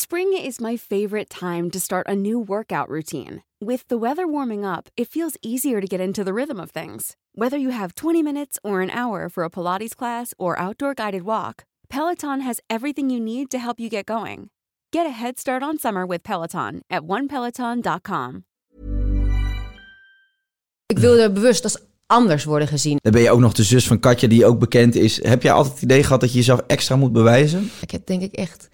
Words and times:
Spring 0.00 0.32
is 0.32 0.60
my 0.60 0.76
favorite 0.76 1.28
time 1.28 1.72
to 1.72 1.80
start 1.80 2.06
a 2.06 2.14
new 2.14 2.38
workout 2.38 2.88
routine. 2.88 3.42
With 3.60 3.82
the 3.88 3.98
weather 3.98 4.28
warming 4.28 4.64
up, 4.64 4.88
it 4.96 5.08
feels 5.08 5.36
easier 5.42 5.80
to 5.80 5.88
get 5.88 6.00
into 6.00 6.22
the 6.22 6.32
rhythm 6.32 6.60
of 6.60 6.70
things. 6.70 7.16
Whether 7.34 7.56
you 7.58 7.70
have 7.70 7.96
20 7.96 8.22
minutes 8.22 8.60
or 8.62 8.80
an 8.80 8.90
hour 8.90 9.28
for 9.28 9.42
a 9.42 9.50
Pilates 9.50 9.96
class 9.96 10.32
or 10.38 10.56
outdoor 10.56 10.94
guided 10.94 11.22
walk, 11.22 11.64
Peloton 11.88 12.42
has 12.42 12.60
everything 12.68 13.10
you 13.10 13.18
need 13.18 13.50
to 13.50 13.58
help 13.58 13.80
you 13.80 13.88
get 13.88 14.06
going. 14.06 14.50
Get 14.92 15.04
a 15.04 15.10
head 15.10 15.36
start 15.36 15.64
on 15.64 15.78
summer 15.78 16.06
with 16.06 16.22
Peloton 16.22 16.80
at 16.88 17.02
onepeloton.com. 17.02 18.44
Ik 20.86 20.98
wilde 20.98 21.32
bewust 21.32 21.64
als 21.64 21.76
anders 22.06 22.44
worden 22.44 22.68
gezien. 22.68 22.98
Dan 23.02 23.12
ben 23.12 23.22
je 23.22 23.30
ook 23.30 23.40
nog 23.40 23.52
de 23.52 23.62
zus 23.62 23.86
van 23.86 24.00
Katja, 24.00 24.28
die 24.28 24.46
ook 24.46 24.58
bekend 24.58 24.94
is. 24.94 25.22
Heb 25.24 25.42
jij 25.42 25.52
altijd 25.52 25.74
het 25.74 25.82
idee 25.82 26.02
gehad 26.02 26.20
dat 26.20 26.30
je 26.30 26.36
jezelf 26.36 26.60
extra 26.66 26.96
moet 26.96 27.12
bewijzen? 27.12 27.70
Ik 27.80 27.90
heb 27.90 28.06
denk 28.06 28.22
ik 28.22 28.32
echt 28.32 28.68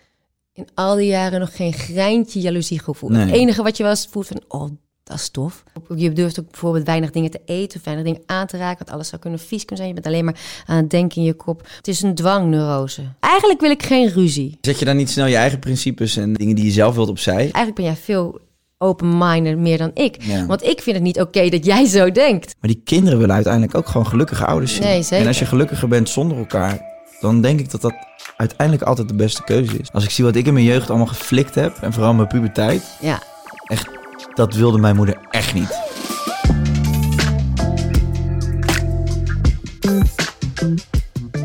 in 0.55 0.67
al 0.75 0.97
die 0.97 1.07
jaren 1.07 1.41
nog 1.41 1.57
geen 1.57 1.73
greintje 1.73 2.41
jaloezie 2.41 2.79
gevoeld. 2.79 3.13
Nee. 3.13 3.27
Het 3.27 3.35
enige 3.35 3.63
wat 3.63 3.77
je 3.77 3.83
was 3.83 4.09
voelt 4.11 4.27
van, 4.27 4.41
oh, 4.49 4.71
dat 5.05 5.17
is 5.17 5.29
tof. 5.29 5.65
Je 5.97 6.13
durft 6.13 6.41
ook 6.41 6.51
bijvoorbeeld 6.51 6.87
weinig 6.87 7.11
dingen 7.11 7.31
te 7.31 7.41
eten 7.45 7.79
of 7.79 7.85
weinig 7.85 8.05
dingen 8.05 8.23
aan 8.27 8.47
te 8.47 8.57
raken. 8.57 8.79
Want 8.79 8.91
alles 8.91 9.09
zou 9.09 9.21
kunnen 9.21 9.39
vies 9.39 9.65
kunnen 9.65 9.77
zijn. 9.77 9.89
Je 9.89 9.95
bent 9.95 10.07
alleen 10.07 10.25
maar 10.25 10.63
aan 10.67 10.77
het 10.77 10.91
denken 10.91 11.17
in 11.17 11.23
je 11.23 11.35
kop. 11.35 11.69
Het 11.77 11.89
is 11.89 12.03
een 12.03 12.15
dwangneurose. 12.15 13.03
Eigenlijk 13.21 13.61
wil 13.61 13.71
ik 13.71 13.83
geen 13.83 14.09
ruzie. 14.09 14.59
Zet 14.61 14.79
je 14.79 14.85
dan 14.85 14.97
niet 14.97 15.11
snel 15.11 15.27
je 15.27 15.37
eigen 15.37 15.59
principes 15.59 16.17
en 16.17 16.33
dingen 16.33 16.57
die 16.57 16.65
je 16.65 16.71
zelf 16.71 16.95
wilt 16.95 17.09
opzij? 17.09 17.35
Eigenlijk 17.35 17.75
ben 17.75 17.85
jij 17.85 17.97
veel 17.97 18.41
open-minded 18.79 19.59
meer 19.59 19.79
dan 19.79 19.91
ik. 19.95 20.23
Ja. 20.23 20.47
Want 20.47 20.63
ik 20.63 20.83
vind 20.83 20.97
het 20.97 21.05
niet 21.05 21.21
oké 21.21 21.49
dat 21.49 21.65
jij 21.65 21.87
zo 21.87 22.11
denkt. 22.11 22.55
Maar 22.61 22.71
die 22.71 22.83
kinderen 22.85 23.19
willen 23.19 23.35
uiteindelijk 23.35 23.75
ook 23.75 23.87
gewoon 23.87 24.07
gelukkige 24.07 24.47
ouders 24.47 24.75
zien. 24.75 24.83
Nee. 24.83 25.05
En 25.11 25.27
als 25.27 25.39
je 25.39 25.47
gelukkiger 25.47 25.89
bent 25.89 26.09
zonder 26.09 26.39
elkaar, 26.39 26.94
dan 27.25 27.41
denk 27.41 27.61
ik 27.61 27.71
dat 27.71 27.81
dat 27.81 27.95
uiteindelijk 28.37 28.87
altijd 28.87 29.09
de 29.09 29.15
beste 29.15 29.45
keuze 29.45 29.79
is. 29.79 29.93
Als 29.93 30.05
ik 30.05 30.11
zie 30.11 30.25
wat 30.25 30.37
ik 30.37 30.47
in 30.47 30.53
mijn 30.53 30.65
jeugd 30.65 30.89
allemaal 30.89 31.07
geflikt 31.07 31.55
heb, 31.55 31.77
en 31.81 31.93
vooral 31.93 32.15
mijn 32.15 32.29
puberteit, 32.29 32.83
Ja, 33.01 33.23
echt, 33.67 33.89
dat 34.35 34.55
wilde 34.55 34.79
mijn 34.79 34.97
moeder 34.97 35.19
echt 35.31 35.55
niet. 35.55 35.79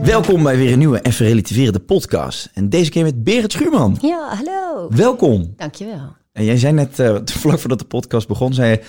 Welkom 0.02 0.44
bij 0.44 0.58
weer 0.58 0.71
een 0.71 0.80
nieuwe 0.80 1.02
Even 1.02 1.25
Relativerende 1.25 1.80
podcast. 1.80 2.49
En 2.53 2.69
deze 2.69 2.89
keer 2.91 3.03
met 3.03 3.23
Berend 3.23 3.52
Schuurman. 3.52 3.97
ja 4.02 4.36
hallo. 4.36 4.88
Welkom. 4.89 5.53
Dankjewel. 5.58 6.16
En 6.33 6.45
jij 6.45 6.58
zei 6.58 6.73
net, 6.73 6.99
eh, 6.99 7.16
vlak 7.41 7.59
voordat 7.59 7.80
de 7.80 7.86
podcast 7.86 8.27
begon, 8.27 8.53
zei 8.53 8.69
je... 8.69 8.81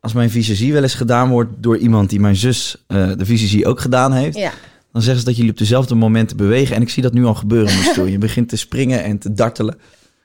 Als 0.00 0.12
mijn 0.12 0.30
visagie 0.30 0.72
wel 0.72 0.82
eens 0.82 0.94
gedaan 0.94 1.28
wordt 1.30 1.50
door 1.56 1.76
iemand 1.76 2.10
die 2.10 2.20
mijn 2.20 2.36
zus 2.36 2.84
eh, 2.86 3.10
de 3.16 3.24
visagie 3.24 3.66
ook 3.66 3.80
gedaan 3.80 4.12
heeft... 4.12 4.36
Ja. 4.36 4.52
Dan 4.92 5.02
zeggen 5.02 5.20
ze 5.20 5.26
dat 5.26 5.36
jullie 5.36 5.50
op 5.50 5.58
dezelfde 5.58 5.94
momenten 5.94 6.36
bewegen. 6.36 6.76
En 6.76 6.82
ik 6.82 6.88
zie 6.88 7.02
dat 7.02 7.12
nu 7.12 7.24
al 7.24 7.34
gebeuren 7.34 7.72
in 7.72 7.78
de 7.78 7.84
stoel. 7.84 8.06
Je 8.06 8.18
begint 8.18 8.48
te 8.48 8.56
springen 8.56 9.04
en 9.04 9.18
te 9.18 9.32
dartelen. 9.32 9.78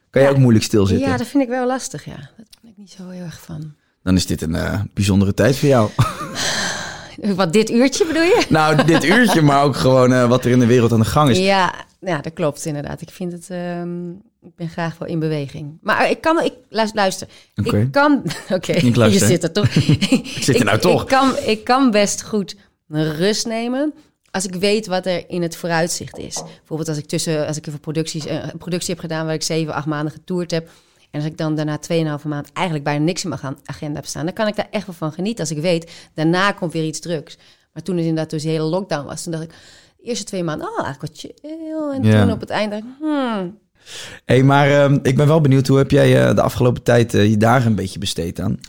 Kan 0.09 0.22
je 0.22 0.28
ook 0.30 0.38
moeilijk 0.38 0.66
stilzitten? 0.66 1.09
ja, 1.09 1.17
dat 1.17 1.28
vind 1.28 1.44
ik 1.44 1.50
wel 1.50 1.67
lastig, 1.67 2.05
ja. 2.05 2.16
Dat 2.38 2.47
ben 2.61 2.72
ik 2.72 2.78
niet 2.78 2.92
zo 2.92 3.09
heel 3.09 3.23
erg 3.23 3.42
van. 3.42 3.73
Dan 4.03 4.16
is 4.16 4.25
dit 4.25 4.42
een 4.42 4.55
eh, 4.55 4.81
bijzondere 4.94 5.33
tijd 5.33 5.58
voor 5.58 5.70
jou. 5.70 5.89
Wat, 7.36 7.54
dit 7.54 7.70
uurtje 7.70 8.05
bedoel 8.05 8.21
je? 8.21 8.45
nou, 8.49 8.83
dit 8.83 9.04
uurtje, 9.04 9.42
maar 9.42 9.64
ook 9.64 9.76
gewoon 9.76 10.14
eh, 10.14 10.27
wat 10.27 10.45
er 10.45 10.52
in 10.52 10.60
de 10.60 10.66
wereld 10.66 10.92
aan 10.92 10.99
de 10.99 11.05
gang 11.05 11.30
is. 11.30 11.37
Ja, 11.37 11.73
ja, 11.99 12.21
dat 12.21 12.33
klopt 12.33 12.66
inderdaad. 12.66 13.02
Ik 13.02 13.10
vind 13.10 13.32
het. 13.32 13.49
ehm, 13.49 14.10
ik 14.42 14.55
ben 14.55 14.70
graag 14.70 14.98
wel 14.98 15.08
in 15.08 15.20
beweging. 15.20 15.77
Maar 15.82 16.10
ik 16.10 16.21
kan. 16.21 16.43
Ik 16.43 16.54
luister. 16.70 16.98
luister. 16.98 17.27
Ik 17.54 17.87
kan. 17.92 18.23
Oké. 18.49 18.73
Je 18.73 19.20
zit 19.20 19.43
er 19.43 19.52
toch. 19.52 19.67
ik 20.36 20.37
zit 20.39 20.60
er 20.60 20.66
nou 20.66 20.80
toch. 20.80 21.02
Ik 21.02 21.08
kan, 21.08 21.32
ik 21.45 21.64
kan 21.64 21.92
best 21.92 22.23
goed 22.23 22.55
rust 22.87 23.45
nemen. 23.45 23.93
Als 24.33 24.45
ik 24.45 24.55
weet 24.55 24.88
wat 24.88 25.05
er 25.05 25.30
in 25.30 25.42
het 25.42 25.55
vooruitzicht 25.55 26.17
is. 26.17 26.42
Bijvoorbeeld 26.58 26.89
als 26.89 26.98
ik 26.98 27.05
tussen, 27.05 27.48
als 27.48 27.58
ik 27.58 27.67
even 27.67 27.80
producties, 27.80 28.26
eh, 28.26 28.36
een 28.52 28.58
productie 28.58 28.89
heb 28.94 28.99
gedaan 28.99 29.26
waar 29.26 29.33
ik 29.33 29.44
zeven, 29.44 29.73
acht 29.73 29.86
maanden 29.86 30.14
getoerd 30.14 30.52
heb. 30.52 30.70
En 31.11 31.20
als 31.21 31.30
ik 31.30 31.38
dan 31.38 31.55
daarna 31.55 31.77
2,5 31.77 32.26
maand 32.26 32.49
eigenlijk 32.54 32.86
bijna 32.86 33.04
niks 33.05 33.23
in 33.23 33.30
mijn 33.30 33.42
gaan- 33.42 33.58
agenda 33.66 33.95
heb 33.95 34.05
staan, 34.05 34.26
dan 34.26 34.33
kan 34.33 34.48
ik 34.48 34.55
daar 34.55 34.67
echt 34.72 34.86
wel 34.86 34.95
van 34.95 35.11
genieten. 35.11 35.39
Als 35.39 35.52
ik 35.52 35.61
weet, 35.61 35.92
daarna 36.14 36.52
komt 36.52 36.73
weer 36.73 36.83
iets 36.86 36.99
drugs. 36.99 37.38
Maar 37.73 37.83
toen 37.83 37.95
het 37.95 38.05
inderdaad 38.05 38.30
dus 38.30 38.42
die 38.42 38.52
hele 38.52 38.64
lockdown 38.64 39.05
was, 39.05 39.23
toen 39.23 39.32
dacht 39.32 39.43
ik, 39.43 39.49
de 39.98 40.04
eerste 40.04 40.23
twee 40.26 40.43
maanden, 40.43 40.67
oh, 40.67 40.83
eigenlijk 40.86 41.02
wat 41.14 41.20
chill. 41.20 41.52
En 41.93 42.04
Ja. 42.04 42.22
toen 42.23 42.32
op 42.32 42.39
het 42.39 42.49
einde, 42.49 42.76
dacht 42.76 42.88
ik, 42.88 42.93
hmm, 42.99 43.58
hey, 44.26 44.43
maar 44.43 44.70
ehm, 44.72 44.99
ik 45.02 45.16
ben 45.16 45.27
wel 45.27 45.42
benieuwd, 45.42 45.67
hoe 45.67 45.77
heb 45.77 45.92
jij 45.92 46.27
eh, 46.27 46.36
de 46.36 46.42
afgelopen 46.42 46.83
tijd 46.83 47.14
eh, 47.14 47.30
je 47.30 47.38
dagen 47.38 47.67
een 47.70 47.76
beetje 47.76 47.99
besteed 47.99 48.39
aan? 48.39 48.60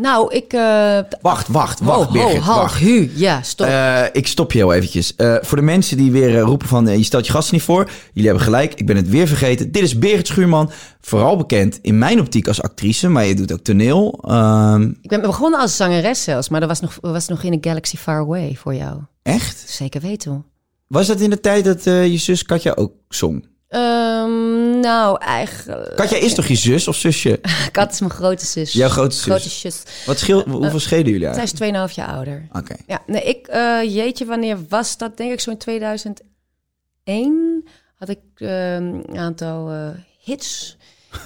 Nou, 0.00 0.34
ik... 0.34 0.52
eh 0.52 0.98
Wacht, 1.20 1.48
wacht, 1.48 1.80
wacht, 1.80 2.06
ho, 2.06 2.12
Birgit, 2.12 2.36
ho, 2.36 2.42
halt, 2.42 2.60
wacht. 2.60 2.78
hu. 2.80 3.10
Ja, 3.14 3.42
stop. 3.42 3.66
Eh, 3.66 4.02
ik 4.12 4.26
stop 4.26 4.52
je 4.52 4.58
heel 4.58 4.72
eventjes. 4.72 5.16
Eh, 5.16 5.36
voor 5.40 5.58
de 5.58 5.64
mensen 5.64 5.96
die 5.96 6.10
weer 6.10 6.38
roepen 6.38 6.68
van... 6.68 6.86
je 6.98 7.02
stelt 7.04 7.26
je 7.26 7.32
gasten 7.32 7.54
niet 7.54 7.62
voor. 7.64 7.90
Jullie 8.12 8.28
hebben 8.28 8.44
gelijk. 8.46 8.74
Ik 8.74 8.86
ben 8.86 8.96
het 8.96 9.08
weer 9.08 9.26
vergeten. 9.26 9.72
Dit 9.72 9.82
is 9.82 9.98
Birgit 9.98 10.26
Schuurman. 10.26 10.70
Vooral 11.00 11.36
bekend 11.36 11.78
in 11.82 11.98
mijn 11.98 12.20
optiek 12.20 12.48
als 12.48 12.62
actrice. 12.62 13.08
Maar 13.08 13.24
je 13.24 13.34
doet 13.34 13.52
ook 13.52 13.60
toneel. 13.62 14.18
Ehm, 14.26 14.82
ik 15.02 15.08
ben 15.08 15.20
begonnen 15.20 15.60
als 15.60 15.76
zangeres 15.76 16.22
zelfs, 16.22 16.48
maar 16.48 16.60
dat 16.60 16.68
was 16.68 16.80
nog, 16.80 16.98
was 17.00 17.28
nog 17.28 17.42
in 17.42 17.52
een 17.52 17.58
Galaxy 17.60 17.96
Far 17.96 18.20
Away 18.20 18.54
voor 18.58 18.74
jou. 18.74 18.98
echt? 19.22 19.64
Zeker 19.66 20.00
weten 20.00 20.30
hoor. 20.30 20.42
Was 20.86 21.06
dat 21.06 21.20
in 21.20 21.30
de 21.30 21.40
tijd 21.40 21.64
dat 21.64 21.84
je 21.84 22.16
zus 22.18 22.42
Katja 22.42 22.72
ook 22.76 22.92
zong? 23.08 23.46
Ehm, 23.70 24.80
nou, 24.80 25.20
eigenlijk... 25.20 25.96
Katja 25.96 26.16
is 26.16 26.34
toch 26.34 26.46
je 26.46 26.54
zus 26.54 26.88
of 26.88 26.96
zusje? 26.96 27.40
Kat 27.72 27.92
is 27.92 28.00
mijn 28.00 28.12
grote 28.12 28.46
zus. 28.46 28.72
Jouw 28.72 28.88
grote 28.88 29.14
zus. 29.14 29.24
Grote 29.24 29.48
zus. 29.48 29.82
Wat 30.06 30.18
scheel, 30.18 30.48
hoeveel 30.48 30.78
schelen 30.78 31.04
jullie 31.04 31.32
Zij 31.32 31.36
eigenlijk? 31.36 31.88
is 31.88 31.90
2,5 31.90 31.94
jaar 31.94 32.08
ouder. 32.08 32.48
Oké. 32.52 32.76
Ja, 32.86 33.02
nee, 33.06 33.22
ik, 33.22 33.46
eh, 33.46 33.82
jeetje, 33.82 34.24
wanneer 34.24 34.58
was 34.68 34.96
dat? 34.96 35.16
Denk 35.16 35.32
ik 35.32 35.40
zo 35.40 35.50
in 35.50 35.58
2001 35.58 37.64
had 37.94 38.08
ik 38.08 38.20
eh, 38.34 38.74
een 38.74 39.18
aantal 39.18 39.70
eh, 39.70 39.88
hits. 40.20 40.76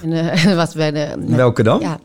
En 0.01 0.13
eh, 0.13 0.55
wat 0.55 0.73
bij 0.75 0.91
de. 0.91 1.15
Welke 1.27 1.63
dan? 1.63 1.79
Ja, 1.79 1.99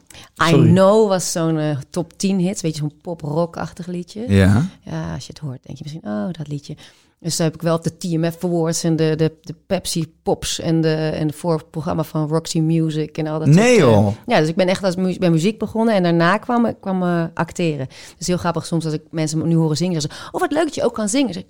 I. 0.49 0.53
Know 0.53 1.09
was 1.09 1.33
zo'n 1.33 1.59
eh, 1.59 1.77
top 1.91 2.19
10 2.19 2.39
hits. 2.39 2.63
Weet 2.63 2.75
je, 2.75 2.81
zo'n 2.81 3.01
pop-rock-achtig 3.03 3.87
liedje. 3.87 4.25
Ja. 4.29 4.67
Ja, 4.83 5.15
als 5.15 5.27
je 5.27 5.33
het 5.33 5.43
hoort, 5.43 5.63
denk 5.63 5.79
je 5.79 5.85
misschien, 5.85 6.13
oh, 6.13 6.29
dat 6.33 6.49
liedje. 6.49 6.77
Dus 7.21 7.37
daar 7.37 7.47
heb 7.47 7.57
ik 7.57 7.63
wel 7.63 7.77
op 7.77 7.83
de 7.83 7.97
TMF 7.97 8.45
Awards 8.45 8.85
en 8.85 8.97
de, 8.97 9.15
de, 9.17 9.33
de 9.41 9.55
Pepsi 9.67 10.15
Pops 10.23 10.61
en 10.61 10.81
de, 10.81 10.95
en 10.95 11.27
de 11.27 11.33
voorprogramma 11.33 12.03
van 12.03 12.29
Roxy 12.29 12.61
Music 12.61 13.19
en 13.19 13.27
al 13.27 13.39
dat 13.39 13.49
Nee, 13.49 13.79
soort, 13.79 13.95
eh, 13.97 14.03
joh. 14.03 14.13
ja, 14.27 14.39
dus 14.39 14.49
ik 14.49 14.55
ben 14.57 14.69
echt 14.69 14.85
als 14.85 14.97
mu 14.97 15.19
bij 15.19 15.31
muziek 15.31 15.59
begonnen 15.59 15.95
en 15.95 16.03
daarna 16.03 16.39
kwam, 16.39 16.79
kwam 16.81 17.03
eh, 17.03 17.25
acteren. 17.35 17.87
Dus 18.19 18.27
heel 18.27 18.37
grappig 18.37 18.67
soms 18.67 18.85
als 18.85 18.95
ik 18.95 19.03
mensen 19.11 19.39
me 19.39 19.47
nu 19.47 19.57
horen 19.57 19.77
zingen, 19.77 20.01
ze, 20.01 20.09
oh, 20.31 20.41
wat 20.41 20.53
leuk 20.53 20.65
dat 20.65 20.75
je 20.75 20.85
ook 20.85 20.95
kan 20.95 21.09
zingen. 21.09 21.33
Zeg, 21.33 21.43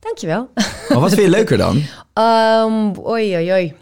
dankjewel. 0.00 0.48
Maar 0.88 1.00
wat 1.00 1.08
vind 1.10 1.22
je 1.22 1.30
leuker 1.30 1.56
dan? 1.58 1.76
Um, 1.76 2.92
oei, 3.12 3.34
oei, 3.36 3.52
oei. 3.52 3.74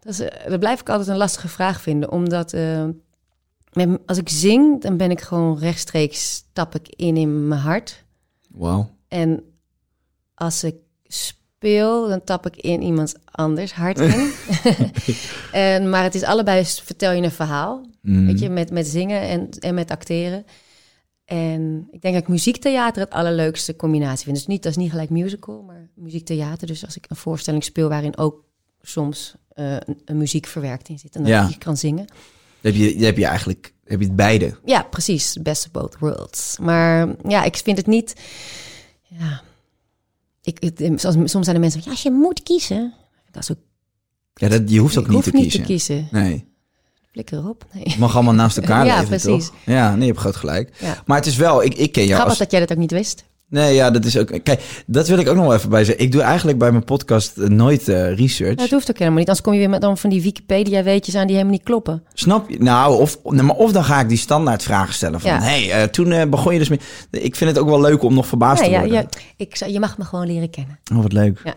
Dat, 0.00 0.12
is, 0.12 0.20
eh, 0.20 0.50
dat 0.50 0.60
blijf 0.60 0.80
ik 0.80 0.88
altijd 0.88 1.08
een 1.08 1.16
lastige 1.16 1.48
vraag 1.48 1.80
vinden, 1.80 2.10
omdat 2.10 2.52
eh, 2.52 2.84
als 4.06 4.18
ik 4.18 4.28
zing, 4.28 4.82
dan 4.82 4.96
ben 4.96 5.10
ik 5.10 5.20
gewoon 5.20 5.58
rechtstreeks, 5.58 6.30
stap 6.32 6.74
ik 6.74 6.88
in 6.88 7.16
in 7.16 7.48
mijn 7.48 7.60
hart. 7.60 8.04
Wauw. 8.50 8.96
En 9.08 9.42
als 10.34 10.64
ik 10.64 10.74
speel, 11.04 12.08
dan 12.08 12.24
tap 12.24 12.46
ik 12.46 12.56
in 12.56 12.82
iemands 12.82 13.14
anders 13.24 13.72
hart 13.72 13.98
in. 13.98 14.30
en, 15.52 15.90
maar 15.90 16.02
het 16.02 16.14
is 16.14 16.22
allebei, 16.22 16.64
vertel 16.64 17.12
je 17.12 17.22
een 17.22 17.30
verhaal. 17.30 17.86
Mhm. 18.02 18.26
Weet 18.26 18.38
je, 18.38 18.48
met, 18.48 18.70
met 18.70 18.86
zingen 18.86 19.20
en, 19.20 19.48
en 19.50 19.74
met 19.74 19.90
acteren. 19.90 20.44
En 21.24 21.88
ik 21.90 22.00
denk 22.00 22.14
dat 22.14 22.22
ik 22.22 22.28
muziektheater 22.28 23.02
het 23.02 23.10
allerleukste 23.12 23.76
combinatie 23.76 24.24
vind. 24.24 24.36
Dus 24.36 24.46
niet, 24.46 24.62
dat 24.62 24.70
is 24.72 24.78
niet 24.78 24.90
gelijk 24.90 25.10
musical, 25.10 25.62
maar 25.62 25.88
muziektheater. 25.94 26.66
Dus 26.66 26.84
als 26.84 26.96
ik 26.96 27.04
een 27.08 27.16
voorstelling 27.16 27.64
speel 27.64 27.88
waarin 27.88 28.16
ook 28.18 28.44
soms 28.82 29.34
eh, 29.48 29.72
een, 29.72 30.00
een 30.04 30.16
muziek 30.16 30.46
verwerkt 30.46 30.88
in 30.88 30.98
zit. 30.98 31.16
En 31.16 31.20
dat 31.22 31.30
Ja. 31.30 31.46
je 31.48 31.58
kan 31.58 31.76
zingen. 31.76 32.06
Dan 32.60 32.72
heb 32.72 32.74
je, 32.74 32.92
dan 32.92 33.02
heb 33.02 33.16
je 33.16 33.26
eigenlijk 33.26 33.72
heb 33.84 34.00
je 34.00 34.06
het 34.06 34.16
beide. 34.16 34.56
Ja, 34.64 34.82
precies. 34.82 35.36
Best 35.42 35.64
of 35.66 35.70
both 35.70 35.98
worlds. 35.98 36.58
Maar 36.58 37.14
ja, 37.28 37.44
ik 37.44 37.56
vind 37.56 37.76
het 37.76 37.86
niet... 37.86 38.14
Ja, 39.08 39.42
ik, 40.42 40.56
het, 40.60 41.00
zoals, 41.00 41.16
soms 41.30 41.44
zijn 41.44 41.56
er 41.56 41.60
mensen 41.60 41.80
van, 41.82 41.82
ja, 41.84 41.90
als 41.90 42.02
je 42.02 42.10
moet 42.10 42.42
kiezen... 42.42 42.94
Dat 43.30 43.42
is 43.42 43.50
ook, 43.50 43.58
Ja, 44.34 44.48
dat, 44.48 44.70
je 44.70 44.78
hoeft 44.78 44.98
ook 44.98 45.06
niet, 45.06 45.14
hoef 45.14 45.24
te, 45.24 45.30
niet 45.30 45.42
kiezen. 45.42 45.60
te 45.60 45.66
kiezen. 45.66 46.08
Nee. 46.10 46.46
Flikker 47.10 47.38
erop. 47.38 47.66
Nee. 47.72 47.82
Het 47.84 47.98
mag 47.98 48.14
allemaal 48.14 48.34
naast 48.34 48.56
elkaar 48.56 48.86
Ja, 48.86 48.94
leven, 48.94 49.08
precies. 49.08 49.46
toch? 49.46 49.54
Ja, 49.64 49.90
nee, 49.90 50.00
je 50.00 50.06
hebt 50.06 50.18
groot 50.18 50.36
gelijk. 50.36 50.76
Ja. 50.80 51.02
Maar 51.06 51.16
het 51.16 51.26
is 51.26 51.36
wel, 51.36 51.62
ik, 51.62 51.74
ik 51.74 51.92
ken 51.92 52.02
jou 52.02 52.14
Grappig 52.14 52.28
als... 52.28 52.38
dat 52.38 52.50
jij 52.50 52.60
dat 52.60 52.72
ook 52.72 52.78
niet 52.78 52.90
wist. 52.90 53.24
Nee, 53.50 53.74
ja, 53.74 53.90
dat 53.90 54.04
is 54.04 54.18
ook... 54.18 54.26
Kijk, 54.42 54.82
dat 54.86 55.08
wil 55.08 55.18
ik 55.18 55.28
ook 55.28 55.36
nog 55.36 55.44
wel 55.44 55.54
even 55.54 55.70
bij 55.70 55.84
zeggen. 55.84 56.04
Ik 56.04 56.12
doe 56.12 56.22
eigenlijk 56.22 56.58
bij 56.58 56.70
mijn 56.70 56.84
podcast 56.84 57.36
eh, 57.36 57.48
nooit 57.48 57.88
eh, 57.88 58.16
research. 58.16 58.54
Dat 58.54 58.70
hoeft 58.70 58.90
ook 58.90 58.98
helemaal 58.98 59.18
niet. 59.18 59.28
Anders 59.28 59.44
kom 59.44 59.52
je 59.52 59.58
weer 59.58 59.70
met 59.70 59.80
dan 59.80 59.98
van 59.98 60.10
die 60.10 60.22
Wikipedia-weetjes 60.22 61.14
aan 61.14 61.26
die 61.26 61.36
helemaal 61.36 61.56
niet 61.56 61.64
kloppen. 61.64 62.02
Snap 62.12 62.50
je? 62.50 62.62
Nou, 62.62 63.00
of, 63.00 63.18
nee, 63.24 63.42
maar 63.42 63.56
of 63.56 63.72
dan 63.72 63.84
ga 63.84 64.00
ik 64.00 64.08
die 64.08 64.18
standaard 64.18 64.62
vragen 64.62 64.94
stellen 64.94 65.20
van... 65.20 65.30
Ja. 65.30 65.40
hey, 65.40 65.70
eh, 65.70 65.82
toen 65.82 66.30
begon 66.30 66.52
je 66.52 66.58
dus 66.58 66.68
mee... 66.68 66.80
Ik 67.10 67.36
vind 67.36 67.50
het 67.50 67.58
ook 67.58 67.68
wel 67.68 67.80
leuk 67.80 68.02
om 68.02 68.14
nog 68.14 68.26
verbaasd 68.26 68.64
Ja, 68.64 68.68
te 68.68 68.78
worden. 68.78 68.92
ja, 68.92 69.06
ik, 69.36 69.56
je 69.56 69.80
mag 69.80 69.98
me 69.98 70.04
gewoon 70.04 70.26
leren 70.26 70.50
kennen. 70.50 70.78
Oh, 70.92 71.02
wat 71.02 71.12
leuk. 71.12 71.40
Ja. 71.44 71.52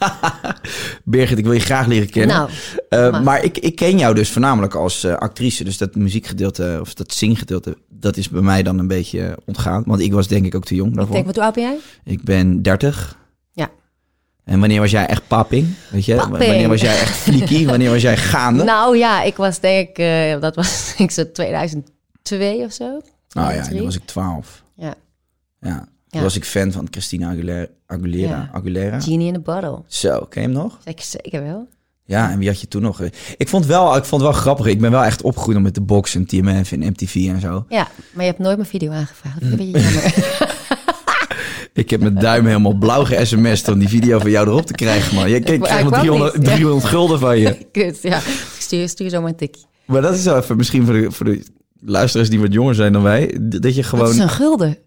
Birgit, 1.04 1.38
ik 1.38 1.44
wil 1.44 1.52
je 1.52 1.60
graag 1.60 1.86
leren 1.86 2.10
kennen. 2.10 2.48
Nou, 2.90 3.22
maar 3.22 3.44
ik, 3.44 3.58
ik 3.58 3.76
ken 3.76 3.98
jou 3.98 4.14
dus 4.14 4.30
voornamelijk 4.30 4.74
als 4.74 5.04
actrice. 5.04 5.64
Dus 5.64 5.78
dat 5.78 5.94
muziekgedeelte 5.94 6.78
of 6.80 6.94
dat 6.94 7.12
zinggedeelte... 7.12 7.76
dat 7.88 8.16
is 8.16 8.28
bij 8.28 8.42
mij 8.42 8.62
dan 8.62 8.78
een 8.78 8.88
beetje 8.88 9.38
ontgaan. 9.46 9.82
Want 9.86 10.00
ik 10.00 10.12
was 10.12 10.28
denk 10.28 10.46
ik 10.46 10.54
ook 10.54 10.64
te 10.64 10.74
jong 10.74 10.98
ik 11.06 11.12
denk, 11.12 11.26
wat 11.26 11.34
hoe 11.34 11.44
oud 11.44 11.54
ben 11.54 11.62
jij? 11.62 11.78
Ik 12.04 12.22
ben 12.24 12.62
30. 12.62 13.18
Ja. 13.52 13.68
En 14.44 14.60
wanneer 14.60 14.80
was 14.80 14.90
jij 14.90 15.06
echt 15.06 15.26
papping? 15.26 15.68
Weet 15.90 16.04
je? 16.04 16.14
Papping. 16.14 16.38
Wanneer 16.46 16.68
was 16.68 16.80
jij 16.80 16.98
echt 17.00 17.16
fliekie? 17.16 17.66
wanneer 17.72 17.90
was 17.90 18.02
jij 18.02 18.16
gaande? 18.16 18.64
Nou 18.64 18.96
ja, 18.96 19.22
ik 19.22 19.36
was 19.36 19.60
denk 19.60 19.88
ik, 19.88 19.98
eh, 19.98 20.40
dat 20.40 20.54
was 20.54 20.94
ik 20.98 21.10
zo 21.10 21.32
2002 21.32 22.64
of 22.64 22.72
zo. 22.72 22.84
oh 22.84 23.00
ja, 23.32 23.42
2003. 23.42 23.76
dan 23.76 23.84
was 23.84 23.96
ik 23.96 24.04
12. 24.04 24.62
Ja, 24.74 24.94
Ja. 25.60 25.78
Toen 26.08 26.20
Ja. 26.20 26.22
was 26.26 26.36
ik 26.36 26.44
fan 26.44 26.72
van 26.72 26.86
Christina 26.90 27.28
Aguilera. 27.30 27.66
Aguilera. 27.86 28.28
Ja. 28.28 28.50
Aguilera. 28.52 29.00
Genie 29.00 29.28
in 29.28 29.34
a 29.34 29.38
Bottle. 29.38 29.82
Zo, 29.86 30.18
ken 30.20 30.42
je 30.42 30.48
hem 30.48 30.56
nog? 30.56 30.78
Ik 30.84 31.00
zeker 31.00 31.42
wel. 31.42 31.68
Ja, 32.04 32.30
en 32.30 32.38
wie 32.38 32.48
had 32.48 32.60
je 32.60 32.68
toen 32.68 32.82
nog? 32.82 33.00
Ik 33.36 33.48
vond, 33.48 33.66
wel, 33.66 33.96
ik 33.96 34.04
vond 34.04 34.22
het 34.22 34.30
wel 34.30 34.40
grappig. 34.40 34.66
Ik 34.66 34.80
ben 34.80 34.90
wel 34.90 35.04
echt 35.04 35.22
opgegroeid 35.22 35.60
met 35.60 35.74
de 35.74 35.80
box 35.80 36.14
en 36.14 36.26
TMF 36.26 36.72
en 36.72 36.78
MTV 36.80 37.14
en 37.28 37.40
zo. 37.40 37.64
Ja, 37.68 37.88
maar 38.12 38.24
je 38.24 38.30
hebt 38.30 38.42
nooit 38.42 38.56
mijn 38.56 38.68
video 38.68 38.92
aangevraagd. 38.92 39.40
Dat 39.40 39.48
vind 39.48 39.60
ik 39.60 39.66
een 39.66 39.72
beetje 39.72 39.92
jammer. 39.92 40.58
Ik 41.72 41.90
heb 41.90 42.00
mijn 42.00 42.14
duim 42.14 42.46
helemaal 42.46 42.72
blauw 42.74 43.04
ge-sms'd 43.04 43.68
om 43.68 43.78
die 43.78 43.88
video 43.88 44.18
van 44.18 44.30
jou 44.30 44.46
erop 44.48 44.66
te 44.66 44.72
krijgen, 44.72 45.14
man. 45.14 45.30
Je 45.30 45.40
krijgt 45.40 45.60
nog 45.60 45.88
kwam 45.88 46.00
300, 46.00 46.36
niet, 46.36 46.46
ja. 46.46 46.54
300 46.54 46.86
gulden 46.86 47.18
van 47.18 47.38
je. 47.38 47.56
Kut, 47.72 48.02
ja. 48.02 48.16
Ik 48.16 48.54
stuur, 48.58 48.88
stuur 48.88 49.10
zo 49.10 49.24
een 49.24 49.36
tikje. 49.36 49.62
Maar 49.84 50.02
dat 50.02 50.14
is 50.14 50.24
wel 50.24 50.36
even 50.36 50.56
misschien 50.56 50.84
voor 50.84 50.94
de, 50.94 51.10
voor 51.10 51.26
de 51.26 51.42
luisteraars 51.80 52.30
die 52.30 52.40
wat 52.40 52.52
jonger 52.52 52.74
zijn 52.74 52.92
dan 52.92 53.02
wij. 53.02 53.38
Dat 53.40 53.74
je 53.74 53.82
gewoon... 53.82 54.10
is 54.10 54.18
een 54.18 54.28
gulden? 54.28 54.78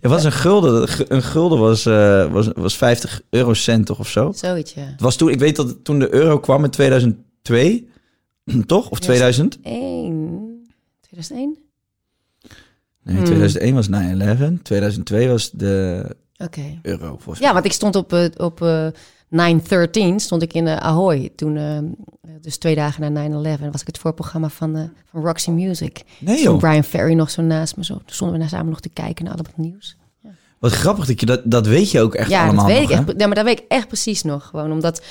Ja, 0.00 0.08
wat 0.08 0.18
is 0.18 0.24
een 0.24 0.32
gulden? 0.32 0.88
Een 1.08 1.22
gulden 1.22 1.58
was, 1.58 1.86
eh, 1.86 2.32
was, 2.32 2.48
was 2.54 2.76
50 2.76 3.20
eurocent 3.30 3.86
toch 3.86 3.98
of 3.98 4.08
zo? 4.08 4.32
Zoiets, 4.34 4.74
ja. 4.74 4.82
Het 4.82 5.00
was 5.00 5.16
toen, 5.16 5.28
ik 5.30 5.38
weet 5.38 5.56
dat 5.56 5.84
toen 5.84 5.98
de 5.98 6.14
euro 6.14 6.38
kwam 6.38 6.64
in 6.64 6.70
2002, 6.70 7.88
toch? 8.66 8.90
Of 8.90 8.98
Ja. 8.98 9.04
2000? 9.04 9.58
1. 9.62 10.64
2001? 11.00 11.56
Nee, 13.02 13.16
Hmm. 13.16 13.24
2001 13.24 13.74
was 13.74 13.88
9-11. 13.88 14.62
2002 14.62 15.28
was 15.28 15.50
de 15.50 16.04
Oké. 16.44 16.78
euro, 16.82 17.06
volgens 17.06 17.38
mij. 17.38 17.48
Ja, 17.48 17.52
want 17.52 17.64
ik 17.64 17.72
stond 17.72 17.96
op, 17.96 18.12
eh, 18.12 18.24
op 18.36 18.62
eh 18.62 18.86
913 19.28 20.20
stond 20.20 20.42
ik 20.42 20.52
in 20.52 20.66
eh, 20.66 20.76
Ahoy. 20.76 21.30
Toen, 21.36 21.58
dus 22.40 22.56
twee 22.56 22.74
dagen 22.74 23.12
na 23.12 23.28
9-11, 23.58 23.70
was 23.70 23.80
ik 23.80 23.86
het 23.86 23.98
voorprogramma 23.98 24.48
van, 24.48 24.90
van 25.10 25.22
Roxy 25.22 25.50
Music. 25.50 26.02
Nee 26.18 26.42
joh, 26.42 26.58
Brian 26.58 26.84
Ferry 26.84 27.14
nog 27.14 27.30
zo 27.30 27.42
naast 27.42 27.76
me. 27.76 27.84
Zo. 27.84 27.94
Toen 27.94 28.02
stonden 28.06 28.40
we 28.40 28.48
samen 28.48 28.68
nog 28.68 28.80
te 28.80 28.88
kijken 28.88 29.24
naar 29.24 29.34
al 29.34 29.44
het 29.44 29.56
nieuws. 29.56 29.96
wat 30.58 30.72
grappig 30.72 31.06
dat 31.06 31.20
je 31.20 31.26
dat, 31.26 31.40
dat 31.44 31.66
weet 31.66 31.90
je 31.90 32.00
ook 32.00 32.14
echt 32.14 32.30
ja, 32.30 32.44
allemaal 32.44 32.66
dat 32.66 32.74
weet 32.74 32.88
nog, 32.88 32.98
ik 33.00 33.08
echt. 33.08 33.20
Ja, 33.20 33.26
maar 33.26 33.36
dat 33.36 33.44
weet 33.44 33.58
ik 33.58 33.64
echt 33.68 33.86
precies 33.86 34.22
nog. 34.22 34.46
Gewoon 34.46 34.72
omdat 34.72 35.02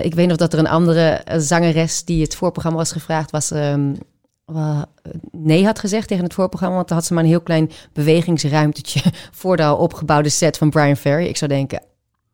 ik 0.00 0.14
weet 0.14 0.28
nog 0.28 0.36
dat 0.36 0.52
er 0.52 0.58
een 0.58 0.68
andere 0.68 1.24
zangeres 1.36 2.04
die 2.04 2.22
het 2.22 2.34
voorprogramma 2.34 2.78
was 2.78 2.92
gevraagd 2.92 3.30
was. 3.30 3.50
ehm, 3.50 3.94
nee 5.32 5.64
had 5.64 5.78
gezegd 5.78 6.08
tegen 6.08 6.24
het 6.24 6.34
voorprogramma, 6.34 6.76
want 6.76 6.88
dan 6.88 6.96
had 6.96 7.06
ze 7.06 7.14
maar 7.14 7.22
een 7.22 7.28
heel 7.28 7.40
klein 7.40 7.70
bewegingsruimtetje 7.92 9.00
voor 9.40 9.56
de 9.56 9.64
al 9.64 9.76
opgebouwde 9.76 10.28
set 10.28 10.56
van 10.58 10.70
Brian 10.70 10.96
Ferry. 10.96 11.26
Ik 11.26 11.36
zou 11.36 11.50
denken, 11.50 11.82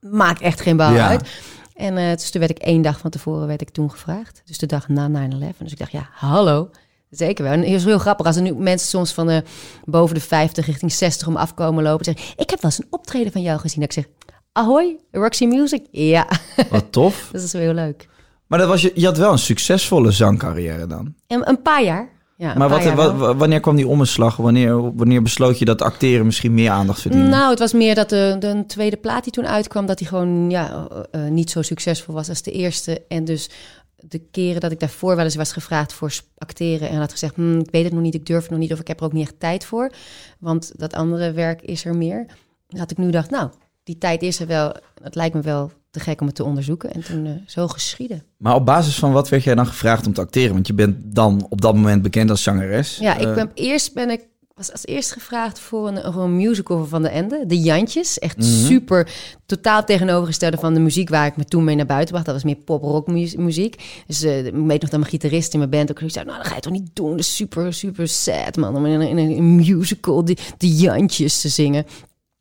maakt 0.01 0.41
echt 0.41 0.61
geen 0.61 0.77
bal 0.77 0.93
Ja. 0.93 1.09
uit. 1.09 1.29
En 1.75 1.97
eh, 1.97 2.11
dus 2.11 2.31
toen 2.31 2.41
werd 2.41 2.59
ik 2.59 2.59
één 2.59 2.83
dag 2.83 2.99
van 2.99 3.11
tevoren 3.11 3.47
werd 3.47 3.61
ik 3.61 3.71
toen 3.71 3.91
gevraagd. 3.91 4.43
Dus 4.45 4.59
de 4.59 4.67
dag 4.67 4.89
na 4.89 5.09
9-11. 5.09 5.57
Dus 5.59 5.73
ik 5.73 5.79
dacht, 5.79 5.93
ja, 5.93 6.09
hallo. 6.13 6.71
Zeker 7.11 7.45
wel. 7.45 7.53
En 7.53 7.61
het 7.61 7.69
is 7.69 7.85
heel 7.85 7.99
grappig 7.99 8.27
als 8.27 8.37
er 8.37 8.43
nu 8.43 8.55
mensen 8.55 8.89
soms 8.89 9.13
van 9.13 9.27
de 9.27 9.43
boven 9.85 10.15
de 10.15 10.21
50 10.21 10.67
richting 10.67 10.93
60 10.93 11.27
om 11.27 11.37
afkomen 11.37 11.83
lopen. 11.85 12.05
Zeggen, 12.05 12.25
ik 12.37 12.51
heb 12.51 12.63
wel 12.63 12.71
eens 12.71 12.79
een 12.81 12.87
optreden 12.91 13.33
van 13.33 13.43
jou 13.43 13.59
gezien. 13.61 13.81
Dat 13.81 13.97
ik 13.97 14.05
zeg, 14.05 14.13
ahoy, 14.53 14.97
Roxy 15.11 15.47
Music. 15.47 15.87
Ja, 15.91 16.27
Wat 16.71 16.93
tof. 16.93 17.29
dat 17.33 17.43
is 17.43 17.53
wel 17.53 17.63
heel 17.63 17.73
leuk. 17.75 18.09
Maar 18.49 18.59
dat 18.59 18.69
was 18.69 18.83
je, 18.83 18.93
je 18.95 19.07
had 19.07 19.19
wel 19.19 19.33
een 19.33 19.39
succesvolle 19.39 20.11
zangcarrière 20.11 20.87
dan. 20.87 21.15
En 21.27 21.49
een 21.49 21.63
paar 21.63 21.83
jaar. 21.83 22.09
Ja, 22.37 22.53
een 22.53 22.59
Maar 22.59 22.95
wat, 22.95 23.37
wanneer 23.37 23.61
kwam 23.61 23.77
die 23.77 23.89
omslag? 23.89 24.37
Wanneer, 24.37 24.95
wanneer 24.97 25.23
besloot 25.23 25.59
je 25.59 25.65
dat 25.65 25.83
acteren 25.83 26.27
misschien 26.27 26.55
meer 26.55 26.71
aandacht 26.71 27.01
verdiende? 27.01 27.29
Nou, 27.29 27.51
het 27.51 27.59
was 27.59 27.73
meer 27.73 27.95
dat 27.95 28.09
de, 28.09 28.37
de 28.39 28.65
tweede 28.67 28.97
plaat 28.97 29.23
die 29.23 29.33
toen 29.33 29.47
uitkwam, 29.47 29.87
dat 29.87 29.99
die 29.99 30.07
gewoon 30.07 30.51
ja, 30.51 30.89
eh, 30.91 31.27
eh, 31.27 31.33
niet 31.33 31.51
zo 31.51 31.63
succesvol 31.63 32.15
was 32.15 32.29
als 32.29 32.43
de 32.43 32.51
eerste. 32.51 33.03
En 33.09 33.25
dus 33.25 33.51
de 33.97 34.19
keren 34.31 34.61
dat 34.61 34.73
ik 34.73 34.81
daarvoor 34.81 35.17
wel 35.17 35.25
eens 35.25 35.37
was 35.37 35.53
gevraagd 35.53 35.93
voor 35.93 36.13
acteren 36.39 36.89
en 36.89 36.99
had 36.99 37.13
gezegd, 37.13 37.35
"Hmm, 37.35 37.59
ik 37.59 37.71
weet 37.71 37.85
het 37.85 37.93
nog 37.93 38.03
niet, 38.03 38.15
ik 38.15 38.27
durf 38.27 38.43
het 38.43 38.51
nog 38.51 38.61
niet 38.61 38.73
of 38.73 38.81
ik 38.81 38.89
heb 38.89 39.01
er 39.01 39.07
ook 39.07 39.13
niet 39.13 39.27
echt 39.27 39.41
tijd 39.41 39.65
voor, 39.65 39.93
want 40.39 40.73
dat 40.77 40.95
andere 40.95 41.33
werk 41.33 41.63
is 41.63 41.85
er 41.85 41.97
meer. 41.97 42.27
Had 42.69 42.91
ik 42.91 42.99
nu 42.99 43.05
gedacht, 43.05 43.31
nou, 43.31 43.51
die 43.85 43.99
tijd 43.99 44.23
is 44.23 44.41
er 44.41 44.47
wel, 44.47 44.75
het 45.03 45.15
lijkt 45.15 45.35
me 45.35 45.41
wel 45.41 45.71
te 45.91 46.01
gek 46.01 46.21
om 46.21 46.27
het 46.27 46.37
te 46.37 46.45
onderzoeken. 46.45 46.91
En 46.93 47.05
toen 47.05 47.27
eh, 47.27 47.33
zo 47.47 47.69
geschieden. 47.69 48.23
Maar 48.37 48.55
op 48.55 48.67
basis 48.67 48.99
van 48.99 49.13
wat 49.13 49.29
werd 49.29 49.43
jij 49.45 49.55
dan 49.55 49.67
gevraagd 49.67 50.07
om 50.07 50.13
te 50.13 50.21
acteren? 50.21 50.53
Want 50.55 50.67
je 50.67 50.75
bent 50.75 50.97
dan 51.15 51.47
op 51.49 51.61
dat 51.61 51.75
moment 51.75 52.03
bekend 52.03 52.31
als 52.31 52.43
zangeres. 52.43 52.97
Ja, 53.01 53.17
ik 53.17 53.27
Eh, 53.27 53.35
ben 53.35 53.51
eerst 53.55 53.95
ben 53.95 54.11
ik 54.11 54.27
was 54.55 54.73
als 54.73 54.87
eerst 54.87 55.13
gevraagd 55.13 55.59
voor 55.61 55.89
een, 55.89 56.13
voor 56.13 56.23
een 56.23 56.37
musical 56.37 56.87
van 56.87 57.03
de 57.03 57.09
Ende, 57.09 57.45
De 57.47 57.61
Jantjes. 57.61 58.19
Echt 58.19 58.37
Mhm. 58.37 58.47
super, 58.47 59.11
totaal 59.47 59.85
tegenovergestelde 59.85 60.57
van 60.57 60.75
de 60.75 60.81
muziek 60.81 61.09
waar 61.09 61.27
ik 61.27 61.37
me 61.37 61.45
toen 61.45 61.65
mee 61.65 61.77
naar 61.77 61.87
buiten 61.87 62.09
bracht. 62.11 62.25
Dat 62.27 62.35
was 62.35 62.45
meer 62.45 62.57
pop-rock 62.57 63.07
mu- 63.07 63.33
muziek. 63.37 64.03
Dus 64.07 64.23
eh, 64.23 64.47
ik 64.47 64.53
weet 64.55 64.81
nog 64.81 64.91
dat 64.91 65.01
mijn 65.01 65.05
gitarist 65.11 65.53
in 65.53 65.59
mijn 65.59 65.71
band 65.71 65.91
ook 65.91 66.11
zei, 66.11 66.25
nou 66.25 66.37
dat 66.39 66.47
ga 66.47 66.55
je 66.55 66.61
toch 66.61 66.73
niet 66.73 66.91
doen. 66.93 67.11
Dat 67.11 67.19
is 67.19 67.37
super, 67.37 67.73
super 67.75 68.09
sad 68.09 68.57
man, 68.57 68.77
om 68.77 68.87
in 68.87 69.01
een, 69.01 69.09
in 69.09 69.19
een 69.19 69.57
musical 69.57 70.25
de, 70.25 70.37
de 70.59 70.75
Jantjes 70.77 71.41
te 71.41 71.49
zingen. 71.49 71.87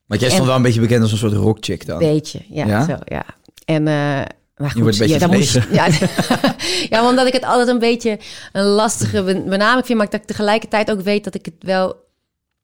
Want 0.05 0.19
jij 0.21 0.29
stond 0.29 0.41
en- 0.41 0.47
wel 0.47 0.57
een 0.57 0.63
beetje 0.63 0.81
bekend 0.81 1.01
als 1.01 1.11
een 1.11 1.17
soort 1.17 1.33
rockchick 1.33 1.85
dan. 1.85 1.97
Beetje, 1.99 2.41
ja, 2.49 2.65
Ja? 2.65 2.85
zo, 2.85 2.95
ja. 3.05 3.25
En, 3.67 3.83
maar 3.83 4.71
goed, 4.71 4.81
wordt 4.81 4.99
een 4.99 5.29
beetje 5.29 5.63
ja, 5.71 5.89
dan 5.89 6.09
ja, 6.89 7.09
omdat 7.09 7.27
ik 7.27 7.33
het 7.33 7.43
altijd 7.43 7.67
een 7.67 7.79
beetje 7.79 8.19
een 8.51 8.65
lastige 8.65 9.23
ben- 9.23 9.49
benaming 9.49 9.85
vind, 9.85 9.97
maar 9.97 10.09
dat 10.09 10.19
ik 10.21 10.27
tegelijkertijd 10.27 10.91
ook 10.91 11.01
weet 11.01 11.23
dat 11.23 11.35
ik 11.35 11.45
het 11.45 11.55
wel 11.59 12.05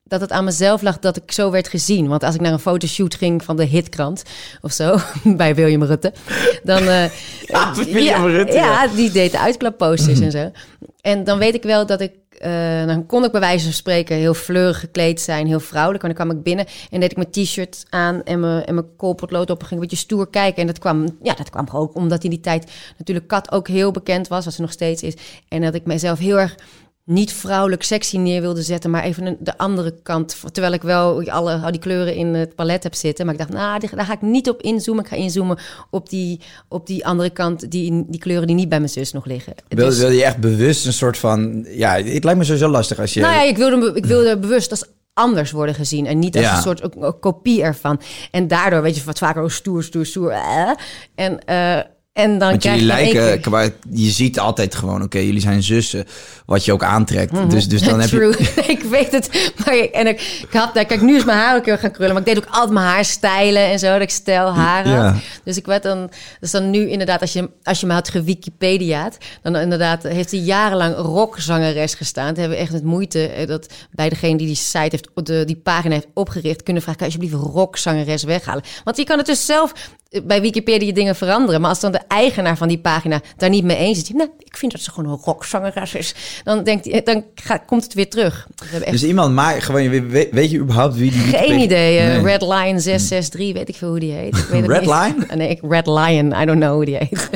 dat 0.03 0.21
het 0.21 0.31
aan 0.31 0.43
mezelf 0.43 0.81
lag 0.81 0.99
dat 0.99 1.17
ik 1.17 1.31
zo 1.31 1.51
werd 1.51 1.67
gezien. 1.67 2.07
Want 2.07 2.23
als 2.23 2.35
ik 2.35 2.41
naar 2.41 2.51
een 2.51 2.59
fotoshoot 2.59 3.15
ging 3.15 3.43
van 3.43 3.55
de 3.57 3.63
hitkrant 3.63 4.23
of 4.61 4.71
zo, 4.71 4.97
bij 5.23 5.55
William 5.55 5.83
Rutte, 5.83 6.13
dan... 6.63 6.87
eh, 6.87 7.05
Ja, 7.45 7.73
William 7.73 8.25
Rutte, 8.25 8.53
ja, 8.53 8.83
ja. 8.83 8.87
die 8.95 9.11
deed 9.11 9.31
de 9.31 9.39
uitklapposters 9.39 10.19
en 10.19 10.31
zo. 10.31 10.51
En 11.01 11.23
dan 11.23 11.37
weet 11.37 11.53
ik 11.53 11.63
wel 11.63 11.85
dat 11.85 12.01
ik... 12.01 12.11
eh, 12.43 12.85
dan 12.85 13.05
kon 13.05 13.23
ik 13.23 13.31
bij 13.31 13.39
wijze 13.39 13.63
van 13.63 13.73
spreken 13.73 14.15
heel 14.15 14.33
fleurig 14.33 14.79
gekleed 14.79 15.21
zijn, 15.21 15.47
heel 15.47 15.59
vrouwelijk. 15.59 16.03
En 16.03 16.09
dan 16.09 16.25
kwam 16.25 16.37
ik 16.37 16.43
binnen 16.43 16.65
en 16.91 16.99
deed 16.99 17.11
ik 17.11 17.17
mijn 17.17 17.31
t-shirt 17.31 17.85
aan 17.89 18.23
en 18.23 18.39
mijn, 18.39 18.65
en 18.65 18.73
mijn 18.73 18.95
koolpotlood 18.95 19.49
op 19.49 19.59
en 19.59 19.65
ging 19.65 19.81
een 19.81 19.87
beetje 19.87 20.03
stoer 20.03 20.29
kijken. 20.29 20.61
En 20.61 20.67
dat 20.67 20.79
kwam, 20.79 21.17
ja, 21.21 21.33
dat 21.33 21.49
kwam 21.49 21.69
gewoon 21.69 21.89
omdat 21.93 22.23
in 22.23 22.29
die 22.29 22.39
tijd 22.39 22.71
natuurlijk 22.97 23.27
Kat 23.27 23.51
ook 23.51 23.67
heel 23.67 23.91
bekend 23.91 24.27
was, 24.27 24.45
wat 24.45 24.53
ze 24.53 24.61
nog 24.61 24.71
steeds 24.71 25.03
is. 25.03 25.13
En 25.47 25.61
dat 25.61 25.73
ik 25.73 25.85
mezelf 25.85 26.19
heel 26.19 26.39
erg 26.39 26.55
niet 27.05 27.33
vrouwelijk 27.33 27.83
sexy 27.83 28.17
neer 28.17 28.41
wilde 28.41 28.61
zetten, 28.61 28.89
maar 28.91 29.03
even 29.03 29.25
een- 29.25 29.37
de 29.39 29.57
andere 29.57 29.93
kant. 30.03 30.37
Terwijl 30.51 30.73
ik 30.73 30.81
wel 30.81 31.29
alle, 31.29 31.55
al 31.57 31.71
die 31.71 31.79
kleuren 31.79 32.15
in 32.15 32.27
het 32.27 32.55
palet 32.55 32.83
heb 32.83 32.93
zitten. 32.95 33.25
Maar 33.25 33.33
ik 33.33 33.39
dacht, 33.39 33.53
nou, 33.53 33.79
daar 33.95 34.05
ga 34.05 34.13
ik 34.13 34.21
niet 34.21 34.49
op 34.49 34.61
inzoomen. 34.61 35.03
Ik 35.03 35.09
ga 35.09 35.15
inzoomen 35.15 35.57
op 35.89 36.09
die, 36.09 36.39
op 36.69 36.87
die 36.87 37.05
andere 37.05 37.29
kant, 37.29 37.71
die, 37.71 38.05
die 38.07 38.19
kleuren 38.19 38.47
die 38.47 38.55
niet 38.55 38.69
bij 38.69 38.79
mijn 38.79 38.91
zus 38.91 39.11
nog 39.11 39.25
liggen. 39.25 39.53
Wil, 39.67 39.85
Dus- 39.85 39.97
wil 39.99 40.09
je 40.09 40.23
echt 40.23 40.37
bewust 40.37 40.85
een 40.85 40.93
soort 40.93 41.17
van... 41.17 41.65
Ja, 41.69 41.95
het 41.95 42.23
lijkt 42.23 42.39
me 42.39 42.43
sowieso 42.45 42.67
lastig 42.69 42.99
als 42.99 43.13
je... 43.13 43.19
nou 43.19 43.33
ja, 43.33 43.41
ik 43.43 43.57
wilde, 43.57 43.91
ik 43.95 44.05
wilde 44.05 44.37
bewust 44.39 44.71
als 44.71 44.85
anders 45.13 45.51
worden 45.51 45.75
gezien. 45.75 46.05
En 46.05 46.19
niet 46.19 46.35
als 46.35 46.45
Ja. 46.45 46.55
een 46.55 46.61
soort 46.61 46.83
ook- 46.83 47.03
ook 47.03 47.21
kopie 47.21 47.61
ervan. 47.63 48.01
En 48.31 48.47
daardoor, 48.47 48.81
weet 48.81 48.95
je, 48.97 49.03
wat 49.03 49.17
vaker 49.17 49.43
oh, 49.43 49.49
stoer, 49.49 49.83
stoer, 49.83 50.05
stoer. 50.05 50.29
eh. 50.31 50.69
En, 51.15 51.45
eh, 51.45 51.79
en 52.13 52.37
dan 52.37 52.49
Want 52.49 52.63
jullie 52.63 52.79
je 52.79 52.85
lijken, 52.85 53.51
maar 53.51 53.69
je 53.91 54.09
ziet 54.09 54.39
altijd 54.39 54.75
gewoon, 54.75 55.03
oké, 55.03 55.17
jullie 55.17 55.41
zijn 55.41 55.63
zussen, 55.63 56.05
wat 56.45 56.65
je 56.65 56.73
ook 56.73 56.83
aantrekt. 56.83 57.49
Dus, 57.49 57.67
dus 57.67 57.81
dan 57.81 57.99
heb 57.99 58.09
je... 58.09 58.15
Mhm. 58.15 58.31
True, 58.31 58.65
ik 58.75 58.83
weet 58.83 59.11
het. 59.11 59.51
Maar 59.65 59.75
ik, 59.77 59.91
en 59.91 60.07
ik, 60.07 60.21
ik 60.49 60.53
had, 60.53 60.71
kijk, 60.71 61.01
nu 61.01 61.15
is 61.15 61.23
mijn 61.23 61.37
haar 61.37 61.55
ook 61.55 61.65
heel 61.65 61.77
gaan 61.77 61.91
krullen. 61.91 62.13
Maar 62.13 62.21
ik 62.21 62.33
deed 62.33 62.37
ook 62.37 62.49
altijd 62.51 62.71
mijn 62.71 62.85
haar 62.85 63.05
stijlen 63.05 63.61
en 63.61 63.79
zo. 63.79 63.91
Dat 63.91 64.01
ik 64.01 64.09
stijl 64.09 64.53
haar 64.53 64.87
had. 64.87 64.95
Ja. 64.95 65.15
Dus 65.43 65.57
ik 65.57 65.65
werd 65.65 65.83
dan... 65.83 66.09
Dus 66.39 66.51
dan 66.51 66.69
nu 66.69 66.89
inderdaad, 66.89 67.21
als 67.21 67.33
je, 67.33 67.49
als 67.63 67.79
je 67.79 67.85
me 67.85 67.93
had 67.93 68.09
gewikipediaat... 68.09 69.17
dan 69.41 69.55
inderdaad 69.55 70.03
heeft 70.03 70.31
hij 70.31 70.39
jarenlang 70.39 70.95
rockzangeres 70.95 71.93
gestaan. 71.93 72.27
Toen 72.27 72.39
hebben 72.39 72.57
we 72.57 72.63
echt 72.63 72.73
met 72.73 72.83
moeite... 72.83 73.27
eh, 73.27 73.47
dat 73.47 73.73
bij 73.91 74.09
degene 74.09 74.37
die 74.37 74.47
die 74.47 74.55
site 74.55 74.79
heeft... 74.89 75.09
De, 75.13 75.43
die 75.45 75.57
pagina 75.63 75.93
heeft 75.93 76.07
opgericht... 76.13 76.63
kunnen 76.63 76.81
vragen, 76.83 76.99
kan 77.01 77.09
je 77.11 77.17
alsjeblieft 77.17 77.53
rockzangeres 77.53 78.23
weghalen? 78.23 78.63
Want 78.83 78.97
je 78.97 79.03
kan 79.03 79.17
het 79.17 79.25
dus 79.25 79.45
zelf 79.45 79.73
bij 80.23 80.41
Wikipedia 80.41 80.93
dingen 80.93 81.15
veranderen. 81.15 81.61
Maar 81.61 81.69
als 81.69 81.79
dan 81.79 81.91
de 81.91 82.01
eigenaar 82.07 82.57
van 82.57 82.67
die 82.67 82.77
pagina 82.79 83.21
daar 83.37 83.49
niet 83.49 83.63
mee 83.63 83.77
eens 83.77 83.97
is, 83.97 84.03
die, 84.03 84.15
nou, 84.15 84.29
ik 84.39 84.57
vind 84.57 84.71
dat 84.71 84.81
ze 84.81 84.91
gewoon 84.91 85.11
een 85.11 85.19
rockzangeres 85.23 85.93
is, 85.95 86.15
dan 86.43 86.63
denkt 86.63 86.85
hij, 86.91 87.03
dan 87.03 87.23
gaat, 87.35 87.65
komt 87.65 87.83
het 87.83 87.93
weer 87.93 88.09
terug. 88.09 88.47
Echt 88.73 88.91
Dus 88.91 89.03
iemand 89.03 89.33
maakt 89.33 89.63
gewoon, 89.63 89.89
weet, 90.09 90.29
weet 90.31 90.51
je 90.51 90.57
überhaupt 90.59 90.95
wie 90.95 91.11
die 91.11 91.19
geen 91.19 91.31
Wikipedia- 91.31 91.63
idee. 91.63 91.97
eh, 91.97 92.07
Nee. 92.07 92.21
Red 92.23 92.41
Lion 92.41 92.79
663, 92.79 93.53
weet 93.53 93.69
ik 93.69 93.75
veel 93.75 93.89
hoe 93.89 93.99
die 93.99 94.11
heet. 94.11 94.37
Ik 94.37 94.45
weet 94.45 94.67
Red 94.67 94.79
niet. 94.81 94.89
Lion? 94.89 95.29
Ah, 95.29 95.35
Nee, 95.35 95.49
ik, 95.49 95.59
Red 95.61 95.87
Lion, 95.87 96.25
I 96.41 96.45
don't 96.45 96.59
know 96.59 96.73
hoe 96.73 96.85
die 96.85 96.95
heet. 96.97 97.29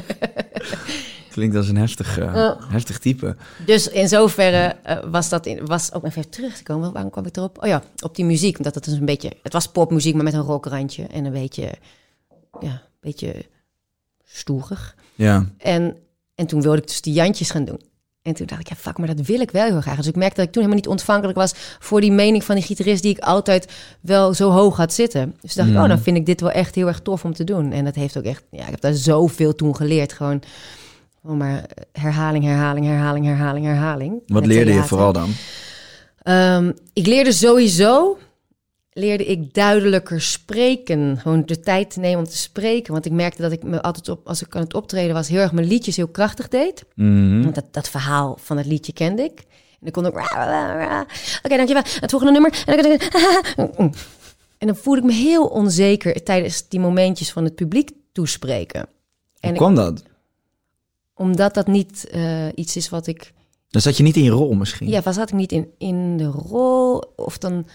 Klinkt 1.31 1.55
als 1.55 1.67
een 1.69 1.77
heftig, 1.77 2.19
eh, 2.19 2.51
heftig 2.69 3.00
type. 3.00 3.36
Dus 3.65 3.88
in 3.89 4.07
zoverre 4.07 4.75
eh, 4.84 4.98
was 5.12 5.29
dat 5.29 5.46
in, 5.46 5.65
was 5.65 5.93
ook 5.93 6.05
even 6.05 6.29
terug 6.29 6.57
te 6.57 6.63
komen. 6.63 6.91
Waarom 6.93 7.12
kwam 7.12 7.25
ik 7.25 7.38
erop? 7.38 7.57
Oh 7.63 7.67
ja, 7.67 7.81
op 8.03 8.15
die 8.15 8.25
muziek. 8.25 8.57
Omdat 8.57 8.75
het 8.75 8.84
dus 8.84 8.93
een 8.93 9.05
beetje, 9.05 9.31
het 9.43 9.53
was 9.53 9.67
popmuziek, 9.67 10.13
maar 10.15 10.24
met 10.24 10.34
een 10.34 10.41
rockrandje 10.41 11.03
en 11.12 11.25
een 11.25 11.31
beetje, 11.31 11.69
ja, 12.60 12.72
een 12.72 12.80
beetje 13.00 13.46
stoerig. 14.24 14.96
Ja. 15.16 15.46
En, 15.58 15.98
en 16.36 16.48
toen 16.48 16.62
wilde 16.62 16.78
ik 16.78 16.88
dus 16.88 17.02
die 17.02 17.14
Jantjes 17.14 17.52
gaan 17.52 17.66
doen. 17.66 17.82
En 18.28 18.34
toen 18.34 18.46
dacht 18.46 18.62
ik, 18.62 18.70
ja, 18.70 18.76
fuck, 18.76 18.98
maar 18.98 19.16
dat 19.16 19.26
wil 19.26 19.40
ik 19.40 19.52
wel 19.52 19.66
heel 19.66 19.82
graag. 19.82 19.96
Dus 19.96 20.08
ik 20.08 20.16
merkte 20.16 20.36
dat 20.36 20.46
ik 20.46 20.52
toen 20.52 20.64
helemaal 20.64 20.84
niet 20.84 20.92
ontvankelijk 20.92 21.38
was 21.38 21.54
voor 21.80 22.02
die 22.02 22.12
mening 22.12 22.44
van 22.44 22.56
die 22.56 22.64
gitarist 22.64 23.02
die 23.02 23.12
ik 23.12 23.20
altijd 23.20 23.74
wel 24.02 24.34
zo 24.34 24.50
hoog 24.50 24.78
had 24.78 24.94
zitten. 24.94 25.36
Dus 25.42 25.54
dacht 25.54 25.70
ik, 25.70 25.76
oh, 25.76 25.88
dan 25.88 26.00
vind 26.00 26.18
ik 26.18 26.26
dit 26.26 26.42
wel 26.42 26.52
echt 26.52 26.76
heel 26.76 26.88
erg 26.88 27.00
tof 27.00 27.26
om 27.26 27.34
te 27.34 27.44
doen. 27.44 27.72
En 27.72 27.86
dat 27.86 27.96
heeft 27.96 28.18
ook 28.18 28.24
echt, 28.24 28.44
ja, 28.52 28.64
ik 28.64 28.70
heb 28.70 28.82
daar 28.82 28.94
zoveel 28.94 29.56
toen 29.56 29.76
geleerd. 29.76 30.14
Gewoon, 30.14 30.42
gewoon 31.22 31.38
maar 31.38 31.66
herhaling, 31.92 32.44
herhaling, 32.44 32.86
herhaling, 32.86 33.26
herhaling, 33.26 33.66
herhaling. 33.66 34.22
Wat 34.28 34.46
leerde 34.46 34.74
je 34.74 34.84
vooral 34.84 35.14
dan? 35.14 35.30
Ehm, 36.22 36.72
ik 36.94 37.06
leerde 37.06 37.32
sowieso, 37.32 38.18
leerde 38.98 39.25
ik 39.25 39.54
duidelijker 39.54 40.22
spreken. 40.22 41.18
Gewoon 41.18 41.44
de 41.46 41.60
tijd 41.60 41.89
te 41.92 42.00
nemen 42.00 42.20
om 42.20 42.25
te 42.25 42.38
spreken. 42.38 42.94
Want 42.94 43.06
ik 43.06 43.12
merkte 43.12 43.42
dat 43.42 43.51
ik 43.51 43.63
me 43.63 43.82
altijd 43.82 44.10
op, 44.10 44.27
als 44.27 44.42
ik 44.42 44.56
aan 44.56 44.62
het 44.62 44.74
optreden 44.74 45.13
was, 45.13 45.27
heel 45.27 45.39
erg 45.39 45.51
mijn 45.51 45.68
liedjes 45.68 45.96
heel 45.96 46.08
krachtig 46.08 46.48
deed. 46.48 46.86
Mhm. 46.96 47.42
Want 47.42 47.56
dat, 47.56 47.66
dat 47.72 47.89
verhaal 47.89 48.38
van 48.42 48.58
het 48.58 48.66
liedje 48.66 48.94
kende 48.94 49.24
ik. 49.24 49.39
En 49.80 49.92
dan 49.92 49.92
kon 49.92 50.06
ik... 50.06 50.13
Oké, 51.44 51.56
dankjewel. 51.58 51.84
Het 52.00 52.10
volgende 52.10 52.34
nummer. 52.34 52.63
En 52.66 52.82
dan, 52.82 53.92
en 54.58 54.68
dan 54.68 54.75
voelde 54.75 55.00
ik 55.00 55.06
me 55.06 55.13
heel 55.13 55.46
onzeker 55.46 56.24
tijdens 56.24 56.68
die 56.68 56.80
momentjes 56.80 57.32
van 57.32 57.44
het 57.44 57.56
publiek 57.56 57.92
toespreken. 58.12 58.80
En 58.80 58.88
Hoe 59.39 59.50
ik- 59.50 59.56
kwam 59.56 59.75
dat? 59.75 60.04
omdat 61.13 61.54
dat 61.54 61.68
niet 61.68 62.08
eh, 62.12 62.46
iets 62.56 62.75
is 62.75 62.89
wat 62.89 63.08
ik 63.08 63.34
Dan 63.70 63.82
zat 63.82 63.98
je 63.98 64.04
niet 64.04 64.16
in 64.16 64.24
je 64.24 64.30
rol 64.30 64.54
misschien. 64.54 64.88
Ja, 64.88 65.01
was 65.01 65.16
zat 65.16 65.30
ik 65.30 65.36
niet 65.36 65.51
in, 65.51 65.68
in 65.77 66.18
de 66.18 66.25
rol 66.25 67.04
of 67.16 67.38
dan 67.38 67.68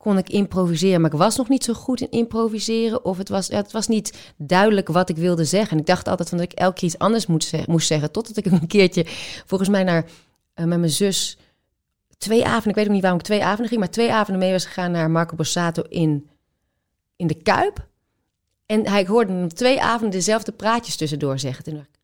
kon 0.00 0.18
ik 0.18 0.28
improviseren, 0.28 1.00
maar 1.00 1.12
ik 1.12 1.18
was 1.18 1.36
nog 1.36 1.48
niet 1.48 1.64
zo 1.64 1.72
goed 1.72 2.00
in 2.00 2.10
improviseren 2.10 3.04
of 3.04 3.18
het 3.18 3.28
was, 3.28 3.48
het 3.48 3.72
was 3.72 3.88
niet 3.88 4.32
duidelijk 4.36 4.88
wat 4.88 5.08
ik 5.08 5.16
wilde 5.16 5.44
zeggen. 5.44 5.70
En 5.70 5.78
ik 5.78 5.86
dacht 5.86 6.08
altijd 6.08 6.28
van 6.28 6.38
dat 6.38 6.52
ik 6.52 6.58
elke 6.58 6.74
keer 6.74 6.88
iets 6.88 6.98
anders 6.98 7.26
moest 7.66 7.86
zeggen, 7.86 8.12
totdat 8.12 8.36
ik 8.36 8.46
een 8.52 8.66
keertje 8.66 9.04
volgens 9.46 9.70
mij 9.70 9.82
naar 9.82 10.04
eh, 10.54 10.64
met 10.64 10.78
mijn 10.78 10.90
zus 10.90 11.38
twee 12.18 12.44
avonden, 12.44 12.68
ik 12.68 12.74
weet 12.74 12.86
ook 12.86 12.92
niet 12.92 13.02
waarom 13.02 13.20
ik 13.20 13.24
twee 13.24 13.44
avonden 13.44 13.68
ging, 13.68 13.80
maar 13.80 13.90
twee 13.90 14.12
avonden 14.12 14.38
mee 14.42 14.52
was 14.52 14.64
gegaan 14.64 14.90
naar 14.90 15.10
Marco 15.10 15.36
Borsato 15.36 15.82
in, 15.82 16.28
in 17.16 17.26
de 17.26 17.42
Kuip. 17.42 17.88
En 18.66 18.88
hij, 18.88 19.06
hoorde 19.06 19.32
hem 19.32 19.48
twee 19.48 19.82
avonden 19.82 20.10
dezelfde 20.10 20.52
praatjes 20.52 20.96
tussendoor 20.96 21.38
zeggen. 21.38 21.64
Toen 21.64 21.74
dacht 21.74 21.88
ik, 21.92 21.99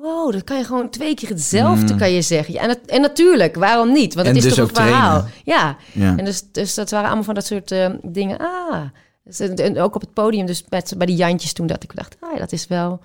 wow, 0.00 0.32
dat 0.32 0.44
kan 0.44 0.58
je 0.58 0.64
gewoon 0.64 0.90
twee 0.90 1.14
keer 1.14 1.28
hetzelfde 1.28 1.94
kan 1.96 2.10
je 2.12 2.22
zeggen. 2.22 2.54
Ja, 2.54 2.60
en, 2.60 2.68
het- 2.68 2.86
en 2.86 3.00
natuurlijk, 3.00 3.54
waarom 3.54 3.92
niet? 3.92 4.14
Want 4.14 4.26
En 4.26 4.34
het 4.34 4.44
is 4.44 4.54
dus 4.54 4.58
toch 4.58 4.68
een 4.68 4.74
verhaal. 4.84 5.24
Ja, 5.44 5.76
Ja. 5.92 6.16
en 6.16 6.24
dus, 6.24 6.42
dus 6.52 6.74
dat 6.74 6.90
waren 6.90 7.06
allemaal 7.06 7.24
van 7.24 7.34
dat 7.34 7.46
soort 7.46 7.70
eh, 7.70 7.90
dingen. 8.02 8.38
Ah, 8.38 8.80
dus, 9.24 9.38
en 9.40 9.78
ook 9.80 9.94
op 9.94 10.00
het 10.00 10.12
podium, 10.12 10.46
dus 10.46 10.64
met, 10.68 10.94
bij 10.96 11.06
die 11.06 11.16
Jantjes 11.16 11.52
toen 11.52 11.66
dat 11.66 11.82
ik 11.82 11.94
dacht, 11.96 12.16
ah 12.20 12.32
ja, 12.32 12.38
dat 12.38 12.52
is 12.52 12.66
wel... 12.66 13.00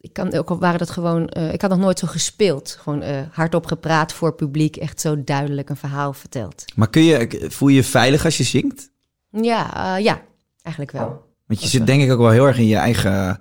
Ik 0.00 0.12
kan 0.12 0.34
ook 0.34 0.50
al 0.50 0.58
waren 0.58 0.78
dat 0.78 0.90
gewoon, 0.90 1.28
eh, 1.28 1.52
ik 1.52 1.60
had 1.60 1.70
nog 1.70 1.78
nooit 1.78 1.98
zo 1.98 2.06
gespeeld. 2.06 2.76
Gewoon 2.80 3.02
eh, 3.02 3.16
hardop 3.30 3.66
gepraat 3.66 4.12
voor 4.12 4.34
publiek, 4.34 4.76
echt 4.76 5.00
zo 5.00 5.24
duidelijk 5.24 5.68
een 5.70 5.76
verhaal 5.76 6.12
verteld. 6.12 6.64
Maar 6.74 6.88
kun 6.90 7.02
je, 7.04 7.46
voel 7.48 7.68
je 7.68 7.74
je 7.74 7.84
veilig 7.84 8.24
als 8.24 8.36
je 8.36 8.44
zingt? 8.44 8.90
Ja, 9.30 9.96
ja, 9.96 10.20
eigenlijk 10.62 10.96
wel. 10.96 11.24
Want 11.46 11.62
je 11.62 11.68
zit 11.68 11.86
denk 11.86 12.02
ik 12.02 12.10
ook 12.12 12.18
wel 12.18 12.30
heel 12.30 12.46
erg 12.46 12.58
in 12.58 12.66
je 12.66 12.76
eigen 12.76 13.40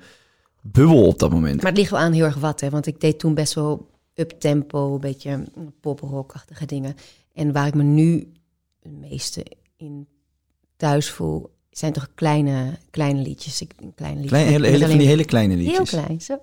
bubbel 0.72 1.08
op 1.08 1.20
dat 1.20 1.32
moment. 1.32 1.62
Maar 1.62 1.72
het 1.72 1.80
ligt 1.80 1.92
wel 1.92 2.00
aan 2.00 2.12
heel 2.14 2.26
erg 2.26 2.36
wat, 2.38 2.60
hè? 2.62 2.70
want 2.70 2.86
ik 2.88 3.00
deed 3.02 3.20
toen 3.20 3.34
best 3.34 3.54
wel 3.54 3.90
up-tempo, 4.16 4.94
een 4.94 5.00
beetje 5.00 5.44
poprockachtige 5.82 6.66
dingen. 6.66 6.96
En 7.34 7.52
waar 7.52 7.68
ik 7.68 7.74
me 7.74 7.84
nu 7.84 8.32
het 8.84 8.92
meeste 8.92 9.46
in 9.78 10.08
thuis 10.78 11.10
voel, 11.10 11.56
zijn 11.70 11.94
toch 11.94 12.08
kleine, 12.16 12.78
kleine 12.90 13.22
liedjes. 13.22 13.62
Ik, 13.62 13.74
kleine 13.96 14.20
liedjes. 14.22 14.40
Klein, 14.40 14.48
hele, 14.52 14.68
hele, 14.68 14.88
van 14.88 14.98
die 14.98 15.08
hele 15.08 15.26
kleine 15.26 15.56
Heel 15.56 15.64
liedjes. 15.64 15.90
klein, 15.90 16.22
zo. 16.22 16.38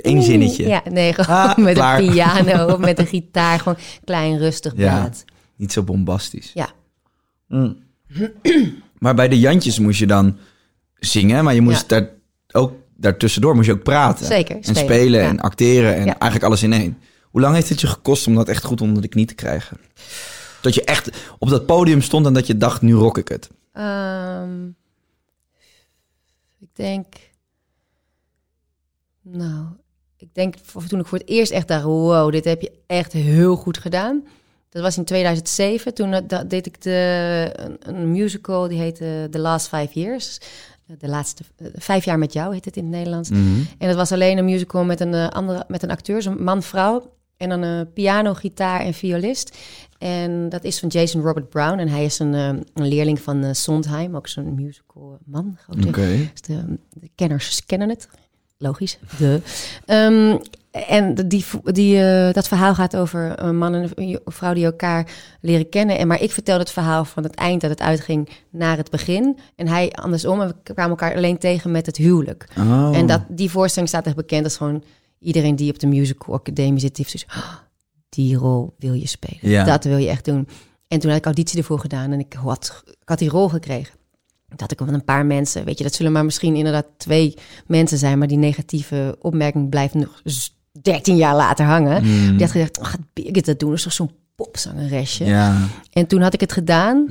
Eén 0.00 0.22
zinnetje. 0.22 0.66
Ja, 0.68 0.82
nee, 0.90 1.12
gewoon 1.12 1.36
Ah, 1.36 1.56
met 1.66 1.74
klaar. 1.74 2.00
een 2.00 2.10
piano 2.10 2.72
of 2.72 2.78
met 2.78 2.98
een 2.98 3.06
gitaar. 3.16 3.58
Gewoon 3.58 3.78
klein, 4.04 4.38
rustig 4.38 4.72
Ja. 4.76 4.98
plaat. 5.00 5.24
Niet 5.56 5.72
zo 5.72 5.82
bombastisch. 5.82 6.50
Ja. 6.54 6.70
Mm. 7.48 7.76
maar 8.98 9.14
bij 9.14 9.28
de 9.28 9.38
Jantjes 9.38 9.78
moest 9.78 9.98
je 9.98 10.06
dan 10.06 10.36
zingen, 10.94 11.44
maar 11.44 11.54
je 11.54 11.60
moest 11.60 11.80
Ja. 11.90 11.98
daar 11.98 12.10
ook 12.52 12.72
daartussendoor 13.00 13.54
moest 13.54 13.66
je 13.66 13.72
ook 13.72 13.82
praten. 13.82 14.26
Zeker, 14.26 14.56
En 14.56 14.62
spelen, 14.62 14.82
spelen 14.84 15.20
ja. 15.22 15.28
en 15.28 15.40
acteren 15.40 15.94
en 15.94 16.04
Ja. 16.04 16.18
eigenlijk 16.18 16.44
alles 16.44 16.62
in 16.62 16.72
één. 16.72 16.98
Hoe 17.30 17.40
lang 17.40 17.54
heeft 17.54 17.68
het 17.68 17.80
je 17.80 17.86
gekost 17.86 18.26
om 18.26 18.34
dat 18.34 18.48
echt 18.48 18.64
goed 18.64 18.80
onder 18.80 19.02
de 19.02 19.08
knie 19.08 19.26
te 19.26 19.34
krijgen? 19.34 19.76
Dat 20.60 20.74
je 20.74 20.84
echt 20.84 21.10
op 21.38 21.48
dat 21.48 21.66
podium 21.66 22.02
stond 22.02 22.26
en 22.26 22.32
dat 22.32 22.46
je 22.46 22.56
dacht, 22.56 22.82
nu 22.82 22.94
rock 22.94 23.18
ik 23.18 23.28
het. 23.28 23.48
Ehm, 23.72 24.66
ik 26.60 26.68
denk. 26.72 27.06
Nou, 29.22 29.64
ik 30.16 30.28
denk 30.34 30.54
toen 30.88 31.00
ik 31.00 31.06
voor 31.06 31.18
het 31.18 31.28
eerst 31.28 31.52
echt 31.52 31.68
dacht: 31.68 31.84
wow, 31.84 32.32
dit 32.32 32.44
heb 32.44 32.60
je 32.60 32.72
echt 32.86 33.12
heel 33.12 33.56
goed 33.56 33.78
gedaan. 33.78 34.26
Dat 34.70 34.82
was 34.82 34.96
in 34.96 35.04
2007. 35.04 35.94
Toen 35.94 36.12
eh, 36.12 36.40
deed 36.46 36.66
ik 36.66 36.82
de, 36.82 37.50
een, 37.54 37.76
een 37.80 38.10
musical 38.10 38.68
die 38.68 38.78
heette 38.78 39.28
The 39.30 39.38
Last 39.38 39.68
Five 39.68 40.00
Years. 40.00 40.40
De 40.98 41.08
laatste 41.08 41.42
eh, 41.56 41.66
vijf 41.74 42.04
jaar 42.04 42.18
met 42.18 42.32
jou 42.32 42.54
heet 42.54 42.64
het 42.64 42.76
in 42.76 42.82
het 42.82 42.92
Nederlands. 42.92 43.30
En 43.78 43.88
dat 43.88 43.96
was 43.96 44.12
alleen 44.12 44.38
een 44.38 44.44
musical 44.44 44.84
met 44.84 45.00
een 45.00 45.14
eh, 45.14 45.28
andere, 45.28 45.64
met 45.68 45.82
een 45.82 45.90
acteur, 45.90 46.26
een 46.26 46.42
man-vrouw. 46.42 47.16
En 47.36 47.48
dan 47.48 47.62
een 47.62 47.92
piano, 47.92 48.34
gitaar 48.34 48.80
en 48.80 48.94
violist. 48.94 49.56
En 49.98 50.48
dat 50.48 50.64
is 50.64 50.78
van 50.78 50.88
Jason 50.88 51.22
Robert 51.22 51.48
Brown. 51.48 51.78
En 51.78 51.88
hij 51.88 52.04
is 52.04 52.18
een, 52.18 52.34
eh, 52.34 52.46
een 52.74 52.88
leerling 52.88 53.20
van 53.20 53.44
eh, 53.44 53.52
Sondheim, 53.52 54.16
ook 54.16 54.28
zo'n 54.28 54.54
musical 54.54 55.18
man. 55.24 55.58
Oké. 55.68 56.30
dus 56.32 56.40
de, 56.40 56.78
de 56.90 57.10
kenners 57.14 57.66
kennen 57.66 57.88
het. 57.88 58.08
Logisch. 58.58 58.98
De. 59.18 59.40
Ehm, 59.86 60.36
en 60.70 61.14
die, 61.28 61.44
die, 61.64 62.00
eh, 62.02 62.32
dat 62.32 62.48
verhaal 62.48 62.74
gaat 62.74 62.96
over 62.96 63.42
een 63.42 63.56
man 63.56 63.74
en 63.74 63.90
een 63.94 64.20
vrouw 64.24 64.54
die 64.54 64.64
elkaar 64.64 65.10
leren 65.40 65.68
kennen. 65.68 65.98
En 65.98 66.06
maar 66.06 66.22
ik 66.22 66.30
vertelde 66.32 66.60
het 66.62 66.70
verhaal 66.72 67.04
van 67.04 67.22
het 67.22 67.34
eind 67.34 67.60
dat 67.60 67.70
het 67.70 67.80
uitging 67.80 68.28
naar 68.50 68.76
het 68.76 68.90
begin. 68.90 69.38
En 69.56 69.68
hij 69.68 69.90
andersom. 69.92 70.40
En 70.40 70.48
we 70.48 70.72
kwamen 70.74 70.90
elkaar 70.90 71.14
alleen 71.14 71.38
tegen 71.38 71.70
met 71.70 71.86
het 71.86 71.96
huwelijk. 71.96 72.48
Oh. 72.58 72.96
En 72.96 73.06
dat, 73.06 73.22
die 73.28 73.50
voorstelling 73.50 73.88
staat 73.90 74.06
echt 74.06 74.16
bekend 74.16 74.44
als 74.44 74.56
gewoon 74.56 74.84
iedereen 75.18 75.56
die 75.56 75.72
op 75.72 75.78
de 75.78 75.86
musical 75.86 76.34
academie 76.34 76.80
zit. 76.80 76.96
Die 76.96 77.06
heeft 77.08 77.26
"Oh, 77.36 77.52
die 78.08 78.36
rol 78.36 78.74
wil 78.78 78.92
je 78.92 79.06
spelen. 79.06 79.50
Ja. 79.50 79.64
Dat 79.64 79.84
wil 79.84 79.96
je 79.96 80.08
echt 80.08 80.24
doen. 80.24 80.48
En 80.88 80.98
toen 80.98 81.10
had 81.10 81.18
ik 81.18 81.24
auditie 81.24 81.58
ervoor 81.58 81.78
gedaan 81.78 82.12
en 82.12 82.18
ik 82.18 82.32
had, 82.32 82.82
ik 82.86 83.08
had 83.08 83.18
die 83.18 83.28
rol 83.28 83.48
gekregen. 83.48 83.94
Dat 84.56 84.70
ik 84.72 84.78
van 84.78 84.94
een 84.94 85.04
paar 85.04 85.26
mensen, 85.26 85.64
weet 85.64 85.78
je, 85.78 85.84
dat 85.84 85.94
zullen 85.94 86.12
maar 86.12 86.24
misschien 86.24 86.54
inderdaad 86.56 86.86
twee 86.96 87.34
mensen 87.66 87.98
zijn, 87.98 88.18
maar 88.18 88.28
die 88.28 88.36
negatieve 88.38 89.16
opmerking 89.20 89.68
blijft 89.68 89.94
nog 89.94 90.20
z- 90.24 90.48
13 90.82 91.16
jaar 91.16 91.34
later 91.34 91.64
hangen. 91.64 92.02
Die 92.02 92.40
had 92.40 92.50
gezegd, 92.50 92.78
oh, 92.78 92.84
gaat 92.84 93.00
Birgit 93.12 93.44
dat 93.46 93.58
doen? 93.58 93.68
Dat 93.68 93.78
is 93.78 93.84
toch 93.84 93.92
zo'n 93.92 94.10
popzangeresje? 94.34 95.24
Ja. 95.24 95.66
En 95.92 96.06
toen 96.06 96.20
had 96.20 96.34
ik 96.34 96.40
het 96.40 96.52
gedaan. 96.52 97.06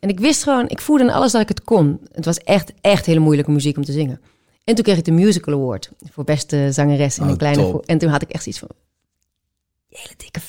En 0.00 0.08
ik 0.08 0.20
wist 0.20 0.42
gewoon, 0.42 0.68
ik 0.68 0.80
voelde 0.80 1.02
in 1.02 1.10
alles 1.10 1.32
dat 1.32 1.40
ik 1.40 1.48
het 1.48 1.64
kon. 1.64 2.00
Het 2.12 2.24
was 2.24 2.38
echt, 2.38 2.72
echt 2.80 3.06
hele 3.06 3.20
moeilijke 3.20 3.50
muziek 3.50 3.76
om 3.76 3.84
te 3.84 3.92
zingen. 3.92 4.20
En 4.64 4.74
toen 4.74 4.84
kreeg 4.84 4.98
ik 4.98 5.04
de 5.04 5.10
Musical 5.12 5.54
Award 5.54 5.90
voor 6.10 6.24
beste 6.24 6.68
zangeres 6.72 7.18
in 7.18 7.24
Oh, 7.24 7.30
een 7.30 7.36
kleine... 7.36 7.80
En 7.84 7.98
toen 7.98 8.08
had 8.10 8.22
ik 8.22 8.30
echt 8.30 8.46
iets 8.46 8.58
van, 8.58 8.68
hele 9.88 10.14
dikke 10.16 10.40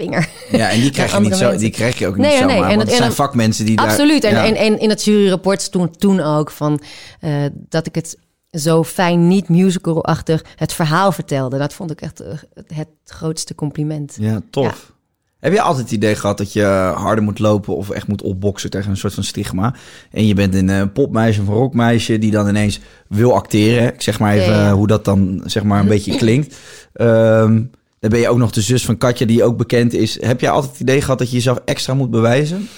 vinger. 0.00 0.28
ja, 0.50 0.70
en 0.70 0.80
die 0.80 0.90
krijg 0.96 1.12
je, 1.12 1.20
niet 1.20 1.34
zo, 1.36 1.56
die 1.56 1.70
krijg 1.70 1.98
je 1.98 2.06
ook 2.06 2.16
niet 2.16 2.26
nee, 2.26 2.38
zomaar. 2.38 2.54
nee. 2.54 2.62
En 2.62 2.68
want 2.76 2.80
het- 2.88 2.90
zijn 2.96 3.08
en- 3.08 3.14
vakmensen 3.14 3.64
die 3.66 3.76
daar... 3.76 3.86
Absoluut. 3.86 4.24
En, 4.24 4.34
ja. 4.34 4.44
en, 4.46 4.54
en 4.56 4.78
in 4.78 4.88
het 4.88 5.04
juryrapport 5.04 5.62
stond 5.62 6.00
toen 6.00 6.20
ook 6.20 6.50
van 6.50 6.80
eh, 7.20 7.32
dat 7.68 7.86
ik 7.86 7.94
het 7.94 8.16
zo 8.50 8.84
fijn, 8.84 9.28
niet 9.28 9.48
musical-achtig, 9.48 10.44
het 10.56 10.72
verhaal 10.72 11.12
vertelde. 11.12 11.58
Dat 11.58 11.72
vond 11.72 11.90
ik 11.90 12.00
echt 12.00 12.20
eh, 12.20 12.32
het 12.74 12.88
grootste 13.04 13.54
compliment. 13.54 14.16
Ja, 14.20 14.40
tof. 14.50 14.92
Heb 15.40 15.52
je 15.52 15.60
altijd 15.60 15.84
het 15.84 15.94
idee 15.94 16.14
gehad 16.14 16.38
dat 16.38 16.52
je 16.52 16.64
harder 16.94 17.24
moet 17.24 17.38
lopen 17.38 17.76
of 17.76 17.90
echt 17.90 18.06
moet 18.06 18.22
opboksen 18.22 18.70
tegen 18.70 18.90
een 18.90 18.96
soort 18.96 19.14
van 19.14 19.24
stigma? 19.24 19.74
En 20.10 20.26
je 20.26 20.34
bent 20.34 20.54
een 20.54 20.70
eh, 20.70 20.82
popmeisje 20.92 21.40
of 21.40 21.48
een 21.48 21.54
rockmeisje 21.54 22.18
die 22.18 22.30
dan 22.30 22.48
ineens 22.48 22.80
wil 23.08 23.34
acteren. 23.34 23.94
Ik 23.94 24.02
zeg 24.02 24.18
maar 24.18 24.34
even 24.34 24.52
Ja, 24.54 24.64
ja. 24.66 24.72
hoe 24.72 24.86
dat 24.86 25.04
dan 25.04 25.42
zeg 25.44 25.62
maar 25.62 25.80
een 25.80 25.88
beetje 25.96 26.16
klinkt. 26.16 26.56
Ehm, 26.92 27.62
dan 28.00 28.10
ben 28.10 28.20
je 28.20 28.28
ook 28.28 28.38
nog 28.38 28.50
de 28.50 28.60
zus 28.60 28.84
van 28.84 28.98
Katja 28.98 29.26
die 29.26 29.44
ook 29.44 29.56
bekend 29.56 29.92
is. 29.92 30.22
Heb 30.22 30.40
jij 30.40 30.50
altijd 30.50 30.72
het 30.72 30.80
idee 30.80 31.00
gehad 31.00 31.18
dat 31.18 31.28
je 31.30 31.36
jezelf 31.36 31.58
extra 31.64 31.94
moet 31.94 32.10
bewijzen? 32.10 32.68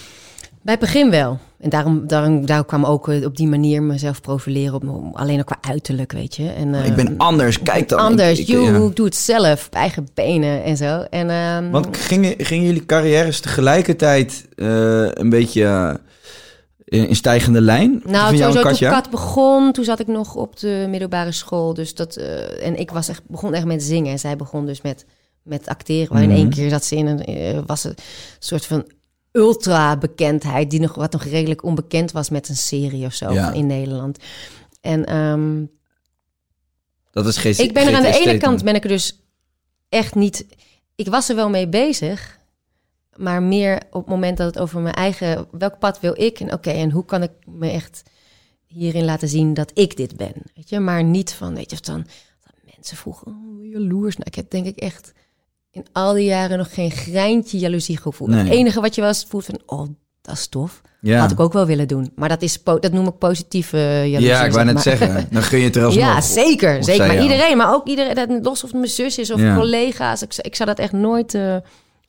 Bij 0.63 0.75
het 0.75 0.81
begin 0.83 1.11
wel. 1.11 1.39
En 1.61 1.71
daarom, 1.71 2.07
daarom, 2.07 2.47
daarom 2.47 2.67
kwam 2.67 2.85
ook 2.85 3.09
eh, 3.09 3.25
op 3.25 3.37
die 3.37 3.47
manier 3.49 3.83
mezelf 3.83 4.21
profileren. 4.21 4.75
Op, 4.75 4.85
alleen 5.17 5.39
ook 5.39 5.47
qua 5.47 5.59
uiterlijk, 5.61 6.13
weet 6.13 6.37
je. 6.37 6.49
En, 6.49 6.75
eh, 6.75 6.87
ik 6.87 6.95
ben 6.95 7.15
anders, 7.17 7.63
kijk 7.63 7.89
dan. 7.89 7.99
anders. 7.99 8.39
Ik- 8.39 8.47
ja. 8.47 8.77
ik 8.77 8.97
doe 8.97 9.07
het 9.07 9.17
zelf. 9.17 9.67
Op 9.67 9.75
eigen 9.75 10.09
benen 10.15 10.65
en 10.65 10.77
zo. 10.77 11.01
En, 11.11 11.31
ehm, 11.31 11.71
Want 11.71 11.97
gingen, 11.97 12.35
gingen 12.39 12.67
jullie 12.67 12.87
carrières 12.87 13.41
tegelijkertijd 13.41 14.47
eh, 14.57 14.67
een 15.13 15.29
beetje 15.29 15.65
eh, 15.65 15.95
in, 16.93 17.09
in 17.09 17.17
stijgende 17.17 17.61
lijn? 17.61 18.01
Nou, 18.05 18.25
sowieso 18.37 18.53
toen 18.53 18.63
Katja? 18.63 18.91
Kat 18.91 19.11
begon, 19.11 19.73
toen 19.73 19.85
zat 19.85 19.99
ik 20.01 20.07
nog 20.07 20.35
op 20.35 20.59
de 20.59 20.87
middelbare 20.89 21.33
school. 21.33 21.75
Dus 21.75 21.95
dat, 21.95 22.17
eh, 22.17 22.67
en 22.67 22.77
ik 22.79 22.91
was 22.91 23.09
echt, 23.09 23.23
begon 23.29 23.55
echt 23.55 23.65
met 23.65 23.83
zingen. 23.83 24.13
En 24.13 24.19
zij 24.19 24.37
begon 24.37 24.67
dus 24.67 24.81
met, 24.83 25.05
met 25.43 25.67
acteren. 25.67 26.13
Maar 26.13 26.23
in 26.23 26.29
Mhm. 26.29 26.39
één 26.39 26.51
keer 26.51 26.71
zat 26.71 26.85
ze 26.85 26.97
in 26.97 27.07
een, 27.07 27.25
eh, 27.25 27.59
was 27.67 27.85
een 27.85 27.95
soort 28.39 28.67
van 28.67 28.91
ultra 29.33 29.97
bekendheid. 29.97 30.71
Die 30.71 30.81
nog, 30.81 30.95
wat 30.95 31.13
nog 31.13 31.25
redelijk 31.25 31.63
onbekend 31.65 32.13
was 32.13 32.31
met 32.31 32.49
een 32.49 32.57
serie 32.57 33.07
of 33.07 33.13
zo 33.15 33.33
Ja. 33.33 33.53
in 33.53 33.67
Nederland. 33.67 34.19
En 34.81 35.05
ehm, 35.07 35.65
Dat 37.11 37.27
is 37.27 37.37
geen 37.37 37.59
ik 37.59 37.73
ben 37.73 37.87
er 37.87 37.95
aan 37.95 38.03
de 38.03 38.21
ene 38.21 38.39
kant 38.39 38.57
toen. 38.57 38.65
ben 38.67 38.75
ik 38.75 38.83
er 38.83 38.89
dus 38.89 39.19
echt 39.89 40.15
niet. 40.15 40.47
Ik 40.95 41.09
was 41.09 41.29
er 41.29 41.37
wel 41.37 41.49
mee 41.51 41.69
bezig, 41.69 42.39
maar 43.17 43.43
meer 43.43 43.83
op 43.91 44.01
het 44.01 44.11
moment 44.11 44.37
dat 44.37 44.47
het 44.47 44.59
over 44.59 44.81
mijn 44.81 44.95
eigen 44.95 45.47
welk 45.51 45.79
pad 45.79 46.01
wil 46.01 46.21
ik 46.21 46.41
en 46.41 46.53
oké 46.53 46.71
en 46.71 46.91
hoe 46.91 47.05
kan 47.05 47.23
ik 47.23 47.31
me 47.45 47.71
echt 47.71 48.03
hierin 48.67 49.05
laten 49.05 49.29
zien 49.29 49.55
dat 49.55 49.71
ik 49.75 49.97
dit 49.97 50.17
ben, 50.17 50.33
weet 50.55 50.69
je, 50.69 50.81
maar 50.81 51.05
niet 51.05 51.33
van 51.35 51.55
weet 51.55 51.71
je 51.71 51.77
of 51.77 51.81
dan 51.83 52.07
dat 52.45 52.75
mensen 52.77 52.97
vroegen 52.97 53.27
oh, 53.27 53.65
jaloers. 53.71 54.17
Nou, 54.17 54.27
ik 54.29 54.35
heb 54.35 54.51
denk 54.51 54.67
ik 54.67 54.77
echt 54.77 55.13
in 55.71 55.87
al 55.93 56.13
die 56.13 56.25
jaren 56.25 56.59
nog 56.59 56.75
geen 56.75 56.91
greintje 56.91 57.59
jaloezie 57.59 57.97
gevoeld. 57.97 58.31
Nee. 58.31 58.39
Het 58.45 58.53
enige 58.53 58.81
wat 58.81 58.95
je 58.95 59.01
was 59.01 59.25
voelt 59.29 59.45
van 59.45 59.61
oh 59.67 59.89
dat 60.23 60.35
is 60.35 60.47
tof, 60.47 60.81
Ja. 61.01 61.19
had 61.21 61.31
ik 61.31 61.41
ook 61.41 61.53
wel 61.53 61.67
willen 61.67 61.89
doen, 61.89 62.13
maar 62.15 62.29
dat 62.29 62.43
is 62.43 62.63
dat 62.63 62.93
noem 62.93 63.07
ik 63.07 63.19
positieve 63.19 63.77
jaloezie. 63.79 64.21
ja, 64.21 64.45
ik 64.45 64.53
wou 64.53 64.65
net 64.65 64.75
maar. 64.75 64.83
zeggen. 64.83 65.27
Dan 65.31 65.43
gun 65.43 65.59
je 65.59 65.65
het 65.65 65.77
er 65.77 65.85
alsnog. 65.87 66.05
Ja, 66.05 66.21
zeker. 66.21 66.85
Zeker. 66.85 67.07
Maar 67.07 67.17
jou. 67.17 67.29
iedereen, 67.31 67.57
maar 67.57 67.75
ook 67.75 67.87
iedereen, 67.87 68.15
dat, 68.15 68.29
los 68.45 68.65
of 68.65 68.71
het 68.71 68.79
mijn 68.79 68.91
zus 68.93 69.19
is 69.19 69.31
of 69.31 69.41
Ja. 69.41 69.57
collega's. 69.57 70.23
Ik, 70.23 70.35
ik 70.37 70.55
zou 70.55 70.69
dat 70.69 70.79
echt 70.79 70.93
nooit, 70.93 71.35
eh, 71.35 71.57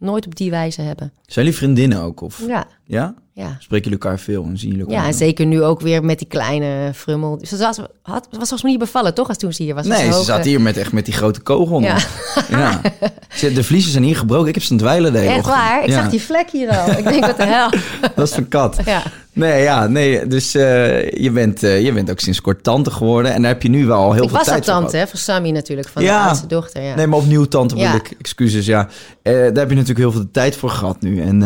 nooit 0.03 0.25
op 0.25 0.35
die 0.35 0.49
wijze 0.49 0.81
hebben. 0.81 1.13
Zijn 1.25 1.45
jullie 1.45 1.59
vriendinnen 1.59 2.01
ook? 2.01 2.21
Of? 2.21 2.41
Ja, 2.47 2.65
Ja? 2.85 3.13
ja. 3.33 3.55
Spreken 3.59 3.89
jullie 3.89 3.99
elkaar 4.05 4.19
veel 4.19 4.43
en 4.43 4.57
zien 4.57 4.69
jullie 4.69 4.85
elkaar? 4.85 5.01
Ja, 5.01 5.07
en 5.07 5.13
zeker 5.13 5.45
nu 5.45 5.63
ook 5.63 5.81
weer 5.81 6.03
met 6.03 6.17
die 6.17 6.27
kleine 6.27 6.91
frummel. 6.93 7.39
Ze 7.41 7.57
was, 7.57 7.77
had, 8.01 8.27
was 8.29 8.29
volgens 8.31 8.61
mij 8.61 8.71
niet 8.71 8.79
bevallen, 8.79 9.13
toch? 9.13 9.27
Als 9.27 9.37
toen 9.37 9.53
ze 9.53 9.63
hier 9.63 9.75
was. 9.75 9.85
Nee, 9.85 10.11
ze 10.11 10.23
zat 10.23 10.39
eh, 10.39 10.43
hier 10.45 10.61
met, 10.61 10.77
echt 10.77 10.91
met 10.91 11.05
die 11.05 11.13
grote 11.13 11.41
kogel. 11.41 11.81
Ja. 11.81 11.93
nog. 11.93 12.47
ja. 12.49 12.81
Ze- 13.29 13.53
De 13.53 13.63
vliezen 13.63 13.91
zijn 13.91 14.03
hier 14.03 14.17
gebroken. 14.17 14.47
Ik 14.47 14.53
heb 14.53 14.63
ze 14.63 14.71
aan 14.71 14.77
het 14.77 14.85
dweilen 14.85 15.11
de 15.13 15.19
Echt 15.19 15.27
ochtend. 15.37 15.55
waar? 15.55 15.83
Ik 15.83 15.89
Ja, 15.89 16.01
zag 16.01 16.09
die 16.09 16.21
vlek 16.21 16.49
hier 16.49 16.77
al. 16.77 16.89
Ik 16.89 17.03
denk, 17.03 17.25
wat 17.25 17.37
de 17.37 17.45
hel. 17.45 17.69
Dat 18.15 18.27
is 18.27 18.33
van 18.33 18.47
kat. 18.47 18.79
Ja. 18.85 19.03
Nee, 19.33 19.61
ja, 19.63 19.87
nee. 19.87 20.27
Dus 20.27 20.55
eh, 20.55 21.11
je, 21.11 21.31
bent, 21.31 21.63
eh, 21.63 21.83
je 21.83 21.91
bent 21.93 22.11
ook 22.11 22.19
sinds 22.19 22.41
kort 22.41 22.63
tante 22.63 22.91
geworden. 22.91 23.33
En 23.33 23.41
daar 23.41 23.51
heb 23.51 23.61
je 23.61 23.69
nu 23.69 23.85
wel 23.85 23.97
al 23.97 24.13
heel 24.13 24.23
Ik 24.23 24.29
veel 24.29 24.37
was 24.37 24.47
al 24.47 24.53
tijd 24.53 24.65
voor 24.65 24.73
tante, 24.73 24.89
gehad. 24.89 25.05
hè, 25.05 25.11
voor 25.11 25.19
Sammy 25.19 25.49
natuurlijk, 25.51 25.87
van 25.87 26.03
Ja. 26.03 26.21
de 26.21 26.27
oudste 26.27 26.47
dochter. 26.47 26.81
Ja. 26.81 26.95
Nee, 26.95 27.07
maar 27.07 27.19
opnieuw 27.19 27.45
tante 27.45 27.75
Ja. 27.75 27.95
ik. 27.95 28.13
Excuses, 28.19 28.65
ja. 28.65 28.87
Eh, 29.21 29.33
daar 29.33 29.41
heb 29.43 29.69
je 29.69 29.75
natuurlijk 29.75 29.99
heel 29.99 30.11
veel 30.11 30.31
tijd 30.31 30.55
voor 30.55 30.69
gehad 30.69 31.01
nu. 31.01 31.21
En 31.21 31.37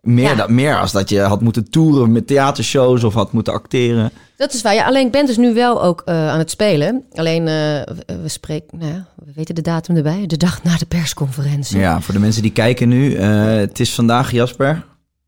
meer, 0.00 0.28
Ja. 0.28 0.34
dat, 0.34 0.48
meer 0.48 0.78
als 0.78 0.92
dat 0.92 1.08
je 1.08 1.20
had 1.20 1.40
moeten 1.40 1.70
toeren 1.70 2.12
met 2.12 2.26
theatershows 2.26 3.04
of 3.04 3.14
had 3.14 3.32
moeten 3.32 3.52
acteren. 3.52 4.10
Dat 4.36 4.54
is 4.54 4.62
waar. 4.62 4.74
Ja, 4.74 4.84
alleen 4.86 5.06
ik 5.06 5.12
ben 5.12 5.26
dus 5.26 5.36
nu 5.36 5.54
wel 5.54 5.82
ook 5.82 6.02
aan 6.04 6.38
het 6.38 6.50
spelen. 6.50 7.04
Alleen 7.12 7.44
we, 7.44 7.84
spreken, 8.26 8.78
nou 8.78 8.92
ja, 8.92 9.06
we 9.24 9.30
weten 9.34 9.54
de 9.54 9.60
datum 9.62 9.96
erbij. 9.96 10.24
De 10.26 10.36
dag 10.36 10.62
na 10.62 10.76
de 10.76 10.86
persconferentie. 10.86 11.78
Ja, 11.78 12.00
voor 12.00 12.14
de 12.14 12.20
mensen 12.20 12.42
die 12.42 12.52
kijken 12.52 12.88
nu. 12.88 13.16
het 13.18 13.80
is 13.80 13.94
vandaag, 13.94 14.30
Jasper. 14.30 14.84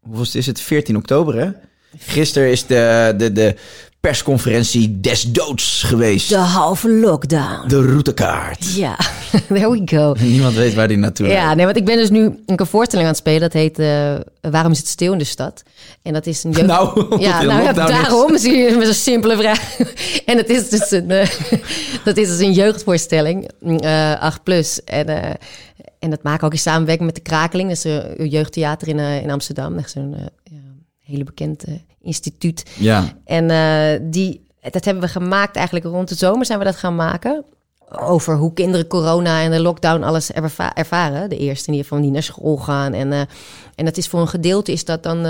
Hoeveel 0.07 0.41
is 0.41 0.47
het? 0.47 0.61
14 0.61 0.97
oktober, 0.97 1.35
hè? 1.35 1.51
Gisteren 1.99 2.51
is 2.51 2.67
de, 2.67 3.15
de, 3.17 3.33
de 3.33 3.57
persconferentie 4.01 5.01
des 5.01 5.23
doods 5.23 5.83
geweest. 5.83 6.29
De 6.29 6.37
halve 6.37 6.91
lockdown. 6.91 7.69
De 7.69 7.83
routekaart. 7.83 8.75
Ja, 8.75 8.97
there 9.49 9.71
we 9.71 9.83
go. 9.85 10.15
Niemand 10.21 10.55
weet 10.55 10.75
waar 10.75 10.89
die 10.89 10.97
naartoe 10.97 11.27
Ja, 11.27 11.55
nee, 11.55 11.65
want 11.65 11.77
ik 11.77 11.85
ben 11.85 11.97
dus 11.97 12.11
nu 12.11 12.43
een 12.47 12.67
voorstelling 12.67 13.09
aan 13.09 13.15
het 13.15 13.17
spelen. 13.17 13.41
Dat 13.41 13.53
heet 13.53 13.79
eh, 13.79 14.15
Waarom 14.51 14.73
is 14.73 14.79
het 14.79 14.89
stil 14.89 15.13
in 15.13 15.19
de 15.19 15.25
stad? 15.25 15.63
En 16.03 16.13
dat 16.13 16.27
is 16.27 16.45
een 16.45 16.51
jeugd... 16.51 16.67
Nou, 16.67 17.07
ja, 17.23 17.43
nou 17.43 17.63
ja, 17.63 17.71
is. 17.71 17.77
daarom. 17.77 18.33
Misschien 18.33 18.79
met 18.79 18.89
een 18.89 18.95
simpele 18.95 19.37
vraag. 19.37 19.79
en 20.27 20.37
het 20.37 20.49
is 20.49 20.69
dus 20.69 20.91
een, 20.91 21.11
eh, 21.11 21.29
dat 22.05 22.17
is 22.17 22.29
dus 22.29 22.39
een 22.39 22.53
jeugdvoorstelling, 22.53 23.51
eh 23.81 24.21
8 24.21 24.43
plus. 24.43 24.85
En, 24.85 25.09
eh, 25.09 25.31
en 25.99 26.11
dat 26.11 26.23
maken 26.23 26.41
we 26.41 26.47
ook 26.47 26.53
in 26.53 26.59
samenwerking 26.59 27.06
met 27.06 27.15
de 27.15 27.23
Krakeling. 27.23 27.69
Dat 27.69 27.85
is 27.85 27.85
een 27.85 28.28
jeugdtheater 28.28 28.89
in, 28.89 28.99
eh, 28.99 29.23
in 29.23 29.30
Amsterdam. 29.30 29.75
Dat 29.75 29.85
is 29.85 29.95
een 29.95 30.17
ja, 30.45 30.56
hele 30.99 31.25
bekend 31.25 31.65
instituut. 32.00 32.71
Ja, 32.78 33.13
En 33.25 33.50
eh, 33.50 34.00
die, 34.11 34.47
dat 34.71 34.85
hebben 34.85 35.02
we 35.02 35.09
gemaakt 35.09 35.56
eigenlijk 35.56 35.87
rond 35.87 36.09
de 36.09 36.15
zomer 36.15 36.47
zijn 36.47 36.59
we 36.59 36.65
dat 36.65 36.76
gaan 36.76 36.97
maken. 36.97 37.45
Over 37.91 38.37
hoe 38.37 38.52
kinderen 38.52 38.87
corona 38.87 39.43
en 39.43 39.50
de 39.50 39.61
lockdown 39.61 40.02
alles 40.02 40.32
erva- 40.32 40.75
ervaren. 40.75 41.28
De 41.28 41.39
eerste 41.39 41.67
in 41.67 41.73
ieder 41.73 41.89
geval 41.89 42.02
die 42.04 42.13
naar 42.13 42.23
school 42.23 42.56
gaan. 42.56 42.93
En, 42.93 43.13
eh, 43.13 43.21
en 43.75 43.85
dat 43.85 43.97
is 43.97 44.09
voor 44.09 44.21
een 44.21 44.28
gedeelte 44.28 44.73
is 44.73 44.85
dat 44.85 45.02
dan... 45.02 45.23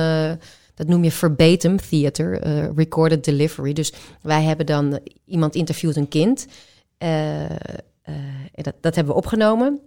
dat 0.74 0.86
noem 0.86 1.04
je 1.04 1.10
verbatim 1.10 1.76
theater, 1.76 2.40
recorded 2.76 3.24
delivery. 3.24 3.72
Dus 3.72 3.92
wij 4.22 4.42
hebben 4.42 4.66
dan 4.66 4.98
iemand 5.24 5.54
interviewt 5.54 5.96
een 5.96 6.08
kind. 6.08 6.46
Dat, 8.54 8.74
dat 8.80 8.94
hebben 8.94 9.12
we 9.14 9.20
opgenomen. 9.20 9.80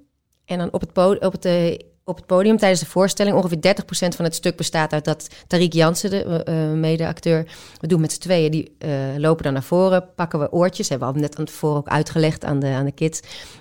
En 0.49 0.57
dan 0.57 0.71
op 0.71 0.81
het, 0.81 0.93
po- 0.93 1.17
op 1.19 1.31
het, 1.31 1.45
eh, 1.45 1.79
op 2.03 2.15
het 2.15 2.25
podium 2.25 2.57
tijdens 2.57 2.81
de 2.81 2.85
voorstelling... 2.85 3.35
ongeveer 3.35 3.75
30% 3.75 4.15
van 4.15 4.25
het 4.25 4.35
stuk 4.35 4.57
bestaat 4.57 4.93
uit 4.93 5.05
dat 5.05 5.29
Tariq 5.43 5.67
Jansen, 5.67 6.09
de 6.09 6.43
eh, 6.43 6.71
mede-acteur... 6.71 7.45
we 7.79 7.87
doen 7.87 8.01
met 8.01 8.11
z'n 8.11 8.19
tweeën, 8.19 8.51
die 8.51 8.77
lopen 9.17 9.43
dan 9.43 9.53
naar 9.53 9.63
voren, 9.63 10.13
pakken 10.15 10.39
we 10.39 10.51
oortjes... 10.51 10.89
hebben 10.89 11.07
we 11.07 11.13
al 11.13 11.19
net 11.19 11.37
aan 11.37 11.45
tevoren 11.45 11.77
ook 11.77 11.87
uitgelegd 11.87 12.45
aan 12.45 12.59
de, 12.59 12.67
aan 12.67 12.85
de 12.85 12.91
kids... 12.91 13.19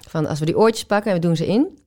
van 0.09 0.27
als 0.27 0.39
we 0.39 0.45
die 0.45 0.59
oortjes 0.59 0.85
pakken 0.85 1.11
en 1.11 1.17
we 1.21 1.27
doen 1.27 1.37
ze 1.37 1.47
in... 1.47 1.79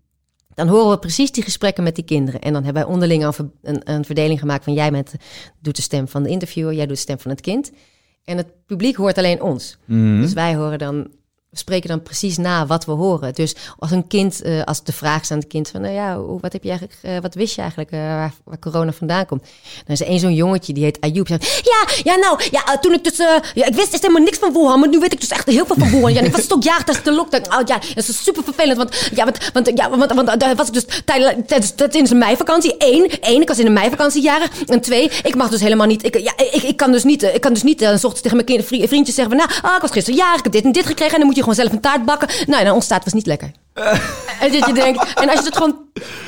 dan 0.54 0.68
horen 0.68 0.90
we 0.90 1.00
precies 1.00 1.32
die 1.32 1.44
gesprekken 1.44 1.84
met 1.84 1.96
die 1.96 2.06
kinderen. 2.06 2.42
En 2.42 2.54
dan 2.54 2.64
hebben 2.64 2.84
wij 2.84 2.92
onderling 2.92 3.26
al 3.26 3.34
een, 3.62 3.82
een 3.84 4.06
verdeling 4.06 4.40
gemaakt 4.40 4.64
van... 4.64 4.74
jij 4.74 4.92
bent, 4.92 5.14
doet 5.60 5.76
de 5.76 5.82
stem 5.82 6.08
van 6.08 6.24
de 6.24 6.30
interviewer, 6.30 6.74
jij 6.74 6.86
doet 6.86 6.96
de 6.96 7.02
stem 7.02 7.20
van 7.20 7.32
het 7.32 7.42
kind... 7.42 7.72
En 8.24 8.38
het 8.38 8.66
publiek 8.66 8.96
hoort 8.96 9.18
alleen 9.18 9.42
ons. 9.42 9.78
Mhm. 9.86 10.22
Dus 10.22 10.34
wij 10.34 10.56
horen 10.56 10.80
dan, 10.80 11.08
we 11.52 11.58
spreken 11.58 11.90
dan 11.90 12.02
precies 12.02 12.38
na 12.38 12.66
wat 12.66 12.86
we 12.86 12.92
horen. 12.92 13.34
Dus 13.34 13.56
als 13.78 13.92
een 13.92 14.08
kind, 14.08 14.42
eh, 14.42 14.64
als 14.64 14.84
de 14.84 14.94
vraag 14.94 15.22
is 15.22 15.32
aan 15.32 15.38
het 15.38 15.48
kind 15.48 15.70
van, 15.70 15.82
nou 15.82 15.94
ja, 15.94 16.22
wat 16.22 16.54
heb 16.54 16.64
je 16.64 16.70
eigenlijk, 16.70 17.00
eh, 17.02 17.18
wat 17.22 17.34
wist 17.34 17.56
je 17.56 17.62
eigenlijk 17.62 17.92
eh, 17.92 18.00
waar, 18.00 18.60
corona 18.60 18.92
vandaan 18.92 19.26
komt? 19.26 19.42
Dan 19.86 19.96
is 19.96 20.02
er 20.02 20.08
één 20.08 20.20
zo'n 20.20 20.34
jongetje 20.34 20.74
die 20.74 20.84
heet 20.84 21.02
Ayoub. 21.02 21.28
Die 21.28 21.38
zegt, 21.40 21.66
ja, 21.66 22.12
ja, 22.12 22.20
nou, 22.20 22.42
ja, 22.52 22.78
toen 22.78 22.94
ik 22.94 23.04
dus, 23.04 23.18
ja, 23.54 23.66
ik 23.66 23.76
wist 23.76 23.92
dus 23.92 24.02
helemaal 24.02 24.24
niks 24.24 24.38
van 24.38 24.54
Wuhan, 24.54 24.80
maar 24.80 24.90
nu 24.90 25.00
weet 25.00 25.14
ik 25.14 25.20
dus 25.20 25.30
echt 25.30 25.48
heel 25.48 25.66
veel 25.66 25.76
van 25.76 25.90
Wuhan. 25.90 26.14
Ja, 26.14 26.22
ik 26.22 26.36
was 26.36 26.52
ook 26.52 26.64
jarig 26.64 26.84
tijdens 26.84 27.06
de 27.06 27.12
lockdown. 27.12 27.44
Oh 27.44 27.62
ja, 27.66 27.80
dat 27.94 28.08
is 28.08 28.24
super 28.24 28.44
vervelend, 28.44 28.78
want 28.78 29.10
ja, 29.16 29.24
want, 29.24 29.52
want, 29.54 29.72
ja, 29.76 29.90
want, 29.90 30.14
want, 30.14 30.40
daar 30.40 30.56
was 30.56 30.68
ik 30.68 30.74
dus 30.74 30.86
tijdens, 31.06 31.72
tijdens 31.76 32.10
de 32.10 32.16
meivakantie. 32.16 32.76
Eén, 32.78 33.42
ik 33.42 33.48
was 33.48 33.60
in 33.60 33.66
de 33.66 33.72
meivakantie 33.72 34.22
jarig. 34.22 34.64
En 34.66 34.82
twee, 34.82 35.12
ik 35.24 35.36
mag 35.36 35.50
dus 35.50 35.62
helemaal 35.62 35.88
niet, 35.88 36.06
ik, 36.06 36.18
ja, 36.18 36.34
ik, 36.38 36.64
ik 36.64 36.78
kan 36.78 36.92
dus 36.92 37.04
niet, 37.04 37.24
ik 37.24 37.42
kan 37.42 37.54
dus 37.54 37.64
niet, 37.64 37.80
s 37.80 38.04
ochtends 38.04 38.22
tegen 38.22 38.44
mijn 38.46 38.64
vriendjes 38.64 39.16
zeggen 39.16 39.38
nou, 39.38 39.50
ah, 39.62 39.76
ik 39.76 39.82
was 39.82 39.92
gisteren 39.92 40.20
jarig, 40.20 40.38
ik 40.38 40.44
heb 40.44 40.54
dit 40.54 40.64
en 40.64 40.72
dit 40.72 40.86
gekregen 40.86 41.14
en 41.14 41.20
dan 41.20 41.28
moet 41.28 41.36
je 41.36 41.41
gewoon 41.44 41.56
zelf 41.56 41.72
een 41.72 41.80
taart 41.82 42.06
bakken. 42.06 42.28
Nou, 42.46 42.60
en 42.60 42.66
dan 42.66 42.74
ontstaat 42.74 43.04
was 43.04 43.14
niet 43.14 43.26
lekker. 43.26 43.52
En 44.40 44.52
dat 44.52 44.66
je 44.66 44.74
denkt, 44.74 45.14
en 45.14 45.30
als 45.30 45.40
je 45.40 45.46
het 45.46 45.58
gewoon 45.58 45.76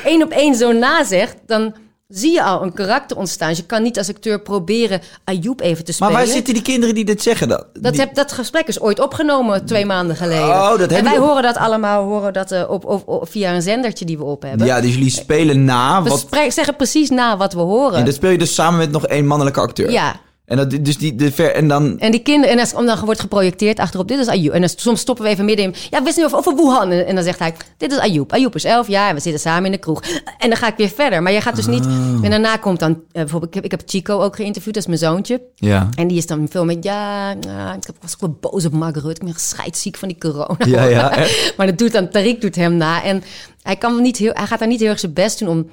één 0.04 0.22
op 0.22 0.30
één 0.30 0.54
zo 0.54 0.72
nazegt, 0.72 1.36
dan 1.46 1.74
zie 2.08 2.32
je 2.32 2.42
al 2.42 2.62
een 2.62 2.72
karakter 2.72 3.16
ontstaan. 3.16 3.48
Dus 3.48 3.56
je 3.58 3.64
kan 3.64 3.82
niet 3.82 3.98
als 3.98 4.08
acteur 4.08 4.40
proberen 4.40 5.00
Ayoub 5.24 5.60
even 5.60 5.84
te 5.84 5.94
Maar 5.98 6.08
spelen. 6.08 6.12
waar 6.12 6.26
zitten 6.34 6.54
die 6.54 6.62
kinderen 6.62 6.94
die 6.94 7.04
dit 7.04 7.22
zeggen 7.22 7.48
dan? 7.48 7.64
Dat, 7.72 7.92
Die- 7.92 8.00
heb, 8.00 8.14
dat 8.14 8.32
gesprek 8.32 8.66
is 8.68 8.80
ooit 8.80 9.00
opgenomen 9.00 9.66
twee 9.66 9.86
maanden 9.86 10.16
geleden. 10.16 10.44
Oh, 10.48 10.78
dat 10.78 10.90
en 10.92 11.04
wij 11.04 11.16
horen 11.18 11.42
dat 11.42 11.56
allemaal 11.56 12.04
horen 12.04 12.32
dat, 12.32 12.50
eh, 12.52 12.70
op, 12.70 12.84
op, 12.84 13.08
op- 13.08 13.28
via 13.30 13.54
een 13.54 13.62
zendertje 13.62 14.04
die 14.04 14.18
we 14.18 14.24
op 14.24 14.42
hebben. 14.42 14.66
Ja, 14.66 14.80
dus 14.80 14.94
jullie 14.94 15.10
spelen 15.10 15.64
na. 15.64 16.02
we 16.02 16.08
Wat, 16.08 16.18
spre- 16.18 16.50
zeggen 16.50 16.76
precies 16.76 17.10
na 17.10 17.36
wat 17.36 17.52
we 17.52 17.60
horen. 17.60 17.98
en 17.98 18.04
dat 18.04 18.14
speel 18.14 18.30
je 18.30 18.38
dus 18.38 18.54
samen 18.54 18.78
met 18.78 18.90
nog 18.90 19.06
één 19.06 19.26
mannelijke 19.26 19.60
acteur. 19.60 19.90
Ja. 19.90 20.16
En, 20.44 20.56
dat, 20.56 20.70
dus 20.70 20.98
die, 20.98 21.14
de 21.14 21.32
ver, 21.32 21.54
en 21.54 21.68
dan... 21.68 21.98
En 21.98 22.10
die 22.10 22.22
kinderen, 22.22 22.54
en 22.54 22.60
als, 22.60 22.72
dan 22.72 23.04
wordt 23.04 23.20
geprojecteerd 23.20 23.78
achterop, 23.78 24.08
dit 24.08 24.18
is 24.18 24.28
Ayoub. 24.28 24.52
En 24.54 24.60
dan, 24.60 24.70
soms 24.76 25.00
stoppen 25.00 25.24
we 25.24 25.30
even 25.30 25.44
midden 25.44 25.64
in, 25.64 25.74
ja, 25.90 25.98
we 25.98 26.04
wisten 26.04 26.24
over, 26.24 26.38
over 26.38 26.54
Wuhan. 26.56 26.90
En, 26.90 27.06
en 27.06 27.14
dan 27.14 27.24
zegt 27.24 27.38
hij, 27.38 27.54
dit 27.76 27.92
is 27.92 27.98
Ayoub. 27.98 28.32
Ayoub 28.32 28.54
is 28.54 28.64
elf 28.64 28.88
jaar 28.88 29.08
en 29.08 29.14
we 29.14 29.20
zitten 29.20 29.40
samen 29.40 29.64
in 29.64 29.72
de 29.72 29.78
kroeg. 29.78 30.02
En 30.38 30.48
dan 30.48 30.56
ga 30.58 30.66
ik 30.66 30.76
weer 30.76 30.88
verder. 30.88 31.22
Maar 31.22 31.32
je 31.32 31.40
gaat 31.40 31.56
dus 31.56 31.66
niet, 31.66 31.84
Oh. 31.84 32.24
en 32.24 32.30
daarna 32.30 32.56
komt 32.56 32.78
dan, 32.78 32.92
eh, 32.92 32.98
bijvoorbeeld, 33.12 33.48
ik 33.48 33.54
heb, 33.54 33.64
ik 33.64 33.70
heb 33.70 33.82
Chico 33.86 34.20
ook 34.20 34.36
geïnterviewd, 34.36 34.74
dat 34.74 34.82
is 34.82 34.88
mijn 34.88 35.12
zoontje. 35.12 35.42
Ja. 35.54 35.88
En 35.94 36.08
die 36.08 36.16
is 36.16 36.26
dan 36.26 36.46
veel 36.50 36.64
met, 36.64 36.84
ja, 36.84 37.34
nou, 37.34 37.76
ik 37.76 37.88
was 38.00 38.14
ook 38.14 38.20
wel 38.20 38.36
boos 38.40 38.64
op 38.64 38.72
Mark 38.72 38.96
Rutte. 38.96 39.20
Ik 39.20 39.32
ben 39.32 39.40
scheidsziek 39.40 39.96
van 39.96 40.08
die 40.08 40.18
corona. 40.18 40.56
Ja, 40.66 40.84
ja, 40.84 41.26
maar 41.56 41.66
dat 41.66 41.78
doet 41.78 41.92
dan, 41.92 42.08
Tariq 42.08 42.38
doet 42.38 42.54
hem 42.54 42.76
na. 42.76 43.02
En 43.02 43.22
hij, 43.62 43.76
kan 43.76 44.02
niet 44.02 44.16
heel, 44.16 44.32
hij 44.34 44.46
gaat 44.46 44.58
daar 44.58 44.68
niet 44.68 44.80
heel 44.80 44.88
erg 44.88 45.00
zijn 45.00 45.12
best 45.12 45.38
doen 45.38 45.48
om 45.48 45.70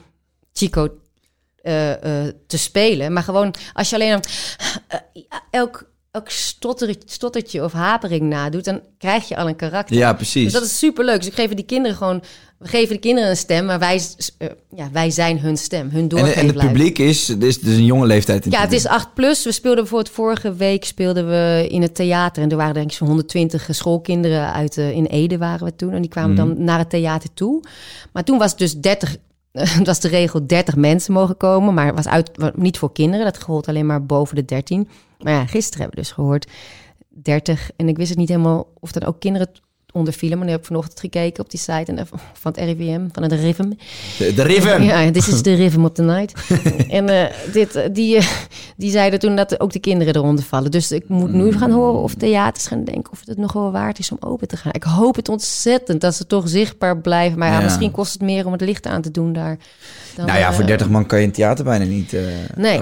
Chico 0.54 0.88
eh, 1.62 1.91
eh, 1.91 2.34
te 2.47 2.58
spelen. 2.58 3.13
Maar 3.13 3.24
gewoon, 3.24 3.54
als 3.74 3.89
je 3.89 3.95
alleen 3.95 4.19
eh, 4.88 5.00
elk 5.50 5.89
elk 6.12 6.30
stottertje, 6.30 7.02
stottertje 7.06 7.63
of 7.63 7.71
hapering 7.71 8.21
nadoet, 8.21 8.65
dan 8.65 8.82
krijg 8.97 9.28
je 9.28 9.38
al 9.38 9.47
een 9.47 9.56
karakter. 9.56 9.95
Ja, 9.95 10.13
precies. 10.13 10.43
Dus 10.43 10.54
dat 10.54 10.63
is 10.63 10.78
superleuk. 10.78 11.17
Dus 11.17 11.28
ik 11.28 11.34
geef 11.34 11.54
die 11.54 11.65
kinderen 11.65 11.97
gewoon, 11.97 12.24
we 12.58 12.67
geven 12.67 12.93
de 12.95 13.00
kinderen 13.00 13.30
een 13.30 13.38
stem, 13.38 13.65
maar 13.65 13.80
wij, 13.80 14.02
ja, 14.76 14.89
wij 14.91 15.10
zijn 15.10 15.39
hun 15.39 15.58
stem, 15.58 15.89
hun 15.89 16.10
en, 16.10 16.26
het 16.26 16.58
publiek 16.58 16.97
is, 16.97 17.28
het 17.28 17.43
is 17.43 17.60
dus 17.60 17.76
een 17.76 17.86
jonge 17.86 18.06
leeftijd. 18.06 18.45
In 18.45 18.52
Ja, 18.52 18.62
het 18.62 18.71
is 18.71 18.88
8 18.88 19.13
plus. 19.13 19.43
We 19.43 19.52
speelden 19.52 19.80
bijvoorbeeld 19.80 20.15
vorige 20.15 20.54
week 20.54 20.86
speelden 20.86 21.28
we 21.28 21.67
in 21.69 21.82
het 21.82 21.95
theater. 21.95 22.43
En 22.43 22.50
er 22.50 22.58
waren 22.58 22.74
denk 22.74 22.89
ik 22.91 22.97
zo'n 22.97 23.08
120 23.08 23.67
schoolkinderen 23.71 24.54
uit 24.54 24.78
in 24.78 25.06
Ede 25.06 25.38
waren 25.38 25.65
we 25.65 25.76
toen. 25.76 25.93
En 25.93 26.02
die 26.02 26.10
kwamen 26.10 26.36
Mhm. 26.36 26.47
dan 26.47 26.63
naar 26.63 26.80
het 26.80 26.89
theater 26.89 27.34
toe. 27.34 27.63
Maar 28.13 28.24
toen 28.24 28.38
was 28.38 28.50
het 28.50 28.60
dus 28.60 28.74
30. 28.74 29.15
Het 29.78 29.88
was 29.88 30.00
de 30.00 30.08
regel 30.08 30.48
30 30.48 30.76
mensen 30.76 31.14
mogen 31.14 31.38
komen, 31.38 31.74
maar 31.74 31.96
was 31.96 32.08
uit, 32.08 32.56
niet 32.56 32.78
voor 32.78 32.92
kinderen. 32.92 33.26
Dat 33.26 33.42
gold 33.42 33.68
alleen 33.68 33.86
maar 33.86 34.06
boven 34.06 34.36
de 34.36 34.46
13. 34.46 34.90
Maar 35.20 35.34
ja, 35.34 35.46
gisteren 35.46 35.82
hebben 35.82 36.00
we 36.00 36.04
dus 36.06 36.12
gehoord 36.12 36.52
30. 37.10 37.72
En 37.76 37.88
ik 37.88 37.98
wist 37.98 38.10
het 38.10 38.18
niet 38.18 38.30
helemaal 38.30 38.68
of 38.80 38.92
dan 38.92 39.04
ook 39.04 39.20
kinderen 39.20 39.52
onder 39.91 40.13
nu 40.19 40.49
heb 40.49 40.60
ik 40.60 40.65
vanochtend 40.65 40.99
gekeken 40.99 41.43
op 41.43 41.49
die 41.49 41.60
site 41.60 41.91
en, 41.91 41.97
eh, 41.97 42.06
van 42.34 42.51
het 42.56 42.58
RIVM, 42.58 43.08
van 43.12 43.23
het 43.23 43.32
RIVM. 43.32 43.69
De, 44.17 44.34
de 44.34 44.43
Riven. 44.43 44.84
Ja, 44.84 45.12
dit 45.12 45.27
is 45.27 45.41
de 45.41 45.54
rhythm 45.54 45.84
of 45.84 45.91
the 45.91 46.01
night. 46.01 46.34
en 46.89 47.10
eh, 47.10 47.36
dit, 47.54 47.75
eh, 47.75 47.89
die, 47.91 48.19
die 48.77 48.91
zeiden 48.91 49.19
toen 49.19 49.36
dat 49.36 49.60
ook 49.60 49.71
de 49.71 49.80
kinderen 49.80 50.15
eronder 50.15 50.43
vallen. 50.43 50.71
Dus 50.71 50.91
ik 50.91 51.10
moet 51.10 51.34
nu 51.34 51.51
gaan 51.51 51.71
horen 51.71 52.01
of 52.01 52.13
theaters 52.13 52.67
gaan 52.67 52.84
denken 52.84 53.12
of 53.12 53.21
het 53.25 53.38
nog 53.38 53.54
wel 53.54 53.71
waard 53.71 53.99
is 53.99 54.12
om 54.12 54.17
open 54.19 54.47
te 54.47 54.58
gaan. 54.58 54.73
Ik 54.73 54.84
hoop 54.84 55.15
het 55.15 55.30
ontzettend 55.30 56.01
dat 56.01 56.15
ze 56.15 56.27
toch 56.27 56.49
zichtbaar 56.49 56.97
blijven. 56.97 57.39
Maar 57.39 57.49
ja, 57.51 57.58
Ja. 57.58 57.63
misschien 57.63 57.91
kost 57.91 58.13
het 58.13 58.21
meer 58.21 58.45
om 58.45 58.51
het 58.51 58.62
licht 58.62 58.86
aan 58.88 59.01
te 59.01 59.12
doen 59.12 59.34
daar. 59.34 59.58
Dan, 60.15 60.26
Nou 60.26 60.39
ja, 60.39 60.47
eh, 60.47 60.54
voor 60.54 60.65
30 60.65 60.89
man 60.89 61.06
kan 61.06 61.19
je 61.19 61.26
een 61.26 61.32
theater 61.32 61.63
bijna 61.65 61.86
niet 61.86 62.13
eh 62.13 62.21
Nee. 62.56 62.80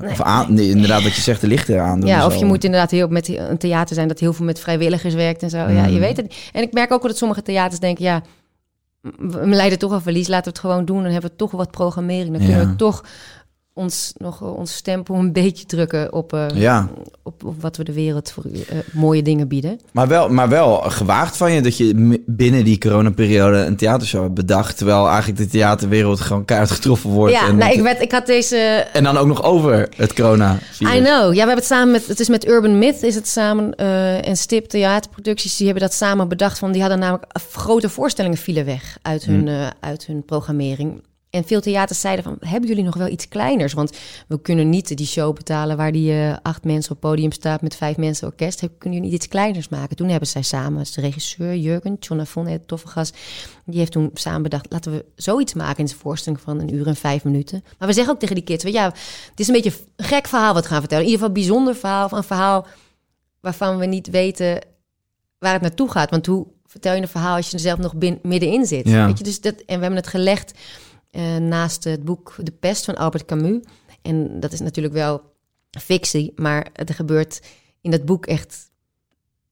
Nee. 0.00 0.10
Of 0.10 0.20
aan, 0.22 0.54
nee, 0.54 0.68
inderdaad, 0.68 1.02
wat 1.02 1.14
je 1.14 1.20
zegt, 1.20 1.40
de 1.40 1.46
lichten 1.46 1.82
aan. 1.82 2.00
Ja, 2.00 2.26
of 2.26 2.34
je 2.36 2.44
moet 2.44 2.64
inderdaad 2.64 2.90
heel 2.90 3.08
met 3.08 3.28
een 3.28 3.58
theater 3.58 3.94
zijn 3.94 4.08
dat 4.08 4.18
heel 4.18 4.32
veel 4.32 4.44
met 4.44 4.60
vrijwilligers 4.60 5.14
werkt 5.14 5.42
en 5.42 5.50
zo. 5.50 5.56
Ja, 5.58 5.86
Mm. 5.86 5.92
je 5.92 5.98
weet 5.98 6.16
het. 6.16 6.34
En 6.52 6.62
ik 6.62 6.72
merk 6.72 6.92
ook 6.92 7.00
wel 7.02 7.10
dat 7.10 7.18
sommige 7.18 7.42
theaters 7.42 7.80
denken, 7.80 8.04
ja, 8.04 8.22
we 9.18 9.46
lijden 9.46 9.78
toch 9.78 9.92
al 9.92 10.00
verlies, 10.00 10.28
laten 10.28 10.44
we 10.44 10.58
het 10.58 10.68
gewoon 10.68 10.84
doen. 10.84 11.02
Dan 11.02 11.12
hebben 11.12 11.30
we 11.30 11.36
toch 11.36 11.50
wat 11.50 11.70
programmering. 11.70 12.36
Dan 12.36 12.46
kunnen 12.46 12.68
we 12.68 12.76
toch 12.76 13.04
ons 13.74 14.12
nog 14.16 14.42
eh, 14.42 14.56
ons 14.56 14.74
stempel 14.74 15.14
een 15.14 15.32
beetje 15.32 15.66
drukken 15.66 16.12
op, 16.12 16.32
eh, 16.32 16.46
Ja, 16.54 16.88
op, 17.22 17.44
op 17.44 17.62
wat 17.62 17.76
we 17.76 17.84
de 17.84 17.92
wereld 17.92 18.30
voor 18.30 18.44
eh, 18.44 18.76
mooie 18.92 19.22
dingen 19.22 19.48
bieden. 19.48 19.80
maar 19.92 20.08
wel, 20.08 20.28
maar 20.28 20.48
wel 20.48 20.76
gewaagd 20.76 21.36
van 21.36 21.52
je 21.52 21.60
dat 21.60 21.76
je 21.76 22.22
binnen 22.26 22.64
die 22.64 22.78
coronaperiode 22.78 23.56
een 23.56 23.76
theatershow 23.76 24.22
hebt 24.22 24.34
bedacht. 24.34 24.76
Terwijl 24.76 25.08
eigenlijk 25.08 25.38
de 25.38 25.46
theaterwereld 25.46 26.20
gewoon 26.20 26.44
keihard 26.44 26.70
getroffen 26.70 27.10
wordt. 27.10 27.32
ja, 27.32 27.48
en, 27.48 27.56
nou, 27.56 27.72
ik, 27.72 27.80
werd, 27.80 28.00
ik 28.00 28.12
had 28.12 28.26
deze 28.26 28.56
en 28.92 29.04
dan 29.04 29.16
ook 29.16 29.26
nog 29.26 29.42
over 29.42 29.88
het 29.96 30.14
corona. 30.14 30.58
I 30.80 30.84
know. 30.84 31.04
Ja, 31.04 31.30
we 31.30 31.36
hebben 31.36 31.54
het 31.56 31.64
samen 31.64 31.90
met, 31.90 32.06
het 32.06 32.20
is 32.20 32.28
met 32.28 32.46
Urban 32.46 32.78
Myth 32.78 33.02
is 33.02 33.14
het 33.14 33.28
samen 33.28 33.74
en 34.24 34.36
Stip 34.36 34.66
Theaterproducties, 34.66 35.56
die 35.56 35.66
hebben 35.66 35.84
dat 35.84 35.94
samen 35.94 36.28
bedacht. 36.28 36.58
Van, 36.58 36.72
die 36.72 36.80
hadden 36.80 36.98
namelijk 36.98 37.24
grote 37.52 37.88
voorstellingen 37.88 38.38
vielen 38.38 38.64
weg 38.64 38.98
uit 39.02 39.24
hun, 39.24 39.48
eh, 39.48 39.66
uit 39.80 40.06
hun 40.06 40.24
programmering. 40.24 41.02
En 41.30 41.44
veel 41.44 41.60
theaters 41.60 42.00
zeiden 42.00 42.24
van, 42.24 42.36
hebben 42.40 42.68
jullie 42.68 42.84
nog 42.84 42.96
wel 42.96 43.08
iets 43.08 43.28
kleiners? 43.28 43.72
Want 43.72 43.98
we 44.28 44.40
kunnen 44.40 44.68
niet 44.68 44.96
die 44.96 45.06
show 45.06 45.34
betalen 45.34 45.76
waar 45.76 45.92
die 45.92 46.12
eh, 46.12 46.36
acht 46.42 46.64
mensen 46.64 46.92
op 46.92 47.00
podium 47.00 47.32
staat 47.32 47.62
met 47.62 47.76
vijf 47.76 47.96
mensen 47.96 48.26
orkest. 48.26 48.58
Kunnen 48.58 48.98
jullie 48.98 49.00
niet 49.00 49.12
iets 49.12 49.28
kleiners 49.28 49.68
maken? 49.68 49.96
Toen 49.96 50.08
hebben 50.08 50.28
zij 50.28 50.42
samen, 50.42 50.84
de 50.94 51.00
regisseur 51.00 51.56
Jurgen, 51.56 51.96
John 52.00 52.26
een 52.34 52.66
toffe 52.66 52.88
gast, 52.88 53.16
die 53.64 53.78
heeft 53.78 53.92
toen 53.92 54.10
samen 54.14 54.42
bedacht, 54.42 54.66
laten 54.68 54.92
we 54.92 55.04
zoiets 55.14 55.54
maken 55.54 55.78
in 55.78 55.88
zijn 55.88 56.00
voorstelling 56.00 56.40
van 56.42 56.60
een 56.60 56.74
uur 56.74 56.86
en 56.86 56.96
vijf 56.96 57.24
minuten. 57.24 57.64
Maar 57.78 57.88
we 57.88 57.94
zeggen 57.94 58.12
ook 58.12 58.20
tegen 58.20 58.34
die 58.34 58.44
kids, 58.44 58.64
ja, 58.64 58.84
het 58.84 59.40
is 59.40 59.48
een 59.48 59.54
beetje 59.54 59.72
een 59.96 60.04
gek 60.04 60.26
verhaal 60.26 60.54
wat 60.54 60.62
we 60.62 60.68
gaan 60.68 60.80
vertellen. 60.80 61.04
In 61.04 61.10
ieder 61.10 61.26
geval 61.26 61.36
een 61.36 61.42
bijzonder 61.42 61.76
verhaal, 61.76 62.04
of 62.04 62.12
een 62.12 62.22
verhaal 62.22 62.66
waarvan 63.40 63.78
we 63.78 63.86
niet 63.86 64.10
weten 64.10 64.58
waar 65.38 65.52
het 65.52 65.62
naartoe 65.62 65.90
gaat. 65.90 66.10
Want 66.10 66.26
hoe 66.26 66.46
vertel 66.66 66.94
je 66.94 67.02
een 67.02 67.08
verhaal 67.08 67.36
als 67.36 67.46
je 67.46 67.52
er 67.52 67.60
zelf 67.60 67.78
nog 67.78 67.94
bin, 67.94 68.18
middenin 68.22 68.66
zit? 68.66 68.88
Ja. 68.88 69.06
Weet 69.06 69.18
je, 69.18 69.24
dus 69.24 69.40
dat, 69.40 69.54
en 69.54 69.76
we 69.76 69.80
hebben 69.80 69.96
het 69.96 70.06
gelegd 70.06 70.52
eh, 71.10 71.36
naast 71.36 71.84
het 71.84 72.04
boek 72.04 72.34
De 72.38 72.52
Pest 72.52 72.84
van 72.84 72.94
Albert 72.96 73.24
Camus. 73.24 73.58
En 74.02 74.40
dat 74.40 74.52
is 74.52 74.60
natuurlijk 74.60 74.94
wel 74.94 75.22
fictie, 75.70 76.32
maar 76.36 76.66
er 76.72 76.94
gebeurt 76.94 77.40
in 77.80 77.90
dat 77.90 78.04
boek 78.04 78.26
echt 78.26 78.70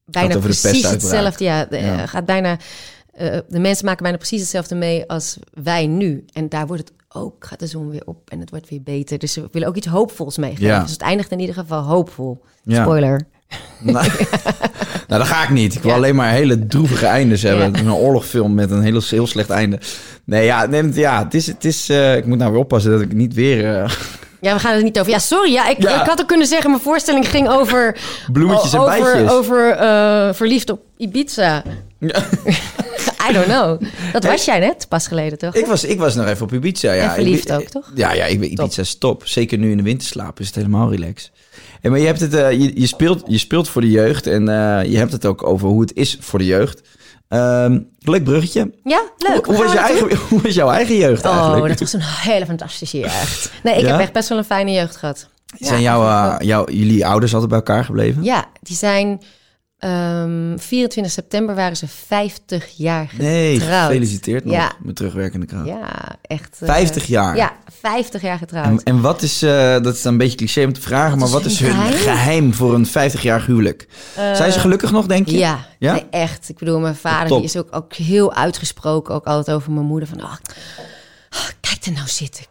bijna 0.04 0.28
precies 0.40 0.82
hetzelfde. 0.90 1.44
Ja, 1.44 1.64
de- 1.64 1.76
Ja. 1.78 2.06
gaat 2.06 2.24
bijna, 2.26 2.56
eh, 3.12 3.38
de 3.48 3.58
mensen 3.58 3.84
maken 3.84 4.02
bijna 4.02 4.16
precies 4.18 4.40
hetzelfde 4.40 4.74
mee 4.74 5.08
als 5.08 5.38
wij 5.52 5.86
nu. 5.86 6.24
En 6.32 6.48
daar 6.48 6.66
wordt 6.66 6.88
het 6.88 6.96
ook, 7.08 7.46
gaat 7.46 7.58
de 7.58 7.66
zon 7.66 7.88
weer 7.90 8.06
op 8.06 8.30
en 8.30 8.40
het 8.40 8.50
wordt 8.50 8.68
weer 8.68 8.82
beter. 8.82 9.18
Dus 9.18 9.34
we 9.34 9.48
willen 9.52 9.68
ook 9.68 9.76
iets 9.76 9.86
hoopvols 9.86 10.36
meegeven. 10.36 10.64
Ja. 10.66 10.82
Dus 10.82 10.90
het 10.92 11.00
eindigt 11.00 11.30
in 11.30 11.38
ieder 11.40 11.54
geval 11.54 11.82
hoopvol. 11.82 12.44
Ja. 12.62 12.84
Nou, 13.80 14.06
nou, 15.08 15.20
dat 15.20 15.26
ga 15.26 15.42
ik 15.42 15.50
niet. 15.50 15.74
Ik 15.74 15.82
wil 15.82 15.90
Ja. 15.90 15.96
alleen 15.96 16.14
maar 16.14 16.30
hele 16.30 16.66
droevige 16.66 17.06
eindes 17.06 17.42
hebben. 17.42 17.72
Ja. 17.72 17.78
Een 17.78 17.92
oorlogfilm 17.92 18.54
met 18.54 18.70
een 18.70 18.82
heel, 18.82 19.00
heel 19.08 19.26
slecht 19.26 19.50
einde. 19.50 19.78
Nee, 20.24 20.44
ja, 20.44 20.66
nee, 20.66 20.92
ja 20.94 21.24
het 21.24 21.34
is... 21.34 21.46
Het 21.46 21.64
is 21.64 21.88
eh, 21.88 22.16
ik 22.16 22.26
moet 22.26 22.38
nou 22.38 22.50
weer 22.50 22.60
oppassen 22.60 22.90
dat 22.90 23.00
ik 23.00 23.12
niet 23.12 23.34
weer... 23.34 23.74
eh, 23.82 23.90
Ja, 24.40 24.54
we 24.54 24.60
gaan 24.60 24.74
het 24.74 24.82
niet 24.84 24.98
over. 24.98 25.12
Ja, 25.12 25.18
sorry. 25.18 25.52
Ja, 25.52 25.68
ik, 25.68 25.82
Ja. 25.82 26.00
ik 26.00 26.06
had 26.08 26.20
ook 26.20 26.26
kunnen 26.26 26.46
zeggen, 26.46 26.70
mijn 26.70 26.82
voorstelling 26.82 27.28
ging 27.28 27.48
over... 27.48 27.96
Bloemetjes 28.32 28.72
en 28.72 28.78
over, 28.78 29.02
bijtjes. 29.02 29.30
Over 29.30 29.70
eh, 29.70 30.28
verliefd 30.34 30.70
op 30.70 30.80
Ibiza. 30.96 31.62
I 33.28 33.32
don't 33.32 33.44
know. 33.46 33.80
Dat 34.12 34.24
was 34.24 34.44
jij 34.44 34.58
net, 34.58 34.86
pas 34.88 35.06
geleden, 35.06 35.38
toch? 35.38 35.54
ik, 35.54 35.66
was, 35.66 35.84
ik 35.84 35.98
was 35.98 36.14
nog 36.14 36.26
even 36.26 36.42
op 36.44 36.52
Ibiza. 36.52 36.92
Ja. 36.92 37.02
En 37.08 37.10
verliefd 37.14 37.52
ook, 37.52 37.68
toch? 37.68 37.90
Ja, 37.94 38.12
ja 38.12 38.24
ik 38.24 38.40
ben 38.40 38.50
Ibiza 38.52 38.82
is 38.82 38.98
top. 38.98 39.26
Zeker 39.26 39.58
nu 39.58 39.70
in 39.70 39.76
de 39.76 39.82
winterslaap 39.82 40.40
is 40.40 40.46
het 40.46 40.54
helemaal 40.54 40.90
relax. 40.90 41.30
En 41.80 41.90
maar 41.90 42.00
je, 42.00 42.06
hebt 42.06 42.20
het, 42.20 42.34
eh, 42.34 42.50
je, 42.52 42.80
je, 42.80 42.86
speelt, 42.86 43.22
je 43.26 43.38
speelt 43.38 43.68
voor 43.68 43.80
de 43.80 43.90
jeugd 43.90 44.26
en 44.26 44.48
eh, 44.48 44.90
je 44.90 44.96
hebt 44.98 45.12
het 45.12 45.26
ook 45.26 45.46
over 45.46 45.68
hoe 45.68 45.80
het 45.80 45.94
is 45.94 46.16
voor 46.20 46.38
de 46.38 46.44
jeugd. 46.46 46.82
Ehm, 47.28 47.80
leuk 47.98 48.24
bruggetje. 48.24 48.72
Ja, 48.84 49.02
leuk. 49.16 49.46
Hoe, 49.46 49.54
hoe, 49.54 49.54
Gaan 49.54 49.64
was 49.64 49.72
je 49.72 49.78
eigen, 49.78 50.16
hoe 50.28 50.42
was 50.42 50.54
jouw 50.54 50.70
eigen 50.70 50.96
jeugd 50.96 51.24
Oh, 51.26 51.32
eigenlijk? 51.32 51.68
dat 51.68 51.80
was 51.80 51.92
een 51.92 52.30
hele 52.32 52.46
fantastische 52.46 52.98
jeugd. 52.98 53.52
Nee, 53.62 53.74
ik 53.74 53.80
Ja? 53.80 53.90
heb 53.90 54.00
echt 54.00 54.12
best 54.12 54.28
wel 54.28 54.38
een 54.38 54.44
fijne 54.44 54.72
jeugd 54.72 54.96
gehad. 54.96 55.28
Zijn 55.58 55.80
jouw, 55.82 56.02
eh, 56.02 56.46
jouw, 56.46 56.68
jullie 56.68 57.06
ouders 57.06 57.32
altijd 57.32 57.50
bij 57.50 57.58
elkaar 57.58 57.84
gebleven? 57.84 58.22
Ja, 58.22 58.44
die 58.62 58.76
zijn... 58.76 59.20
ehm 59.78 60.58
24 60.58 61.12
september 61.12 61.54
waren 61.54 61.76
ze 61.76 61.88
50 61.88 62.68
jaar 62.76 63.08
getrouwd. 63.08 63.30
Nee, 63.30 63.60
gefeliciteerd 63.60 64.44
nog 64.44 64.54
Ja. 64.54 64.72
met 64.82 64.96
terugwerkende 64.96 65.46
kracht. 65.46 65.66
Ja, 65.66 66.16
echt. 66.22 66.56
eh, 66.60 66.68
50 66.68 67.06
jaar? 67.06 67.36
Ja, 67.36 67.52
50 67.80 68.22
jaar 68.22 68.38
getrouwd. 68.38 68.66
En, 68.66 68.80
en 68.94 69.00
wat 69.00 69.22
is, 69.22 69.42
eh, 69.42 69.80
dat 69.80 69.94
is 69.94 70.02
dan 70.02 70.12
een 70.12 70.18
beetje 70.18 70.36
cliché 70.36 70.64
om 70.64 70.72
te 70.72 70.80
vragen, 70.80 71.18
maar 71.18 71.28
Wat 71.28 71.42
wat 71.42 71.44
is 71.44 71.52
is 71.52 71.60
hun 71.60 71.70
geheim, 71.70 71.92
geheim? 71.92 72.54
voor 72.54 72.74
een 72.74 72.86
50-jarig 72.86 73.46
huwelijk? 73.46 73.88
Zijn 74.14 74.52
ze 74.52 74.60
gelukkig 74.60 74.90
nog, 74.92 75.06
denk 75.06 75.26
je? 75.26 75.32
Eh, 75.32 75.38
Ja, 75.40 75.66
Ja? 75.78 75.92
Nee, 75.92 76.06
echt. 76.10 76.48
Ik 76.48 76.58
bedoel, 76.58 76.80
mijn 76.80 76.96
vader 76.96 77.28
die 77.36 77.44
is 77.44 77.56
ook, 77.56 77.68
ook 77.70 77.94
heel 77.94 78.34
uitgesproken, 78.34 79.14
ook 79.14 79.24
altijd 79.26 79.56
over 79.56 79.72
mijn 79.72 79.86
moeder. 79.86 80.08
Van, 80.08 80.18
oh, 80.22 80.32
oh, 81.30 81.48
kijk 81.60 81.84
er 81.84 81.92
nou 81.92 82.08
zitten. 82.08 82.44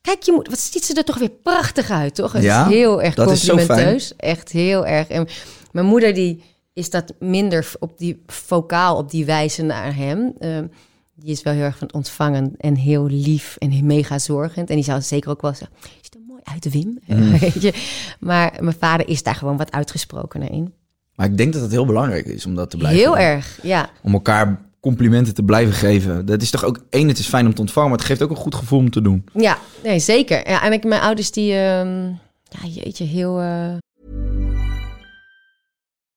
Kijk, 0.00 0.22
je 0.22 0.32
moet, 0.32 0.48
wat 0.48 0.58
ziet 0.58 0.84
ze 0.84 0.94
er 0.94 1.04
toch 1.04 1.18
weer 1.18 1.30
prachtig 1.42 1.90
uit, 1.90 2.14
toch? 2.14 2.32
Het 2.32 2.42
Ja, 2.42 2.66
is 2.66 2.74
heel 2.74 3.02
erg 3.02 3.14
dat 3.14 3.30
is 3.30 3.44
zo 3.44 3.54
fijn. 3.54 3.66
complimenteus. 3.66 4.12
Echt 4.16 4.50
heel 4.52 4.86
erg. 4.86 5.08
En 5.08 5.28
mijn 5.72 5.86
moeder 5.86 6.14
die 6.14 6.42
is 6.74 6.90
dat 6.90 7.14
minder 7.18 7.72
op 7.78 7.98
die 7.98 8.22
vocaal 8.26 8.96
op 8.96 9.10
die 9.10 9.24
wijze 9.24 9.62
naar 9.62 9.96
hem. 9.96 10.32
Ehm, 10.38 10.66
die 11.14 11.30
is 11.30 11.42
wel 11.42 11.52
heel 11.52 11.62
erg 11.62 11.78
van 11.78 11.92
ontvangen 11.92 12.52
en 12.58 12.74
heel 12.76 13.06
lief 13.06 13.56
en 13.58 13.86
mega 13.86 14.18
zorgend. 14.18 14.68
En 14.68 14.74
die 14.74 14.84
zou 14.84 15.00
zeker 15.00 15.30
ook 15.30 15.42
wel 15.42 15.54
zeggen, 15.54 15.76
je 15.82 15.88
ziet 16.02 16.14
er 16.14 16.20
mooi 16.26 16.40
uit, 16.44 16.70
Wim. 16.72 16.98
Mm. 17.06 17.30
Weet 17.38 17.62
je? 17.62 17.72
Maar 18.20 18.56
mijn 18.60 18.76
vader 18.78 19.08
is 19.08 19.22
daar 19.22 19.34
gewoon 19.34 19.56
wat 19.56 19.72
uitgesprokener 19.72 20.50
in. 20.50 20.74
Maar 21.14 21.26
ik 21.26 21.36
denk 21.36 21.52
dat 21.52 21.62
het 21.62 21.70
heel 21.70 21.86
belangrijk 21.86 22.26
is 22.26 22.46
om 22.46 22.54
dat 22.54 22.70
te 22.70 22.76
blijven 22.76 23.00
Heel 23.00 23.10
doen. 23.12 23.20
erg, 23.20 23.58
ja. 23.62 23.90
Om 24.02 24.12
elkaar 24.12 24.60
complimenten 24.80 25.34
te 25.34 25.42
blijven 25.42 25.74
geven. 25.74 26.26
Dat 26.26 26.42
is 26.42 26.50
toch 26.50 26.64
ook, 26.64 26.84
één, 26.90 27.08
het 27.08 27.18
is 27.18 27.26
fijn 27.26 27.46
om 27.46 27.54
te 27.54 27.60
ontvangen, 27.60 27.88
maar 27.88 27.98
het 27.98 28.06
geeft 28.06 28.22
ook 28.22 28.30
een 28.30 28.36
goed 28.36 28.54
gevoel 28.54 28.78
om 28.78 28.90
te 28.90 29.02
doen. 29.02 29.24
Ja, 29.32 29.58
nee, 29.82 29.98
zeker. 29.98 30.48
Ja, 30.48 30.62
en 30.62 30.72
ik, 30.72 30.84
mijn 30.84 31.00
ouders 31.00 31.30
die, 31.30 31.52
ehm, 31.52 32.04
ja, 32.48 32.66
jeetje, 32.68 33.04
heel... 33.04 33.40
eh, 33.40 33.74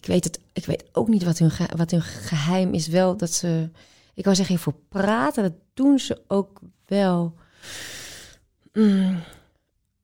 Ik, 0.00 0.06
weet 0.06 0.24
het, 0.24 0.40
ik 0.52 0.64
weet 0.66 0.84
ook 0.92 1.08
niet 1.08 1.24
wat 1.24 1.38
hun, 1.38 1.50
wat 1.76 1.90
hun 1.90 2.02
geheim 2.02 2.72
is. 2.74 2.86
Wel 2.88 3.16
dat 3.16 3.32
ze... 3.32 3.68
Ik 4.14 4.24
wou 4.24 4.36
zeggen, 4.36 4.58
voor 4.58 4.74
praten, 4.88 5.42
dat 5.42 5.52
doen 5.74 5.98
ze 5.98 6.20
ook 6.26 6.60
wel. 6.86 7.34
Mm, 8.72 9.10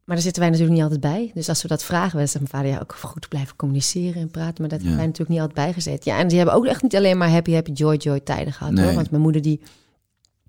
Maar 0.05 0.17
daar 0.17 0.25
zitten 0.25 0.43
wij 0.43 0.51
natuurlijk 0.51 0.79
niet 0.79 0.91
altijd 0.91 1.13
bij. 1.15 1.31
Dus 1.35 1.49
als 1.49 1.63
we 1.63 1.69
dat 1.69 1.85
vragen, 1.85 2.19
dan 2.19 2.29
zegt 2.29 2.51
mijn 2.51 2.63
vader 2.63 2.71
ja 2.71 2.81
ook 2.81 2.95
goed 2.95 3.29
blijven 3.29 3.57
communiceren 3.57 4.23
en 4.23 4.31
praten. 4.31 4.61
Maar 4.61 4.69
dat 4.69 4.79
hebben 4.79 4.97
wij 4.97 5.07
natuurlijk 5.07 5.31
niet 5.31 5.41
altijd 5.41 5.67
bijgezet. 5.67 6.05
Ja, 6.05 6.19
en 6.19 6.29
die 6.29 6.37
hebben 6.37 6.55
ook 6.55 6.67
echt 6.67 6.83
niet 6.83 6.97
alleen 6.97 7.19
maar 7.19 7.31
happy, 7.31 7.53
happy, 7.53 7.73
joy, 7.73 7.97
joy 7.97 8.21
tijden 8.21 8.53
gehad. 8.53 8.73
Nee. 8.73 8.85
Hoor. 8.85 8.95
Want 8.95 9.11
mijn 9.11 9.23
moeder 9.23 9.43
die, 9.43 9.61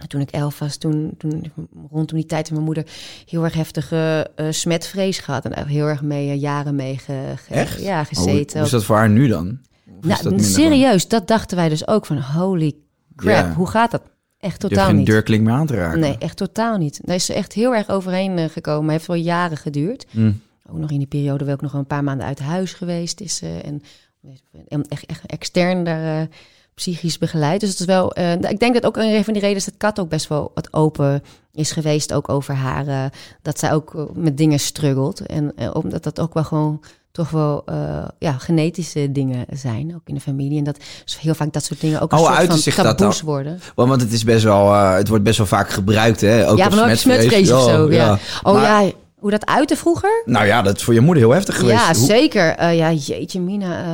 toen 0.07 0.21
ik 0.21 0.29
elf 0.31 0.59
was, 0.59 0.77
toen, 0.77 1.13
toen 1.17 1.51
rondom 1.91 2.17
die 2.17 2.25
tijd 2.25 2.39
heeft 2.39 2.51
mijn 2.51 2.63
moeder 2.63 2.85
heel 3.25 3.43
erg 3.43 3.53
heftige 3.53 4.31
eh, 4.35 4.45
smetvrees 4.49 5.19
gehad. 5.19 5.45
En 5.45 5.51
daar 5.51 5.67
heel 5.67 5.85
erg 5.85 6.01
mee, 6.01 6.29
eh, 6.29 6.41
jaren 6.41 6.75
mee 6.75 6.97
ge, 6.97 7.33
ge- 7.35 7.53
Echt? 7.53 7.81
ja, 7.81 7.99
Oh, 7.99 8.05
gezeten. 8.07 8.57
hoe 8.57 8.65
is 8.65 8.71
dat 8.71 8.83
voor 8.85 8.95
haar 8.95 9.09
nu 9.09 9.27
dan? 9.27 9.59
Dat 10.01 10.23
nou, 10.23 10.43
serieus, 10.43 11.07
dat 11.07 11.27
dachten 11.27 11.57
wij 11.57 11.69
dus 11.69 11.87
ook 11.87 12.05
van 12.05 12.21
holy 12.21 12.73
crap, 13.15 13.45
Ja. 13.45 13.53
hoe 13.53 13.67
gaat 13.67 13.91
dat? 13.91 14.01
Echt 14.39 14.59
totaal 14.59 14.85
geen 14.85 14.95
niet. 14.95 15.05
deurklink 15.05 15.43
meer 15.43 15.53
aan 15.53 15.67
te 15.67 15.75
raken. 15.75 15.99
Nee, 15.99 16.15
echt 16.19 16.37
totaal 16.37 16.77
niet. 16.77 16.99
Daar 17.03 17.15
is 17.15 17.25
ze 17.25 17.33
echt 17.33 17.53
heel 17.53 17.75
erg 17.75 17.89
overheen 17.89 18.37
eh, 18.37 18.45
gekomen. 18.49 18.91
Heeft 18.91 19.07
wel 19.07 19.15
jaren 19.15 19.57
geduurd. 19.57 20.05
Mm. 20.11 20.41
Ook 20.69 20.77
nog 20.77 20.91
in 20.91 20.97
die 20.97 21.07
periode 21.07 21.45
wel 21.45 21.53
ook 21.53 21.61
nog 21.61 21.73
een 21.73 21.85
paar 21.85 22.03
maanden 22.03 22.25
uit 22.27 22.39
huis 22.39 22.73
geweest 22.73 23.21
is. 23.21 23.41
en, 23.41 23.81
echt, 24.87 25.05
echt 25.05 25.25
extern 25.25 25.83
daar 25.83 26.27
psychisch 26.77 27.17
begeleid. 27.17 27.59
Dus 27.59 27.69
het 27.69 27.79
is 27.79 27.85
wel. 27.85 28.13
eh, 28.13 28.31
ik 28.33 28.59
denk 28.59 28.73
dat 28.73 28.85
ook 28.85 28.97
een 28.97 29.23
van 29.23 29.33
die 29.33 29.41
redenen 29.41 29.55
is 29.55 29.65
dat 29.65 29.73
Kat 29.77 29.99
ook 29.99 30.09
best 30.09 30.27
wel 30.27 30.51
wat 30.53 30.73
open 30.73 31.23
is 31.53 31.71
geweest. 31.71 32.13
Ook 32.13 32.29
over 32.29 32.53
haar. 32.55 32.87
eh, 32.87 33.03
dat 33.41 33.59
zij 33.59 33.73
ook 33.73 33.95
eh, 33.95 34.01
met 34.13 34.37
dingen 34.37 34.59
struggelt. 34.59 35.19
En 35.25 35.53
omdat 35.73 36.03
dat 36.03 36.19
ook 36.19 36.33
wel 36.33 36.43
gewoon 36.43 36.83
toch 37.11 37.29
wel 37.29 37.63
ja, 38.19 38.31
genetische 38.31 39.11
dingen 39.11 39.45
zijn, 39.53 39.95
ook 39.95 40.01
in 40.05 40.13
de 40.13 40.19
familie. 40.21 40.57
En 40.57 40.63
dat 40.63 40.77
is 41.05 41.15
heel 41.21 41.35
vaak 41.35 41.53
dat 41.53 41.63
soort 41.63 41.81
dingen 41.81 42.01
ook 42.01 42.11
een 42.11 42.17
Oh, 42.17 42.39
soort 42.39 42.63
van 42.73 42.83
taboes 42.95 43.21
worden. 43.21 43.59
Want, 43.75 43.89
want 43.89 44.01
het 44.01 44.11
is 44.11 44.23
best 44.23 44.43
wel, 44.43 44.73
het 44.73 45.07
wordt 45.07 45.23
best 45.23 45.37
wel 45.37 45.47
vaak 45.47 45.69
gebruikt, 45.69 46.21
hè? 46.21 46.49
Ook 46.49 46.57
ja, 46.57 46.69
van 46.69 46.89
ook 46.89 46.95
smetvrees 46.95 47.51
of 47.51 47.63
zo. 47.63 47.91
Ja. 47.91 48.19
Oh 48.43 48.53
Maar- 48.53 48.83
ja, 48.85 48.91
hoe 49.19 49.31
dat 49.31 49.45
uitte 49.45 49.75
vroeger? 49.75 50.21
Nou 50.25 50.45
ja, 50.45 50.61
dat 50.61 50.75
is 50.77 50.83
voor 50.83 50.93
je 50.93 51.01
moeder 51.01 51.23
heel 51.23 51.31
heftig 51.33 51.55
geweest. 51.57 51.79
Ja, 51.87 51.93
zeker. 51.93 52.73
Ja, 52.73 52.91
jeetje, 52.91 53.39
Mina. 53.39 53.85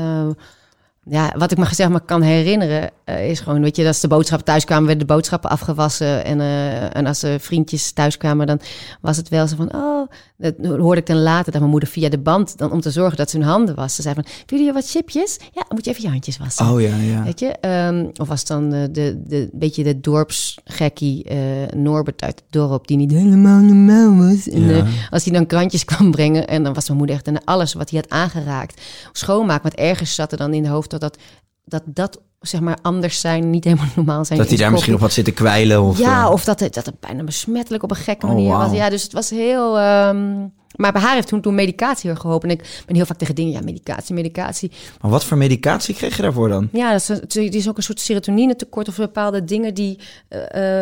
Eh, 1.06 1.14
ja, 1.14 1.34
wat 1.38 1.52
ik 1.52 1.58
me 1.58 1.66
zeg 1.72 1.90
maar 1.90 2.02
kan 2.02 2.22
herinneren 2.22 2.90
eh, 3.04 3.30
is 3.30 3.40
gewoon, 3.40 3.62
weet 3.62 3.76
je, 3.76 3.88
als 3.88 4.00
de 4.00 4.08
boodschappen 4.08 4.48
thuis 4.48 4.66
kwamen, 4.66 4.86
werden 4.88 5.08
de 5.08 5.14
boodschappen 5.14 5.50
afgewassen. 5.50 6.26
En, 6.26 6.40
eh, 6.42 6.96
en 6.96 7.06
als 7.06 7.20
de 7.20 7.40
vriendjes 7.40 7.92
thuis 7.92 8.18
kwamen, 8.18 8.48
dan 8.48 8.60
was 9.02 9.18
het 9.18 9.30
wel 9.30 9.48
zo 9.48 9.56
van, 9.56 9.76
oh, 9.76 10.08
dat 10.38 10.54
hoorde 10.66 11.02
ik 11.02 11.08
dan 11.08 11.22
later 11.22 11.52
dat 11.52 11.60
mijn 11.60 11.72
moeder 11.72 11.90
via 11.90 12.10
de 12.10 12.18
band, 12.18 12.58
dan 12.58 12.72
om 12.72 12.82
te 12.82 12.92
zorgen 12.92 13.18
dat 13.18 13.30
ze 13.30 13.38
hun 13.38 13.46
handen 13.48 13.76
was. 13.76 13.96
Ze 13.96 14.02
zei 14.02 14.16
van, 14.16 14.26
wil 14.46 14.60
je 14.60 14.74
wat 14.74 14.90
chipjes? 14.90 15.38
Ja, 15.40 15.50
dan 15.54 15.66
moet 15.70 15.86
je 15.86 15.92
even 15.92 16.04
je 16.04 16.10
handjes 16.10 16.38
wassen. 16.38 16.70
Oh 16.70 16.82
ja, 16.82 16.96
ja. 16.96 17.24
Weet 17.24 17.40
je? 17.40 17.48
Ehm, 17.48 18.06
of 18.16 18.28
was 18.28 18.46
dan 18.46 18.70
de, 18.70 18.90
de, 18.92 19.22
de 19.28 19.50
beetje 19.54 19.84
de 19.84 20.00
dorpsgekkie 20.00 21.24
eh, 21.24 21.38
Norbert 21.76 22.22
uit 22.22 22.36
het 22.40 22.44
dorp 22.50 22.88
die 22.88 22.98
niet 22.98 23.12
helemaal 23.12 23.60
normaal 23.60 24.16
was. 24.28 24.50
En, 24.50 24.62
Ja. 24.62 24.78
eh, 24.78 24.86
als 25.10 25.24
hij 25.24 25.34
dan 25.34 25.46
krantjes 25.46 25.86
kwam 25.96 26.12
brengen 26.12 26.48
en 26.48 26.64
dan 26.64 26.74
was 26.74 26.86
mijn 26.86 26.98
moeder 26.98 27.16
echt 27.16 27.28
en 27.28 27.44
alles 27.44 27.74
wat 27.74 27.90
hij 27.90 28.00
had 28.00 28.20
aangeraakt 28.20 28.82
schoonmaken. 29.12 29.64
Want 29.64 29.76
ergens 29.76 30.16
zat 30.16 30.32
er 30.32 30.38
dan 30.38 30.54
in 30.54 30.64
de 30.64 30.70
hoofd 30.70 30.93
dat 31.00 31.02
dat, 31.02 31.18
dat, 31.66 31.84
dat 31.86 32.22
zeg 32.40 32.62
maar 32.62 32.78
anders 32.82 33.20
zijn, 33.20 33.50
niet 33.50 33.64
helemaal 33.64 33.88
normaal 33.96 34.26
zijn. 34.26 34.40
Dat 34.40 34.48
hij 34.48 34.58
daar 34.58 34.72
misschien 34.72 34.94
op 34.94 35.00
had 35.00 35.12
zitten 35.14 35.34
kwijlen. 35.34 35.82
Of, 35.84 35.98
Ja, 35.98 36.24
eh, 36.26 36.32
of 36.32 36.44
dat 36.44 36.60
het, 36.60 36.74
dat 36.74 36.86
het 36.86 37.00
bijna 37.00 37.24
besmettelijk 37.24 37.84
op 37.84 37.90
een 37.90 37.96
gekke 37.96 38.26
Oh, 38.26 38.32
manier 38.32 38.52
was. 38.52 38.72
Ja, 38.72 38.90
dus 38.90 39.04
het 39.04 39.14
was 39.14 39.30
heel... 39.30 39.78
ehm, 39.80 40.48
maar 40.76 40.92
bij 40.92 41.02
haar 41.02 41.14
heeft 41.16 41.28
toen, 41.28 41.42
toen 41.42 41.56
medicatie 41.56 42.10
heel 42.10 42.20
geholpen. 42.20 42.50
En 42.50 42.56
ik 42.56 42.84
ben 42.86 42.96
heel 42.96 43.06
vaak 43.06 43.18
tegen 43.18 43.36
dingen, 43.36 43.52
ja, 43.52 43.62
medicatie, 43.62 44.16
medicatie. 44.16 44.72
Maar 45.02 45.12
wat 45.12 45.24
voor 45.26 45.38
medicatie 45.38 45.96
kreeg 45.96 46.16
je 46.16 46.22
daarvoor 46.22 46.50
dan? 46.50 46.70
Ja, 46.72 46.92
dat 46.92 47.00
is, 47.02 47.08
het 47.08 47.56
is 47.56 47.70
ook 47.70 47.78
een 47.78 47.84
soort 47.84 48.00
serotonine 48.00 48.56
tekort 48.56 48.88
of 48.88 48.96
bepaalde 48.96 49.44
dingen 49.44 49.74
die... 49.74 50.00
eh, 50.28 50.42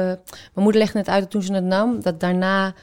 eh, 0.10 0.18
mijn 0.54 0.64
moeder 0.66 0.82
legde 0.82 0.98
het 0.98 1.10
uit 1.10 1.30
toen 1.30 1.42
ze 1.42 1.54
het 1.54 1.64
nam, 1.64 2.02
dat 2.02 2.20
daarna... 2.20 2.74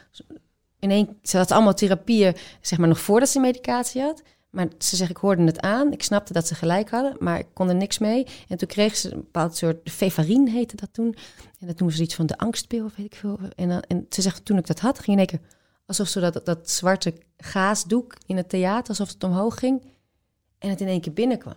In 0.79 0.91
één, 0.91 1.17
ze 1.23 1.37
had 1.37 1.51
allemaal 1.51 1.73
therapieën, 1.73 2.35
zeg 2.61 2.79
maar, 2.79 2.87
nog 2.87 2.99
voordat 2.99 3.29
ze 3.29 3.39
medicatie 3.39 4.01
had. 4.01 4.21
Maar 4.49 4.67
ze 4.77 4.95
zegt, 4.95 5.09
ik 5.09 5.17
hoorde 5.17 5.43
het 5.43 5.59
aan. 5.61 5.91
Ik 5.91 6.03
snapte 6.03 6.33
dat 6.33 6.47
ze 6.47 6.55
gelijk 6.55 6.89
hadden, 6.89 7.15
maar 7.19 7.39
ik 7.39 7.47
kon 7.53 7.69
er 7.69 7.75
niks 7.75 7.97
mee. 7.97 8.27
En 8.47 8.57
toen 8.57 8.67
kreeg 8.67 8.95
ze 8.95 9.11
een 9.13 9.19
bepaald 9.19 9.57
soort... 9.57 9.89
Fevarine 9.89 10.49
heette 10.49 10.75
dat 10.75 10.89
toen. 10.91 11.15
En 11.59 11.67
dat 11.67 11.79
noemen 11.79 11.97
ze 11.97 12.03
iets 12.03 12.15
van 12.15 12.25
de 12.25 12.37
angstpil, 12.37 12.85
of 12.85 12.95
weet 12.95 13.05
ik 13.05 13.15
veel. 13.15 13.39
En, 13.55 13.69
dan- 13.69 13.81
en 13.81 14.05
ze 14.09 14.21
zegt, 14.21 14.45
toen 14.45 14.57
ik 14.57 14.67
dat 14.67 14.79
had, 14.79 14.99
ging 14.99 15.07
in 15.07 15.17
één 15.17 15.27
keer... 15.27 15.47
Alsof 15.85 16.07
ze 16.07 16.19
dat, 16.19 16.41
dat 16.45 16.69
zwarte 16.69 17.13
gaasdoek 17.37 18.15
in 18.25 18.37
het 18.37 18.49
theater, 18.49 18.89
alsof 18.89 19.07
het 19.13 19.23
omhoog 19.23 19.59
ging. 19.59 19.81
En 20.57 20.69
het 20.69 20.81
in 20.81 20.87
één 20.87 21.01
keer 21.01 21.13
binnenkwam. 21.13 21.53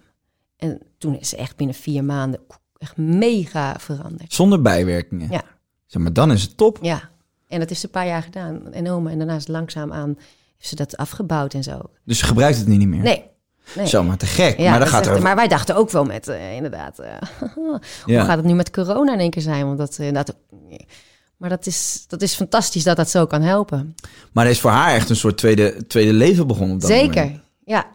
En 0.56 0.80
toen 0.98 1.18
is 1.18 1.28
ze 1.28 1.36
echt 1.36 1.56
binnen 1.56 1.76
vier 1.76 2.04
maanden 2.04 2.40
echt 2.78 2.96
mega 2.96 3.76
veranderd. 3.78 4.32
Zonder 4.32 4.62
bijwerkingen. 4.62 5.30
Ja. 5.30 5.42
Zeg 5.86 6.02
maar, 6.02 6.12
dan 6.12 6.32
is 6.32 6.42
het 6.42 6.56
top. 6.56 6.78
Ja, 6.82 7.10
en 7.48 7.58
dat 7.58 7.68
heeft 7.68 7.80
ze 7.80 7.86
een 7.86 7.92
paar 7.92 8.06
jaar 8.06 8.22
gedaan. 8.22 8.72
En 8.72 8.84
daarna 8.84 9.34
is 9.34 9.40
het 9.40 9.48
langzaam 9.48 9.92
aan 9.92 10.18
ze 10.68 10.74
dat 10.76 10.96
afgebouwd 10.96 11.54
en 11.54 11.62
zo. 11.62 11.80
Dus 12.04 12.20
je 12.20 12.26
gebruikt 12.26 12.58
het 12.58 12.66
niet 12.66 12.88
meer. 12.88 13.02
Nee. 13.02 13.24
nee. 13.76 13.86
Zo, 13.86 14.02
maar 14.02 14.16
te 14.16 14.26
gek. 14.26 14.56
Ja, 14.58 14.62
maar 14.62 14.72
dan 14.72 14.80
dat 14.80 14.88
gaat 14.88 15.06
er... 15.06 15.12
echt- 15.12 15.22
maar 15.22 15.36
wij 15.36 15.48
dachten 15.48 15.76
ook 15.76 15.90
wel 15.90 16.04
met, 16.04 16.28
eh, 16.28 16.54
inderdaad, 16.54 16.98
eh, 16.98 17.10
Ja. 17.40 17.80
hoe 18.04 18.24
gaat 18.24 18.36
het 18.36 18.44
nu 18.44 18.54
met 18.54 18.70
corona 18.70 19.12
in 19.12 19.18
één 19.18 19.30
keer 19.30 19.42
zijn? 19.42 19.66
Want 19.66 19.78
dat, 19.78 19.98
eh, 19.98 20.12
dat, 20.12 20.36
maar 21.36 21.48
dat 21.50 21.66
is, 21.66 22.04
dat 22.08 22.22
is 22.22 22.34
fantastisch 22.34 22.82
dat 22.84 22.96
dat 22.96 23.10
zo 23.10 23.26
kan 23.26 23.42
helpen. 23.42 23.94
Maar 24.32 24.44
er 24.44 24.50
is 24.50 24.60
voor 24.60 24.70
haar 24.70 24.94
echt 24.94 25.10
een 25.10 25.16
soort 25.16 25.38
tweede, 25.38 25.86
tweede 25.86 26.12
leven 26.12 26.46
begonnen 26.46 26.74
op 26.74 26.80
dat 26.80 26.90
Zeker, 26.90 27.22
moment. 27.24 27.40
ja. 27.64 27.86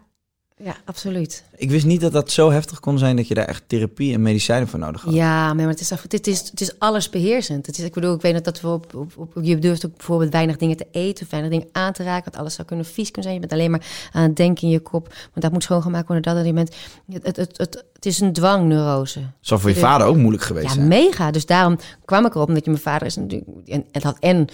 Ja, 0.64 0.76
absoluut. 0.86 1.44
Ik 1.56 1.70
wist 1.70 1.86
niet 1.86 2.02
dat 2.02 2.12
dat 2.12 2.32
zo 2.32 2.52
heftig 2.52 2.80
kon 2.80 2.98
zijn 2.98 3.16
dat 3.16 3.28
je 3.28 3.34
daar 3.34 3.46
echt 3.46 3.64
therapie 3.68 4.14
en 4.14 4.22
medicijnen 4.22 4.68
voor 4.68 4.80
nodig 4.80 5.02
had. 5.02 5.14
Ja, 5.14 5.54
maar 5.54 5.68
het 5.68 5.80
is, 5.80 5.92
dit 6.08 6.28
is, 6.28 6.40
het 6.50 6.62
is 6.62 6.80
alles 6.80 7.10
beheersend. 7.10 7.66
Het 7.66 7.78
is, 7.78 7.84
ik 7.84 7.94
bedoel, 7.94 8.16
ik 8.16 8.22
weet 8.22 8.44
dat 8.46 8.62
we 8.62 8.68
op, 8.68 8.96
op, 8.96 9.12
op- 9.18 9.38
je 9.42 9.60
durft 9.60 9.86
ook 9.86 9.98
bijvoorbeeld 9.98 10.32
weinig 10.32 10.58
dingen 10.58 10.78
te 10.78 10.88
eten 10.92 11.24
of 11.26 11.32
weinig 11.32 11.52
dingen 11.52 11.68
aan 11.72 11.94
te 11.94 12.04
raken. 12.04 12.24
Want 12.24 12.36
alles 12.38 12.54
zou 12.54 12.68
kunnen 12.68 12.86
vies 12.86 13.12
kunnen 13.12 13.24
zijn. 13.24 13.34
Je 13.34 13.40
bent 13.40 13.52
alleen 13.54 13.72
maar 13.72 13.86
aan 14.12 14.24
het 14.24 14.36
denken 14.36 14.64
in 14.64 14.70
je 14.70 14.80
kop. 14.80 15.08
Want 15.08 15.42
dat 15.42 15.52
moet 15.52 15.64
schoongemaakt 15.64 16.08
worden. 16.08 16.34
Dat 16.34 16.42
en 16.42 16.48
je 16.48 16.54
bent, 16.54 16.76
het, 17.12 17.26
het, 17.26 17.36
het, 17.36 17.58
het, 17.58 17.84
het 17.94 18.06
is 18.06 18.20
een 18.20 18.34
dwangneurose. 18.34 19.20
Zou 19.42 19.60
voor 19.60 19.70
je 19.70 19.76
De- 19.76 19.82
vader 19.82 20.08
ook 20.08 20.18
moeilijk 20.18 20.44
geweest 20.44 20.68
Ja, 20.68 20.74
zijn. 20.74 20.88
mega. 20.88 21.32
Dus 21.32 21.46
daarom 21.46 21.78
kwam 22.06 22.26
ik 22.26 22.36
erop, 22.36 22.48
omdat 22.48 22.64
je 22.66 22.72
mijn 22.72 22.84
vader 22.84 23.08
is 23.08 23.16
natuurlijk... 23.16 23.68
En 23.68 23.86
het 23.92 24.04
had 24.04 24.18
en 24.20 24.48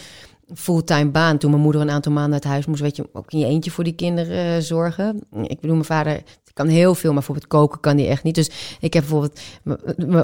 fulltime 0.56 1.10
baan. 1.10 1.38
Toen 1.38 1.52
mijn 1.52 1.64
moeder 1.64 1.82
een 1.82 1.90
aantal 1.90 2.12
maanden 2.12 2.34
uit 2.34 2.44
huis 2.44 2.66
moest, 2.66 2.82
weet 2.82 2.96
je, 2.96 3.10
ook 3.14 3.32
in 3.32 3.40
je 3.40 3.46
eentje 3.46 3.72
voor 3.72 3.84
die 3.84 3.96
kinderen 3.96 4.56
eh, 4.56 4.62
zorgen. 4.62 5.22
Ik 5.42 5.60
bedoel, 5.60 5.76
mijn 5.76 5.86
vader 5.86 6.24
kan 6.54 6.68
heel 6.68 6.96
veel, 6.96 7.10
maar 7.10 7.18
bijvoorbeeld 7.18 7.48
koken 7.48 7.80
kan 7.80 7.98
hij 7.98 8.10
echt 8.10 8.24
niet. 8.24 8.36
Dus 8.36 8.78
ik 8.80 8.94
heb 8.94 9.04
bijvoorbeeld... 9.04 9.40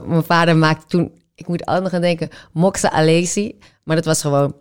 Mijn 0.07 0.23
vader 0.23 0.57
maakte 0.57 0.85
toen... 0.87 1.11
Ik 1.35 1.47
moet 1.47 1.65
gaan 1.65 2.01
denken, 2.01 2.29
moksa 2.51 2.91
alesi. 2.91 3.57
Maar 3.83 3.95
dat 3.95 4.05
was 4.05 4.21
gewoon 4.21 4.53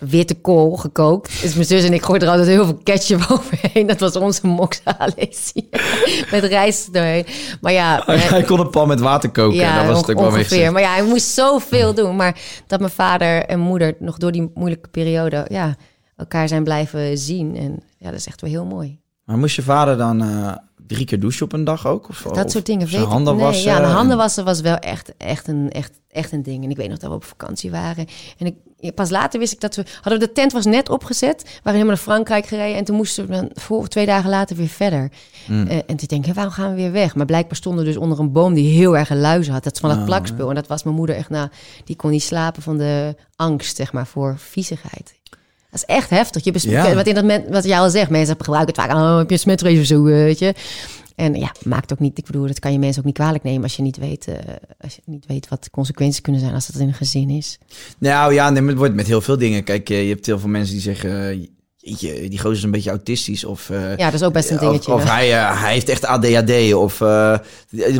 witte 0.00 0.34
kool 0.34 0.76
gekookt. 0.76 1.42
Dus 1.42 1.54
mijn 1.54 1.66
zus 1.66 1.84
en 1.84 1.92
ik 1.92 2.04
gooiden 2.04 2.28
er 2.28 2.34
altijd 2.34 2.54
heel 2.54 2.64
veel 2.64 2.80
ketchup 2.82 3.26
overheen. 3.30 3.86
Dat 3.86 4.00
was 4.00 4.16
onze 4.16 4.46
moksa 4.46 4.98
alesi. 4.98 5.68
Met 6.32 6.44
rijst 6.44 6.92
doorheen. 6.92 7.26
Maar 7.60 7.72
ja... 7.72 8.02
Hij 8.06 8.42
kon 8.42 8.60
een 8.60 8.70
pan 8.70 8.88
met 8.88 9.00
water 9.00 9.30
koken. 9.30 9.56
Ja, 9.56 9.78
dat 9.78 9.86
was 9.86 10.00
het 10.00 10.10
ook 10.10 10.16
wel 10.16 10.26
ongeveer. 10.26 10.72
Maar 10.72 10.82
ja, 10.82 10.92
hij 10.92 11.04
moest 11.04 11.26
zoveel 11.26 11.94
doen. 11.94 12.16
Maar 12.16 12.40
dat 12.66 12.80
mijn 12.80 12.92
vader 12.92 13.44
en 13.44 13.58
moeder 13.58 13.94
nog 13.98 14.16
door 14.16 14.32
die 14.32 14.50
moeilijke 14.54 14.88
periode... 14.88 15.44
Ja, 15.48 15.76
elkaar 16.16 16.48
zijn 16.48 16.64
blijven 16.64 17.18
zien. 17.18 17.56
En 17.56 17.82
ja, 17.98 18.10
dat 18.10 18.18
is 18.18 18.26
echt 18.26 18.40
wel 18.40 18.50
heel 18.50 18.64
mooi. 18.64 18.98
Maar 19.24 19.38
moest 19.38 19.56
je 19.56 19.62
vader 19.62 19.96
dan 19.96 20.22
eh, 20.22 20.52
drie 20.94 21.04
keer 21.06 21.20
douchen 21.20 21.44
op 21.44 21.52
een 21.52 21.64
dag 21.64 21.86
ook? 21.86 22.08
Of, 22.08 22.22
Dat 22.22 22.44
of 22.44 22.50
soort 22.50 22.66
dingen 22.66 22.86
weet 22.86 23.00
ik. 23.00 23.06
handen 23.06 23.36
nee, 23.36 23.44
wassen? 23.44 23.70
ja, 23.70 23.78
de 23.80 23.86
handen 23.86 24.10
en- 24.12 24.16
wassen 24.16 24.44
was 24.44 24.60
wel 24.60 24.76
echt, 24.76 25.12
echt, 25.16 25.48
een, 25.48 25.70
echt, 25.70 26.00
echt 26.08 26.32
een 26.32 26.42
ding. 26.42 26.64
En 26.64 26.70
ik 26.70 26.76
weet 26.76 26.88
nog 26.88 26.98
dat 26.98 27.10
we 27.10 27.16
op 27.16 27.24
vakantie 27.24 27.70
waren. 27.70 28.06
En 28.38 28.46
ik, 28.46 28.94
pas 28.94 29.10
later 29.10 29.38
wist 29.40 29.52
ik 29.52 29.60
dat 29.60 29.76
we... 29.76 29.84
Hadden 30.00 30.20
we 30.20 30.26
de 30.26 30.32
tent 30.32 30.52
was 30.52 30.64
net 30.64 30.88
opgezet. 30.88 31.42
We 31.42 31.48
waren 31.52 31.72
helemaal 31.80 31.86
naar 31.86 31.96
Frankrijk 32.04 32.46
gereden. 32.46 32.76
En 32.76 32.84
toen 32.84 32.96
moesten 32.96 33.26
we 33.26 33.32
dan 33.32 33.50
voor, 33.54 33.88
twee 33.88 34.06
dagen 34.06 34.30
later 34.30 34.56
weer 34.56 34.68
verder. 34.68 35.10
Hmm. 35.46 35.66
Eh, 35.66 35.76
en 35.76 35.96
toen 35.96 36.06
denk 36.06 36.26
ik, 36.26 36.34
waarom 36.34 36.52
gaan 36.52 36.70
we 36.70 36.76
weer 36.76 36.92
weg? 36.92 37.14
Maar 37.14 37.26
blijkbaar 37.26 37.56
stonden 37.56 37.84
we 37.84 37.90
dus 37.90 38.00
onder 38.00 38.18
een 38.18 38.32
boom 38.32 38.54
die 38.54 38.72
heel 38.72 38.96
erg 38.96 39.10
luizen 39.10 39.52
had. 39.52 39.64
Dat 39.64 39.74
is 39.74 39.80
van 39.80 39.90
dat 39.90 39.98
Oh, 39.98 40.04
plakspul. 40.04 40.48
En 40.48 40.54
dat 40.54 40.66
was 40.66 40.82
mijn 40.82 40.96
moeder 40.96 41.16
echt, 41.16 41.28
nou, 41.30 41.48
die 41.84 41.96
kon 41.96 42.10
niet 42.10 42.22
slapen 42.22 42.62
van 42.62 42.78
de 42.78 43.14
angst, 43.36 43.76
zeg 43.76 43.92
maar, 43.92 44.06
voor 44.06 44.38
viezigheid. 44.38 45.18
Dat 45.70 45.84
is 45.86 45.94
echt 45.94 46.10
heftig. 46.10 46.44
Je 46.44 46.52
Ja. 46.70 46.94
Wat, 46.94 47.06
in 47.06 47.14
dat 47.14 47.24
men, 47.24 47.44
wat 47.50 47.64
jij 47.64 47.78
al 47.78 47.90
zegt, 47.90 48.10
mensen 48.10 48.36
gebruiken 48.38 48.74
het 48.74 48.84
vaak. 48.84 48.96
Oh, 48.98 49.18
heb 49.18 49.30
je 49.30 49.36
smetrace 49.36 49.80
of 49.80 49.86
zo, 49.86 50.02
weet 50.02 50.38
je. 50.38 50.54
En 51.20 51.34
ja, 51.34 51.52
maakt 51.64 51.92
ook 51.92 51.98
niet. 51.98 52.18
Ik 52.18 52.24
bedoel, 52.26 52.46
dat 52.46 52.58
kan 52.58 52.72
je 52.72 52.78
mensen 52.78 52.98
ook 52.98 53.06
niet 53.06 53.14
kwalijk 53.14 53.44
nemen 53.44 53.62
als 53.62 53.76
je 53.76 53.82
niet 53.82 53.96
weet, 53.96 54.26
eh, 54.26 54.34
als 54.80 54.94
je 54.94 55.02
niet 55.04 55.24
weet 55.26 55.48
wat 55.48 55.64
de 55.64 55.70
consequenties 55.70 56.20
kunnen 56.20 56.40
zijn 56.40 56.54
als 56.54 56.66
dat 56.66 56.80
in 56.80 56.88
een 56.88 56.94
gezin 56.94 57.30
is. 57.30 57.58
Nou 57.98 58.34
ja, 58.34 58.50
nee, 58.50 58.66
het 58.66 58.76
wordt 58.76 58.94
met 58.94 59.06
heel 59.06 59.20
veel 59.20 59.38
dingen. 59.38 59.64
Kijk, 59.64 59.90
eh, 59.90 60.02
je 60.02 60.08
hebt 60.08 60.26
heel 60.26 60.38
veel 60.38 60.48
mensen 60.48 60.74
die 60.74 60.82
zeggen... 60.82 61.28
eh, 61.28 61.46
Jeetje, 61.76 62.28
die 62.28 62.38
gozer 62.38 62.56
is 62.56 62.62
een 62.62 62.70
beetje 62.70 62.90
autistisch. 62.90 63.44
Of, 63.44 63.68
Ja, 63.68 63.96
dat 63.96 64.14
is 64.14 64.22
ook 64.22 64.32
best 64.32 64.50
een 64.50 64.58
dingetje. 64.58 64.92
Of, 64.92 65.04
hij, 65.04 65.28
hij 65.28 65.72
heeft 65.72 65.88
echt 65.88 66.04
ADHD. 66.04 66.74
Of 66.74 67.00
er 67.00 67.40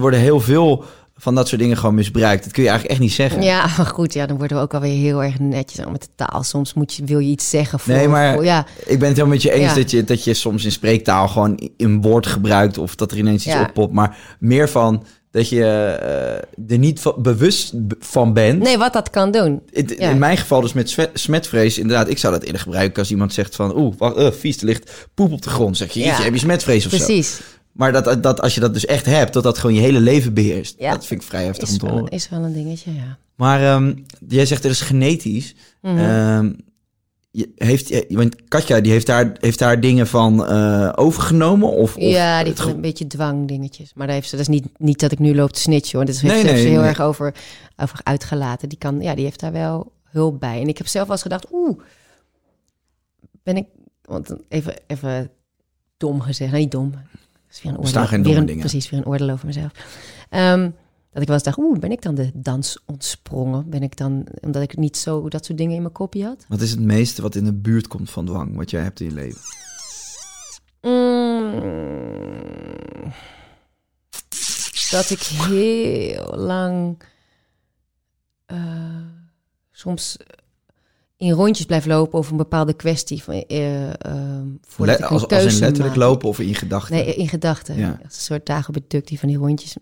worden 0.01 0.21
heel 0.21 0.41
veel 0.41 0.85
van 1.23 1.35
dat 1.35 1.49
soort 1.49 1.61
dingen 1.61 1.77
gewoon 1.77 1.95
misbruikt. 1.95 2.45
Dat 2.45 2.53
kun 2.53 2.63
je 2.63 2.69
eigenlijk 2.69 2.99
echt 3.01 3.09
niet 3.09 3.17
zeggen. 3.17 3.43
Ja, 3.43 3.61
maar 3.77 3.87
goed, 3.97 4.13
ja, 4.13 4.27
dan 4.27 4.37
worden 4.39 4.57
we 4.57 4.63
ook 4.63 4.73
wel 4.73 4.81
weer 4.81 4.99
heel 4.99 5.23
erg 5.23 5.39
netjes 5.39 5.85
met 5.93 6.03
de 6.03 6.09
taal. 6.25 6.43
Soms 6.43 6.75
moet 6.75 6.95
je, 6.95 7.05
wil 7.05 7.19
je 7.19 7.31
iets 7.31 7.51
zeggen 7.51 7.79
voor... 7.79 7.95
Nee, 7.95 8.09
maar 8.09 8.35
voor- 8.35 8.45
ja, 8.45 8.67
ik 8.79 8.99
ben 8.99 9.09
het 9.09 9.17
helemaal 9.17 9.27
met 9.27 9.43
je 9.43 9.53
eens 9.53 9.69
Ja. 9.71 9.75
dat, 9.75 9.91
je, 9.91 10.05
dat 10.05 10.25
je 10.25 10.35
soms 10.35 10.65
in 10.65 10.73
spreektaal 10.73 11.29
gewoon 11.29 11.71
een 11.77 12.01
woord 12.03 12.27
gebruikt 12.27 12.79
of 12.79 12.95
dat 12.95 13.11
er 13.13 13.19
ineens 13.19 13.45
iets 13.47 13.55
Ja. 13.55 13.61
oppopt. 13.63 13.93
Maar 13.93 14.37
meer 14.39 14.69
van, 14.69 15.05
dat 15.31 15.49
je 15.49 15.65
eh, 15.65 16.73
er 16.73 16.79
niet 16.79 17.01
van- 17.01 17.15
bewust 17.19 17.73
van 17.99 18.33
bent. 18.33 18.63
Nee, 18.63 18.79
wat 18.79 18.93
dat 18.93 19.11
kan 19.11 19.31
doen. 19.31 19.61
In, 19.71 19.91
Ja. 19.99 20.11
in 20.11 20.19
mijn 20.19 20.37
geval 20.37 20.61
dus 20.61 20.73
met 20.73 20.97
smetvrees, 21.15 21.79
inderdaad, 21.79 22.09
ik 22.09 22.19
zou 22.19 22.33
dat 22.33 22.43
eerder 22.43 22.61
gebruiken 22.61 22.99
als 22.99 23.11
iemand 23.11 23.33
zegt 23.35 23.57
van, 23.57 23.77
oeh, 23.77 23.95
wacht, 23.99 24.17
eh, 24.17 24.31
vies, 24.31 24.57
er 24.61 24.65
ligt 24.67 25.09
poep 25.15 25.33
op 25.33 25.43
de 25.43 25.49
grond. 25.51 25.77
Zeg 25.77 25.93
je, 25.93 26.01
Ja. 26.01 26.23
heb 26.23 26.33
je 26.33 26.39
smetvrees 26.39 26.85
of 26.87 26.91
zo? 26.93 26.97
Precies. 27.05 27.41
Maar 27.73 27.93
dat, 27.93 28.23
dat 28.23 28.41
als 28.41 28.55
je 28.55 28.61
dat 28.61 28.73
dus 28.75 28.87
echt 28.87 29.07
hebt, 29.07 29.33
dat 29.33 29.43
dat 29.43 29.59
gewoon 29.59 29.75
je 29.77 29.81
hele 29.83 30.01
leven 30.01 30.35
beheerst. 30.35 30.75
Ja. 30.79 30.93
Dat 30.93 31.07
vind 31.07 31.21
ik 31.23 31.27
vrij 31.29 31.45
heftig 31.45 31.69
om 31.69 31.75
Is 31.75 31.79
te 31.79 31.87
wel, 31.87 31.95
horen. 31.95 32.11
is 32.13 32.29
wel 32.29 32.43
een 32.43 32.53
dingetje, 32.53 32.95
ja. 32.95 33.19
Maar 33.35 33.63
ehm, 33.63 33.95
jij 34.29 34.47
zegt 34.47 34.65
er 34.65 34.71
is 34.71 34.81
genetisch. 34.81 35.55
Mhm. 35.83 35.99
Ehm, 35.99 36.53
je- 37.31 37.53
heeft, 37.57 37.89
je- 37.89 38.07
want 38.09 38.45
Katja, 38.49 38.81
die 38.81 38.93
heeft 38.93 39.07
daar, 39.07 39.37
heeft 39.41 39.59
daar 39.59 39.81
dingen 39.81 40.07
van 40.07 40.47
eh, 40.47 40.93
overgenomen? 40.95 41.69
Of, 41.69 41.97
of 41.97 42.03
ja, 42.03 42.39
die 42.45 42.53
heeft 42.53 42.65
een 42.69 42.81
beetje 42.81 43.07
dwangdingetjes. 43.07 43.93
Maar 43.95 44.07
daar 44.07 44.15
heeft 44.17 44.29
ze, 44.29 44.37
dat 44.37 44.49
is 44.49 44.55
niet, 44.61 44.67
niet 44.79 45.01
dat 45.01 45.13
ik 45.13 45.19
nu 45.19 45.35
loop 45.35 45.51
te 45.53 45.61
snitchen 45.61 45.97
hoor. 45.99 46.07
Dat 46.07 46.15
is, 46.15 46.21
heeft, 46.21 46.35
Nee, 46.35 46.43
heeft 46.43 46.55
nee, 46.55 46.63
ze 46.65 46.69
heel 46.79 46.83
erg 46.85 47.01
over, 47.01 47.35
over 47.77 48.01
uitgelaten. 48.03 48.69
Die, 48.69 48.79
kan, 48.79 49.01
ja, 49.01 49.15
die 49.15 49.25
heeft 49.25 49.41
daar 49.41 49.53
wel 49.53 49.93
hulp 50.05 50.41
bij. 50.41 50.61
En 50.61 50.69
ik 50.69 50.79
heb 50.79 50.87
zelf 50.87 51.05
wel 51.05 51.15
eens 51.15 51.23
gedacht, 51.23 51.47
oeh, 51.53 51.79
ben 53.43 53.57
ik... 53.57 53.67
Want 54.03 54.35
even, 54.49 54.75
even 54.87 55.31
dom 55.97 56.21
gezegd, 56.21 56.51
nou, 56.51 56.63
niet 56.63 56.71
dom. 56.73 56.95
Is 57.51 57.63
weer 57.63 57.73
een 57.73 57.79
oordeel- 57.79 58.07
geen 58.07 58.11
weer 58.11 58.23
domme 58.23 58.39
een- 58.41 58.47
dingen. 58.47 58.61
Precies, 58.61 58.91
weer 58.91 59.01
een 59.01 59.07
oordeel 59.07 59.31
over 59.31 59.47
mezelf. 59.47 59.73
Ehm, 60.31 60.71
dat 61.13 61.23
ik 61.23 61.27
wel 61.29 61.37
eens 61.37 61.45
dacht, 61.45 61.59
oeh, 61.59 61.79
ben 61.79 61.93
ik 61.93 62.03
dan 62.03 62.15
de 62.15 62.31
dans 62.35 62.79
ontsprongen? 62.87 63.71
Ben 63.71 63.83
ik 63.83 63.97
dan, 63.97 64.27
omdat 64.41 64.63
ik 64.63 64.77
niet 64.77 64.97
zo 64.97 65.29
dat 65.29 65.45
soort 65.45 65.59
dingen 65.59 65.75
in 65.77 65.83
mijn 65.83 65.95
kopje 65.95 66.25
had? 66.25 66.45
Wat 66.49 66.61
is 66.61 66.71
het 66.71 66.81
meeste 66.81 67.23
wat 67.23 67.35
in 67.35 67.45
de 67.45 67.55
buurt 67.55 67.87
komt 67.89 68.11
van 68.11 68.27
dwang, 68.27 68.57
wat 68.57 68.71
jij 68.71 68.83
hebt 68.83 69.01
in 69.01 69.07
je 69.07 69.13
leven? 69.13 69.41
Mm. 70.83 71.69
dat 74.91 75.11
ik 75.11 75.23
heel 75.23 76.37
lang 76.37 77.03
eh, 78.47 78.97
soms 79.71 80.17
in 81.21 81.31
rondjes 81.33 81.67
blijf 81.67 81.87
lopen 81.87 82.19
over 82.19 82.31
een 82.33 82.37
bepaalde 82.37 82.73
kwestie. 82.75 83.23
Van, 83.23 83.45
voordat 84.67 84.79
Le- 84.79 84.93
ik 84.93 84.99
een 84.99 85.05
als, 85.09 85.11
als 85.23 85.27
keuze 85.27 85.55
in 85.55 85.61
letterlijk 85.61 85.97
maak. 85.97 86.05
lopen 86.09 86.29
of 86.29 86.39
in 86.41 86.55
gedachten? 86.55 86.95
Nee, 86.95 87.15
in 87.15 87.29
gedachten. 87.29 87.77
Ja. 87.77 87.89
Als 88.05 88.15
een 88.17 88.23
soort 88.23 88.47
Dagobert 88.47 88.91
Duck 88.91 89.07
die 89.07 89.19
van 89.19 89.29
die 89.29 89.39
rondjes... 89.39 89.77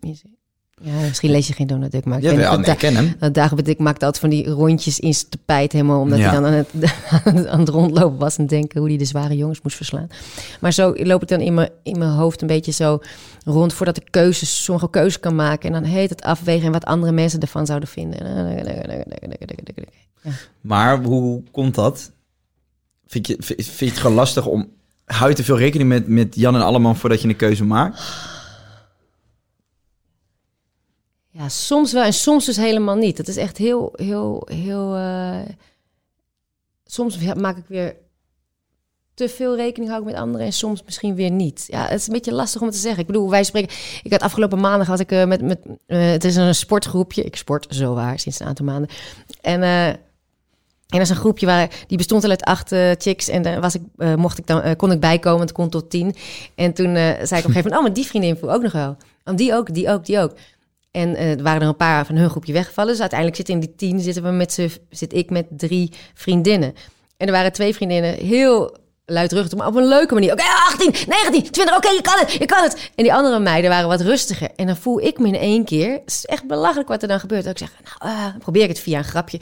Ja, 0.83 0.93
misschien 1.09 1.31
lees 1.31 1.47
je 1.47 1.53
geen 1.53 1.67
Donald 1.67 1.93
Duck, 1.93 2.05
maar 2.05 2.19
ik 2.19 2.25
ja, 2.25 2.35
wel, 2.37 2.51
dat 2.51 2.61
nee, 2.61 2.71
ik 2.71 2.79
ken 2.79 2.95
hem. 2.97 3.15
dat 3.19 3.35
Dagobert 3.35 3.67
Duck 3.67 3.79
maakte 3.79 4.05
altijd 4.05 4.23
van 4.25 4.31
die 4.31 4.49
rondjes 4.51 5.01
in 5.01 5.15
zijn 5.15 5.27
tapijt 5.29 5.73
helemaal... 5.73 6.01
omdat 6.01 6.19
Ja. 6.19 6.25
hij 6.25 6.35
dan 6.41 6.45
aan 6.47 6.53
het, 6.53 6.69
aan 7.53 7.61
het 7.61 7.69
rondlopen 7.69 8.19
was 8.19 8.37
en 8.39 8.47
denken 8.47 8.79
hoe 8.81 8.89
hij 8.89 8.99
de 8.99 9.05
zware 9.05 9.37
jongens 9.37 9.63
moest 9.63 9.77
verslaan. 9.77 10.09
Maar 10.61 10.73
zo 10.73 10.95
loop 10.97 11.23
ik 11.23 11.29
dan 11.29 11.41
in 11.41 11.55
mijn, 11.55 11.71
in 11.83 11.99
mijn 11.99 12.11
hoofd 12.11 12.41
een 12.41 12.47
beetje 12.47 12.73
zo 12.73 12.99
rond... 13.45 13.73
voordat 13.73 13.97
ik 13.97 14.07
keuzes, 14.11 14.65
sommige 14.65 14.91
keuzes 14.91 15.21
kan 15.21 15.35
maken. 15.35 15.75
En 15.75 15.83
dan 15.83 15.91
heet 15.91 16.11
het 16.11 16.23
afwegen 16.23 16.67
en 16.67 16.73
wat 16.73 16.85
andere 16.85 17.13
mensen 17.13 17.41
ervan 17.41 17.67
zouden 17.67 17.89
vinden. 17.89 18.19
Maar 20.61 21.03
hoe 21.03 21.43
komt 21.51 21.75
dat? 21.75 22.13
Vind 23.07 23.27
je, 23.27 23.37
vind 23.39 23.65
vind 23.65 23.79
je 23.79 23.87
het 23.87 23.99
gewoon 23.99 24.17
lastig 24.17 24.47
om... 24.47 24.73
Hou 25.05 25.29
je 25.31 25.37
te 25.37 25.45
veel 25.45 25.59
rekening 25.59 25.89
met, 25.89 26.09
met 26.09 26.35
Jan 26.35 26.55
en 26.55 26.63
Alleman 26.63 26.97
voordat 26.97 27.23
je 27.23 27.29
een 27.29 27.37
keuze 27.37 27.65
maakt? 27.65 28.27
Ja, 31.31 31.49
soms 31.49 31.93
wel 31.93 32.03
en 32.03 32.13
soms 32.13 32.45
dus 32.45 32.57
helemaal 32.57 32.97
niet. 32.97 33.19
Het 33.19 33.29
is 33.29 33.37
echt 33.37 33.57
heel, 33.57 33.93
heel, 33.97 34.49
heel... 34.51 34.95
eh, 34.97 35.41
Soms 36.87 37.35
maak 37.35 37.57
ik 37.57 37.65
weer 37.69 37.97
te 39.15 39.29
veel 39.29 39.57
rekening 39.57 39.91
hou 39.91 40.03
ik 40.03 40.11
met 40.13 40.21
anderen 40.21 40.47
en 40.47 40.53
soms 40.53 40.83
misschien 40.85 41.15
weer 41.15 41.31
niet. 41.31 41.65
Ja, 41.67 41.83
het 41.87 42.01
is 42.01 42.07
een 42.07 42.13
beetje 42.13 42.33
lastig 42.33 42.63
om 42.63 42.71
te 42.71 42.79
zeggen. 42.79 43.01
Ik 43.01 43.07
bedoel, 43.07 43.31
wij 43.31 43.45
spreken... 43.45 43.77
Ik 44.03 44.13
had 44.13 44.23
afgelopen 44.23 44.61
maandag 44.61 44.87
had 44.87 45.01
ik 45.01 45.13
eh, 45.13 45.25
met... 45.27 45.43
met 45.43 45.59
eh, 45.87 46.11
het 46.11 46.25
is 46.25 46.37
een 46.37 46.55
sportgroepje. 46.55 47.23
Ik 47.23 47.37
sport 47.37 47.67
zo 47.71 47.95
waar 47.95 48.19
sinds 48.19 48.41
een 48.41 48.47
aantal 48.47 48.65
maanden. 48.65 48.91
En... 49.41 50.01
en 50.89 50.99
dat 50.99 51.07
is 51.07 51.11
een 51.11 51.17
groepje 51.17 51.47
waar 51.47 51.85
die 51.87 51.97
bestond 51.97 52.25
al 52.25 52.31
uit 52.31 52.43
acht 52.43 52.73
eh, 52.73 52.91
chicks. 52.99 53.29
En 53.29 53.43
daar 53.43 53.61
was 53.61 53.75
ik, 53.75 53.83
eh, 53.97 54.15
mocht 54.15 54.39
ik 54.39 54.47
dan, 54.47 54.63
eh, 54.63 54.77
kon 54.77 54.93
ik 54.93 55.01
bijkomen, 55.01 55.41
het 55.41 55.53
kon 55.53 55.69
tot 55.69 55.91
tien. 55.91 56.15
En 56.55 56.73
toen 56.73 56.95
zei 56.95 57.19
ik 57.19 57.23
op 57.23 57.31
een 57.31 57.41
gegeven 57.41 57.55
moment: 57.55 57.77
Oh, 57.77 57.83
maar 57.83 57.93
die 57.93 58.07
vriendin 58.07 58.37
voel 58.37 58.53
ook 58.53 58.63
nog 58.63 58.73
wel. 58.73 58.97
Oh, 59.25 59.37
die 59.37 59.55
ook, 59.55 59.75
die 59.75 59.91
ook, 59.91 60.07
die 60.07 60.19
ook. 60.19 60.33
En 60.91 61.17
er 61.17 61.43
waren 61.43 61.63
er 61.63 61.69
een 61.69 61.77
paar 61.77 62.07
van 62.07 62.17
hun 62.17 62.31
groepje 62.31 62.53
weggevallen. 62.53 62.91
Dus 62.91 63.01
uiteindelijk 63.01 63.39
zitten 63.39 63.55
in 63.55 63.61
die 63.61 63.75
tien 63.77 64.01
zitten 64.01 64.23
we 64.23 64.31
met 64.31 64.69
zit 64.91 65.13
ik 65.13 65.31
met 65.31 65.47
drie 65.51 65.93
vriendinnen. 66.15 66.75
En 67.17 67.27
er 67.27 67.33
waren 67.33 67.53
twee 67.53 67.75
vriendinnen 67.75 68.15
heel 68.15 68.77
luidruchtig, 69.11 69.59
maar 69.59 69.67
op 69.67 69.75
een 69.75 69.89
leuke 69.89 70.15
manier. 70.15 70.33
Oké, 70.33 70.43
18, 70.43 70.95
19, 71.07 71.51
20, 71.51 71.77
oké, 71.77 71.89
je 71.89 72.01
kan 72.03 72.19
het, 72.19 72.33
je 72.33 72.47
kan 72.47 72.63
het. 72.63 72.91
En 72.95 73.03
die 73.03 73.15
andere 73.15 73.39
meiden 73.39 73.71
waren 73.71 73.89
wat 73.89 74.01
rustiger. 74.01 74.49
En 74.57 74.67
dan 74.67 74.77
voel 74.77 75.01
ik 75.01 75.19
me 75.19 75.27
in 75.27 75.35
één 75.35 75.65
keer, 75.65 75.91
het 75.93 76.03
is 76.07 76.25
echt 76.25 76.47
belachelijk 76.47 76.89
wat 76.89 77.03
er 77.03 77.09
dan 77.09 77.21
gebeurt. 77.21 77.47
Ik 77.47 77.59
zeg, 77.59 77.73
nou, 77.85 78.13
eh, 78.13 78.27
probeer 78.39 78.63
ik 78.63 78.69
het 78.69 78.81
via 78.81 78.99
een 78.99 79.05
grapje. 79.05 79.41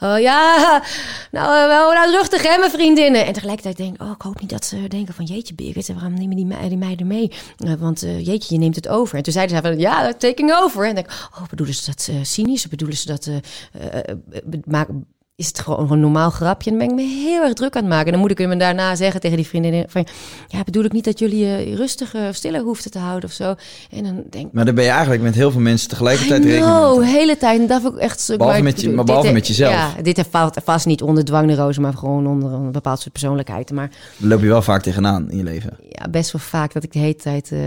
Oh 0.00 0.18
ja, 0.18 0.82
nou, 1.30 1.56
eh, 1.56 1.66
wel 1.66 1.92
luidruchtig 1.92 2.42
hè, 2.42 2.58
mijn 2.58 2.70
vriendinnen. 2.70 3.26
En 3.26 3.32
tegelijkertijd 3.32 3.76
denk 3.76 3.94
ik, 3.94 4.02
oh, 4.02 4.10
ik 4.10 4.22
hoop 4.22 4.40
niet 4.40 4.50
dat 4.50 4.64
ze 4.64 4.88
denken 4.88 5.14
van, 5.14 5.24
jeetje, 5.24 5.54
Birgit, 5.54 5.92
waarom 5.92 6.14
nemen 6.14 6.36
die, 6.36 6.68
die 6.68 6.78
meiden 6.78 7.06
mee? 7.06 7.32
Eh, 7.56 7.72
want 7.78 8.00
jeetje, 8.00 8.54
je 8.54 8.60
neemt 8.60 8.76
het 8.76 8.88
over. 8.88 9.16
En 9.16 9.22
toen 9.22 9.32
zeiden 9.32 9.56
ze 9.56 9.62
van, 9.62 9.78
ja, 9.78 10.12
taking 10.12 10.54
over. 10.54 10.86
En 10.86 10.94
denk 10.94 11.06
ik, 11.06 11.28
oh, 11.34 11.48
bedoelen 11.48 11.74
ze 11.74 11.86
dat 11.86 12.10
cynisch? 12.22 12.68
Bedoelen 12.68 12.96
ze 12.96 13.06
dat, 13.06 13.26
eh 13.26 14.94
eh, 15.36 15.42
eh, 15.42 15.44
is 15.44 15.46
het 15.46 15.58
gewoon 15.60 15.90
een 15.92 16.00
normaal 16.00 16.30
grapje? 16.30 16.70
En 16.70 16.78
dan 16.78 16.86
ben 16.86 16.96
ik 16.98 17.02
me 17.04 17.12
heel 17.24 17.42
erg 17.42 17.52
druk 17.52 17.76
aan 17.76 17.82
het 17.82 17.90
maken. 17.90 18.06
En 18.06 18.12
dan 18.12 18.20
moet 18.20 18.30
ik 18.30 18.38
hem 18.38 18.58
daarna 18.58 18.94
zeggen 18.94 19.20
tegen 19.20 19.36
die 19.36 19.46
vriendin 19.46 19.84
van... 19.88 20.06
ja, 20.48 20.62
bedoel 20.64 20.84
ik 20.84 20.92
niet 20.92 21.04
dat 21.04 21.18
jullie 21.18 21.38
je 21.46 21.74
rustig 21.76 22.14
of 22.14 22.34
stiller 22.34 22.60
hoefden 22.60 22.90
te 22.90 22.98
houden 22.98 23.28
of 23.28 23.34
zo. 23.34 23.54
En 23.90 24.02
dan 24.04 24.22
denk. 24.30 24.52
Maar 24.52 24.64
dan 24.64 24.74
ben 24.74 24.84
je 24.84 24.90
eigenlijk 24.90 25.22
met 25.22 25.34
heel 25.34 25.50
veel 25.50 25.60
mensen 25.60 25.88
tegelijkertijd 25.88 26.44
rekening 26.44 26.88
mee. 26.88 26.98
de 26.98 27.06
hele 27.06 27.36
tijd. 27.36 27.60
En 27.60 27.66
dat 27.66 27.84
ik 27.84 27.96
echt... 27.96 28.34
Behalve 28.36 28.62
met 28.62 28.80
je- 28.80 28.90
maar 28.90 29.04
behalve 29.04 29.26
dit- 29.26 29.36
met 29.36 29.46
jezelf. 29.46 29.72
Ja, 29.72 30.02
dit 30.02 30.24
valt 30.30 30.56
vast 30.64 30.86
niet 30.86 31.02
onder 31.02 31.24
dwangneurose, 31.24 31.80
maar 31.80 31.92
gewoon 31.94 32.26
onder 32.26 32.52
een 32.52 32.72
bepaald 32.72 32.98
soort 33.00 33.12
persoonlijkheid. 33.12 33.70
Maar 33.70 33.90
Daar 34.16 34.28
loop 34.28 34.40
je 34.40 34.46
wel 34.48 34.62
vaak 34.62 34.82
tegenaan 34.82 35.30
in 35.30 35.36
je 35.36 35.42
leven. 35.44 35.76
ja, 35.88 36.08
best 36.10 36.32
wel 36.32 36.40
vaak 36.40 36.72
dat 36.72 36.82
ik 36.84 36.92
de 36.92 36.98
hele 36.98 37.16
tijd... 37.16 37.52
eh, 37.52 37.58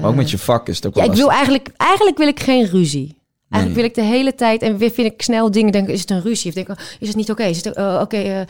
Maar 0.00 0.10
ook 0.10 0.14
met 0.16 0.30
je 0.30 0.38
vak 0.38 0.68
is 0.68 0.76
het 0.76 0.86
ook 0.86 0.94
ja, 0.94 1.02
ik 1.04 1.12
wil 1.12 1.30
eigenlijk, 1.30 1.68
eigenlijk 1.76 2.18
wil 2.18 2.28
ik 2.28 2.40
geen 2.40 2.66
ruzie. 2.66 3.16
Eigenlijk 3.54 3.64
Nee. 3.64 3.74
wil 3.74 3.84
ik 4.04 4.10
de 4.10 4.16
hele 4.16 4.34
tijd 4.34 4.62
en 4.62 4.76
weer 4.76 4.90
vind 4.90 5.12
ik 5.12 5.22
snel 5.22 5.50
dingen 5.50 5.72
denken, 5.72 5.92
is 5.92 6.00
het 6.00 6.10
een 6.10 6.22
ruzie? 6.22 6.48
Of 6.48 6.54
denk 6.54 6.68
ik, 6.68 6.78
oh, 6.78 6.84
is 6.98 7.08
het 7.08 7.16
niet 7.16 7.30
oké? 7.30 7.42
Is 7.42 7.64
het 7.64 7.74
eh, 7.74 7.98
oké, 8.02 8.16
eh, 8.16 8.40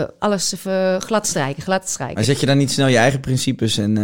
eh, 0.00 0.08
alles 0.18 0.52
even 0.52 1.02
glad 1.02 1.26
strijken, 1.26 1.62
glad 1.62 1.88
strijken. 1.88 2.14
Maar 2.16 2.24
zet 2.24 2.40
je 2.40 2.46
dan 2.46 2.58
niet 2.58 2.70
snel 2.70 2.86
je 2.86 2.96
eigen 2.96 3.20
principes 3.20 3.78
en 3.78 3.94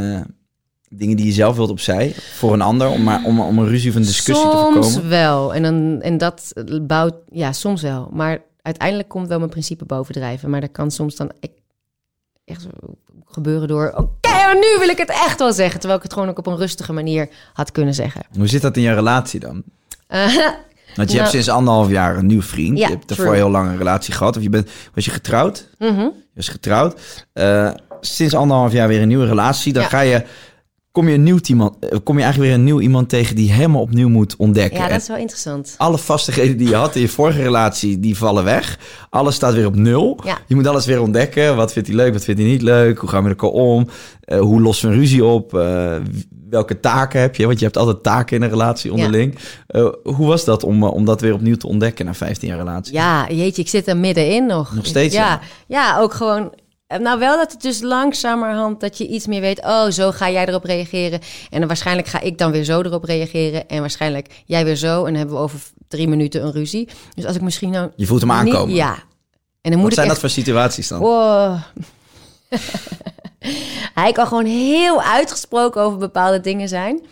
dingen 0.89 1.17
die 1.17 1.27
je 1.27 1.33
zelf 1.33 1.57
wilt 1.57 1.71
opzij 1.71 2.15
voor 2.35 2.53
een 2.53 2.61
ander, 2.63 2.89
om, 2.89 3.03
maar, 3.03 3.25
om, 3.25 3.41
om 3.41 3.59
een 3.59 3.69
ruzie 3.69 3.91
of 3.91 3.97
een 3.97 4.03
discussie 4.03 4.51
te 4.51 4.57
soms 4.57 4.87
voorkomen? 4.87 5.09
wel. 5.09 5.55
En, 5.55 5.63
dan, 5.63 6.01
en 6.03 6.19
dat 6.19 6.53
bouwt, 6.83 7.15
ja, 7.31 7.53
soms 7.53 7.83
wel. 7.83 8.09
Maar 8.13 8.43
uiteindelijk 8.63 9.09
komt 9.09 9.29
wel 9.29 9.39
mijn 9.39 9.51
principe 9.51 9.85
bovendrijven. 9.85 10.51
Maar 10.51 10.61
dat 10.61 10.73
kan 10.73 10.91
soms 10.91 11.17
dan 11.17 11.31
e- 11.41 11.49
echt 12.45 12.67
gebeuren 13.25 13.69
door, 13.69 13.93
oké, 13.97 14.55
nu 14.55 14.79
wil 14.79 14.89
ik 14.89 14.99
het 14.99 15.11
echt 15.11 15.39
wel 15.39 15.53
zeggen. 15.53 15.79
Terwijl 15.79 15.99
ik 15.99 16.05
het 16.05 16.13
gewoon 16.13 16.29
ook 16.29 16.39
op 16.39 16.47
een 16.47 16.57
rustige 16.57 16.93
manier 16.93 17.29
had 17.53 17.73
kunnen 17.73 17.95
zeggen. 17.95 18.23
Hoe 18.37 18.47
zit 18.47 18.63
dat 18.63 18.77
in 18.77 18.83
je 18.83 18.95
relatie 18.95 19.41
dan? 19.41 19.63
Eh, 20.07 20.27
Want 20.97 21.09
je 21.09 21.15
Nou- 21.15 21.19
hebt 21.19 21.31
sinds 21.31 21.49
anderhalf 21.49 21.91
jaar 21.91 22.17
een 22.17 22.27
nieuw 22.27 22.43
vriend. 22.43 22.79
Ja, 22.79 22.87
je 22.87 22.93
hebt 22.93 23.09
daarvoor 23.09 23.27
true. 23.27 23.37
heel 23.39 23.51
lang 23.51 23.69
een 23.69 23.79
relatie 23.79 24.15
gehad. 24.15 24.37
Of 24.37 24.43
je 24.43 24.49
bent, 24.51 24.71
was 24.95 25.05
je 25.05 25.11
getrouwd? 25.11 25.69
mhm. 25.79 26.01
Je 26.01 26.41
was 26.41 26.49
getrouwd. 26.49 27.01
Eh, 27.33 27.71
sinds 28.01 28.35
anderhalf 28.35 28.73
jaar 28.73 28.89
weer 28.89 29.03
een 29.03 29.09
nieuwe 29.09 29.27
relatie. 29.27 29.73
Dan 29.73 29.83
Ja. 29.83 29.89
ga 29.89 30.01
je, 30.01 30.23
kom 30.93 31.09
je, 31.09 31.15
een 31.15 31.23
nieuw 31.23 31.39
iemand, 31.47 31.77
eh, 31.79 31.99
kom 32.05 32.17
je 32.17 32.23
eigenlijk 32.23 32.51
weer 32.53 32.61
een 32.61 32.65
nieuw 32.67 32.81
iemand 32.81 33.09
tegen 33.09 33.37
die 33.37 33.53
helemaal 33.53 33.81
opnieuw 33.81 34.09
moet 34.09 34.37
ontdekken. 34.37 34.79
Ja, 34.81 34.89
dat 34.89 35.01
is 35.01 35.09
wel 35.09 35.17
interessant. 35.17 35.75
alle 35.77 35.99
vastigheden 35.99 36.57
die 36.57 36.69
je 36.69 36.75
had 36.75 36.95
in 36.95 37.01
je 37.01 37.09
vorige 37.09 37.43
relatie, 37.43 38.01
die 38.01 38.17
vallen 38.17 38.45
weg. 38.45 38.79
Alles 39.11 39.35
staat 39.35 39.55
weer 39.55 39.67
op 39.67 39.77
nul. 39.77 40.21
Ja. 40.25 40.39
Je 40.47 40.55
moet 40.55 40.67
alles 40.67 40.87
weer 40.87 41.01
ontdekken. 41.03 41.57
Wat 41.57 41.73
vindt 41.73 41.89
hij 41.89 41.97
leuk, 41.97 42.13
wat 42.13 42.25
vindt 42.25 42.41
hij 42.41 42.51
niet 42.51 42.63
leuk? 42.63 42.99
Hoe 42.99 43.09
gaan 43.09 43.23
we 43.23 43.29
met 43.29 43.41
elkaar 43.41 43.57
om? 43.61 43.89
Eh, 44.21 44.39
hoe 44.41 44.61
lossen 44.61 44.89
we 44.89 44.95
een 44.95 45.01
ruzie 45.01 45.25
op? 45.25 45.55
Welke 46.55 46.81
taken 46.81 47.21
heb 47.21 47.37
je? 47.37 47.47
Want 47.47 47.59
je 47.59 47.65
hebt 47.65 47.77
altijd 47.77 48.03
taken 48.03 48.37
in 48.37 48.43
een 48.43 48.49
relatie 48.49 48.93
onderling. 48.93 49.39
Eh, 49.67 49.89
hoe 50.03 50.27
was 50.27 50.45
dat 50.45 50.63
om, 50.65 50.83
eh, 50.83 50.93
om 50.93 51.05
dat 51.05 51.21
weer 51.21 51.35
opnieuw 51.35 51.57
te 51.57 51.67
ontdekken 51.67 52.05
na 52.05 52.15
15 52.15 52.49
jaar 52.49 52.59
relatie? 52.59 52.93
Ja, 52.95 53.27
jeetje, 53.29 53.63
ik 53.63 53.69
zit 53.69 53.89
er 53.89 53.97
middenin 53.97 54.47
nog. 54.47 54.75
Nog 54.75 54.87
steeds, 54.87 55.15
Ja, 55.15 55.41
ja 55.67 55.99
ook 55.99 56.13
gewoon... 56.15 56.53
Nou, 56.99 57.19
wel 57.19 57.37
dat 57.37 57.53
het 57.53 57.63
dus 57.63 57.81
langzamerhand 57.81 58.81
dat 58.81 58.99
je 58.99 59.07
iets 59.07 59.27
meer 59.27 59.41
weet. 59.41 59.65
Oh, 59.65 59.89
zo 59.91 60.11
ga 60.11 60.31
jij 60.31 60.47
erop 60.47 60.65
reageren. 60.65 61.21
En 61.51 61.59
dan 61.59 61.67
waarschijnlijk 61.69 62.09
ga 62.09 62.21
ik 62.21 62.39
dan 62.39 62.51
weer 62.51 62.65
zo 62.65 62.81
erop 62.81 63.05
reageren. 63.05 63.69
En 63.69 63.81
waarschijnlijk 63.81 64.43
jij 64.47 64.65
weer 64.65 64.77
zo. 64.77 64.99
En 64.99 65.05
dan 65.05 65.15
hebben 65.15 65.35
we 65.37 65.43
over 65.43 65.61
drie 65.89 66.09
minuten 66.09 66.45
een 66.45 66.53
ruzie. 66.53 66.89
Dus 67.15 67.25
als 67.25 67.37
ik 67.37 67.43
misschien 67.43 67.71
nou... 67.71 67.91
Je 67.97 68.07
voelt 68.07 68.21
hem 68.21 68.45
niet- 68.45 68.55
aankomen. 68.55 68.75
ja. 68.75 68.95
En 69.61 69.71
dan 69.71 69.81
moet 69.81 69.83
Wat 69.83 69.93
zijn 69.95 70.07
echt... 70.07 70.21
dat 70.21 70.31
voor 70.31 70.43
situaties 70.43 70.89
dan? 70.89 71.03
Oh. 71.03 71.55
Hij 74.03 74.13
kan 74.13 74.27
gewoon 74.27 74.45
heel 74.47 75.03
uitgesproken 75.03 75.83
over 75.83 75.99
bepaalde 75.99 76.41
dingen 76.41 76.69
zijn. 76.69 77.05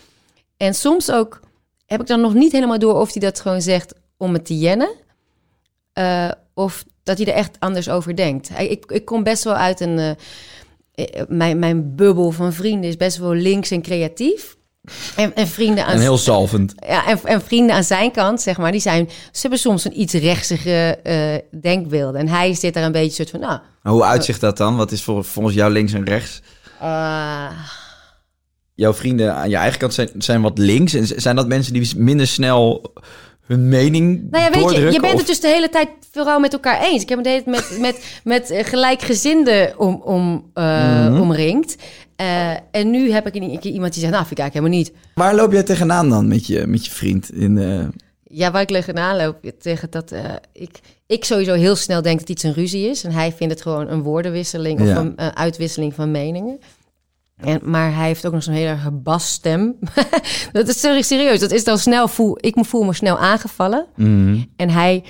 En 0.57 0.75
soms 0.75 1.11
ook 1.11 1.41
heb 1.87 2.01
ik 2.01 2.07
dan 2.07 2.21
nog 2.21 2.35
niet 2.35 2.53
helemaal 2.53 2.79
door 2.79 2.95
of 3.01 3.13
hij 3.13 3.23
dat 3.23 3.41
gewoon 3.41 3.63
zegt 3.63 3.95
om 4.17 4.33
het 4.33 4.45
te 4.45 4.59
jennen. 4.59 4.91
eh, 5.93 6.31
of 6.55 6.85
dat 7.03 7.19
hij 7.19 7.27
er 7.27 7.35
echt 7.35 7.57
anders 7.61 7.89
over 7.89 8.17
denkt. 8.17 8.51
Ik, 8.59 8.85
ik 8.91 9.05
kom 9.05 9.23
best 9.23 9.45
wel 9.45 9.55
uit 9.55 9.81
een... 9.81 9.99
eh, 9.99 10.11
eh, 10.95 11.27
mijn, 11.29 11.59
mijn 11.59 11.95
bubbel 11.97 12.31
van 12.31 12.53
vrienden 12.53 12.91
is 12.91 12.97
best 12.97 13.17
wel 13.17 13.33
links 13.35 13.71
en 13.71 13.83
creatief. 13.83 14.57
En, 15.17 15.35
en 15.35 15.47
vrienden 15.49 15.85
aan 15.87 15.93
En 15.95 16.01
heel 16.01 16.19
zalvend. 16.19 16.75
ja, 16.87 17.07
en, 17.07 17.19
en 17.25 17.43
vrienden 17.43 17.77
aan 17.77 17.85
zijn 17.85 18.11
kant, 18.11 18.41
zeg 18.41 18.57
maar, 18.59 18.73
die 18.73 18.81
zijn, 18.81 19.09
ze 19.33 19.41
hebben 19.41 19.59
soms 19.59 19.85
een 19.85 20.01
iets 20.01 20.13
rechtsige 20.13 20.99
eh, 21.03 21.61
denkbeelden. 21.61 22.21
En 22.21 22.29
hij 22.29 22.55
zit 22.55 22.75
daar 22.75 22.85
een 22.85 22.93
beetje 22.93 23.15
soort 23.15 23.31
van, 23.31 23.41
nou, 23.41 23.61
Maar 23.83 23.93
hoe 23.93 24.05
uitzicht 24.05 24.41
dat 24.41 24.57
dan? 24.57 24.77
Wat 24.77 24.93
is 24.93 25.03
voor, 25.03 25.25
volgens 25.25 25.55
jou 25.55 25.73
links 25.73 25.93
en 25.93 26.05
rechts? 26.05 26.41
eh, 26.81 27.47
Jouw 28.75 28.95
vrienden 28.95 29.35
aan 29.35 29.51
je 29.51 29.57
eigen 29.57 29.79
kant 29.79 29.95
zijn, 29.95 30.09
zijn 30.19 30.43
wat 30.43 30.59
links. 30.59 30.95
En 30.95 31.07
zijn 31.21 31.37
dat 31.37 31.47
mensen 31.49 31.73
die 31.73 31.97
minder 31.97 32.27
snel 32.27 32.93
hun 33.47 33.69
mening 33.69 34.31
Nou 34.31 34.45
ja, 34.45 34.51
weet 34.51 34.71
je, 34.71 34.81
je 34.93 35.01
bent 35.01 35.13
of- 35.13 35.19
het 35.19 35.27
dus 35.29 35.41
de 35.41 35.49
hele 35.49 35.69
tijd 35.69 35.89
vooral 36.13 36.41
met 36.41 36.53
elkaar 36.53 36.81
eens. 36.83 37.03
Ik 37.03 37.09
heb 37.09 37.19
me 37.19 37.25
de 37.25 37.31
hele 37.31 37.43
tijd 37.45 37.57
met, 37.71 37.79
met, 37.81 38.21
met 38.25 38.51
eh, 38.51 38.65
gelijkgezinden 38.65 39.79
om, 39.79 39.95
om, 40.05 40.51
eh, 40.55 41.07
Mhm. 41.09 41.21
omringd. 41.21 41.77
Eh, 42.23 42.81
en 42.81 42.91
nu 42.91 43.13
heb 43.13 43.27
ik 43.27 43.35
een 43.35 43.59
keer 43.61 43.73
iemand 43.73 43.93
die 43.93 44.01
zegt, 44.01 44.13
nou, 44.15 44.27
vind 44.27 44.39
ik 44.39 44.45
eigenlijk 44.45 44.53
helemaal 44.53 44.79
niet. 44.79 44.93
Waar 45.15 45.35
loop 45.35 45.53
jij 45.53 45.63
tegenaan 45.63 46.09
dan 46.09 46.29
met 46.29 46.47
je, 46.47 46.67
met 46.67 46.85
je 46.85 46.91
vriend? 46.91 47.33
In, 47.33 47.59
Ja, 48.25 48.51
waar 48.51 48.63
ik 48.63 48.69
tegenaan 48.69 49.17
loop, 49.17 49.53
tegen 49.59 49.91
dat 49.91 50.13
eh, 50.13 50.25
ik, 50.53 50.81
ik 51.07 51.25
sowieso 51.25 51.55
heel 51.55 51.77
snel 51.77 52.03
denk 52.03 52.19
dat 52.19 52.29
iets 52.29 52.43
een 52.43 52.53
ruzie 52.53 52.89
is. 52.89 53.05
En 53.05 53.13
hij 53.13 53.33
vindt 53.33 53.53
het 53.53 53.63
gewoon 53.63 53.89
een 53.89 54.03
woordenwisseling 54.03 54.81
of 54.81 54.87
Ja. 54.87 54.97
een 54.97 55.17
eh, 55.17 55.27
uitwisseling 55.29 55.95
van 55.95 56.11
meningen. 56.11 56.59
En, 57.37 57.61
maar 57.63 57.95
hij 57.95 58.07
heeft 58.07 58.27
ook 58.27 58.33
nog 58.33 58.43
zo'n 58.43 58.55
hele 58.55 58.91
basstem. 58.93 59.79
dat 60.53 60.69
is 60.69 60.81
serieus. 60.81 61.41
Dat 61.41 61.51
is 61.51 61.65
dan 61.65 61.79
snel 61.79 62.09
voel. 62.09 62.37
Ik 62.41 62.55
voel 62.61 62.83
me 62.83 62.93
snel 62.93 63.19
aangevallen. 63.19 63.87
En 64.57 64.71
hij 64.71 65.05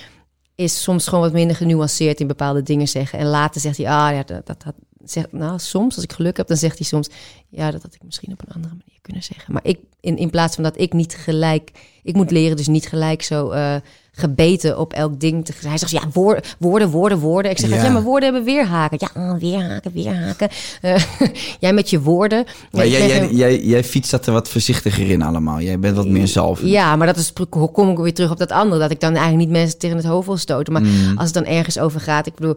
is 0.55 0.83
soms 0.83 1.07
gewoon 1.07 1.25
wat 1.25 1.33
minder 1.33 1.57
genuanceerd 1.57 2.21
in 2.21 2.27
bepaalde 2.27 2.63
dingen 2.63 2.89
zeggen. 2.89 3.19
En 3.19 3.27
later 3.27 3.61
zegt 3.61 3.77
hij, 3.77 3.87
ah 3.87 4.15
ja, 4.15 4.23
dat, 4.23 4.47
dat 4.47 4.63
had. 4.63 4.75
Zegt, 5.05 5.33
nou, 5.33 5.59
soms, 5.59 5.95
als 5.95 6.05
ik 6.05 6.13
geluk 6.13 6.37
heb, 6.37 6.47
dan 6.47 6.57
zegt 6.57 6.79
hij 6.79 6.87
soms... 6.87 7.09
ja, 7.49 7.71
dat 7.71 7.83
had 7.83 7.95
ik 7.95 8.03
misschien 8.03 8.33
op 8.33 8.43
een 8.43 8.55
andere 8.55 8.75
manier 8.75 9.01
kunnen 9.03 9.23
zeggen. 9.23 9.53
Maar 9.53 9.65
ik, 9.65 9.79
in, 10.01 10.17
in 10.17 10.31
plaats 10.31 10.55
van 10.55 10.65
dat 10.65 10.79
ik 10.79 10.93
niet 10.93 11.15
gelijk... 11.15 11.71
ik 12.03 12.15
moet 12.15 12.31
leren 12.31 12.57
dus 12.57 12.67
niet 12.69 12.89
gelijk 12.89 13.23
zo 13.23 13.51
eh, 13.51 13.77
gebeten 14.15 14.79
op 14.79 14.93
elk 14.93 15.21
ding. 15.21 15.49
Hij 15.61 15.79
zegt, 15.79 15.93
ja, 15.93 16.03
woorden, 16.13 16.43
woorden, 16.59 16.89
woorden, 16.91 17.19
woorden. 17.19 17.51
Ik 17.51 17.59
zeg, 17.59 17.71
Ja. 17.71 17.83
ja, 17.85 17.91
maar 17.91 18.03
woorden 18.03 18.33
hebben 18.33 18.45
weerhaken. 18.55 18.99
Ja, 19.01 19.21
ah, 19.23 19.39
weerhaken, 19.39 19.93
weerhaken. 19.93 20.49
Eh, 20.81 21.03
jij 21.61 21.73
met 21.73 21.91
je 21.91 22.01
woorden. 22.01 22.45
maar 22.71 22.87
jij, 22.89 23.07
jij, 23.07 23.31
jij, 23.33 23.61
jij 23.65 23.85
fietst 23.85 24.11
dat 24.11 24.27
er 24.27 24.33
wat 24.33 24.49
voorzichtiger 24.49 25.11
in 25.11 25.23
allemaal. 25.23 25.61
Jij 25.61 25.79
bent 25.79 25.97
wat 25.97 26.07
meer 26.09 26.29
zalvend. 26.29 26.71
Ja, 26.71 26.97
maar 26.97 27.07
dat 27.07 27.17
is, 27.17 27.33
kom 27.73 27.91
ik 27.91 27.99
weer 27.99 28.15
terug 28.15 28.31
op 28.31 28.39
dat 28.39 28.51
andere. 28.53 28.81
Dat 28.81 28.91
ik 28.91 29.01
dan 29.01 29.15
eigenlijk 29.15 29.45
niet 29.49 29.59
mensen 29.59 29.79
tegen 29.79 29.97
het 29.97 30.07
hoofd 30.07 30.27
wil 30.27 30.37
stoten. 30.37 30.73
Maar 30.73 30.83
Mm. 30.83 31.17
als 31.19 31.25
het 31.25 31.35
dan 31.45 31.55
ergens 31.55 31.79
over 31.79 32.01
gaat. 32.01 32.27
Ik 32.27 32.35
bedoel, 32.35 32.57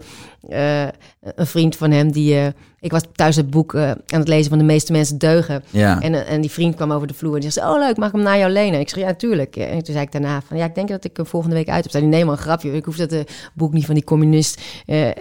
eh, 0.49 0.83
een 1.21 1.47
vriend 1.47 1.75
van 1.75 1.91
hem 1.91 2.11
die... 2.11 2.35
eh, 2.39 2.47
ik 2.85 2.91
was 2.91 3.01
thuis 3.15 3.35
het 3.35 3.49
boek 3.49 3.73
eh, 3.73 3.89
aan 3.89 4.19
het 4.19 4.27
lezen 4.27 4.49
van 4.49 4.57
De 4.57 4.63
meeste 4.63 4.91
mensen 4.91 5.17
deugen. 5.17 5.63
Ja. 5.69 6.01
En, 6.01 6.13
eh, 6.13 6.31
en 6.31 6.41
die 6.41 6.51
vriend 6.51 6.75
kwam 6.75 6.91
over 6.91 7.07
de 7.07 7.13
vloer 7.13 7.35
en 7.35 7.41
die 7.41 7.49
zei... 7.49 7.69
Oh 7.69 7.79
leuk, 7.79 7.97
mag 7.97 8.07
ik 8.07 8.13
hem 8.13 8.23
naar 8.23 8.37
jou 8.37 8.51
lenen? 8.51 8.79
Ik 8.79 8.89
zeg, 8.89 8.99
ja, 8.99 9.13
tuurlijk. 9.13 9.55
En 9.55 9.83
toen 9.83 9.93
zei 9.93 10.05
ik 10.05 10.11
daarna 10.11 10.41
van... 10.47 10.57
Ja, 10.57 10.65
ik 10.65 10.75
denk 10.75 10.87
dat 10.87 11.03
ik 11.03 11.17
hem 11.17 11.25
volgende 11.25 11.55
week 11.55 11.69
uit 11.69 11.83
heb. 11.83 12.01
Die 12.01 12.09
neem 12.09 12.25
maar 12.25 12.35
een 12.35 12.41
grapje. 12.41 12.73
Ik 12.73 12.85
hoef 12.85 12.95
dat 12.95 13.11
eh, 13.11 13.19
boek 13.53 13.73
niet 13.73 13.85
van 13.85 13.93
die 13.93 14.03
communist. 14.03 14.61
En, 14.85 15.15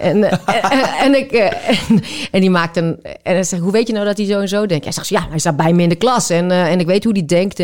en, 0.99 1.15
ik, 1.15 1.31
en, 1.31 2.01
en 2.31 2.41
die 2.41 2.49
maakt 2.49 2.77
een... 2.77 2.99
En 3.03 3.33
hij 3.33 3.43
zegt, 3.43 3.61
hoe 3.61 3.71
weet 3.71 3.87
je 3.87 3.93
nou 3.93 4.05
dat 4.05 4.17
hij 4.17 4.25
zo 4.25 4.39
en 4.39 4.47
zo 4.47 4.65
denkt? 4.65 4.83
Hij 4.83 4.93
zegt, 4.93 5.07
ja, 5.07 5.27
hij 5.29 5.39
staat 5.39 5.57
bij 5.57 5.73
me 5.73 5.83
in 5.83 5.89
de 5.89 5.95
klas. 5.95 6.29
En, 6.29 6.51
en 6.51 6.79
ik 6.79 6.85
weet 6.85 7.03
hoe 7.03 7.13
die 7.13 7.25
denkt. 7.25 7.59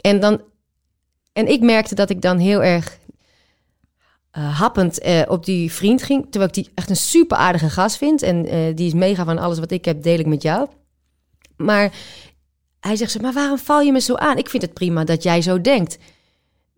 en 0.00 0.20
dan... 0.20 0.40
En 1.32 1.48
ik 1.48 1.60
merkte 1.60 1.94
dat 1.94 2.10
ik 2.10 2.22
dan 2.22 2.38
heel 2.38 2.62
erg 2.62 2.98
eh, 4.30 4.58
happend 4.58 4.98
eh, 4.98 5.22
op 5.28 5.44
die 5.44 5.72
vriend 5.72 6.02
ging. 6.02 6.22
Terwijl 6.22 6.46
ik 6.46 6.54
die 6.54 6.70
echt 6.74 6.90
een 6.90 6.96
super 6.96 7.36
aardige 7.36 7.70
gast 7.70 7.96
vind. 7.96 8.22
En 8.22 8.46
eh, 8.46 8.58
die 8.74 8.86
is 8.86 8.92
mega 8.92 9.24
van 9.24 9.38
alles 9.38 9.58
wat 9.58 9.70
ik 9.70 9.84
heb, 9.84 10.02
deel 10.02 10.18
ik 10.18 10.26
met 10.26 10.42
jou. 10.42 10.68
Maar 11.56 11.92
hij 12.80 12.96
zegt 12.96 13.10
ze, 13.10 13.20
maar 13.20 13.32
waarom 13.32 13.58
val 13.58 13.80
je 13.80 13.92
me 13.92 14.00
zo 14.00 14.14
aan? 14.14 14.38
Ik 14.38 14.48
vind 14.48 14.62
het 14.62 14.74
prima 14.74 15.04
dat 15.04 15.22
jij 15.22 15.42
zo 15.42 15.60
denkt. 15.60 15.98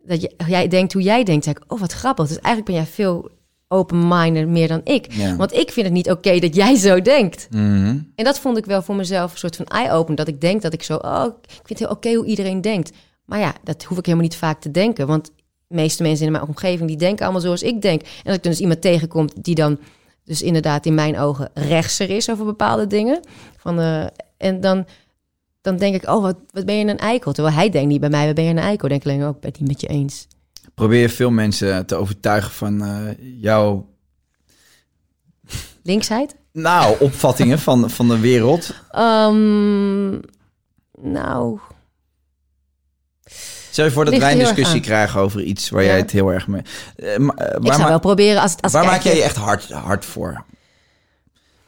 Dat 0.03 0.21
je, 0.21 0.31
jij 0.47 0.67
denkt 0.67 0.93
hoe 0.93 1.01
jij 1.01 1.23
denkt. 1.23 1.45
Zeg 1.45 1.55
ik, 1.55 1.63
oh 1.67 1.79
wat 1.79 1.93
grappig. 1.93 2.27
Dus 2.27 2.39
eigenlijk 2.39 2.65
ben 2.65 2.75
jij 2.75 2.85
veel 2.85 3.29
open-minded 3.67 4.47
meer 4.47 4.67
dan 4.67 4.81
ik. 4.83 5.13
Ja. 5.13 5.35
Want 5.35 5.53
ik 5.53 5.71
vind 5.71 5.85
het 5.85 5.95
niet 5.95 6.11
oké 6.11 6.39
dat 6.39 6.55
jij 6.55 6.75
zo 6.75 7.01
denkt. 7.01 7.47
Mhm. 7.49 7.97
En 8.15 8.23
dat 8.23 8.39
vond 8.39 8.57
ik 8.57 8.65
wel 8.65 8.81
voor 8.81 8.95
mezelf 8.95 9.31
een 9.31 9.37
soort 9.37 9.55
van 9.55 9.65
eye-open. 9.65 10.15
Dat 10.15 10.27
ik 10.27 10.41
denk 10.41 10.61
dat 10.61 10.73
ik 10.73 10.83
zo, 10.83 10.95
oh, 10.95 11.25
ik 11.25 11.49
vind 11.49 11.69
het 11.69 11.79
heel 11.79 11.89
oké 11.89 12.13
hoe 12.13 12.25
iedereen 12.25 12.61
denkt. 12.61 12.91
Maar 13.25 13.39
ja, 13.39 13.53
dat 13.63 13.83
hoef 13.83 13.97
ik 13.97 14.05
helemaal 14.05 14.27
niet 14.27 14.37
vaak 14.37 14.61
te 14.61 14.71
denken. 14.71 15.07
Want 15.07 15.31
meeste 15.73 16.03
mensen 16.03 16.25
in 16.25 16.31
mijn 16.31 16.47
omgeving, 16.47 16.87
die 16.87 16.97
denken 16.97 17.23
allemaal 17.23 17.41
zoals 17.41 17.63
ik 17.63 17.81
denk. 17.81 18.01
En 18.01 18.25
als 18.25 18.35
ik 18.35 18.43
dus 18.43 18.59
iemand 18.59 18.81
tegenkomt 18.81 19.43
die 19.43 19.55
dan 19.55 19.79
dus 20.25 20.41
inderdaad 20.41 20.85
in 20.85 20.93
mijn 20.93 21.17
ogen 21.17 21.49
rechtser 21.53 22.09
is 22.09 22.29
over 22.29 22.45
bepaalde 22.45 22.87
dingen. 22.87 23.19
Van, 23.57 23.79
eh, 23.79 24.05
en 24.37 24.61
dan, 24.61 24.85
dan 25.61 25.77
denk 25.77 25.95
ik, 25.95 26.09
oh, 26.09 26.21
wat, 26.21 26.35
wat 26.51 26.65
ben 26.65 26.75
je 26.75 26.85
een 26.85 26.97
eikel? 26.97 27.33
Terwijl 27.33 27.55
hij 27.55 27.69
denkt 27.69 27.89
niet 27.89 27.99
bij 27.99 28.09
mij, 28.09 28.25
wat 28.25 28.35
ben 28.35 28.43
je 28.43 28.49
een 28.49 28.57
eikel? 28.57 28.87
Denk 28.87 29.03
ik 29.03 29.11
alleen, 29.11 29.23
ook, 29.23 29.39
ben 29.39 29.49
het 29.49 29.59
niet 29.59 29.69
met 29.69 29.81
je 29.81 29.87
eens. 29.87 30.27
Probeer 30.73 31.01
je 31.01 31.09
veel 31.09 31.31
mensen 31.31 31.85
te 31.85 31.95
overtuigen 31.95 32.51
van 32.51 32.83
eh, 32.83 33.41
jouw 33.41 33.85
Linksheid? 35.83 36.35
nou, 36.53 36.95
opvattingen 36.99 37.59
van, 37.59 37.89
van 37.89 38.07
de 38.07 38.19
wereld. 38.19 38.73
Ehm, 38.91 40.19
nou, 41.01 41.59
Stel 43.73 43.85
je 43.85 43.91
voor 43.91 44.05
dat 44.05 44.17
wij 44.17 44.31
een 44.31 44.37
discussie 44.37 44.79
krijgen 44.79 45.19
over 45.19 45.41
iets 45.41 45.69
waar 45.69 45.83
jij 45.83 45.97
het 45.97 46.11
heel 46.11 46.33
erg 46.33 46.47
mee... 46.47 46.61
Eh, 46.95 47.17
maar, 47.17 47.35
eh, 47.35 47.57
ik 47.61 47.73
zou 47.73 47.87
wel 47.87 47.99
proberen 47.99 48.41
als 48.41 48.51
het... 48.51 48.61
Als 48.61 48.71
waar 48.71 48.85
maak 48.85 49.01
jij 49.01 49.15
je 49.15 49.23
echt 49.23 49.35
hard, 49.35 49.71
hard 49.71 50.05
voor? 50.05 50.43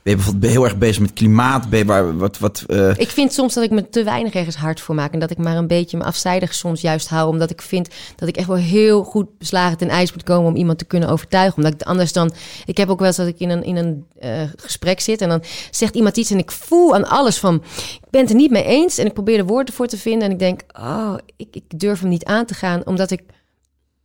Ben 0.06 0.14
je 0.14 0.20
bijvoorbeeld 0.20 0.52
heel 0.52 0.64
erg 0.64 0.78
bezig 0.78 1.02
met 1.02 1.14
klimaat? 1.14 1.70
Ben 1.70 1.80
je 1.80 1.86
waar, 1.86 2.18
wat, 2.18 2.40
wat, 2.40 2.64
eh, 2.68 2.98
Ik 2.98 3.10
vind 3.10 3.34
soms 3.34 3.54
dat 3.54 3.64
ik 3.64 3.72
me 3.72 3.90
te 3.90 4.04
weinig 4.04 4.34
ergens 4.34 4.56
hard 4.56 4.80
voor 4.80 4.96
maak. 4.96 5.14
En 5.14 5.20
dat 5.20 5.32
ik 5.32 5.38
maar 5.38 5.58
een 5.58 5.68
beetje 5.68 5.98
me 5.98 6.04
afzijdig 6.04 6.54
soms 6.54 6.82
juist 6.82 7.08
hou. 7.10 7.30
Omdat 7.30 7.50
ik 7.50 7.62
vind 7.62 7.90
dat 8.16 8.28
ik 8.28 8.38
echt 8.38 8.48
wel 8.48 8.58
heel 8.58 9.04
goed 9.04 9.38
beslagen 9.38 9.78
ten 9.78 9.90
ijs 9.90 10.14
moet 10.14 10.24
komen 10.24 10.50
om 10.50 10.56
iemand 10.56 10.78
te 10.78 10.86
kunnen 10.86 11.10
overtuigen. 11.10 11.58
Omdat 11.58 11.74
ik 11.74 11.82
anders 11.82 12.14
dan. 12.14 12.32
Ik 12.66 12.78
heb 12.78 12.90
ook 12.90 12.98
wel 12.98 13.08
eens 13.08 13.18
dat 13.18 13.28
ik 13.28 13.40
in 13.40 13.50
een, 13.50 13.64
in 13.64 13.76
een 13.76 14.06
eh, 14.20 14.42
gesprek 14.56 15.00
zit. 15.00 15.22
En 15.22 15.30
dan 15.30 15.44
zegt 15.72 15.96
iemand 15.96 16.18
iets. 16.18 16.32
En 16.32 16.38
ik 16.38 16.52
voel 16.52 16.96
aan 16.96 17.08
alles 17.08 17.38
van. 17.38 17.56
Ik 17.76 18.10
ben 18.10 18.22
het 18.22 18.30
er 18.30 18.36
niet 18.36 18.52
mee 18.52 18.64
eens. 18.64 18.98
En 18.98 19.06
ik 19.06 19.14
probeer 19.14 19.38
de 19.38 19.46
woorden 19.46 19.74
voor 19.74 19.88
te 19.88 19.98
vinden. 19.98 20.28
En 20.28 20.32
ik 20.32 20.40
denk, 20.40 20.62
oh, 20.80 21.16
ik, 21.36 21.48
ik 21.52 21.80
durf 21.80 22.00
hem 22.00 22.10
niet 22.10 22.26
aan 22.26 22.46
te 22.46 22.54
gaan. 22.54 22.86
Omdat 22.86 23.12
ik 23.12 23.22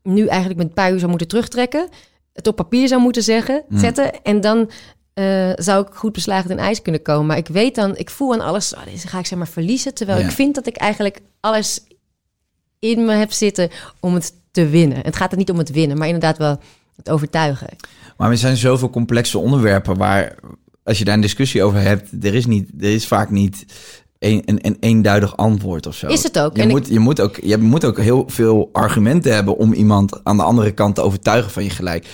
nu 0.03 0.27
eigenlijk 0.27 0.59
met 0.59 0.69
een 0.69 0.75
paar 0.75 0.93
uur 0.93 0.99
zou 0.99 1.11
moeten 1.11 1.29
terugtrekken. 1.29 1.89
Het 2.33 2.47
op 2.47 2.57
papier 2.57 2.89
zou 2.89 3.01
moeten 3.01 3.23
zeggen, 3.23 3.65
zetten. 3.69 4.23
En 4.23 4.41
dan 4.41 4.71
eh, 5.15 5.51
zou 5.55 5.87
ik 5.87 5.95
goed 5.95 6.13
beslagen 6.13 6.49
ten 6.49 6.59
ijs 6.59 6.83
kunnen 6.83 7.03
komen. 7.03 7.27
Maar 7.27 7.37
ik 7.37 7.49
weet 7.49 7.75
dan, 7.75 7.97
ik 7.97 8.11
voel 8.11 8.33
aan 8.33 8.41
alles, 8.41 8.75
oh, 8.75 8.85
deze 8.85 9.09
ga 9.09 9.19
ik 9.19 9.27
zeg 9.27 9.39
maar 9.39 9.49
verliezen. 9.49 9.95
Terwijl 9.95 10.19
Ja. 10.19 10.25
ik 10.25 10.31
vind 10.31 10.55
dat 10.55 10.67
ik 10.67 10.77
eigenlijk 10.77 11.21
alles 11.41 11.81
in 12.79 13.05
me 13.05 13.13
heb 13.13 13.33
zitten 13.33 13.69
om 14.01 14.15
het 14.15 14.33
te 14.51 14.69
winnen. 14.69 14.99
Het 15.03 15.17
gaat 15.17 15.33
er 15.33 15.39
niet 15.39 15.51
om 15.51 15.59
het 15.59 15.71
winnen, 15.71 15.99
maar 15.99 16.07
inderdaad 16.07 16.39
wel 16.39 16.59
het 16.97 17.11
overtuigen. 17.11 17.69
Maar 18.17 18.31
er 18.31 18.37
zijn 18.39 18.57
zoveel 18.57 18.91
complexe 18.91 19.39
onderwerpen 19.39 19.97
waar, 19.97 20.35
als 20.85 20.99
je 20.99 21.05
daar 21.05 21.15
een 21.15 21.21
discussie 21.21 21.63
over 21.63 21.81
hebt, 21.81 22.25
er 22.25 22.35
is, 22.35 22.47
niet, 22.47 22.71
er 22.81 22.93
is 22.95 23.07
vaak 23.07 23.31
niet 23.31 23.65
een, 24.19 24.43
een, 24.45 24.59
een 24.63 24.77
eenduidig 24.81 25.37
antwoord 25.37 25.87
of 25.87 25.95
zo. 25.95 26.07
Is 26.07 26.23
het 26.23 26.39
ook. 26.39 26.57
Je, 26.57 26.63
En 26.63 26.69
ik- 26.69 26.75
moet, 26.75 26.89
je, 26.89 26.99
moet 26.99 27.21
ook, 27.21 27.37
je 27.43 27.57
moet 27.57 27.85
ook 27.85 27.99
heel 27.99 28.25
veel 28.29 28.69
argumenten 28.73 29.35
hebben 29.35 29.57
om 29.57 29.73
iemand 29.73 30.25
aan 30.25 30.37
de 30.37 30.43
andere 30.43 30.71
kant 30.73 30.95
te 30.95 31.01
overtuigen 31.01 31.51
van 31.51 31.65
je 31.65 31.71
gelijk. 31.71 32.07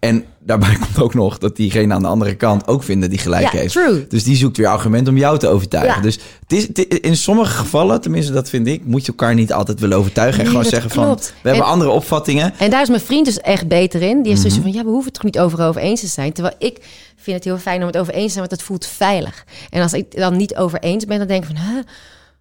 En 0.00 0.24
daarbij 0.38 0.74
komt 0.84 0.98
ook 1.00 1.14
nog 1.14 1.38
dat 1.38 1.56
diegene 1.56 1.94
aan 1.94 2.02
de 2.02 2.08
andere 2.08 2.34
kant 2.34 2.66
ook 2.66 2.82
vindt 2.82 3.00
dat 3.00 3.10
die 3.10 3.18
gelijk 3.18 3.52
Ja, 3.52 3.58
heeft. 3.58 3.72
true. 3.72 4.06
Dus 4.08 4.24
die 4.24 4.36
zoekt 4.36 4.56
weer 4.56 4.66
argument 4.66 5.08
om 5.08 5.16
jou 5.16 5.38
te 5.38 5.48
overtuigen. 5.48 5.94
Ja. 5.96 6.00
Dus 6.02 6.18
het 6.40 6.52
is, 6.52 6.66
het 6.66 6.78
is- 6.92 6.98
in 7.00 7.16
sommige 7.16 7.50
gevallen, 7.52 8.00
tenminste 8.00 8.32
dat 8.32 8.48
vind 8.48 8.66
ik, 8.66 8.84
moet 8.84 9.02
je 9.04 9.08
elkaar 9.08 9.34
niet 9.34 9.52
altijd 9.52 9.80
willen 9.80 9.96
overtuigen. 9.98 10.40
En 10.40 10.46
gewoon 10.46 10.64
zeggen 10.64 10.90
klopt. 10.90 11.26
van, 11.26 11.34
we 11.42 11.48
hebben 11.48 11.66
En- 11.66 11.72
andere 11.72 11.90
opvattingen. 11.90 12.52
En 12.58 12.70
daar 12.70 12.82
is 12.82 12.88
mijn 12.88 13.00
vriend 13.00 13.24
dus 13.24 13.40
echt 13.40 13.68
beter 13.68 14.02
in. 14.02 14.22
Die 14.22 14.32
is 14.32 14.38
Mhm. 14.38 14.48
dus 14.48 14.58
van, 14.58 14.72
ja, 14.72 14.82
we 14.82 14.88
hoeven 14.88 15.04
het 15.04 15.14
toch 15.14 15.24
niet 15.24 15.38
overal 15.38 15.68
over 15.68 15.80
eens 15.80 16.00
te 16.00 16.06
zijn. 16.06 16.32
Terwijl 16.32 16.54
ik 16.58 16.78
vind 17.16 17.36
het 17.36 17.44
heel 17.44 17.58
fijn 17.58 17.80
om 17.80 17.86
het 17.86 17.96
over 17.98 18.12
eens 18.14 18.24
te 18.26 18.32
zijn, 18.32 18.46
want 18.48 18.50
dat 18.58 18.62
voelt 18.68 18.86
veilig. 18.86 19.44
En 19.70 19.82
als 19.82 19.92
ik 19.92 20.16
dan 20.16 20.36
niet 20.36 20.56
over 20.56 20.78
eens 20.80 21.04
ben, 21.04 21.18
dan 21.18 21.26
denk 21.26 21.42
ik 21.44 21.56
van, 21.56 21.64
huh, 21.64 21.74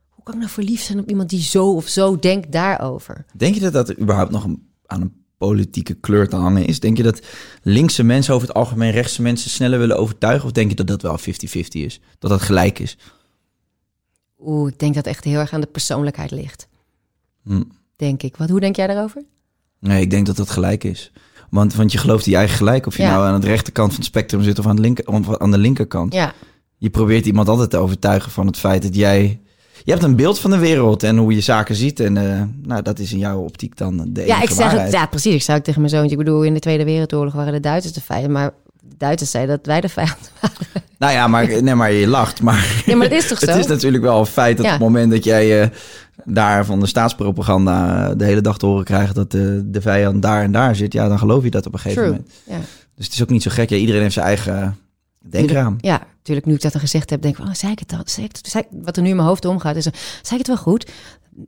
hoe 0.10 0.24
kan 0.24 0.34
ik 0.34 0.40
nou 0.40 0.52
verliefd 0.52 0.86
zijn 0.86 1.00
op 1.00 1.10
iemand 1.10 1.30
die 1.30 1.42
zo 1.42 1.74
of 1.74 1.88
zo 1.88 2.20
denkt 2.20 2.52
daarover? 2.52 3.26
Denk 3.38 3.54
je 3.54 3.60
dat 3.62 3.74
dat 3.74 3.90
er 3.90 4.00
überhaupt 4.00 4.32
nog 4.32 4.44
een, 4.44 4.68
aan 4.86 5.02
een 5.02 5.14
politieke 5.40 5.94
kleur 5.94 6.30
te 6.30 6.36
hangen 6.36 6.66
is? 6.66 6.80
Denk 6.80 6.98
je 6.98 7.04
dat 7.04 7.22
linkse 7.62 8.04
mensen 8.04 8.34
over 8.34 8.48
het 8.48 8.58
algemeen 8.58 8.92
rechtse 8.92 9.22
mensen 9.22 9.50
sneller 9.50 9.80
willen 9.80 9.98
overtuigen? 9.98 10.46
Of 10.46 10.52
denk 10.52 10.70
je 10.70 10.76
dat 10.76 10.88
dat 10.88 11.02
wel 11.02 11.20
50-50 11.20 11.24
is? 11.72 12.00
Dat 12.20 12.30
dat 12.32 12.42
gelijk 12.42 12.80
is? 12.80 12.98
Oeh, 14.40 14.72
ik 14.72 14.80
denk 14.80 14.96
dat 14.96 15.06
echt 15.06 15.24
heel 15.24 15.40
erg 15.40 15.54
aan 15.54 15.62
de 15.62 15.68
persoonlijkheid 15.68 16.32
ligt. 16.32 16.68
Hm. 17.44 17.64
Denk 17.96 18.24
ik. 18.24 18.38
Wat, 18.38 18.50
hoe 18.50 18.60
denk 18.60 18.76
jij 18.76 18.88
daarover? 18.88 19.24
Nee, 19.80 20.02
ik 20.02 20.10
denk 20.10 20.26
dat 20.26 20.36
dat 20.36 20.50
gelijk 20.50 20.84
is. 20.84 21.12
Want, 21.50 21.74
want 21.76 21.92
je 21.92 21.98
gelooft 21.98 22.26
in 22.26 22.32
je 22.32 22.38
eigen 22.38 22.58
gelijk. 22.58 22.86
Of 22.86 22.98
je 22.98 23.04
Ja. 23.04 23.10
nou 23.12 23.26
aan 23.28 23.42
de 23.42 23.48
rechterkant 23.48 23.90
van 23.90 23.98
het 23.98 24.06
spectrum 24.10 24.44
zit 24.44 24.60
of 24.60 24.66
aan 24.68 24.76
de, 24.76 24.82
linker, 24.82 25.08
of 25.08 25.38
aan 25.38 25.52
de 25.52 25.58
linkerkant. 25.58 26.14
Ja, 26.14 26.34
Je 26.78 26.90
probeert 26.90 27.26
iemand 27.26 27.48
altijd 27.48 27.70
te 27.70 27.78
overtuigen 27.78 28.32
van 28.32 28.48
het 28.48 28.58
feit 28.58 28.82
dat 28.82 28.96
jij... 28.96 29.42
Je 29.90 29.96
hebt 29.96 30.08
een 30.08 30.16
beeld 30.16 30.40
van 30.40 30.52
de 30.52 30.58
wereld 30.58 31.04
en 31.04 31.18
hoe 31.18 31.34
je 31.34 31.42
zaken 31.42 31.76
ziet. 31.76 32.00
En 32.00 32.18
eh, 32.18 32.42
nou, 32.64 32.82
dat 32.82 33.00
is 33.00 33.12
in 33.12 33.18
jouw 33.18 33.40
optiek 33.40 33.78
dan 33.78 34.06
de 34.08 34.26
ja 34.26 34.42
ik 34.42 34.48
zeg 34.50 34.58
waarheid. 34.58 34.82
het. 34.84 34.92
Ja, 34.92 35.06
precies. 35.06 35.34
Ik 35.34 35.42
zei 35.42 35.58
ook 35.58 35.64
tegen 35.64 35.82
mijn 35.82 35.94
zoontje. 35.94 36.12
Ik 36.12 36.18
bedoel, 36.18 36.44
in 36.44 36.54
de 36.54 36.60
Tweede 36.60 36.84
Wereldoorlog 36.84 37.34
waren 37.34 37.54
de 37.54 37.60
Duitsers 37.60 37.94
de 37.94 38.02
vijand. 38.02 38.32
Maar 38.32 38.52
de 38.82 38.96
Duitsers 38.98 39.32
zeiden 39.32 39.56
dat 39.58 39.66
wij 39.66 39.82
de 39.82 39.90
vijand 39.90 40.32
waren. 40.42 40.58
Nou 40.98 41.14
ja, 41.14 41.28
maar, 41.28 41.64
nee, 41.64 41.76
maar 41.76 41.92
je 41.92 42.08
lacht. 42.08 42.42
Maar, 42.42 42.76
Ja, 42.86 42.96
maar 42.96 43.10
dat 43.10 43.18
is 43.18 43.28
toch 43.28 43.40
het 43.42 43.50
zo? 43.50 43.58
is 43.58 43.68
natuurlijk 43.68 44.04
wel 44.04 44.20
een 44.20 44.26
feit 44.26 44.58
dat 44.58 44.66
Ja. 44.66 44.74
op 44.74 44.80
het 44.80 44.88
moment 44.88 45.12
dat 45.12 45.24
jij 45.24 45.62
eh, 45.62 45.68
daar 46.26 46.66
van 46.66 46.80
de 46.80 46.86
staatspropaganda 46.88 48.14
de 48.16 48.26
hele 48.26 48.42
dag 48.42 48.58
te 48.58 48.66
horen 48.66 48.86
krijgt 48.86 49.16
dat 49.16 49.32
de, 49.32 49.62
de 49.66 49.82
vijand 49.82 50.22
daar 50.22 50.44
en 50.44 50.52
daar 50.52 50.76
zit, 50.76 50.94
ja, 50.94 51.08
dan 51.08 51.20
geloof 51.20 51.44
je 51.44 51.50
dat 51.50 51.66
op 51.66 51.74
een 51.74 51.80
gegeven 51.80 52.04
True. 52.04 52.16
moment. 52.18 52.34
Ja. 52.44 52.58
Dus 52.96 53.06
het 53.06 53.14
is 53.14 53.22
ook 53.22 53.30
niet 53.30 53.44
zo 53.44 53.52
gek. 53.54 53.70
Ja, 53.70 53.78
iedereen 53.78 54.02
heeft 54.02 54.14
zijn 54.14 54.26
eigen 54.26 54.78
denkraam. 55.20 55.76
Ja, 55.78 56.08
natuurlijk. 56.18 56.46
Nu 56.48 56.54
ik 56.54 56.62
dat 56.62 56.72
dan 56.72 56.82
gezegd 56.82 57.10
heb, 57.10 57.22
denk 57.22 57.38
ik, 57.38 57.46
oh, 57.46 57.54
zei 57.54 57.72
ik 57.72 57.80
het 57.80 57.90
dan? 57.90 58.02
Zei 58.06 58.26
ik 58.26 58.36
het? 58.36 58.48
Zei 58.48 58.64
ik- 58.70 58.78
wat 58.84 58.96
er 58.98 59.04
nu 59.04 59.10
in 59.10 59.16
mijn 59.16 59.28
hoofd 59.28 59.46
omgaat, 59.46 59.76
is, 59.76 59.86
eh, 59.86 59.94
zei 60.22 60.40
ik 60.40 60.48
het 60.48 60.48
wel 60.48 60.58
goed? 60.58 60.92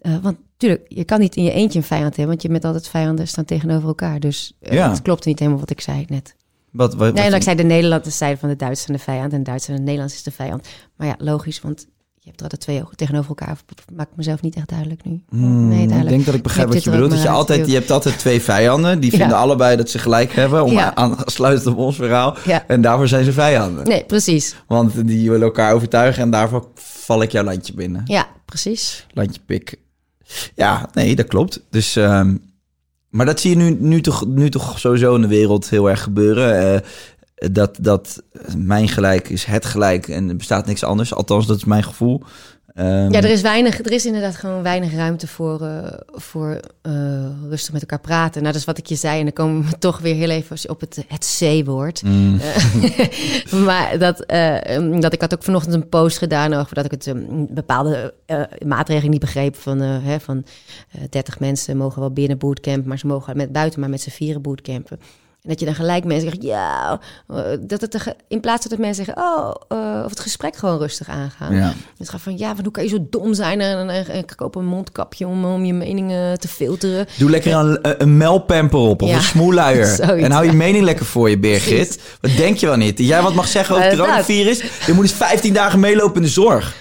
Eh, 0.02 0.18
want 0.22 0.38
natuurlijk, 0.52 0.86
je 0.88 1.04
kan 1.04 1.20
niet 1.20 1.36
in 1.36 1.44
je 1.44 1.52
eentje 1.52 1.80
een 1.80 1.86
vijand 1.86 2.08
hebben, 2.16 2.28
want 2.28 2.42
je 2.42 2.50
met 2.50 2.66
altijd 2.66 2.88
vijanden 2.88 3.28
staan 3.28 3.46
tegenover 3.46 3.88
elkaar. 3.88 4.20
Dus 4.20 4.54
eh, 4.60 4.74
Ja. 4.74 4.90
het 4.90 5.02
klopt 5.02 5.26
niet 5.26 5.40
helemaal 5.40 5.60
wat 5.60 5.70
ik 5.70 5.82
zei 5.82 6.06
net. 6.08 6.36
Wat, 6.72 6.96
wat, 6.96 7.14
Nee, 7.14 7.26
wat- 7.26 7.34
ik 7.34 7.44
zei 7.44 7.56
de 7.56 7.64
Nederlanders 7.64 8.18
zeiden 8.18 8.40
van 8.40 8.50
de 8.50 8.56
Duitsers 8.56 8.86
zijn 8.86 8.98
de 8.98 9.04
vijand 9.04 9.32
en 9.34 9.38
de 9.38 9.44
Duitsers 9.44 9.70
en 9.70 9.76
de 9.76 9.82
Nederlanders 9.92 10.18
is 10.20 10.24
de 10.26 10.32
vijand. 10.44 10.68
Maar 10.96 11.08
ja, 11.08 11.16
logisch, 11.18 11.62
want 11.62 11.88
je 12.24 12.28
hebt 12.28 12.38
er 12.38 12.44
altijd 12.44 12.62
twee 12.62 12.82
ogen 12.84 12.98
tegenover 12.98 13.30
elkaar. 13.30 13.58
Maak 13.94 14.08
ik 14.10 14.16
mezelf 14.16 14.42
niet 14.42 14.56
echt 14.56 14.70
duidelijk 14.70 15.04
nu. 15.06 15.22
Hmm, 15.30 15.68
nee, 15.68 15.82
ik 15.82 15.88
duidelijk. 15.88 16.10
denk 16.10 16.26
dat 16.26 16.36
ik 16.36 16.44
begrijp 16.44 16.68
wat 16.74 16.84
je 16.84 16.90
bedoelt. 16.90 17.10
Dat 17.12 17.22
je, 17.22 17.30
altijd, 17.30 17.68
je 17.68 17.74
hebt 17.74 17.92
altijd 17.92 18.18
twee 18.20 18.42
vijanden. 18.42 19.00
Die 19.00 19.12
Ja. 19.12 19.18
vinden 19.18 19.38
allebei 19.38 19.76
dat 19.78 19.90
ze 19.90 20.00
gelijk 20.00 20.32
hebben. 20.34 20.64
Om 20.64 20.72
Ja. 20.72 20.96
aan 20.96 21.18
sluitend 21.26 21.68
op 21.68 21.78
ons 21.78 21.96
verhaal. 21.96 22.36
Ja. 22.46 22.68
En 22.68 22.82
daarvoor 22.82 23.08
zijn 23.08 23.24
ze 23.24 23.32
vijanden. 23.34 23.88
Nee, 23.88 24.04
precies. 24.06 24.56
Want 24.68 25.08
die 25.08 25.30
willen 25.30 25.46
elkaar 25.46 25.74
overtuigen. 25.74 26.24
En 26.24 26.30
daarvoor 26.32 26.68
val 26.76 27.22
ik 27.22 27.32
jouw 27.32 27.44
landje 27.44 27.74
binnen. 27.74 28.02
Ja, 28.06 28.28
precies. 28.46 29.06
Landje 29.14 29.42
pik. 29.46 29.76
Ja, 30.56 30.90
nee, 30.94 31.16
dat 31.16 31.28
klopt. 31.28 31.62
Dus, 31.70 31.96
ehm, 31.96 32.36
maar 33.10 33.26
dat 33.26 33.40
zie 33.40 33.50
je 33.50 33.56
nu, 33.56 33.78
nu, 33.80 34.02
toch, 34.02 34.26
nu 34.28 34.50
toch 34.50 34.80
sowieso 34.80 35.16
in 35.16 35.22
de 35.22 35.28
wereld 35.28 35.70
heel 35.70 35.90
erg 35.90 36.04
gebeuren. 36.04 36.74
Eh, 36.76 36.80
dat, 37.52 37.78
dat 37.82 38.24
mijn 38.58 38.88
gelijk 38.88 39.30
is 39.30 39.44
het 39.46 39.66
gelijk 39.66 40.08
en 40.08 40.30
er 40.30 40.36
bestaat 40.36 40.66
niks 40.66 40.84
anders. 40.84 41.14
Althans, 41.14 41.48
dat 41.48 41.58
is 41.58 41.64
mijn 41.66 41.84
gevoel. 41.84 42.24
Ehm, 42.74 43.12
Ja, 43.12 43.18
er 43.22 43.30
is 43.30 43.42
weinig, 43.42 43.80
er 43.80 43.92
is 43.92 44.06
inderdaad 44.06 44.36
gewoon 44.36 44.64
weinig 44.64 44.94
ruimte 44.94 45.28
voor, 45.28 45.62
eh, 45.62 45.94
voor 46.08 46.60
eh, 46.82 47.26
rustig 47.50 47.74
met 47.74 47.82
elkaar 47.82 48.00
praten. 48.00 48.42
Nou, 48.42 48.54
dat 48.54 48.62
is 48.62 48.68
wat 48.68 48.78
ik 48.78 48.86
je 48.86 48.96
zei. 48.96 49.18
En 49.18 49.24
dan 49.24 49.34
komen 49.34 49.64
we 49.70 49.78
toch 49.88 50.00
weer 50.00 50.16
heel 50.16 50.30
even 50.30 50.70
op 50.70 50.80
het, 50.80 51.06
het 51.08 51.38
C-woord. 51.39 52.04
mm, 52.04 52.39
Eh, 52.39 53.54
maar 53.66 53.98
dat, 54.00 54.20
eh, 54.26 55.00
dat 55.00 55.14
ik 55.14 55.22
had 55.22 55.34
ook 55.34 55.44
vanochtend 55.44 55.74
een 55.76 55.89
post 55.89 56.18
gedaan 56.18 56.54
over 56.54 56.76
dat 56.76 56.86
ik 56.86 56.92
het 56.92 57.08
eh, 57.08 57.14
bepaalde 57.50 58.14
eh, 58.26 58.42
maatregelen 58.66 59.12
niet 59.12 59.20
begreep. 59.20 59.56
Van, 59.56 59.80
hè, 59.80 60.20
van 60.20 60.46
eh 60.92 61.02
30 61.10 61.39
mensen 61.39 61.78
mogen 61.78 62.00
wel 62.00 62.12
binnen 62.12 62.38
bootcamp, 62.38 62.86
maar 62.86 63.00
ze 63.00 63.08
mogen 63.08 63.38
met 63.38 63.52
buiten 63.52 63.80
maar 63.80 63.89
met 63.89 64.02
z'n 64.02 64.10
vieren 64.10 64.42
bootcampen. 64.42 65.00
En 65.44 65.50
dat 65.50 65.60
je 65.60 65.66
dan 65.66 65.76
gelijk 65.76 66.04
mensen 66.04 66.30
zegt, 66.30 66.44
ja, 66.44 67.00
eh, 67.28 67.38
dat 67.60 67.82
het 67.82 68.16
in 68.28 68.39
plaats 68.39 68.68
dat 68.68 68.80
mensen 68.80 69.06
zeggen, 69.06 69.24
oh, 69.24 69.54
eh, 69.68 70.02
of 70.04 70.10
het 70.10 70.20
gesprek 70.20 70.56
gewoon 70.56 70.78
rustig 70.78 71.10
aangaan. 71.10 71.56
ja. 71.56 71.74
Het 71.98 72.10
gaat 72.10 72.22
van, 72.22 72.38
ja, 72.38 72.56
van 72.56 72.64
hoe 72.64 72.74
kan 72.74 72.84
je 72.84 72.89
zo 72.89 73.08
dom 73.10 73.34
zijn 73.34 73.62
en, 73.62 73.89
en, 73.89 74.26
koop 74.36 74.56
een 74.56 74.66
mondkapje 74.66 75.28
om, 75.28 75.46
om 75.46 75.66
je 75.66 75.74
meningen 75.74 76.39
te 76.39 76.48
filteren. 76.48 77.08
Doe 77.18 77.30
lekker 77.30 77.54
een, 77.54 77.80
een 78.02 78.18
melpamper 78.18 78.80
op 78.80 79.02
of 79.02 79.10
Ja, 79.10 79.16
een 79.16 79.22
smoeluier. 79.22 80.00
en 80.24 80.32
hou 80.32 80.46
je 80.46 80.52
mening 80.52 80.84
lekker 80.84 81.06
voor 81.06 81.30
je, 81.30 81.38
Birgit. 81.38 82.00
Wat 82.20 82.32
denk 82.38 82.58
je 82.58 82.66
wel 82.66 82.78
niet? 82.78 82.98
Dat 82.98 83.08
jij 83.08 83.22
wat 83.22 83.34
mag 83.34 83.48
zeggen 83.48 83.76
over 83.76 83.88
het 83.89 83.98
coronavirus? 84.00 84.62
Je 84.86 84.94
moet 84.94 85.04
eens 85.04 85.14
15 85.14 85.54
dagen 85.54 85.80
meelopen 85.80 86.16
in 86.16 86.22
de 86.22 86.28
zorg. 86.28 86.76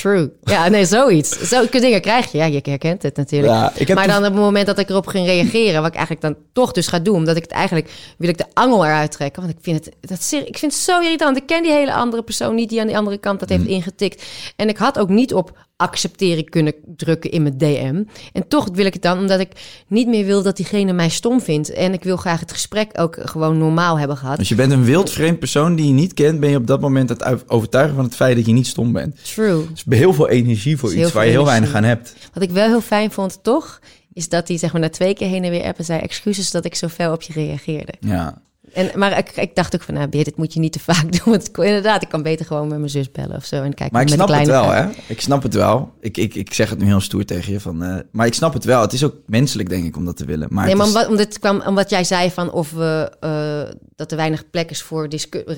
True. 0.00 0.32
Ja, 0.42 0.68
nee, 0.68 0.84
zoiets. 0.84 1.48
Zulke 1.48 1.80
dingen 1.80 2.00
krijg 2.00 2.32
je. 2.32 2.38
Ja, 2.38 2.44
je 2.44 2.60
herkent 2.62 3.02
het 3.02 3.16
natuurlijk. 3.16 3.52
Ja, 3.52 3.94
maar 3.94 4.04
dus- 4.04 4.14
dan 4.14 4.16
op 4.24 4.32
het 4.32 4.34
moment 4.42 4.66
dat 4.66 4.78
ik 4.78 4.88
erop 4.90 5.06
ging 5.06 5.26
reageren, 5.26 5.80
wat 5.80 5.90
ik 5.90 5.96
eigenlijk 5.96 6.20
dan 6.26 6.36
toch 6.52 6.72
dus 6.72 6.86
ga 6.86 6.98
doen, 6.98 7.14
omdat 7.16 7.36
ik 7.36 7.42
het 7.42 7.52
eigenlijk 7.52 7.90
wil 8.18 8.28
ik 8.28 8.38
de 8.38 8.44
angel 8.52 8.84
eruit 8.84 9.10
trekken, 9.12 9.42
want 9.42 9.54
ik 9.54 9.60
vind 9.62 9.84
het, 9.84 9.94
dat, 10.00 10.32
ik 10.46 10.58
vind 10.58 10.72
het 10.72 10.80
zo 10.82 11.00
irritant. 11.00 11.36
Ik 11.36 11.46
ken 11.46 11.62
die 11.62 11.72
hele 11.72 11.94
andere 11.94 12.22
persoon 12.22 12.54
niet 12.54 12.68
die 12.68 12.80
aan 12.80 12.86
die 12.86 12.96
andere 12.98 13.18
kant 13.18 13.40
dat 13.40 13.48
Mm. 13.48 13.56
heeft 13.56 13.68
ingetikt. 13.68 14.24
En 14.56 14.68
ik 14.68 14.76
had 14.76 14.98
ook 14.98 15.08
niet 15.08 15.34
op 15.34 15.52
accepteren 15.76 16.48
kunnen 16.48 16.74
drukken 16.96 17.30
in 17.30 17.42
mijn 17.42 17.58
DM. 17.58 18.02
En 18.32 18.48
toch 18.48 18.68
wil 18.72 18.86
ik 18.86 18.92
het 18.92 19.02
dan, 19.02 19.18
omdat 19.18 19.40
ik 19.40 19.84
niet 19.88 20.06
meer 20.06 20.24
wil 20.24 20.42
dat 20.42 20.56
diegene 20.56 20.92
mij 20.92 21.08
stom 21.08 21.40
vindt. 21.40 21.72
En 21.72 21.92
ik 21.92 22.04
wil 22.04 22.16
graag 22.16 22.40
het 22.40 22.52
gesprek 22.52 22.90
ook 23.00 23.18
gewoon 23.20 23.58
normaal 23.58 23.98
hebben 23.98 24.16
gehad. 24.16 24.38
Als 24.38 24.48
je 24.48 24.54
bent 24.54 24.72
een 24.72 24.84
wild 24.84 25.10
vreemd 25.10 25.38
persoon 25.38 25.74
die 25.74 25.86
je 25.86 25.92
niet 25.92 26.14
kent, 26.14 26.40
ben 26.40 26.50
je 26.50 26.56
op 26.56 26.66
dat 26.66 26.80
moment 26.80 27.08
het 27.08 27.48
overtuigen 27.50 27.94
van 27.94 28.04
het 28.04 28.14
feit 28.14 28.36
dat 28.36 28.46
je 28.46 28.52
niet 28.52 28.66
stom 28.66 28.92
bent. 28.92 29.34
True. 29.34 29.66
Dus 29.70 29.98
heel 29.98 30.12
veel 30.12 30.28
energie 30.28 30.76
voor 30.76 30.94
is 30.94 31.02
iets 31.02 31.12
waar 31.12 31.24
je 31.24 31.30
heel 31.30 31.44
weinig 31.44 31.74
aan 31.74 31.84
hebt. 31.84 32.14
Wat 32.32 32.42
ik 32.42 32.50
wel 32.50 32.66
heel 32.66 32.80
fijn 32.80 33.10
vond, 33.10 33.38
toch, 33.42 33.80
is 34.12 34.28
dat 34.28 34.48
hij 34.48 34.58
zeg 34.58 34.72
maar 34.72 34.80
na 34.80 34.88
twee 34.88 35.14
keer 35.14 35.28
heen 35.28 35.44
en 35.44 35.50
weer 35.50 35.64
appen 35.64 35.84
zei 35.84 36.00
excuses 36.00 36.50
dat 36.50 36.64
ik 36.64 36.74
zo 36.74 36.88
fel 36.88 37.12
op 37.12 37.22
je 37.22 37.32
reageerde. 37.32 37.92
Ja. 38.00 38.42
En, 38.74 38.90
maar 38.98 39.18
ik, 39.18 39.30
ik 39.36 39.54
dacht 39.54 39.74
ook 39.74 39.82
van, 39.82 39.94
nou, 39.94 40.08
Beer, 40.08 40.24
dit 40.24 40.36
moet 40.36 40.52
je 40.54 40.60
niet 40.60 40.72
te 40.72 40.80
vaak 40.80 41.12
doen. 41.16 41.20
Want 41.24 41.48
ik- 41.48 41.56
inderdaad, 41.56 42.02
ik 42.02 42.08
kan 42.08 42.22
beter 42.22 42.46
gewoon 42.46 42.68
met 42.68 42.78
mijn 42.78 42.90
zus 42.90 43.10
bellen 43.10 43.36
of 43.36 43.44
zo. 43.44 43.56
En 43.56 43.62
kijken 43.74 43.88
Maar 43.92 44.02
ik 44.02 44.08
met 44.08 44.16
snap 44.18 44.28
het 44.38 44.46
wel, 44.46 44.70
hè? 44.70 44.86
Ik 45.06 45.20
snap 45.20 45.42
het 45.42 45.54
wel. 45.54 45.92
Ik, 46.00 46.16
ik, 46.16 46.34
ik 46.34 46.54
zeg 46.54 46.70
het 46.70 46.78
nu 46.78 46.84
heel 46.86 47.00
stoer 47.00 47.24
tegen 47.24 47.52
je. 47.52 47.60
Van, 47.60 47.82
eh, 47.82 47.96
maar 48.12 48.26
ik 48.26 48.34
snap 48.34 48.52
het 48.52 48.64
wel. 48.64 48.80
Het 48.80 48.92
is 48.92 49.04
ook 49.04 49.14
menselijk, 49.26 49.68
denk 49.68 49.84
ik, 49.84 49.96
om 49.96 50.04
dat 50.04 50.16
te 50.16 50.24
willen. 50.24 50.48
Maar 50.50 50.64
Nee, 50.66 50.74
het 50.74 50.92
maar 50.92 51.02
is- 51.02 51.08
omdat, 51.08 51.24
het 51.26 51.38
kwam, 51.38 51.62
omdat 51.66 51.90
jij 51.90 52.04
zei 52.04 52.30
van 52.30 52.52
of 52.52 52.70
we, 52.72 53.12
eh, 53.20 53.74
dat 53.96 54.10
er 54.10 54.16
weinig 54.16 54.50
plek 54.50 54.70
is 54.70 54.82
voor, 54.82 55.08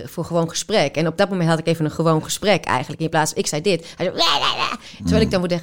voor 0.04 0.24
gewoon 0.24 0.48
gesprek. 0.48 0.96
En 0.96 1.06
op 1.06 1.16
dat 1.18 1.30
moment 1.30 1.48
had 1.48 1.58
ik 1.58 1.66
even 1.66 1.84
een 1.84 1.90
gewoon 1.90 2.24
gesprek 2.24 2.64
eigenlijk. 2.64 3.00
In 3.02 3.08
plaats 3.08 3.32
van, 3.32 3.38
ik 3.40 3.46
zei 3.46 3.62
dit. 3.62 3.94
Hij. 3.96 4.12
Terwijl 4.98 5.22
ik 5.22 5.30
dan 5.30 5.40
moet 5.40 5.52
eh, 5.52 5.58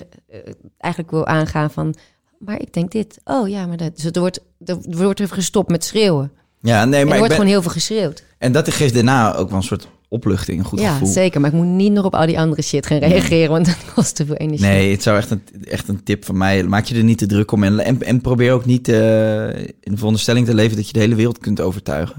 eigenlijk 0.77 1.11
wil 1.13 1.25
aangaan 1.27 1.71
van, 1.71 1.95
maar 2.39 2.59
ik 2.61 2.73
denk 2.73 2.91
dit. 2.91 3.19
Oh 3.23 3.49
ja, 3.49 3.65
maar 3.65 3.77
dat, 3.77 3.95
dus 3.95 4.05
er 4.05 4.19
wordt, 4.19 4.39
er 4.65 4.77
wordt 4.89 5.19
even 5.19 5.35
gestopt 5.35 5.69
met 5.71 5.83
schreeuwen. 5.83 6.31
Ja, 6.63 6.85
nee, 6.85 6.93
En 6.93 6.99
er 6.99 7.07
maar 7.07 7.17
wordt 7.17 7.21
ben, 7.27 7.31
gewoon 7.31 7.51
heel 7.51 7.61
veel 7.61 7.71
geschreeuwd. 7.71 8.23
En 8.37 8.51
dat 8.51 8.69
geeft 8.73 8.93
daarna 8.93 9.35
ook 9.35 9.49
wel 9.49 9.57
een 9.57 9.63
soort 9.63 9.87
opluchting, 10.07 10.59
een 10.59 10.65
goed 10.65 10.79
Ja, 10.79 10.91
gevoel. 10.93 11.07
zeker. 11.11 11.41
Maar 11.41 11.49
ik 11.49 11.55
moet 11.55 11.65
niet 11.65 11.91
nog 11.91 12.05
op 12.05 12.15
al 12.15 12.25
die 12.25 12.39
andere 12.39 12.61
shit 12.61 12.85
gaan 12.85 12.97
reageren, 12.97 13.49
want 13.49 13.65
dat 13.65 13.77
kost 13.93 14.15
te 14.15 14.25
veel 14.25 14.35
energie. 14.35 14.65
Nee, 14.65 14.91
het 14.91 15.03
zou 15.03 15.17
echt 15.17 15.29
een, 15.31 15.41
echt 15.63 15.87
een 15.87 16.03
tip 16.03 16.25
van 16.25 16.37
mij. 16.37 16.63
Maak 16.63 16.85
je 16.85 16.95
er 16.95 17.03
niet 17.03 17.17
te 17.17 17.25
druk 17.25 17.51
om. 17.51 17.63
En, 17.63 17.79
en, 17.79 18.01
en 18.01 18.21
probeer 18.21 18.51
ook 18.51 18.65
niet 18.65 18.87
eh, 18.87 19.47
in 19.57 19.73
de 19.91 19.95
veronderstelling 19.97 20.45
te 20.45 20.53
leven 20.53 20.75
dat 20.77 20.87
je 20.87 20.93
de 20.93 20.99
hele 20.99 21.15
wereld 21.15 21.37
kunt 21.39 21.61
overtuigen. 21.61 22.15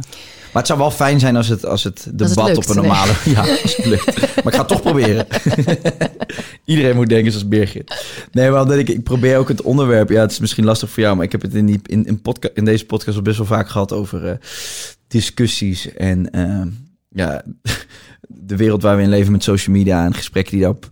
Maar 0.54 0.62
het 0.62 0.66
zou 0.66 0.78
wel 0.78 0.90
fijn 0.90 1.20
zijn 1.20 1.36
als 1.36 1.48
het, 1.48 1.66
als 1.66 1.84
het 1.84 2.06
debat 2.12 2.46
lukt, 2.46 2.56
op 2.56 2.68
een 2.68 2.74
nee. 2.74 2.84
normale... 2.84 3.12
Ja, 3.34 3.40
als 3.40 3.76
het 3.76 3.86
lukt. 3.86 4.16
Maar 4.16 4.46
ik 4.46 4.52
ga 4.52 4.58
het 4.58 4.68
toch 4.68 4.82
proberen. 4.82 5.26
Iedereen 6.64 6.96
moet 6.96 7.08
denken 7.08 7.32
zoals 7.32 7.48
Birgit. 7.48 8.04
Nee, 8.32 8.50
maar 8.50 8.62
omdat 8.62 8.78
ik, 8.78 8.88
ik 8.88 9.02
probeer 9.02 9.38
ook 9.38 9.48
het 9.48 9.62
onderwerp... 9.62 10.08
Ja, 10.08 10.20
het 10.20 10.30
is 10.30 10.38
misschien 10.38 10.64
lastig 10.64 10.90
voor 10.90 11.02
jou, 11.02 11.16
maar 11.16 11.24
ik 11.24 11.32
heb 11.32 11.42
het 11.42 11.54
in, 11.54 11.66
die, 11.66 11.80
in, 11.82 12.06
in, 12.06 12.22
podca 12.22 12.48
in 12.54 12.64
deze 12.64 12.86
podcast 12.86 13.16
al 13.16 13.22
best 13.22 13.36
wel 13.36 13.46
vaak 13.46 13.68
gehad 13.68 13.92
over 13.92 14.26
eh, 14.26 14.34
discussies 15.06 15.92
en... 15.92 16.30
eh, 16.30 16.62
ja, 17.08 17.42
de 18.28 18.56
wereld 18.56 18.82
waar 18.82 18.96
we 18.96 19.02
in 19.02 19.08
leven 19.08 19.32
met 19.32 19.42
social 19.42 19.76
media 19.76 20.04
en 20.04 20.14
gesprekken 20.14 20.52
die 20.52 20.60
daarop 20.60 20.88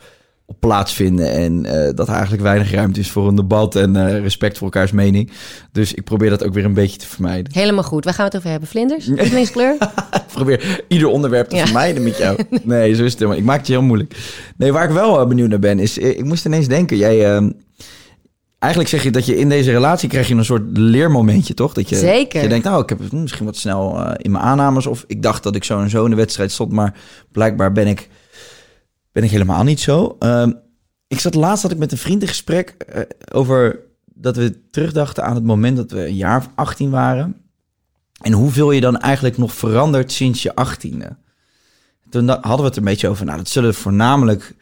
op 0.53 0.61
plaatsvinden. 0.61 1.31
En 1.33 1.65
eh, 1.67 1.95
dat 1.95 2.07
er 2.09 2.13
eigenlijk 2.15 2.43
weinig 2.43 2.71
ruimte 2.73 3.01
is 3.01 3.11
voor 3.11 3.29
een 3.29 3.35
debat 3.35 3.77
en 3.77 3.97
eh, 3.97 4.21
respect 4.21 4.59
voor 4.59 4.67
elkaars 4.67 4.91
mening. 4.93 5.31
Dus 5.73 5.95
ik 5.95 6.05
probeer 6.05 6.31
dat 6.31 6.45
ook 6.45 6.55
weer 6.55 6.65
een 6.65 6.75
beetje 6.75 6.99
te 6.99 7.07
vermijden. 7.07 7.53
Helemaal 7.53 7.83
goed. 7.85 8.05
Waar 8.05 8.15
gaan 8.15 8.25
we 8.25 8.29
het 8.31 8.39
over 8.39 8.51
hebben? 8.51 8.69
Vlinders? 8.69 9.07
Lievelingskleur? 9.07 9.75
Ik 10.13 10.39
probeer 10.39 10.85
ieder 10.89 11.09
onderwerp 11.09 11.49
te 11.49 11.57
Ja. 11.57 11.65
vermijden 11.65 12.03
met 12.03 12.19
jou. 12.19 12.39
Nee, 12.63 12.95
zo 12.95 13.05
is 13.05 13.11
het 13.11 13.19
helemaal. 13.19 13.41
Ik 13.41 13.47
maak 13.47 13.59
het 13.59 13.67
je 13.67 13.73
heel 13.73 13.83
moeilijk. 13.83 14.17
Nee, 14.57 14.73
waar 14.73 14.85
ik 14.85 14.91
wel 14.91 15.21
eh, 15.21 15.27
benieuwd 15.29 15.49
naar 15.49 15.59
ben, 15.59 15.79
is... 15.79 15.99
Ik 15.99 16.25
moest 16.25 16.47
ineens 16.47 16.69
denken, 16.69 16.97
jij... 16.97 17.37
eh, 17.37 17.47
Eigenlijk 18.59 18.93
zeg 18.93 19.03
je 19.03 19.11
dat 19.11 19.27
je 19.27 19.37
in 19.39 19.49
deze 19.49 19.71
relatie 19.71 20.09
krijg 20.09 20.29
je 20.29 20.35
een 20.35 20.45
soort 20.45 20.79
leermomentje, 20.79 21.55
toch? 21.55 21.73
Dat 21.73 21.89
je, 21.89 21.97
Zeker. 21.97 22.33
dat 22.33 22.43
je 22.43 22.49
denkt, 22.49 22.65
nou, 22.65 22.83
ik 22.83 22.89
heb 22.89 22.99
het 22.99 23.13
misschien 23.13 23.47
wat 23.47 23.57
snel 23.57 24.13
in 24.17 24.31
mijn 24.31 24.45
aannames. 24.45 24.87
Of 24.87 25.05
ik 25.07 25.23
dacht 25.23 25.43
dat 25.43 25.55
ik 25.57 25.65
zo 25.65 25.81
en 25.81 25.91
zo 25.91 26.05
in 26.05 26.11
de 26.11 26.17
wedstrijd 26.17 26.53
stond. 26.53 26.73
Maar 26.73 26.95
blijkbaar 27.33 27.73
ben 27.73 27.87
ik, 27.87 28.09
ben 29.13 29.25
ik 29.25 29.31
helemaal 29.31 29.65
niet 29.65 29.81
zo. 29.81 30.17
Ehm, 30.19 30.53
ik 31.07 31.21
zat 31.21 31.35
laatst 31.35 31.63
had 31.63 31.73
ik 31.73 31.79
met 31.79 31.93
een 31.93 31.99
vriend 31.99 32.23
een 32.23 32.29
gesprek 32.29 32.69
eh, 32.69 33.03
over 33.33 33.81
dat 34.05 34.37
we 34.37 34.69
terugdachten 34.71 35.25
aan 35.25 35.35
het 35.35 35.45
moment 35.45 35.77
dat 35.77 35.91
we 35.91 36.07
een 36.07 36.17
jaar 36.17 36.39
of 36.39 36.49
18 36.55 36.91
waren. 36.91 37.37
En 38.21 38.33
hoeveel 38.33 38.71
je 38.71 38.81
dan 38.81 38.99
eigenlijk 38.99 39.39
nog 39.39 39.53
verandert 39.53 40.13
sinds 40.13 40.43
je 40.43 40.53
18e. 40.55 41.09
Toen 42.11 42.29
hadden 42.29 42.57
we 42.57 42.63
het 42.63 42.77
een 42.77 42.85
beetje 42.85 43.09
over, 43.09 43.25
nou, 43.25 43.39
dat 43.39 43.49
zullen 43.49 43.75
voornamelijk 43.75 44.55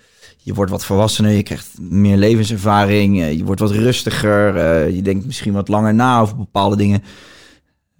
je 0.42 0.54
wordt 0.54 0.70
wat 0.70 0.84
volwassener, 0.84 1.30
je 1.30 1.42
krijgt 1.42 1.78
meer 1.80 2.16
levenservaring, 2.16 3.20
eh, 3.20 3.32
je 3.32 3.44
wordt 3.44 3.60
wat 3.60 3.70
rustiger, 3.70 4.56
eh, 4.56 4.94
je 4.94 5.02
denkt 5.02 5.26
misschien 5.26 5.52
wat 5.52 5.68
langer 5.68 5.94
na 5.94 6.20
over 6.20 6.36
bepaalde 6.36 6.76
dingen, 6.76 7.02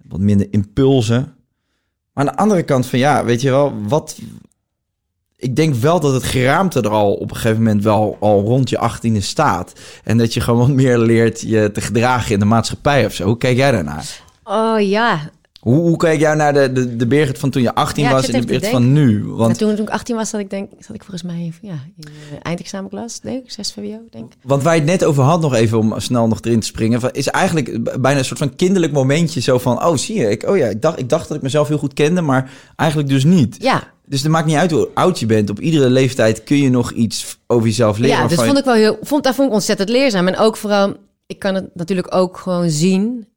wat 0.07 0.19
minder 0.19 0.47
impulsen. 0.51 1.35
Maar 2.13 2.25
aan 2.27 2.33
de 2.33 2.41
andere 2.41 2.63
kant 2.63 2.85
van 2.85 2.99
ja, 2.99 3.25
weet 3.25 3.41
je 3.41 3.49
wel, 3.49 3.73
wat. 3.87 4.19
Ik 5.41 5.55
denk 5.55 5.75
wel 5.75 5.99
dat 5.99 6.13
het 6.13 6.23
geraamte 6.23 6.81
er 6.81 6.89
al 6.89 7.13
op 7.13 7.29
een 7.29 7.35
gegeven 7.35 7.63
moment 7.63 7.83
wel 7.83 8.17
al 8.19 8.41
rond 8.41 8.69
je 8.69 8.77
achttiende 8.77 9.21
staat. 9.21 9.73
En 10.03 10.17
dat 10.17 10.33
je 10.33 10.41
gewoon 10.41 10.59
wat 10.59 10.75
meer 10.75 10.97
leert 10.97 11.41
je 11.41 11.71
te 11.73 11.81
gedragen 11.81 12.33
in 12.33 12.39
de 12.39 12.45
maatschappij 12.45 13.05
of 13.05 13.13
zo. 13.13 13.25
Hoe 13.25 13.37
kijk 13.37 13.57
jij 13.57 13.71
daarnaar? 13.71 14.21
Oh 14.43 14.79
ja. 14.79 15.29
Hoe, 15.59 15.75
hoe 15.79 15.97
kijk 15.97 16.19
jij 16.19 16.35
naar 16.35 16.53
de, 16.53 16.71
de, 16.71 16.95
de 16.95 17.07
Birgit 17.07 17.37
van 17.39 17.49
toen 17.49 17.61
je 17.61 17.75
18 17.75 18.03
Ja, 18.03 18.09
ik 18.09 18.15
was 18.15 18.29
en 18.29 18.41
de 18.41 18.47
Birgit 18.47 18.69
van 18.69 18.93
nu? 18.93 19.25
Want 19.25 19.57
toen, 19.57 19.75
toen 19.75 19.85
ik 19.85 19.91
18 19.91 20.15
was, 20.15 20.29
zat 20.29 20.39
ik, 20.39 20.49
denk, 20.49 20.71
zat 20.79 20.95
ik 20.95 21.03
volgens 21.03 21.23
mij 21.23 21.53
ja, 21.61 21.71
in 21.71 22.07
uh, 22.07 22.37
eindexamenklas, 22.41 23.19
denk 23.19 23.43
ik, 23.43 23.51
6 23.51 23.71
VWO, 23.71 23.99
denk 24.09 24.33
ik. 24.33 24.37
Want 24.43 24.63
waar 24.63 24.73
je 24.73 24.81
het 24.81 24.89
net 24.89 25.03
over 25.03 25.23
had, 25.23 25.41
nog 25.41 25.53
even 25.53 25.77
om 25.77 25.99
snel 25.99 26.27
nog 26.27 26.39
erin 26.41 26.59
te 26.59 26.65
springen, 26.65 26.99
van- 26.99 27.11
is 27.11 27.27
eigenlijk 27.27 28.01
bijna 28.01 28.19
een 28.19 28.25
soort 28.25 28.39
van 28.39 28.55
kinderlijk 28.55 28.93
momentje. 28.93 29.41
Zo 29.41 29.57
van, 29.57 29.85
oh 29.85 29.97
zie 29.97 30.17
je, 30.17 30.29
ik, 30.29 30.43
oh 30.47 30.57
ja, 30.57 30.65
ik 30.67 30.81
dacht, 30.81 30.99
ik 30.99 31.09
dacht 31.09 31.27
dat 31.27 31.37
ik 31.37 31.43
mezelf 31.43 31.67
heel 31.67 31.77
goed 31.77 31.93
kende, 31.93 32.21
maar 32.21 32.51
eigenlijk 32.75 33.09
dus 33.09 33.23
niet. 33.23 33.55
Ja, 33.59 33.83
Dus 34.11 34.21
het 34.21 34.31
maakt 34.31 34.45
niet 34.45 34.55
uit 34.55 34.71
hoe 34.71 34.89
oud 34.93 35.19
je 35.19 35.25
bent. 35.25 35.49
Op 35.49 35.59
iedere 35.59 35.89
leeftijd 35.89 36.43
kun 36.43 36.57
je 36.57 36.69
nog 36.69 36.91
iets 36.91 37.37
over 37.47 37.67
jezelf 37.67 37.97
leren. 37.97 38.15
Ja, 38.15 38.27
dus 38.27 38.37
waarvan 38.37 38.45
vond 38.45 38.57
ik 38.57 38.65
wel 38.65 38.73
heel, 38.73 38.97
vond, 39.01 39.23
dat 39.23 39.35
vond 39.35 39.47
ik 39.47 39.53
ontzettend 39.53 39.89
leerzaam. 39.89 40.27
En 40.27 40.37
ook 40.37 40.57
vooral, 40.57 40.95
ik 41.25 41.39
kan 41.39 41.55
het 41.55 41.75
natuurlijk 41.75 42.15
ook 42.15 42.37
gewoon 42.37 42.69
zien. 42.69 43.27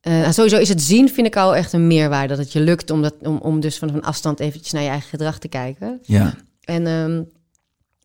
Eh, 0.00 0.30
sowieso 0.30 0.58
is 0.58 0.68
het 0.68 0.82
zien, 0.82 1.08
vind 1.08 1.26
ik 1.26 1.36
al 1.36 1.56
echt 1.56 1.72
een 1.72 1.86
meerwaarde. 1.86 2.28
Dat 2.28 2.38
het 2.38 2.52
je 2.52 2.60
lukt 2.60 2.90
om, 2.90 3.02
dat, 3.02 3.14
om, 3.20 3.36
om 3.36 3.60
dus 3.60 3.78
vanaf 3.78 3.94
een 3.94 4.02
afstand 4.02 4.40
eventjes 4.40 4.72
naar 4.72 4.82
je 4.82 4.88
eigen 4.88 5.08
gedrag 5.08 5.38
te 5.38 5.48
kijken. 5.48 5.98
Ja. 6.02 6.34
En, 6.64 6.86
ehm, 6.86 7.22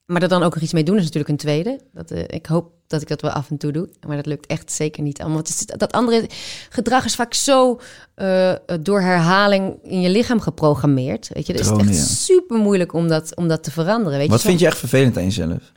maar 0.08 0.22
er 0.22 0.28
dan 0.28 0.44
ook 0.44 0.54
nog 0.54 0.64
iets 0.64 0.74
mee 0.74 0.84
doen 0.84 0.98
is 0.98 1.04
natuurlijk 1.04 1.30
een 1.30 1.38
tweede. 1.38 1.80
Dat, 1.94 2.12
eh, 2.12 2.24
ik 2.28 2.46
hoop 2.46 2.72
dat 2.88 3.02
ik 3.02 3.08
dat 3.08 3.22
wel 3.22 3.32
af 3.32 3.50
en 3.50 3.58
toe 3.58 3.72
doe. 3.72 3.90
Maar 4.08 4.16
dat 4.16 4.26
lukt 4.26 4.46
echt 4.46 4.72
zeker 4.72 5.04
niet 5.04 5.20
allemaal. 5.20 5.38
Want 5.38 5.50
is, 5.50 5.66
dat 5.66 5.92
andere 5.92 6.30
gedrag 6.70 7.06
is 7.06 7.16
vaak 7.16 7.34
zo 7.34 7.80
eh, 8.16 8.54
door 8.82 9.02
herhaling 9.02 9.80
in 9.84 10.02
je 10.02 10.10
lichaam 10.10 10.40
geprogrammeerd. 10.40 11.30
Weet 11.34 11.48
je, 11.48 11.54
dus 11.54 11.70
het 11.70 11.80
is 11.80 11.88
echt 11.88 11.98
ja. 11.98 12.04
super 12.04 12.58
moeilijk 12.58 12.94
om 12.94 13.08
dat, 13.08 13.36
om 13.36 13.48
dat 13.48 13.64
te 13.64 13.72
veranderen. 13.72 14.18
Weet 14.18 14.30
Wat 14.30 14.42
je, 14.42 14.48
vind 14.48 14.60
je 14.60 14.66
echt 14.66 14.78
vervelend 14.78 15.18
aan 15.18 15.24
jezelf? 15.24 15.72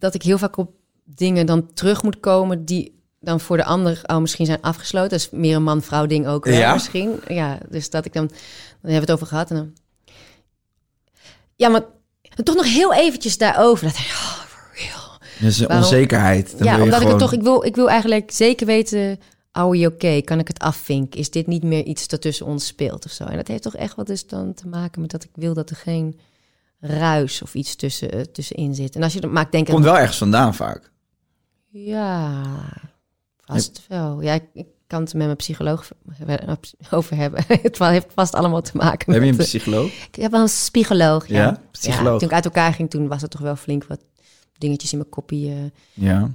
dat 0.00 0.14
ik 0.14 0.22
heel 0.22 0.38
vaak 0.38 0.56
op 0.56 0.70
dingen 1.04 1.46
dan 1.46 1.72
terug 1.74 2.02
moet 2.02 2.20
komen 2.20 2.64
die 2.64 2.98
dan 3.20 3.40
voor 3.40 3.56
de 3.56 3.64
ander 3.64 4.00
al 4.02 4.20
misschien 4.20 4.46
zijn 4.46 4.60
afgesloten. 4.60 5.10
Dat 5.10 5.18
is 5.18 5.30
meer 5.30 5.56
een 5.56 5.62
man-vrouw 5.62 6.06
ding 6.06 6.26
ook 6.26 6.44
wel 6.44 6.58
Ja? 6.58 6.72
misschien. 6.72 7.20
Ja, 7.28 7.58
dus 7.68 7.90
dat 7.90 8.04
ik 8.04 8.12
dan, 8.12 8.26
dan 8.26 8.36
hebben 8.80 8.92
we 8.92 9.00
het 9.00 9.10
over 9.10 9.26
gehad 9.26 9.50
en 9.50 9.56
dan... 9.56 9.72
Ja, 11.60 11.68
maar 11.68 11.82
toch 12.44 12.54
nog 12.54 12.64
heel 12.64 12.94
eventjes 12.94 13.38
daarover. 13.38 13.84
Dat, 13.86 13.94
oh, 13.94 14.38
for 14.38 14.70
real. 14.74 15.18
Dat 15.40 15.50
is 15.50 15.58
een 15.58 15.66
Waarom- 15.66 15.84
onzekerheid. 15.84 16.58
Dan 16.58 16.66
ja, 16.66 16.82
omdat 16.82 17.00
ik 17.00 17.08
het 17.08 17.18
toch, 17.18 17.32
ik 17.32 17.42
wil, 17.42 17.64
ik 17.64 17.74
wil 17.74 17.90
eigenlijk 17.90 18.30
zeker 18.30 18.66
weten, 18.66 19.18
are 19.52 19.70
we 19.70 19.86
oké? 19.86 20.20
Kan 20.20 20.38
ik 20.38 20.48
het 20.48 20.58
afvinken? 20.58 21.20
Is 21.20 21.30
dit 21.30 21.46
niet 21.46 21.62
meer 21.62 21.84
iets 21.84 22.08
dat 22.08 22.20
tussen 22.20 22.46
ons 22.46 22.66
speelt 22.66 23.04
of 23.04 23.10
zo? 23.10 23.24
En 23.24 23.36
dat 23.36 23.48
heeft 23.48 23.62
toch 23.62 23.76
echt 23.76 23.94
wat 23.96 24.06
dus 24.06 24.26
dan 24.26 24.54
te 24.54 24.68
maken 24.68 25.00
met 25.00 25.10
dat 25.10 25.24
ik 25.24 25.30
wil 25.34 25.54
dat 25.54 25.70
er 25.70 25.76
geen 25.76 26.18
ruis 26.80 27.42
of 27.42 27.54
iets 27.54 27.76
tussen, 27.76 28.10
eh, 28.12 28.20
tussenin 28.20 28.74
zit. 28.74 28.96
En 28.96 29.02
als 29.02 29.12
je 29.12 29.20
dat 29.20 29.30
maakt 29.30 29.52
denken... 29.52 29.72
Komt 29.72 29.84
wel 29.84 29.98
ergens 29.98 30.18
vandaan 30.18 30.54
vaak. 30.54 30.90
Ja, 31.68 32.42
vast 33.40 33.82
wel. 33.88 34.20
Ja, 34.20 34.32
ik, 34.34 34.44
ik 34.52 34.66
kan 34.90 35.00
het 35.02 35.14
met 35.14 35.24
mijn 35.24 35.36
psycholoog 35.36 35.88
over 36.90 37.16
hebben. 37.16 37.44
Het 37.62 37.78
heeft 37.78 38.06
vast 38.14 38.34
allemaal 38.34 38.60
te 38.62 38.76
maken 38.76 39.12
Heb 39.12 39.22
je 39.22 39.28
een 39.28 39.36
met... 39.36 39.46
psycholoog? 39.46 39.86
Ik 40.06 40.14
heb 40.14 40.30
wel 40.30 40.40
een 40.40 40.46
psycholoog, 40.46 41.26
ja. 41.28 41.36
Ja? 41.42 41.60
Psycholoog. 41.70 42.18
toen 42.18 42.28
ik 42.28 42.34
uit 42.34 42.44
elkaar 42.44 42.72
ging, 42.72 42.90
toen 42.90 43.08
was 43.08 43.22
er 43.22 43.28
toch 43.28 43.40
wel 43.40 43.56
flink 43.56 43.84
wat 43.84 44.00
dingetjes 44.58 44.92
in 44.92 44.98
mijn 44.98 45.10
koppie. 45.10 45.50
eh, 45.50 45.56
Ja. 45.92 46.30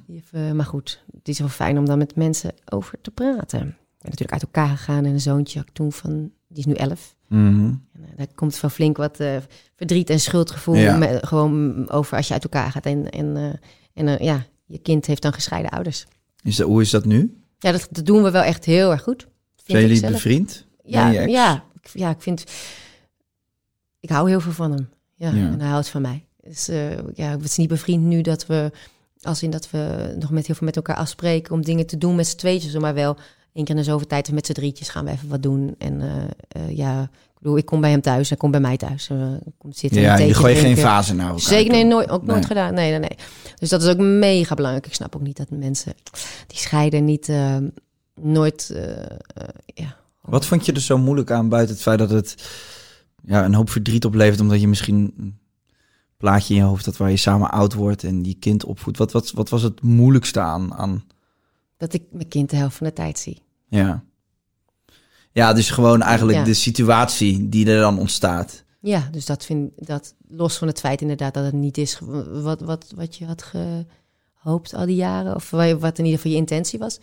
maar 0.54 0.66
goed, 0.66 1.04
het 1.18 1.28
is 1.28 1.40
wel 1.40 1.48
fijn 1.48 1.78
om 1.78 1.86
dan 1.86 1.98
met 1.98 2.16
mensen 2.16 2.52
over 2.72 3.02
te 3.02 3.12
praten. 3.12 3.60
Ik 3.60 4.02
ben 4.02 4.10
natuurlijk 4.12 4.32
uit 4.32 4.42
elkaar 4.42 4.78
gegaan 4.78 5.06
en 5.06 5.14
een 5.14 5.22
zoontje 5.22 5.60
had 5.60 5.68
ik 5.68 5.74
toen 5.74 5.92
van, 5.92 6.32
die 6.48 6.58
is 6.60 6.66
nu 6.66 6.74
elf. 6.74 7.16
Mhm. 7.28 7.44
En, 7.48 7.82
eh, 7.94 8.18
daar 8.18 8.28
komt 8.36 8.60
wel 8.60 8.72
flink 8.72 8.98
wat 8.98 9.20
eh, 9.20 9.38
verdriet 9.76 10.10
en 10.10 10.20
schuldgevoel 10.20 10.76
Ja. 10.76 10.98
me- 10.98 11.20
gewoon 11.22 11.86
over 11.90 12.18
als 12.18 12.28
je 12.28 12.34
uit 12.34 12.44
elkaar 12.44 12.72
gaat. 12.72 12.86
En, 12.86 13.10
en, 13.10 13.60
en 13.94 14.24
ja, 14.24 14.46
je 14.66 14.78
kind 14.78 15.06
heeft 15.06 15.22
dan 15.22 15.34
gescheiden 15.34 15.72
ouders. 15.72 16.06
Is 16.44 16.56
dat, 16.56 16.68
hoe 16.68 16.82
is 16.82 16.90
dat 16.90 17.06
nu? 17.06 17.38
Ja, 17.60 17.72
dat, 17.72 17.88
dat 17.92 18.06
doen 18.06 18.24
we 18.24 18.32
wel 18.32 18.42
echt 18.42 18.66
heel 18.66 18.92
erg 18.92 19.02
goed. 19.04 19.22
vind 19.56 19.78
Zijn 19.80 19.88
jullie 19.88 20.12
bevriend? 20.12 20.66
Ja, 20.84 21.14
ex? 21.14 21.32
ja, 21.32 21.64
ik- 21.82 21.90
ja, 21.94 22.10
ik 22.10 22.22
vind... 22.22 22.44
Ik 24.00 24.10
hou 24.10 24.30
heel 24.30 24.40
veel 24.42 24.52
van 24.52 24.72
hem. 24.72 24.90
Ja, 25.14 25.30
Ja. 25.30 25.36
en 25.52 25.60
hij 25.60 25.70
houdt 25.70 25.90
van 25.90 26.02
mij. 26.02 26.26
Dus 26.42 26.68
eh, 26.68 26.92
ja, 26.98 27.38
we 27.38 27.48
zijn 27.48 27.52
niet 27.56 27.68
bevriend 27.68 28.04
nu 28.04 28.22
dat 28.22 28.46
we... 28.46 28.72
Als 29.22 29.44
in 29.44 29.50
dat 29.50 29.70
we 29.72 30.14
nog 30.20 30.30
met 30.32 30.46
heel 30.46 30.56
veel 30.56 30.68
met 30.68 30.76
elkaar 30.76 30.96
afspreken... 30.96 31.54
om 31.54 31.62
dingen 31.64 31.86
te 31.86 31.98
doen 31.98 32.16
met 32.16 32.28
z'n 32.28 32.38
tweetjes. 32.38 32.78
Maar 32.78 32.94
wel 32.94 33.18
één 33.54 33.66
keer 33.66 33.76
in 33.76 33.82
de 33.82 33.88
zoveel 33.88 34.08
tijd 34.08 34.32
met 34.32 34.46
z'n 34.46 34.54
drietjes 34.54 34.90
gaan 34.90 35.06
we 35.06 35.12
even 35.12 35.30
wat 35.30 35.44
doen. 35.44 35.76
En 35.78 36.02
eh, 36.02 36.24
eh, 36.48 36.78
ja, 36.78 37.10
bedoel, 37.46 37.58
ik 37.60 37.66
kom 37.66 37.82
bij 37.82 37.90
hem 37.92 38.02
thuis. 38.02 38.30
Hij 38.30 38.38
komt 38.38 38.52
bij 38.52 38.62
mij 38.62 38.78
thuis. 38.78 39.10
Uh, 39.10 39.28
komt 39.58 39.78
zitten, 39.78 40.02
Ja, 40.02 40.18
je 40.18 40.34
gooit 40.34 40.54
geen 40.54 40.64
drinken. 40.64 40.84
fase 40.84 41.14
naar 41.14 41.26
elkaar. 41.28 41.42
Zeker, 41.42 41.72
nee, 41.72 41.84
nooit, 41.84 42.10
ook 42.10 42.24
nooit 42.24 42.40
Nee. 42.40 42.48
gedaan. 42.48 42.74
Nee, 42.74 42.90
nee, 42.90 43.00
nee. 43.00 43.18
Dus 43.56 43.70
dat 43.70 43.84
is 43.84 43.90
ook 43.90 43.98
mega 43.98 44.56
belangrijk. 44.56 44.86
Ik 44.86 44.94
snap 44.94 45.16
ook 45.16 45.22
niet 45.22 45.38
dat 45.38 45.50
mensen 45.50 45.94
die 46.48 46.58
scheiden 46.58 47.06
niet... 47.06 47.30
eh, 47.30 47.58
nooit... 48.22 48.70
eh, 48.74 49.02
eh, 49.02 49.08
ja, 49.66 49.96
Wat 50.22 50.46
vond 50.46 50.66
je 50.66 50.72
er 50.74 50.82
zo 50.82 50.98
moeilijk 50.98 51.32
aan 51.32 51.50
buiten 51.50 51.74
het 51.74 51.84
feit 51.84 52.00
dat 52.00 52.10
het 52.10 52.36
ja, 53.24 53.46
een 53.46 53.54
hoop 53.54 53.70
verdriet 53.70 54.06
oplevert... 54.06 54.40
omdat 54.40 54.62
je 54.62 54.68
misschien 54.68 55.14
een 55.18 55.38
plaatje 56.18 56.54
in 56.54 56.60
je 56.60 56.66
hoofd 56.66 56.86
had 56.86 56.98
waar 56.98 57.10
je 57.10 57.18
samen 57.18 57.52
oud 57.52 57.74
wordt... 57.74 58.04
en 58.04 58.22
die 58.22 58.38
kind 58.40 58.66
opvoedt. 58.66 58.98
Wat, 58.98 59.12
wat, 59.12 59.32
wat 59.32 59.50
was 59.50 59.62
het 59.62 59.82
moeilijkste 59.82 60.40
aan? 60.40 60.74
aan 60.74 61.04
dat 61.78 61.94
ik 61.94 62.04
mijn 62.12 62.28
kind 62.28 62.50
de 62.50 62.56
helft 62.56 62.76
van 62.78 62.88
de 62.88 62.94
tijd 62.94 63.20
zie. 63.20 63.42
ja. 63.68 64.04
Ja, 65.36 65.54
dus 65.54 65.70
gewoon 65.70 66.02
eigenlijk 66.02 66.38
Ja. 66.38 66.44
de 66.44 66.54
situatie 66.54 67.50
die 67.50 67.70
er 67.70 67.80
dan 67.80 68.00
ontstaat. 68.00 68.64
Ja, 68.80 69.08
dus 69.12 69.26
dat 69.26 69.46
vind 69.46 69.72
dat 69.76 70.14
los 70.28 70.58
van 70.58 70.68
het 70.68 70.80
feit 70.80 71.02
inderdaad 71.02 71.34
dat 71.34 71.44
het 71.46 71.54
niet 71.54 71.78
is 71.78 72.00
wat, 72.32 72.62
wat, 72.62 72.94
wat 72.96 73.16
je 73.16 73.26
had 73.26 73.44
gehoopt 73.44 74.74
al 74.76 74.86
die 74.86 74.96
jaren, 74.96 75.36
of 75.36 75.50
wa- 75.50 75.78
wat 75.78 75.98
in 75.98 76.04
ieder 76.06 76.20
geval 76.20 76.32
je 76.32 76.38
intentie 76.38 76.80
was. 76.80 77.00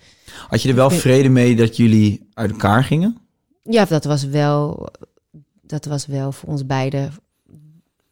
Had 0.48 0.62
je 0.62 0.68
er 0.68 0.74
wel 0.74 0.90
vrede 0.90 1.28
mee 1.28 1.56
dat 1.56 1.76
jullie 1.76 2.28
uit 2.34 2.50
elkaar 2.50 2.84
gingen? 2.84 3.16
Ja, 3.62 3.84
dat 3.84 4.04
was 4.04 4.24
wel, 4.24 4.88
dat 5.62 5.84
was 5.84 6.06
wel 6.06 6.32
voor 6.32 6.48
ons 6.48 6.66
beiden 6.66 7.12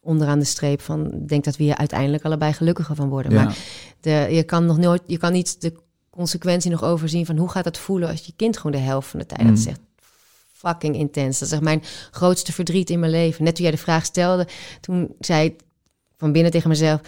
onderaan 0.01 0.39
de 0.39 0.45
streep 0.45 0.81
van, 0.81 1.11
denk 1.27 1.43
dat 1.43 1.57
we 1.57 1.63
hier 1.63 1.77
uiteindelijk 1.77 2.23
allebei 2.25 2.53
gelukkiger 2.53 2.95
van 2.95 3.09
worden. 3.09 3.31
Ja. 3.31 3.43
Maar 3.43 3.57
de, 3.99 4.27
je 4.31 4.43
kan 4.43 4.65
nog 4.65 4.77
nooit, 4.77 5.01
je 5.07 5.17
kan 5.17 5.31
niet 5.31 5.61
de 5.61 5.73
consequentie 6.09 6.71
nog 6.71 6.83
overzien 6.83 7.25
van 7.25 7.37
hoe 7.37 7.49
gaat 7.49 7.65
het 7.65 7.77
voelen 7.77 8.09
als 8.09 8.21
je 8.25 8.33
kind 8.35 8.57
gewoon 8.57 8.71
de 8.71 8.77
helft 8.77 9.09
van 9.09 9.19
de 9.19 9.25
tijd. 9.25 9.47
Dat 9.47 9.57
Mm. 9.57 9.67
echt 9.67 9.79
fucking 10.67 10.95
intens. 10.95 11.39
Dat 11.39 11.47
is 11.47 11.53
echt 11.53 11.63
mijn 11.63 11.83
grootste 12.11 12.51
verdriet 12.53 12.89
in 12.89 12.99
mijn 12.99 13.11
leven. 13.11 13.43
Net 13.43 13.55
toen 13.55 13.63
jij 13.63 13.73
de 13.73 13.79
vraag 13.81 14.05
stelde, 14.05 14.47
toen 14.81 15.15
zei 15.19 15.45
ik 15.45 15.59
van 16.17 16.31
binnen 16.31 16.51
tegen 16.51 16.69
mezelf, 16.69 17.01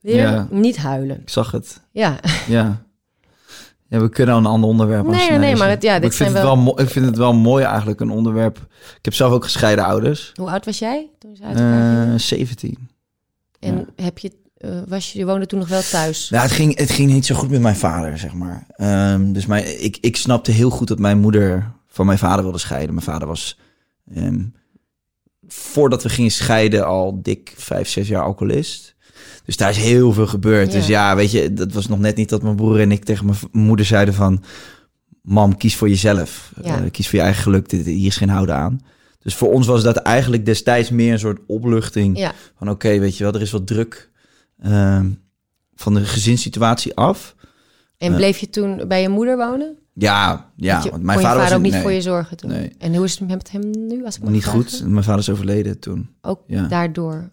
weer 0.00 0.16
Ja. 0.16 0.46
niet 0.50 0.76
huilen. 0.76 1.20
Ik 1.20 1.28
zag 1.30 1.50
het. 1.50 1.80
Ja, 1.90 2.18
Ja. 2.48 2.82
Ja, 3.88 4.00
we 4.00 4.08
kunnen 4.08 4.34
al 4.34 4.40
een 4.40 4.46
ander 4.46 4.68
onderwerp 4.70 5.06
Nee, 5.06 5.30
nee, 5.30 5.56
maar 5.56 5.68
het- 5.68 5.82
ja, 5.82 5.94
dit 5.98 6.10
ik, 6.10 6.12
vind 6.12 6.30
zijn 6.30 6.32
het 6.32 6.42
wel- 6.42 6.64
wel... 6.64 6.64
mo- 6.64 6.78
ik 6.82 6.88
vind 6.90 7.06
het 7.06 7.16
wel 7.16 7.34
mooi 7.34 7.64
eigenlijk, 7.64 8.00
een 8.00 8.10
onderwerp. 8.10 8.56
Ik 8.96 9.04
heb 9.04 9.14
zelf 9.14 9.32
ook 9.32 9.44
gescheiden 9.44 9.84
ouders. 9.84 10.32
hoe 10.34 10.50
oud 10.50 10.64
was 10.64 10.78
jij 10.78 11.08
toen 11.18 11.36
ze 11.36 11.42
uit 11.42 11.58
elkaar 11.58 11.90
gingen? 12.02 12.12
Eh 12.12 12.18
17. 12.18 12.88
En 13.60 13.86
ja. 13.96 14.04
heb 14.04 14.18
je, 14.18 14.32
eh, 14.56 14.70
was 14.88 15.12
je, 15.12 15.18
je 15.18 15.24
woonde 15.26 15.46
toen 15.46 15.58
nog 15.58 15.68
wel 15.68 15.80
thuis? 15.82 16.30
Nou, 16.30 16.42
het 16.42 16.52
ging, 16.52 16.78
het 16.78 16.90
ging 16.90 17.10
niet 17.12 17.26
zo 17.26 17.34
goed 17.34 17.50
met 17.50 17.60
mijn 17.60 17.76
vader, 17.76 18.18
zeg 18.18 18.32
maar. 18.34 18.66
Ehm, 18.76 19.32
dus 19.32 19.46
mijn, 19.46 19.82
ik, 19.84 19.98
ik 20.00 20.16
snapte 20.16 20.50
heel 20.50 20.70
goed 20.70 20.88
dat 20.88 20.98
mijn 20.98 21.18
moeder 21.18 21.72
van 21.92 22.06
mijn 22.06 22.18
vader 22.18 22.42
wilde 22.42 22.58
scheiden. 22.58 22.94
Mijn 22.94 23.06
vader 23.06 23.28
was, 23.28 23.58
ehm, 24.14 24.44
voordat 25.48 26.02
we 26.02 26.08
gingen 26.08 26.30
scheiden, 26.30 26.86
al 26.86 27.22
dik 27.22 27.52
vijf, 27.56 27.88
zes 27.88 28.08
jaar 28.08 28.22
alcoholist. 28.22 28.94
Dus 29.44 29.56
daar 29.56 29.70
is 29.70 29.76
heel 29.76 30.12
veel 30.12 30.26
gebeurd. 30.26 30.72
Ja. 30.72 30.78
Dus 30.78 30.86
ja, 30.86 31.16
weet 31.16 31.30
je, 31.30 31.52
dat 31.52 31.72
was 31.72 31.86
nog 31.88 31.98
net 31.98 32.16
niet 32.16 32.28
dat 32.28 32.42
mijn 32.42 32.56
broer 32.56 32.80
en 32.80 32.92
ik 32.92 33.04
tegen 33.04 33.26
mijn 33.26 33.38
moeder 33.52 33.86
zeiden 33.86 34.14
van... 34.14 34.42
Mam, 35.22 35.56
kies 35.56 35.76
voor 35.76 35.88
jezelf. 35.88 36.52
Ja. 36.62 36.82
Eh, 36.84 36.90
kies 36.90 37.08
voor 37.08 37.18
je 37.18 37.24
eigen 37.24 37.42
geluk. 37.42 37.68
Dit- 37.68 37.86
Hier 37.86 38.06
is 38.06 38.16
geen 38.16 38.28
houden 38.28 38.54
aan. 38.54 38.80
Dus 39.18 39.34
voor 39.34 39.52
ons 39.52 39.66
was 39.66 39.82
dat 39.82 39.96
eigenlijk 39.96 40.44
destijds 40.44 40.90
meer 40.90 41.12
een 41.12 41.18
soort 41.18 41.40
opluchting. 41.46 42.18
Ja, 42.18 42.32
Van 42.58 42.70
oké, 42.70 42.98
weet 42.98 43.16
je 43.16 43.24
wel, 43.24 43.32
er 43.32 43.40
is 43.40 43.50
wat 43.50 43.66
druk 43.66 44.10
ehm, 44.62 45.10
van 45.74 45.94
de 45.94 46.04
gezinssituatie 46.04 46.94
af. 46.94 47.34
en 47.98 48.10
Ja. 48.10 48.16
bleef 48.16 48.38
je 48.38 48.50
toen 48.50 48.84
bij 48.88 49.02
je 49.02 49.08
moeder 49.08 49.36
wonen? 49.36 49.76
Ja, 49.92 50.50
ja. 50.56 50.82
Je, 50.82 50.90
want 50.90 51.02
mijn 51.02 51.20
vader, 51.20 51.42
was 51.42 51.52
ook 51.52 51.60
niet 51.60 51.72
nee, 51.72 51.82
voor 51.82 51.90
je 51.92 52.00
zorgen 52.00 52.36
toen? 52.36 52.50
Nee. 52.50 52.72
En 52.78 52.94
hoe 52.94 53.04
is 53.04 53.18
het 53.18 53.28
met 53.28 53.50
hem 53.50 53.70
nu? 53.70 54.04
Als 54.04 54.16
ik 54.16 54.22
Niet 54.22 54.42
vragen? 54.42 54.60
goed. 54.60 54.84
Mijn 54.86 55.04
vader 55.04 55.20
is 55.20 55.30
overleden 55.30 55.78
toen. 55.78 56.08
Ook 56.20 56.40
Ja. 56.46 56.66
daardoor. 56.68 57.30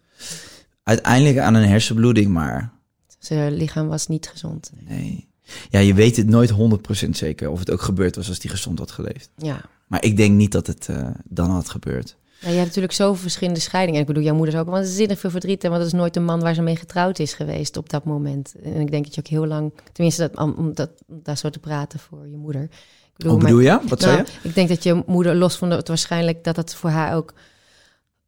Uiteindelijk 0.84 1.38
aan 1.38 1.54
een 1.54 1.68
hersenbloeding, 1.70 2.28
maar 2.28 2.72
Zijn 3.20 3.54
lichaam 3.54 3.88
was 3.88 4.08
niet 4.08 4.28
gezond. 4.30 4.72
nee. 4.88 5.26
Ja, 5.70 5.80
je 5.80 5.94
weet 5.94 6.16
het 6.16 6.28
nooit 6.28 6.50
100% 6.50 7.10
zeker 7.18 7.50
of 7.50 7.60
het 7.60 7.72
ook 7.72 7.82
gebeurd 7.82 8.16
was 8.16 8.30
als 8.30 8.40
die 8.40 8.50
gezond 8.52 8.80
had 8.80 8.92
geleefd. 8.92 9.30
Ja. 9.38 9.62
Maar 9.88 10.04
ik 10.04 10.18
denk 10.18 10.36
niet 10.36 10.52
dat 10.52 10.68
het 10.68 10.88
eh, 10.90 11.08
dan 11.26 11.50
had 11.50 11.70
gebeurd. 11.70 12.18
Ja, 12.40 12.48
je 12.50 12.54
hebt 12.56 12.68
natuurlijk 12.68 12.94
zoveel 12.94 13.22
verschillende 13.22 13.60
scheidingen. 13.60 14.02
Ik 14.02 14.08
bedoel, 14.08 14.24
jouw 14.24 14.36
moeder 14.36 14.54
is 14.54 14.60
ook 14.60 14.68
waanzinnig 14.70 15.20
veel 15.20 15.30
verdriet. 15.30 15.62
hè, 15.62 15.70
Want 15.70 15.82
dat 15.82 15.92
is 15.92 15.98
nooit 15.98 16.14
de 16.14 16.20
man 16.20 16.40
waar 16.40 16.54
ze 16.54 16.62
mee 16.62 16.76
getrouwd 16.76 17.20
is 17.20 17.34
geweest 17.34 17.78
op 17.78 17.90
dat 17.90 18.04
moment. 18.04 18.54
En 18.64 18.80
ik 18.80 18.92
denk 18.92 19.06
dat 19.06 19.16
je 19.16 19.22
ook 19.22 19.28
heel 19.28 19.46
lang... 19.48 19.74
Tenminste, 19.92 20.22
dat, 20.34 20.38
om, 20.58 20.74
dat, 20.74 20.90
daar 21.08 21.38
zo 21.38 21.50
te 21.50 21.60
praten 21.60 22.00
voor 22.00 22.28
je 22.28 22.38
moeder. 22.38 22.62
Ik 22.64 22.70
bedoel, 23.16 23.32
Hoe 23.34 23.42
mijn- 23.42 23.56
bedoel 23.56 23.72
je? 23.82 23.88
Wat 23.88 24.02
zei 24.02 24.16
Nou, 24.16 24.28
je? 24.42 24.48
Ik 24.48 24.56
denk 24.56 24.70
dat 24.70 24.84
je 24.84 25.04
moeder, 25.06 25.36
los 25.36 25.56
van 25.56 25.70
het 25.72 25.88
waarschijnlijk 25.88 26.44
dat 26.44 26.56
het 26.56 26.76
voor 26.76 26.90
haar 26.90 27.16
ook 27.16 27.34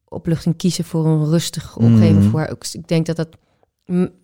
opluchting 0.07 0.57
kiezen 0.57 0.83
voor 0.83 1.05
een 1.05 1.25
rustige 1.25 1.79
omgeving 1.79 2.19
Mhm. 2.19 2.29
voor 2.29 2.39
haar. 2.39 2.51
Ook, 2.51 2.65
ik 2.71 2.87
denk 2.87 3.05
dat 3.05 3.15
dat, 3.15 3.27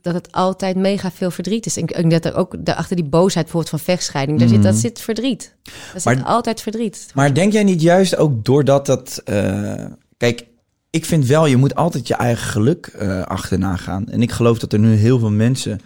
dat 0.01 0.13
het 0.13 0.31
altijd 0.31 0.75
mega 0.75 1.11
veel 1.11 1.31
verdriet 1.31 1.65
is. 1.65 1.77
En 1.77 1.83
ik 1.83 1.95
denk 1.95 2.11
dat 2.11 2.25
er 2.25 2.35
ook 2.35 2.55
achter 2.65 2.95
die 2.95 3.05
boosheid 3.05 3.45
bijvoorbeeld 3.45 3.69
van 3.81 3.93
vechtscheiding, 3.93 4.39
daar 4.39 4.47
zit, 4.47 4.63
dat 4.63 4.71
Mhm. 4.71 4.81
zit 4.81 4.99
verdriet. 5.01 5.55
Er 5.63 5.71
Maar- 6.03 6.15
zit 6.15 6.25
altijd 6.25 6.61
verdriet. 6.61 7.07
Maar 7.13 7.33
denk 7.33 7.53
jij 7.53 7.63
niet 7.63 7.81
juist 7.81 8.17
ook 8.17 8.45
doordat 8.45 8.85
dat... 8.85 9.21
eh, 9.25 9.73
kijk, 10.17 10.45
ik 10.89 11.05
vind 11.05 11.25
wel, 11.25 11.45
je 11.45 11.57
moet 11.57 11.75
altijd 11.75 12.07
je 12.07 12.13
eigen 12.15 12.47
geluk 12.47 12.85
eh, 12.87 13.21
achterna 13.21 13.75
gaan. 13.75 14.07
En 14.09 14.21
ik 14.21 14.31
geloof 14.31 14.59
dat 14.59 14.73
er 14.73 14.79
nu 14.79 14.95
heel 14.95 15.19
veel 15.19 15.31
mensen 15.31 15.79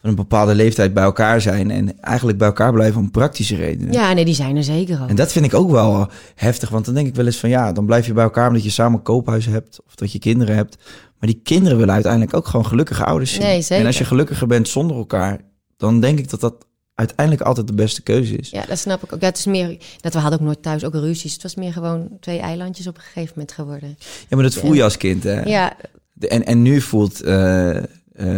van 0.00 0.10
een 0.10 0.16
bepaalde 0.16 0.54
leeftijd 0.54 0.94
bij 0.94 1.02
elkaar 1.04 1.40
zijn 1.40 1.70
en 1.70 2.00
eigenlijk 2.00 2.38
bij 2.38 2.46
elkaar 2.46 2.72
blijven 2.72 3.00
om 3.00 3.10
praktische 3.10 3.56
redenen. 3.56 3.92
Ja, 3.92 4.12
nee, 4.12 4.24
die 4.24 4.34
zijn 4.34 4.56
er 4.56 4.64
zeker 4.64 4.98
al. 4.98 5.06
En 5.06 5.16
dat 5.16 5.32
vind 5.32 5.44
ik 5.44 5.54
ook 5.54 5.70
wel 5.70 6.08
heftig, 6.34 6.68
want 6.68 6.84
dan 6.84 6.94
denk 6.94 7.06
ik 7.06 7.14
wel 7.14 7.26
eens 7.26 7.36
van 7.38 7.48
ja, 7.48 7.72
dan 7.72 7.86
blijf 7.86 8.06
je 8.06 8.12
bij 8.12 8.24
elkaar 8.24 8.48
omdat 8.48 8.64
je 8.64 8.70
samen 8.70 8.98
een 8.98 9.02
koophuis 9.04 9.46
hebt 9.46 9.78
of 9.86 9.94
dat 9.94 10.12
je 10.12 10.18
kinderen 10.18 10.54
hebt. 10.56 10.76
Maar 11.20 11.28
die 11.28 11.40
kinderen 11.42 11.78
willen 11.78 11.94
uiteindelijk 11.94 12.34
ook 12.34 12.46
gewoon 12.46 12.66
gelukkige 12.66 13.04
ouders 13.04 13.32
zien. 13.32 13.42
Nee, 13.42 13.60
zeker. 13.62 13.76
En 13.80 13.86
als 13.86 13.98
je 13.98 14.04
gelukkiger 14.04 14.46
bent 14.46 14.68
zonder 14.68 14.96
elkaar, 14.96 15.40
dan 15.76 16.00
denk 16.00 16.18
ik 16.18 16.30
dat 16.30 16.40
dat 16.40 16.54
uiteindelijk 16.94 17.46
altijd 17.46 17.66
de 17.66 17.74
beste 17.74 18.02
keuze 18.02 18.36
is. 18.36 18.50
Ja, 18.50 18.64
dat 18.68 18.78
snap 18.78 19.02
ik 19.02 19.12
ook. 19.12 19.20
Het 19.20 19.38
is 19.38 19.44
meer, 19.46 19.76
dat 20.00 20.12
we 20.12 20.18
hadden 20.18 20.38
ook 20.38 20.44
nooit 20.46 20.62
thuis 20.62 20.84
ook 20.84 20.94
ruzies. 20.94 21.32
Het 21.32 21.42
was 21.42 21.54
meer 21.54 21.72
gewoon 21.72 22.08
twee 22.20 22.38
eilandjes 22.38 22.86
op 22.86 22.96
een 22.96 23.02
gegeven 23.02 23.32
moment 23.34 23.52
geworden. 23.52 23.96
Ja, 23.98 24.36
maar 24.36 24.42
dat 24.42 24.54
voel 24.54 24.72
je 24.72 24.82
als 24.82 24.96
kind, 24.96 25.22
hè? 25.22 25.42
Ja, 25.42 25.76
En, 26.18 26.46
en 26.46 26.62
nu 26.62 26.80
voelt 26.80 27.22
eh, 27.22 27.76
eh, 27.76 27.84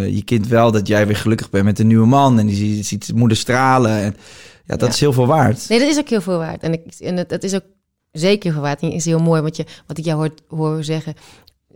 je 0.08 0.22
kind 0.24 0.46
wel 0.46 0.70
dat 0.72 0.86
jij 0.86 1.06
weer 1.06 1.16
gelukkig 1.16 1.50
bent 1.50 1.64
met 1.64 1.78
een 1.78 1.86
nieuwe 1.86 2.06
man. 2.06 2.38
En 2.38 2.46
die 2.46 2.84
ziet, 2.84 3.12
moeder 3.14 3.36
stralen. 3.36 3.90
En 3.90 4.16
ja, 4.66 4.76
dat 4.76 4.80
Ja. 4.80 4.94
is 4.94 5.00
heel 5.00 5.12
veel 5.12 5.26
waard. 5.26 5.68
nee, 5.68 5.78
dat 5.78 5.88
is 5.88 5.98
ook 5.98 6.08
heel 6.08 6.20
veel 6.20 6.38
waard. 6.38 6.62
En, 6.62 6.72
ik, 6.72 6.94
en 6.98 7.16
dat, 7.16 7.28
dat 7.28 7.42
is 7.42 7.54
ook 7.54 7.64
zeker 8.12 8.52
veel 8.52 8.60
waard. 8.62 8.80
En 8.82 8.92
is 8.92 9.04
heel 9.04 9.18
mooi, 9.18 9.40
want 9.42 9.56
je, 9.56 9.64
wat 9.86 9.98
ik 9.98 10.04
jou 10.04 10.18
hoor, 10.18 10.58
hoor 10.58 10.84
zeggen, 10.84 11.14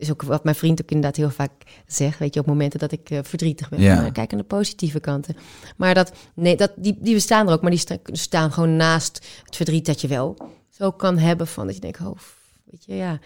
is 0.02 0.10
ook 0.10 0.22
wat 0.22 0.44
mijn 0.44 0.56
vriend 0.56 0.82
ook 0.82 0.90
inderdaad 0.90 1.16
heel 1.16 1.30
vaak 1.30 1.50
zegt. 1.86 2.18
Weet 2.18 2.34
je, 2.34 2.40
op 2.40 2.46
momenten 2.46 2.78
dat 2.78 2.92
ik 2.92 3.10
eh, 3.10 3.18
verdrietig 3.22 3.68
ben. 3.68 3.80
Ja. 3.80 3.96
Van, 3.96 4.04
eh, 4.04 4.12
kijk 4.12 4.32
aan 4.32 4.38
de 4.38 4.44
positieve 4.44 5.00
kanten. 5.00 5.36
Maar 5.76 5.94
dat, 5.94 6.12
nee, 6.34 6.56
dat, 6.56 6.72
die, 6.76 6.96
die 7.00 7.14
bestaan 7.14 7.46
er 7.46 7.52
ook, 7.52 7.60
maar 7.62 7.70
die 7.70 7.80
sta- 7.80 7.96
staan 8.04 8.52
gewoon 8.52 8.76
naast 8.76 9.26
het 9.44 9.56
verdriet 9.56 9.86
dat 9.86 10.00
je 10.00 10.08
wel 10.08 10.36
zo 10.70 10.90
kan 10.90 11.18
hebben. 11.18 11.46
Van 11.46 11.66
dat 11.66 11.74
je 11.74 11.80
denkt, 11.80 12.00
oh, 12.00 12.16
weet 12.64 12.84
je, 12.84 12.94
ja. 12.96 13.18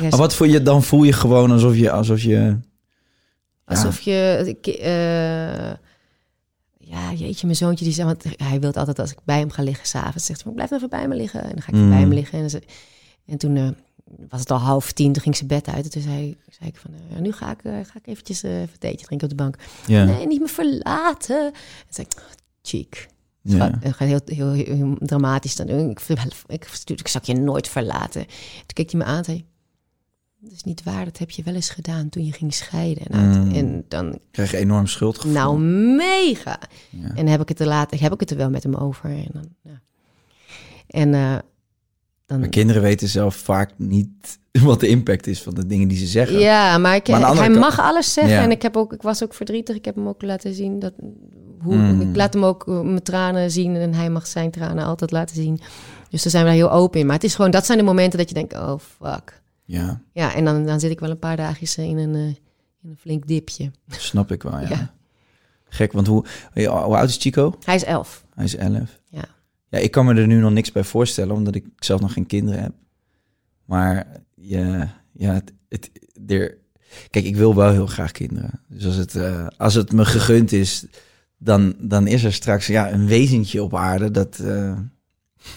ja 0.00 0.08
Maar 0.08 0.18
wat 0.18 0.34
voel 0.34 0.48
je 0.48 0.62
dan? 0.62 0.82
Voel 0.82 1.02
je 1.02 1.12
gewoon 1.12 1.50
alsof 1.50 1.76
je, 1.76 1.90
alsof 1.90 2.20
je 2.20 2.58
Alsof 3.64 4.00
je... 4.00 4.56
eh, 4.62 5.72
ja, 6.78 7.12
jeetje, 7.14 7.46
mijn 7.46 7.56
zoontje 7.58 7.84
die 7.84 7.94
zegt... 7.94 8.06
Want 8.08 8.24
hij 8.36 8.60
wil 8.60 8.72
altijd 8.72 8.98
als 8.98 9.10
ik 9.12 9.18
bij 9.24 9.38
hem 9.38 9.50
ga 9.50 9.62
liggen 9.62 9.86
s'avonds... 9.86 10.26
zegt 10.26 10.44
hij, 10.44 10.52
blijf 10.52 10.70
even 10.70 10.88
bij 10.88 11.08
me 11.08 11.14
liggen. 11.14 11.42
En 11.42 11.48
dan 11.48 11.62
ga 11.62 11.68
ik 11.72 11.78
Mm. 11.78 11.88
bij 11.88 11.98
hem 11.98 12.12
liggen. 12.12 12.38
En, 12.38 12.50
ze, 12.50 12.62
en 13.26 13.38
toen 13.38 13.56
eh, 13.56 13.68
was 14.28 14.40
het 14.40 14.50
al 14.50 14.58
half 14.58 14.92
tien, 14.92 15.12
toen 15.12 15.22
ging 15.22 15.36
ze 15.36 15.46
bed 15.46 15.68
uit. 15.68 15.84
En 15.84 15.90
toen 15.90 16.02
zei, 16.02 16.36
zei 16.50 16.68
ik 16.68 16.76
van, 16.76 16.90
eh, 17.10 17.20
nu 17.20 17.32
ga 17.32 17.50
ik, 17.50 17.62
eh, 17.62 17.72
ga 17.72 17.94
ik 17.98 18.06
eventjes 18.06 18.42
eh 18.42 18.60
even 18.60 18.78
theetje 18.78 19.06
drinken 19.06 19.30
op 19.30 19.36
de 19.36 19.42
bank. 19.42 19.56
ja, 19.86 20.04
Nee, 20.04 20.26
niet 20.26 20.40
me 20.40 20.48
verlaten. 20.48 21.44
En 21.46 21.52
zei 21.88 22.06
ik, 22.10 22.18
oh, 22.18 22.24
cheek. 22.62 23.08
En 23.80 23.94
gaat 23.94 24.08
heel, 24.08 24.20
heel, 24.24 24.52
heel 24.52 24.96
dramatisch 24.98 25.56
dan 25.56 25.66
doen. 25.66 25.90
Ik, 25.90 26.00
ik, 26.46 26.66
ik, 26.86 27.00
ik 27.14 27.24
je 27.24 27.34
nooit 27.34 27.68
verlaten. 27.68 28.26
Toen 28.26 28.74
keek 28.74 28.90
hij 28.90 29.00
me 29.00 29.06
aan 29.06 29.18
en 29.18 29.24
zei... 29.24 29.44
Dat 30.38 30.52
is 30.52 30.62
niet 30.62 30.82
waar, 30.82 31.04
dat 31.04 31.18
heb 31.18 31.30
je 31.30 31.42
wel 31.42 31.54
eens 31.54 31.70
gedaan 31.70 32.08
toen 32.08 32.24
je 32.24 32.32
ging 32.32 32.54
scheiden. 32.54 33.04
Nou, 33.08 33.38
Mm. 33.38 33.54
En 33.54 33.84
dan 33.88 34.18
krijg 34.30 34.50
je 34.50 34.56
enorm 34.56 34.86
schuldgevoel. 34.86 35.32
nou, 35.32 35.58
mega. 35.96 36.58
Ja. 36.90 37.14
En 37.14 37.26
heb 37.26 37.40
ik 37.40 37.48
het 37.48 37.60
er 37.60 37.66
later, 37.66 38.00
heb 38.00 38.12
ik 38.12 38.20
het 38.20 38.30
er 38.30 38.36
wel 38.36 38.50
met 38.50 38.62
hem 38.62 38.74
over. 38.74 39.10
En 39.10 39.28
dan, 39.32 39.48
ja. 39.62 39.80
En 40.86 41.14
eh, 41.14 41.38
dan. 42.32 42.40
Maar 42.40 42.48
kinderen 42.48 42.82
weten 42.82 43.08
zelf 43.08 43.34
vaak 43.36 43.70
niet 43.76 44.38
wat 44.62 44.80
de 44.80 44.88
impact 44.88 45.26
is 45.26 45.42
van 45.42 45.54
de 45.54 45.66
dingen 45.66 45.88
die 45.88 45.98
ze 45.98 46.06
zeggen. 46.06 46.38
Ja, 46.38 46.78
maar, 46.78 46.94
ik, 46.94 47.06
hij 47.06 47.20
kant- 47.20 47.58
mag 47.58 47.80
alles 47.80 48.12
zeggen. 48.12 48.32
Ja. 48.34 48.42
En 48.42 48.50
ik, 48.50 48.62
heb 48.62 48.76
ook, 48.76 48.92
ik 48.92 49.02
was 49.02 49.22
ook 49.22 49.34
verdrietig. 49.34 49.76
Ik 49.76 49.84
heb 49.84 49.94
hem 49.94 50.08
ook 50.08 50.22
laten 50.22 50.54
zien 50.54 50.78
dat. 50.78 50.92
Hoe, 51.62 51.74
Mm. 51.76 52.00
Ik 52.00 52.16
laat 52.16 52.32
hem 52.34 52.44
ook 52.44 52.68
eh, 52.68 52.80
mijn 52.80 53.02
tranen 53.02 53.50
zien. 53.50 53.76
En 53.76 53.94
hij 53.94 54.10
mag 54.10 54.26
zijn 54.26 54.50
tranen 54.50 54.84
altijd 54.84 55.10
laten 55.10 55.36
zien. 55.36 55.60
Dus 56.10 56.22
daar 56.22 56.30
zijn 56.32 56.44
we 56.44 56.48
daar 56.50 56.58
heel 56.58 56.72
open 56.72 57.00
in. 57.00 57.06
Maar 57.06 57.14
het 57.14 57.24
is 57.24 57.34
gewoon, 57.34 57.50
dat 57.50 57.66
zijn 57.66 57.78
de 57.78 57.84
momenten 57.84 58.18
dat 58.18 58.28
je 58.28 58.34
denkt: 58.34 58.54
oh 58.54 58.78
fuck. 59.00 59.42
Ja, 59.64 60.00
Ja, 60.12 60.34
en 60.34 60.44
dan, 60.44 60.66
dan 60.66 60.80
zit 60.80 60.90
ik 60.90 61.00
wel 61.00 61.10
een 61.10 61.18
paar 61.18 61.36
dagjes 61.36 61.76
in 61.76 61.98
een, 61.98 62.14
eh, 62.14 62.20
in 62.82 62.90
een 62.90 62.96
flink 63.00 63.26
dipje. 63.26 63.70
snap 63.88 64.32
ik 64.32 64.42
wel, 64.42 64.60
ja. 64.60 64.68
Ja. 64.68 64.92
Gek, 65.68 65.92
want 65.92 66.06
hoe, 66.06 66.24
hoe 66.54 66.68
oud 66.96 67.08
is 67.08 67.16
Chico? 67.16 67.54
Hij 67.64 67.74
is 67.74 67.84
elf. 67.84 68.24
Hij 68.34 68.44
is 68.44 68.56
11. 68.56 69.00
Ja. 69.08 69.24
Ja, 69.72 69.78
ik 69.78 69.90
kan 69.90 70.06
me 70.06 70.14
er 70.14 70.26
nu 70.26 70.40
nog 70.40 70.52
niks 70.52 70.72
bij 70.72 70.84
voorstellen, 70.84 71.34
omdat 71.34 71.54
ik 71.54 71.66
zelf 71.76 72.00
nog 72.00 72.12
geen 72.12 72.26
kinderen 72.26 72.62
heb. 72.62 72.72
Maar 73.64 74.06
ja, 74.34 74.94
ja 75.12 75.32
het, 75.32 75.52
het, 75.68 75.90
kijk, 77.10 77.24
ik 77.24 77.36
wil 77.36 77.54
wel 77.54 77.70
heel 77.70 77.86
graag 77.86 78.12
kinderen. 78.12 78.60
Dus 78.68 78.86
als 78.86 78.96
het, 78.96 79.14
eh, 79.14 79.46
als 79.56 79.74
het 79.74 79.92
me 79.92 80.04
gegund 80.04 80.52
is, 80.52 80.86
dan, 81.38 81.74
dan 81.78 82.06
is 82.06 82.24
er 82.24 82.32
straks 82.32 82.66
ja, 82.66 82.92
een 82.92 83.06
wezentje 83.06 83.62
op 83.62 83.74
aarde 83.76 84.10
dat 84.10 84.38
eh, 84.38 84.78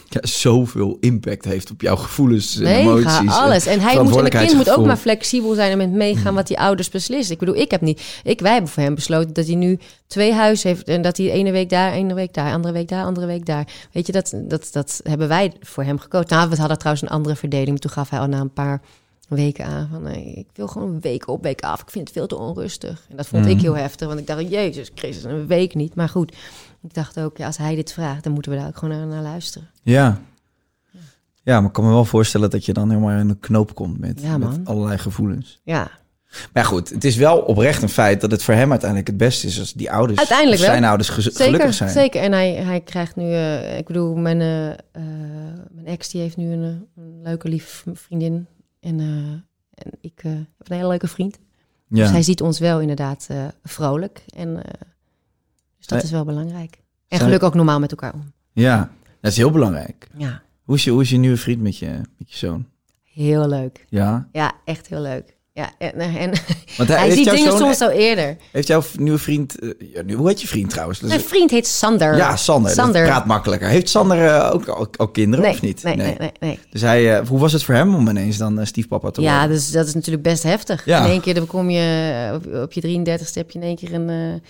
ja, 0.09 0.19
zoveel 0.21 0.97
impact 0.99 1.45
heeft 1.45 1.71
op 1.71 1.81
jouw 1.81 1.95
gevoelens 1.95 2.55
en 2.55 2.63
Mega, 2.63 2.79
emoties. 2.79 3.31
alles. 3.31 3.65
En 3.65 3.79
hij 3.79 4.01
moet, 4.01 4.15
en 4.15 4.23
een 4.23 4.29
kind 4.29 4.53
moet 4.53 4.69
ook 4.69 4.85
maar 4.85 4.97
flexibel 4.97 5.53
zijn 5.53 5.71
en 5.71 5.77
met 5.77 5.91
meegaan 5.91 6.33
wat 6.33 6.47
die 6.47 6.59
ouders 6.59 6.89
beslissen. 6.89 7.33
Ik 7.33 7.39
bedoel, 7.39 7.55
ik 7.55 7.71
heb 7.71 7.81
niet. 7.81 8.01
Ik, 8.23 8.39
wij 8.39 8.51
hebben 8.51 8.71
voor 8.71 8.83
hem 8.83 8.95
besloten 8.95 9.33
dat 9.33 9.45
hij 9.45 9.55
nu 9.55 9.79
twee 10.07 10.33
huizen 10.33 10.69
heeft. 10.69 10.87
En 10.87 11.01
dat 11.01 11.17
hij 11.17 11.31
ene 11.31 11.51
week 11.51 11.69
daar, 11.69 11.91
ene 11.91 12.13
week 12.13 12.33
daar, 12.33 12.53
andere 12.53 12.73
week 12.73 12.87
daar, 12.87 13.05
andere 13.05 13.25
week 13.25 13.45
daar. 13.45 13.67
Weet 13.91 14.05
je, 14.05 14.11
dat, 14.11 14.33
dat, 14.35 14.69
dat 14.71 14.99
hebben 15.03 15.27
wij 15.27 15.53
voor 15.61 15.83
hem 15.83 15.99
gekozen. 15.99 16.27
Nou, 16.29 16.49
we 16.49 16.55
hadden 16.55 16.77
trouwens 16.77 17.05
een 17.05 17.15
andere 17.15 17.35
verdeling. 17.35 17.79
Toen 17.79 17.91
gaf 17.91 18.09
hij 18.09 18.19
al 18.19 18.27
na 18.27 18.39
een 18.39 18.53
paar 18.53 18.81
weken 19.27 19.65
aan 19.65 19.89
van 19.91 20.01
nee, 20.03 20.33
ik 20.33 20.47
wil 20.53 20.67
gewoon 20.67 20.87
een 20.87 20.99
week 20.99 21.27
op, 21.27 21.43
week 21.43 21.61
af. 21.61 21.81
Ik 21.81 21.89
vind 21.89 22.07
het 22.07 22.17
veel 22.17 22.27
te 22.27 22.37
onrustig. 22.37 23.05
En 23.09 23.17
dat 23.17 23.27
vond 23.27 23.45
ik 23.45 23.61
heel 23.61 23.77
heftig, 23.77 24.07
want 24.07 24.19
ik 24.19 24.27
dacht, 24.27 24.49
jezus 24.49 24.91
Christus, 24.95 25.23
een 25.23 25.47
week 25.47 25.75
niet. 25.75 25.95
Maar 25.95 26.09
goed, 26.09 26.35
ik 26.85 26.93
dacht 26.93 27.19
ook, 27.19 27.37
ja, 27.37 27.45
als 27.45 27.57
hij 27.57 27.75
dit 27.75 27.93
vraagt, 27.93 28.23
dan 28.23 28.33
moeten 28.33 28.51
we 28.51 28.57
daar 28.57 28.67
ook 28.67 28.77
gewoon 28.77 28.97
naar, 28.97 29.07
naar 29.07 29.21
luisteren. 29.21 29.69
Ja. 29.83 30.19
Ja, 31.43 31.57
maar 31.59 31.67
ik 31.67 31.73
kan 31.73 31.83
me 31.83 31.89
wel 31.89 32.05
voorstellen 32.05 32.49
dat 32.49 32.65
je 32.65 32.73
dan 32.73 32.89
helemaal 32.89 33.19
in 33.19 33.29
een 33.29 33.39
knoop 33.39 33.75
komt 33.75 33.99
met, 33.99 34.21
Ja, 34.21 34.37
met 34.37 34.59
allerlei 34.63 34.97
gevoelens. 34.97 35.59
Ja, 35.63 35.91
Maar 36.53 36.65
goed, 36.65 36.89
het 36.89 37.03
is 37.03 37.15
wel 37.15 37.37
oprecht 37.37 37.81
een 37.81 37.89
feit 37.89 38.21
dat 38.21 38.31
het 38.31 38.43
voor 38.43 38.53
hem 38.53 38.69
uiteindelijk 38.71 39.09
het 39.09 39.17
beste 39.17 39.47
is 39.47 39.59
als 39.59 39.73
die 39.73 39.91
ouders, 39.91 40.17
Uiteindelijk 40.19 40.61
zijn 40.61 40.79
wel. 40.79 40.89
ouders 40.89 41.15
Zeker, 41.15 41.31
gelukkig 41.45 41.73
zijn. 41.73 41.89
zeker. 41.89 42.21
En 42.21 42.31
hij, 42.31 42.53
hij 42.53 42.81
krijgt 42.81 43.15
nu, 43.15 43.31
eh, 43.33 43.77
ik 43.77 43.85
bedoel, 43.85 44.15
mijn, 44.15 44.41
eh, 44.41 44.71
eh, 44.71 44.77
mijn 45.71 45.85
ex 45.85 46.09
die 46.09 46.21
heeft 46.21 46.37
nu 46.37 46.51
een, 46.51 46.87
een 46.95 47.21
leuke, 47.23 47.47
lieve 47.49 47.89
vriendin. 47.93 48.47
En, 48.79 48.99
eh, 48.99 49.05
en 49.73 49.91
ik 50.01 50.19
heb 50.23 50.69
een 50.69 50.75
hele 50.75 50.87
leuke 50.87 51.07
vriend. 51.07 51.37
Ja. 51.87 52.01
Dus 52.01 52.11
hij 52.11 52.21
ziet 52.23 52.41
ons 52.41 52.59
wel 52.59 52.79
inderdaad 52.79 53.27
vrolijk. 53.63 54.23
En, 54.37 54.61
dus 55.87 55.87
dat 55.87 55.97
Eh, 55.97 56.03
is 56.03 56.11
wel 56.11 56.25
belangrijk. 56.25 56.77
En 57.07 57.19
gelukkig 57.19 57.47
ook 57.47 57.55
normaal 57.55 57.79
met 57.79 57.91
elkaar 57.91 58.13
om. 58.13 58.31
ja, 58.53 58.89
dat 59.21 59.31
is 59.31 59.37
heel 59.37 59.51
belangrijk. 59.51 60.07
Ja, 60.17 60.41
Hoe 60.63 60.75
is 60.75 60.83
je, 60.83 60.91
hoe 60.91 61.01
is 61.01 61.09
je 61.09 61.17
nieuwe 61.17 61.37
vriend 61.37 61.61
met 61.61 61.77
je, 61.77 61.87
met 62.17 62.31
je 62.31 62.37
zoon? 62.37 62.65
heel 63.13 63.47
leuk. 63.47 63.85
Ja, 63.89 64.27
Ja, 64.31 64.51
echt 64.65 64.87
heel 64.87 65.01
leuk. 65.01 65.33
Ja, 65.53 65.69
en, 65.77 65.93
en 65.99 66.31
want 66.77 66.89
hij 66.89 67.11
ziet 67.11 67.29
dingen 67.29 67.49
zoon- 67.51 67.57
soms 67.59 67.81
al 67.81 67.89
eerder. 67.89 68.37
Heeft 68.51 68.67
jouw 68.67 68.81
nieuwe 68.97 69.17
vriend, 69.17 69.55
ja, 69.93 70.01
nu- 70.01 70.13
hoe 70.13 70.27
heet 70.27 70.41
je 70.41 70.47
vriend 70.47 70.69
trouwens? 70.69 70.99
Mijn 70.99 71.19
vriend 71.19 71.51
heet 71.51 71.67
Sander. 71.67 72.15
ja, 72.17 72.35
Sander. 72.35 72.71
Sander. 72.71 73.01
Dat 73.01 73.09
praat 73.09 73.25
makkelijker. 73.25 73.67
Heeft 73.67 73.89
Sander 73.89 74.25
eh, 74.25 74.49
ook, 74.53 74.69
ook, 74.79 74.93
ook 74.97 75.13
kinderen 75.13 75.45
nee, 75.45 75.53
of 75.53 75.61
niet? 75.61 75.83
Nee, 75.83 75.95
nee, 75.95 76.15
nee. 76.17 76.31
nee. 76.39 76.59
Dus 76.69 76.81
hij, 76.81 77.25
hoe 77.25 77.39
was 77.39 77.53
het 77.53 77.63
voor 77.63 77.75
hem 77.75 77.95
om 77.95 78.07
ineens 78.07 78.37
dan 78.37 78.65
stiefpapa 78.67 79.09
te 79.11 79.21
Ja, 79.21 79.37
worden? 79.37 79.55
dus 79.55 79.71
dat 79.71 79.87
is 79.87 79.93
natuurlijk 79.93 80.23
best 80.23 80.43
heftig. 80.43 80.85
Ja. 80.85 81.03
In 81.03 81.09
één 81.11 81.21
keer 81.21 81.33
dan 81.33 81.45
kom 81.47 81.69
je 81.69 82.29
op, 82.33 82.53
op 82.61 82.73
je 82.73 82.81
33ste 82.81 83.33
heb 83.33 83.51
je 83.51 83.59
in 83.59 83.65
één 83.65 83.75
keer 83.75 83.93
een, 83.93 84.41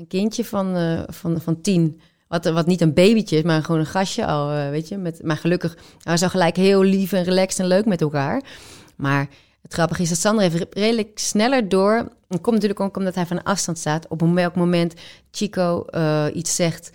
een 0.00 0.06
kindje 0.06 0.44
van, 0.44 0.76
eh, 0.76 1.02
van, 1.06 1.40
van 1.40 1.60
tien. 1.60 2.00
Wat, 2.28 2.44
wat 2.44 2.66
niet 2.66 2.80
een 2.80 2.94
babytje 2.94 3.36
is, 3.36 3.42
maar 3.42 3.62
gewoon 3.62 3.80
een 3.80 3.86
gastje 3.86 4.26
al, 4.26 4.50
eh, 4.50 4.68
weet 4.70 4.88
je. 4.88 4.96
Met, 4.96 5.22
maar 5.22 5.36
gelukkig, 5.36 5.74
hij 5.74 6.12
was 6.12 6.22
al 6.22 6.28
gelijk 6.30 6.56
heel 6.56 6.82
lief 6.82 7.12
en 7.12 7.22
relaxed 7.24 7.60
en 7.60 7.66
leuk 7.66 7.84
met 7.84 8.00
elkaar. 8.00 8.42
Maar 8.96 9.28
het 9.62 9.72
grappige 9.72 10.02
is 10.02 10.08
dat 10.08 10.18
Sander 10.18 10.44
even 10.44 10.66
redelijk 10.70 11.18
sneller 11.18 11.68
door. 11.68 11.92
En 12.28 12.40
komt 12.40 12.54
natuurlijk 12.54 12.80
ook 12.80 12.96
omdat 12.96 13.14
hij 13.14 13.26
van 13.26 13.42
afstand 13.42 13.78
staat. 13.78 14.08
Op 14.08 14.20
welk 14.20 14.54
moment 14.54 14.94
Chico 15.30 15.84
eh, 15.84 16.26
iets 16.32 16.54
zegt 16.54 16.90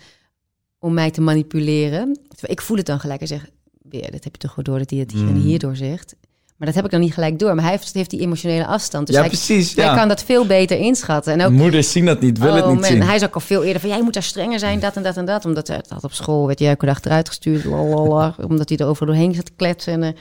om 0.78 0.94
mij 0.94 1.10
te 1.10 1.20
manipuleren. 1.20 2.18
Ik 2.40 2.60
voel 2.60 2.76
het 2.76 2.86
dan 2.86 3.00
gelijk 3.00 3.20
en 3.20 3.26
zeg, 3.26 3.48
weer, 3.82 4.10
dat 4.10 4.24
heb 4.24 4.32
je 4.32 4.38
toch 4.38 4.54
wel 4.54 4.64
door 4.64 4.78
dat 4.78 4.90
hij 4.90 4.98
het 4.98 5.12
hier 5.12 5.26
en 5.26 5.34
Mm. 5.34 5.40
hierdoor 5.40 5.76
zegt. 5.76 6.14
Maar 6.56 6.66
dat 6.66 6.76
heb 6.76 6.84
ik 6.84 6.90
dan 6.90 7.00
niet 7.00 7.14
gelijk 7.14 7.38
door. 7.38 7.54
Maar 7.54 7.64
hij 7.64 7.72
heeft, 7.72 7.94
heeft 7.94 8.10
die 8.10 8.20
emotionele 8.20 8.66
afstand. 8.66 9.06
Dus 9.06 9.14
ja, 9.14 9.20
hij, 9.20 9.30
precies. 9.30 9.74
hij 9.74 9.94
kan 9.94 10.08
dat 10.08 10.22
veel 10.22 10.46
beter 10.46 10.78
inschatten. 10.78 11.32
En 11.32 11.42
ook, 11.46 11.52
Moeders 11.52 11.92
zien 11.92 12.04
dat 12.06 12.20
niet, 12.20 12.38
willen 12.38 12.54
oh 12.54 12.60
het 12.60 12.70
niet 12.70 12.80
man, 12.80 12.90
zien. 12.90 13.02
hij 13.02 13.14
is 13.16 13.24
ook 13.24 13.34
al 13.34 13.40
veel 13.40 13.64
eerder 13.64 13.80
van... 13.80 13.90
jij 13.90 14.02
moet 14.02 14.12
daar 14.14 14.22
strenger 14.22 14.58
zijn, 14.58 14.80
dat 14.80 14.96
en 14.96 15.02
dat 15.02 15.16
en 15.16 15.24
dat. 15.24 15.44
Omdat 15.44 15.68
hij 15.68 15.80
had 15.88 16.04
op 16.04 16.12
school, 16.12 16.46
werd 16.46 16.58
je 16.58 16.66
elke 16.66 16.86
dag 16.86 17.00
eruit 17.02 17.28
gestuurd. 17.28 17.64
lalala, 17.64 18.34
omdat 18.48 18.68
hij 18.68 18.78
er 18.78 18.96
doorheen 19.06 19.34
zat 19.34 19.44
te 19.44 19.52
kletsen 19.56 19.92
en 19.92 20.02
eh, 20.02 20.08
een 20.08 20.14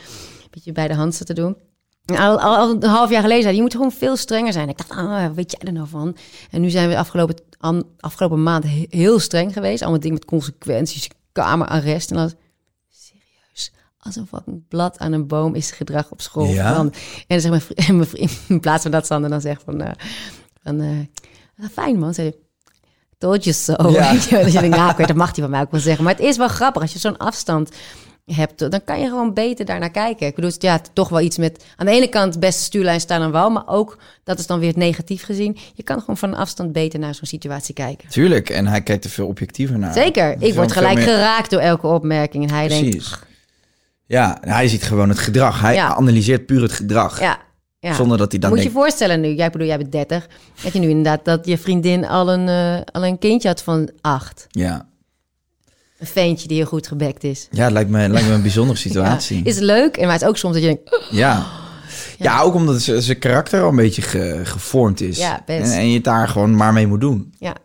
beetje 0.51 0.71
bij 0.71 0.87
de 0.87 0.93
hand 0.93 1.15
zat 1.15 1.27
te 1.27 1.33
doen. 1.33 1.55
En 2.05 2.15
Al, 2.17 2.39
al, 2.39 2.55
al 2.55 2.69
een 2.71 2.83
half 2.83 3.09
jaar 3.09 3.21
geleden 3.21 3.43
zei 3.43 3.55
je 3.55 3.61
moet 3.61 3.71
gewoon 3.71 3.91
veel 3.91 4.15
strenger 4.17 4.53
zijn. 4.53 4.69
Ik 4.69 4.77
dacht, 4.77 4.89
ah, 4.89 5.25
weet 5.35 5.51
jij 5.51 5.67
er 5.67 5.73
nou 5.73 5.87
van? 5.87 6.15
En 6.51 6.61
nu 6.61 6.69
zijn 6.69 6.89
we 6.89 6.97
afgelopen, 6.97 7.35
an- 7.57 7.85
afgelopen 7.99 8.43
maand 8.43 8.63
he- 8.63 8.85
heel 8.89 9.19
streng 9.19 9.53
geweest. 9.53 9.81
Allemaal 9.81 9.99
dingen 9.99 10.15
met 10.17 10.25
consequenties, 10.25 11.07
kamerarrest 11.31 12.11
en 12.11 12.17
dat. 12.17 12.35
Als 14.05 14.15
een 14.15 14.27
fucking 14.27 14.67
blad 14.67 14.97
aan 14.97 15.11
een 15.11 15.27
boom 15.27 15.55
is 15.55 15.71
gedrag 15.71 16.11
op 16.11 16.21
school. 16.21 16.45
Ja? 16.45 16.67
veranderd. 16.69 16.97
En 17.17 17.23
dan 17.27 17.39
zegt 17.39 17.49
mijn 17.49 17.61
vriend, 17.61 17.87
mijn 17.97 18.09
vriend, 18.09 18.31
in 18.47 18.59
plaats 18.59 18.81
van 18.81 18.91
dat 18.91 19.05
Sander 19.05 19.29
dan 19.29 19.41
zegt 19.41 19.63
van... 19.63 19.81
eh, 19.81 19.91
van 20.63 20.81
eh, 20.81 21.65
fijn 21.71 21.99
man, 21.99 22.13
zei. 22.13 22.33
Told 23.17 23.43
you 23.43 23.55
so. 23.55 23.89
Ja. 23.91 24.11
Weet 24.13 24.23
je, 24.51 24.59
denkt, 24.59 24.97
dat 25.07 25.15
mag 25.15 25.31
hij 25.35 25.41
van 25.43 25.49
mij 25.49 25.61
ook 25.61 25.71
wel 25.71 25.79
zeggen. 25.79 26.03
Maar 26.03 26.13
het 26.13 26.23
is 26.23 26.37
wel 26.37 26.47
grappig 26.47 26.81
als 26.81 26.93
je 26.93 26.99
zo'n 26.99 27.17
afstand 27.17 27.69
hebt, 28.25 28.71
dan 28.71 28.83
kan 28.83 28.99
je 28.99 29.07
gewoon 29.07 29.33
beter 29.33 29.65
daarnaar 29.65 29.91
kijken. 29.91 30.27
Ik 30.27 30.35
bedoel, 30.35 30.51
ja, 30.57 30.71
het 30.71 30.89
toch 30.93 31.09
wel 31.09 31.19
iets 31.19 31.37
met 31.37 31.65
aan 31.75 31.85
de 31.85 31.91
ene 31.91 32.07
kant 32.07 32.39
beste 32.39 32.63
stuurlijn 32.63 32.99
staan 32.99 33.21
en 33.21 33.31
wal, 33.31 33.49
maar 33.49 33.67
ook 33.67 33.97
dat 34.23 34.39
is 34.39 34.47
dan 34.47 34.59
weer 34.59 34.67
het 34.67 34.77
negatief 34.77 35.23
gezien. 35.23 35.57
Je 35.73 35.83
kan 35.83 35.99
gewoon 35.99 36.17
van 36.17 36.33
afstand 36.33 36.71
beter 36.71 36.99
naar 36.99 37.15
zo'n 37.15 37.27
situatie 37.27 37.73
kijken. 37.73 38.09
Tuurlijk, 38.09 38.49
en 38.49 38.67
hij 38.67 38.81
kijkt 38.81 39.03
er 39.03 39.09
veel 39.09 39.27
objectiever 39.27 39.79
naar. 39.79 39.93
Zeker. 39.93 40.35
Ik 40.39 40.53
word 40.53 40.71
gelijk 40.71 40.95
meer- 40.95 41.03
geraakt 41.03 41.49
door 41.49 41.59
elke 41.59 41.87
opmerking 41.87 42.43
en 42.49 42.55
hij 42.55 42.67
denkt, 42.67 42.89
Precies. 42.89 43.15
Ja, 44.07 44.41
en 44.41 44.49
hij 44.51 44.67
ziet 44.67 44.83
gewoon 44.83 45.09
het 45.09 45.19
gedrag. 45.19 45.61
Hij 45.61 45.73
Ja. 45.73 45.95
analyseert 45.95 46.45
puur 46.45 46.61
het 46.61 46.71
gedrag. 46.71 47.19
ja, 47.19 47.37
ja. 47.79 47.93
Zonder 47.93 48.17
dat 48.17 48.31
hij 48.31 48.39
dan 48.39 48.49
Moet 48.49 48.59
je 48.59 48.65
denkt... 48.65 48.79
voorstellen 48.79 49.21
nu, 49.21 49.33
jij 49.33 49.49
bedoel, 49.49 49.67
jij 49.67 49.77
bent 49.77 49.91
30, 49.91 50.27
dat 50.63 50.73
je 50.73 50.79
nu 50.79 50.89
inderdaad 50.89 51.25
dat 51.25 51.45
je 51.45 51.57
vriendin 51.57 52.05
al 52.07 52.31
een, 52.33 52.47
eh, 52.47 52.81
al 52.91 53.05
een 53.05 53.19
kindje 53.19 53.47
had 53.47 53.61
van 53.63 53.89
acht. 54.01 54.47
Ja. 54.49 54.87
Een 55.99 56.07
ventje 56.07 56.47
die 56.47 56.57
heel 56.57 56.65
goed 56.65 56.87
gebekt 56.87 57.23
is. 57.23 57.47
ja, 57.51 57.63
het 57.63 57.71
lijkt 57.73 57.89
me, 57.89 58.09
lijkt 58.09 58.27
me 58.27 58.33
een 58.33 58.41
bijzondere 58.41 58.79
situatie. 58.87 59.37
Ja, 59.37 59.43
is 59.43 59.57
leuk, 59.59 59.97
en 59.97 60.03
maar 60.03 60.13
het 60.13 60.21
is 60.21 60.27
ook 60.27 60.37
soms 60.37 60.53
dat 60.53 60.63
je 60.63 60.67
denkt, 60.69 60.93
oh, 60.97 61.11
Ja. 61.11 61.45
Ja, 62.17 62.41
ook 62.41 62.53
omdat 62.53 62.81
zijn 62.81 63.19
karakter 63.19 63.61
al 63.61 63.69
een 63.69 63.75
beetje 63.75 64.01
ge- 64.01 64.41
gevormd 64.43 65.01
is. 65.01 65.17
Ja, 65.17 65.41
best. 65.45 65.71
En, 65.71 65.77
en 65.79 65.87
je 65.87 65.93
het 65.95 66.03
daar 66.03 66.27
gewoon 66.27 66.55
maar 66.55 66.73
mee 66.73 66.87
moet 66.87 67.01
doen. 67.01 67.33
ja, 67.39 67.55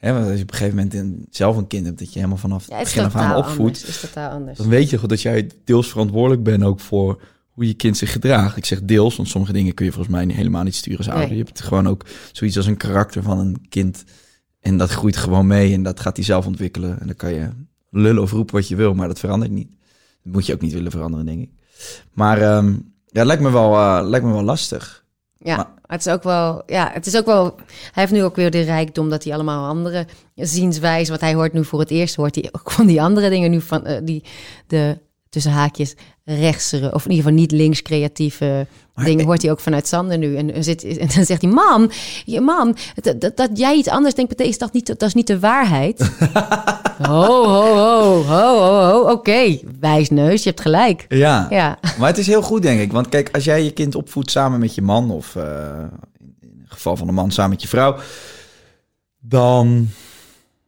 Hè, 0.00 0.12
want 0.12 0.26
als 0.26 0.36
je 0.36 0.42
op 0.42 0.50
een 0.50 0.56
gegeven 0.56 0.76
moment 0.76 0.94
een- 0.94 1.26
zelf 1.30 1.56
een 1.56 1.66
kind 1.66 1.86
hebt... 1.86 1.98
dat 1.98 2.08
je 2.12 2.14
helemaal 2.18 2.38
vanaf 2.38 2.68
ja 2.68 2.74
het 2.74 2.84
begin 2.84 3.04
af 3.04 3.14
aan 3.14 3.36
opvoedt... 3.36 3.88
is 3.88 4.00
totaal 4.00 4.30
anders. 4.30 4.58
dan 4.58 4.68
weet 4.68 4.90
je 4.90 4.98
goed 4.98 5.08
dat 5.08 5.22
jij 5.22 5.50
deels 5.64 5.88
verantwoordelijk 5.90 6.42
bent 6.42 6.62
ook 6.62 6.80
voor 6.80 7.22
hoe 7.50 7.66
je 7.66 7.74
kind 7.74 7.96
zich 7.96 8.12
gedraagt. 8.12 8.56
Ik 8.56 8.64
zeg 8.64 8.82
deels, 8.82 9.16
want 9.16 9.28
sommige 9.28 9.52
dingen 9.52 9.74
kun 9.74 9.84
je 9.84 9.92
volgens 9.92 10.14
mij 10.14 10.24
niet- 10.24 10.36
helemaal 10.36 10.62
niet 10.62 10.74
sturen 10.74 10.98
als 10.98 11.08
ouder. 11.08 11.28
Nee. 11.28 11.36
Je 11.38 11.44
hebt 11.44 11.60
gewoon 11.60 11.88
ook 11.88 12.04
zoiets 12.32 12.56
als 12.56 12.66
een 12.66 12.76
karakter 12.76 13.22
van 13.22 13.38
een 13.38 13.66
kind. 13.68 14.04
En 14.60 14.76
dat 14.76 14.90
groeit 14.90 15.16
gewoon 15.16 15.46
mee 15.46 15.72
en 15.74 15.82
dat 15.82 16.00
gaat 16.00 16.16
hij 16.16 16.24
zelf 16.24 16.46
ontwikkelen. 16.46 17.00
En 17.00 17.06
dan 17.06 17.16
kan 17.16 17.34
je 17.34 17.48
lullen 17.90 18.22
of 18.22 18.30
roepen 18.32 18.54
wat 18.54 18.68
je 18.68 18.76
wil, 18.76 18.94
maar 18.94 19.08
dat 19.08 19.18
verandert 19.18 19.50
niet. 19.52 19.68
Dat 20.22 20.32
moet 20.32 20.46
je 20.46 20.54
ook 20.54 20.60
niet 20.60 20.72
willen 20.72 20.90
veranderen, 20.90 21.26
denk 21.26 21.40
ik. 21.42 21.50
Maar 22.12 22.40
ehm, 22.42 22.66
ja, 23.06 23.18
het 23.18 23.26
lijkt 23.26 23.42
me 23.42 23.50
wel, 23.50 23.74
eh, 23.74 24.00
lijkt 24.08 24.26
me 24.26 24.32
wel 24.32 24.42
lastig. 24.42 24.99
Ja, 25.42 25.56
Maar- 25.56 25.70
het 25.86 26.06
is 26.06 26.12
ook 26.12 26.22
wel. 26.22 26.62
Ja, 26.66 26.90
het 26.92 27.06
is 27.06 27.16
ook 27.16 27.26
wel. 27.26 27.54
Hij 27.66 28.02
heeft 28.02 28.12
nu 28.12 28.24
ook 28.24 28.36
weer 28.36 28.50
de 28.50 28.60
rijkdom 28.60 29.10
dat 29.10 29.24
hij 29.24 29.32
allemaal 29.34 29.68
andere 29.68 30.06
zienswijzen. 30.34 31.12
Wat 31.12 31.20
hij 31.20 31.34
hoort 31.34 31.52
nu 31.52 31.64
voor 31.64 31.80
het 31.80 31.90
eerst, 31.90 32.14
hoort 32.16 32.34
hij 32.34 32.48
ook 32.58 32.70
van 32.70 32.86
die 32.86 33.02
andere 33.02 33.28
dingen 33.30 33.50
nu 33.50 33.60
van 33.60 33.86
eh, 33.86 34.00
die 34.02 34.24
de 34.66 34.98
tussen 35.30 35.52
haakjes 35.52 35.94
rechtsere 36.24 36.94
of 36.94 37.04
in 37.04 37.10
ieder 37.10 37.24
geval 37.24 37.38
niet 37.40 37.50
links 37.52 37.82
creatieve 37.82 38.66
Maar 38.94 39.04
dingen 39.04 39.20
ik- 39.20 39.26
hoort 39.26 39.42
hij 39.42 39.50
ook 39.50 39.60
vanuit 39.60 39.86
Sander 39.86 40.18
nu 40.18 40.36
en, 40.36 40.54
en 40.54 40.64
zit 40.64 40.84
en 40.84 41.08
dan 41.14 41.24
zegt 41.24 41.42
hij 41.42 41.50
mam, 41.50 41.90
je, 42.24 42.40
mam, 42.40 42.74
dat, 42.94 43.20
dat, 43.20 43.36
dat 43.36 43.50
jij 43.58 43.76
iets 43.76 43.88
anders 43.88 44.14
denkt 44.14 44.30
betekent 44.36 44.58
dat 44.58 44.72
niet 44.72 44.86
dat 44.86 45.02
is 45.02 45.14
niet 45.14 45.26
de 45.26 45.38
waarheid. 45.38 45.98
ho 47.08 47.44
ho 47.44 47.74
ho 47.74 48.22
ho 48.22 48.58
ho 48.58 48.90
ho 48.90 49.10
oké 49.10 49.58
wijsneus 49.80 50.42
je 50.42 50.48
hebt 50.48 50.60
gelijk. 50.60 51.04
Ja. 51.08 51.46
Ja. 51.50 51.78
maar 51.98 52.08
het 52.08 52.18
is 52.18 52.26
heel 52.26 52.42
goed, 52.42 52.62
denk 52.62 52.80
ik. 52.80 52.92
Want 52.92 53.08
kijk, 53.08 53.28
als 53.32 53.44
jij 53.44 53.64
je 53.64 53.70
kind 53.70 53.94
opvoedt 53.94 54.30
samen 54.30 54.60
met 54.60 54.74
je 54.74 54.82
man... 54.82 55.10
of 55.10 55.36
eh, 55.36 55.84
in 56.40 56.58
het 56.62 56.72
geval 56.72 56.96
van 56.96 57.08
een 57.08 57.14
man 57.14 57.30
samen 57.30 57.50
met 57.50 57.62
je 57.62 57.68
vrouw... 57.68 57.96
dan, 59.20 59.88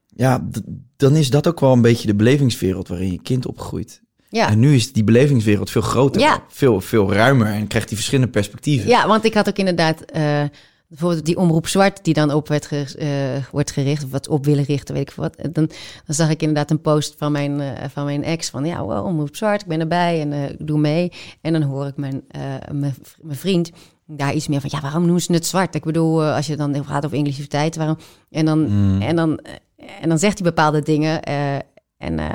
ja, 0.07 0.49
dan 0.97 1.17
is 1.17 1.31
dat 1.31 1.47
ook 1.47 1.61
wel 1.61 1.73
een 1.73 1.81
beetje 1.83 2.07
de 2.07 2.15
belevingswereld 2.15 2.89
waarin 2.89 3.11
je 3.13 3.23
kind 3.23 3.47
opgroeit. 3.47 4.03
Ja. 4.33 4.49
En 4.49 4.59
nu 4.59 4.75
is 4.75 4.93
die 4.93 5.05
belevingswereld 5.05 5.71
veel 5.71 5.81
groter, 5.81 6.21
Ja. 6.21 6.43
veel, 6.49 6.81
veel 6.81 7.13
ruimer 7.13 7.47
en 7.47 7.67
krijgt 7.67 7.89
die 7.89 7.97
verschillende 7.97 8.31
perspectieven. 8.33 8.89
Ja, 8.89 9.07
want 9.07 9.25
ik 9.25 9.35
had 9.35 9.49
ook 9.49 9.57
inderdaad 9.57 10.01
eh, 10.01 10.43
bijvoorbeeld 10.89 11.25
die 11.27 11.37
omroep 11.37 11.67
zwart 11.69 12.05
die 12.05 12.15
dan 12.15 12.33
op 12.33 12.49
werd 12.49 12.67
ge- 12.67 12.95
eh, 12.99 13.45
wordt 13.53 13.71
gericht, 13.71 14.05
of 14.05 14.11
wat 14.11 14.29
op 14.29 14.45
willen 14.45 14.65
richten, 14.65 14.95
weet 14.95 15.11
ik 15.11 15.17
wat. 15.17 15.37
En 15.37 15.53
Dan, 15.53 15.67
dan 16.07 16.15
zag 16.15 16.31
ik 16.31 16.41
inderdaad 16.41 16.71
een 16.71 16.81
post 16.81 17.15
van 17.19 17.33
mijn, 17.33 17.61
eh, 17.61 17.89
van 17.93 18.05
mijn 18.05 18.25
ex 18.25 18.51
van 18.51 18.65
ja, 18.65 18.87
well, 18.87 18.99
omroep 18.99 19.37
zwart, 19.37 19.61
ik 19.63 19.67
ben 19.67 19.81
erbij 19.81 20.21
en 20.21 20.33
eh, 20.33 20.49
ik 20.51 20.67
doe 20.67 20.79
mee. 20.79 21.13
En 21.41 21.53
dan 21.53 21.63
hoor 21.63 21.87
ik 21.87 21.97
mijn, 21.97 22.23
eh, 22.29 22.41
mijn, 22.73 22.95
mijn 23.21 23.39
vriend 23.39 23.71
daar 24.07 24.35
iets 24.35 24.49
meer 24.49 24.61
van, 24.61 24.71
ja, 24.73 24.81
waarom 24.81 25.03
noemen 25.03 25.23
ze 25.23 25.33
het 25.33 25.47
zwart? 25.47 25.75
Ik 25.75 25.85
bedoel, 25.85 26.23
eh, 26.23 26.35
als 26.37 26.47
je 26.47 26.57
dan 26.57 26.85
gaat 26.85 27.05
over 27.05 27.17
inclusiviteit, 27.17 27.77
waarom? 27.77 27.97
En 28.31 28.45
dan, 28.45 28.67
en 29.01 29.17
dan, 29.17 29.39
eh, 29.39 29.53
en 30.01 30.09
dan 30.09 30.19
zegt 30.19 30.39
hij 30.39 30.49
bepaalde 30.49 30.83
dingen 30.83 31.23
eh, 31.23 31.55
en, 31.97 32.19
eh, 32.19 32.29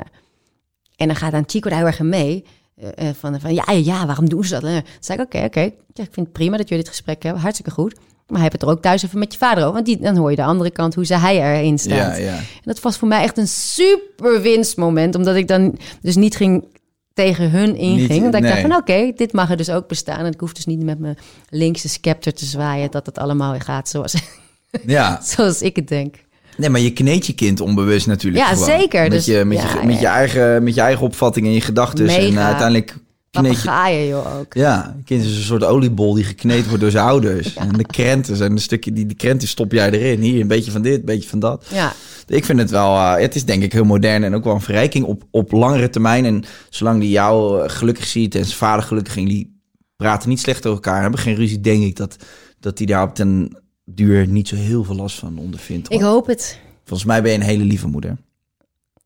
en 0.98 1.06
dan 1.06 1.16
gaat 1.16 1.32
dan 1.32 1.44
Chico 1.46 1.68
daar 1.68 1.78
heel 1.78 1.86
erg 1.86 2.00
mee. 2.00 2.44
Eh, 2.76 3.08
eh, 3.08 3.14
van, 3.18 3.40
van 3.40 3.54
ja, 3.54 3.64
ja, 3.66 3.72
ja, 3.72 4.06
waarom 4.06 4.28
doen 4.28 4.44
ze 4.44 4.54
dat? 4.54 4.62
Eh, 4.64 4.72
toen 4.76 4.84
zei 5.00 5.18
ik, 5.18 5.24
oké, 5.24 5.44
oké. 5.44 5.60
Ja, 5.60 6.04
ik 6.04 6.12
vind 6.12 6.16
het 6.26 6.32
prima 6.32 6.56
dat 6.56 6.68
jullie 6.68 6.84
dit 6.84 6.92
gesprek 6.92 7.22
hebben. 7.22 7.42
Hartstikke 7.42 7.70
goed. 7.70 7.94
Maar 8.26 8.42
heb 8.42 8.52
het 8.52 8.62
er 8.62 8.68
ook 8.68 8.82
thuis 8.82 9.02
even 9.02 9.18
met 9.18 9.32
je 9.32 9.38
vader 9.38 9.62
over. 9.62 9.74
Want 9.74 9.86
die, 9.86 9.98
dan 9.98 10.16
hoor 10.16 10.30
je 10.30 10.36
de 10.36 10.44
andere 10.44 10.70
kant, 10.70 10.94
hoe 10.94 11.06
ze 11.06 11.14
hij 11.14 11.56
erin 11.56 11.78
staat. 11.78 12.16
ja, 12.16 12.16
ja. 12.16 12.36
En 12.36 12.62
dat 12.62 12.80
was 12.80 12.96
voor 12.96 13.08
mij 13.08 13.22
echt 13.22 13.38
een 13.38 13.48
super 13.48 14.40
winstmoment. 14.42 15.14
Omdat 15.14 15.36
ik 15.36 15.48
dan 15.48 15.78
dus 16.02 16.16
niet 16.16 16.36
ging 16.36 16.64
tegen 17.14 17.50
hun 17.50 17.76
inging. 17.76 18.08
Niet- 18.08 18.22
omdat 18.22 18.42
ik 18.42 18.48
dacht 18.48 18.60
van 18.60 18.74
oké, 18.76 19.12
dit 19.16 19.32
mag 19.32 19.50
er 19.50 19.56
dus 19.56 19.70
ook 19.70 19.88
bestaan. 19.88 20.18
En 20.18 20.32
ik 20.32 20.40
hoef 20.40 20.52
dus 20.52 20.66
niet 20.66 20.82
met 20.82 20.98
mijn 20.98 21.18
linkse 21.48 21.88
scepter 21.88 22.34
te 22.34 22.44
zwaaien... 22.44 22.90
dat 22.90 23.06
het 23.06 23.18
allemaal 23.18 23.58
gaat 23.58 23.88
zoals, 23.88 24.14
ja. 24.86 25.20
zoals 25.34 25.62
ik 25.62 25.76
het 25.76 25.88
denk. 25.88 26.14
Nee, 26.58 26.68
maar 26.70 26.80
je 26.80 26.92
kneedt 26.92 27.26
je 27.26 27.32
kind 27.32 27.60
onbewust 27.60 28.06
natuurlijk 28.06 28.44
Ja, 28.44 28.50
gewoon. 28.52 28.64
zeker. 28.64 29.02
Met, 29.02 29.10
Dus- 29.10 29.24
je, 29.26 29.44
met, 29.44 29.58
ja, 29.58 29.80
je, 29.80 29.86
met, 29.86 29.94
ja. 29.94 30.00
je 30.00 30.06
eigen, 30.06 30.62
met 30.62 30.74
je 30.74 30.80
eigen 30.80 31.06
opvatting 31.06 31.46
en 31.46 31.52
je 31.52 31.60
gedachten. 31.60 32.08
En 32.08 32.32
uh, 32.32 32.44
uiteindelijk 32.46 32.96
kneed 33.30 33.62
je... 33.62 34.06
Joh 34.08 34.38
ook. 34.38 34.54
Ja, 34.54 34.96
kind 35.04 35.24
is 35.24 35.36
een 35.36 35.42
soort 35.42 35.64
oliebol 35.64 36.14
die 36.14 36.24
gekneed 36.24 36.66
wordt 36.66 36.80
door 36.82 36.90
zijn 36.90 37.04
ouders. 37.04 37.54
En 37.54 37.68
de 37.72 37.86
krenten 37.86 38.36
zijn 38.36 38.52
een 38.52 38.58
stukje, 38.58 38.92
die, 38.92 39.06
die 39.06 39.16
krenten 39.16 39.48
stop 39.48 39.72
jij 39.72 39.90
erin. 39.90 40.20
Hier, 40.20 40.40
een 40.40 40.46
beetje 40.48 40.70
van 40.70 40.82
dit, 40.82 40.98
een 40.98 41.04
beetje 41.04 41.28
van 41.28 41.38
dat. 41.38 41.66
Ja, 41.72 41.92
Ik 42.26 42.44
vind 42.44 42.58
het 42.58 42.70
wel, 42.70 42.94
eh, 42.96 43.20
het 43.20 43.34
is 43.34 43.44
denk 43.44 43.62
ik 43.62 43.72
heel 43.72 43.84
modern 43.84 44.24
en 44.24 44.34
ook 44.34 44.44
wel 44.44 44.54
een 44.54 44.60
verrijking 44.60 45.04
op, 45.04 45.22
op 45.30 45.52
langere 45.52 45.90
termijn. 45.90 46.24
En 46.24 46.44
zolang 46.70 47.00
die 47.00 47.10
jou 47.10 47.62
eh, 47.62 47.70
gelukkig 47.70 48.06
ziet 48.06 48.34
en 48.34 48.44
zijn 48.44 48.56
vader 48.58 48.84
gelukkig 48.84 49.16
en 49.16 49.24
die 49.24 49.60
praten 49.96 50.28
niet 50.28 50.40
slecht 50.40 50.66
over 50.66 50.84
elkaar, 50.84 51.02
hebben 51.02 51.20
geen 51.20 51.34
ruzie, 51.34 51.60
denk 51.60 51.82
ik 51.82 51.96
dat, 51.96 52.16
dat 52.60 52.76
die 52.76 52.86
daar 52.86 53.02
op 53.02 53.16
den 53.16 53.56
duur 53.94 54.26
niet 54.26 54.48
zo 54.48 54.56
heel 54.56 54.84
veel 54.84 54.94
last 54.94 55.18
van 55.18 55.38
ondervindt. 55.38 55.92
ik 55.92 56.00
hoop 56.00 56.26
het. 56.26 56.58
Volgens 56.84 57.08
mij 57.08 57.22
ben 57.22 57.30
je 57.32 57.38
een 57.38 57.44
hele 57.44 57.64
lieve 57.64 57.86
moeder. 57.88 58.16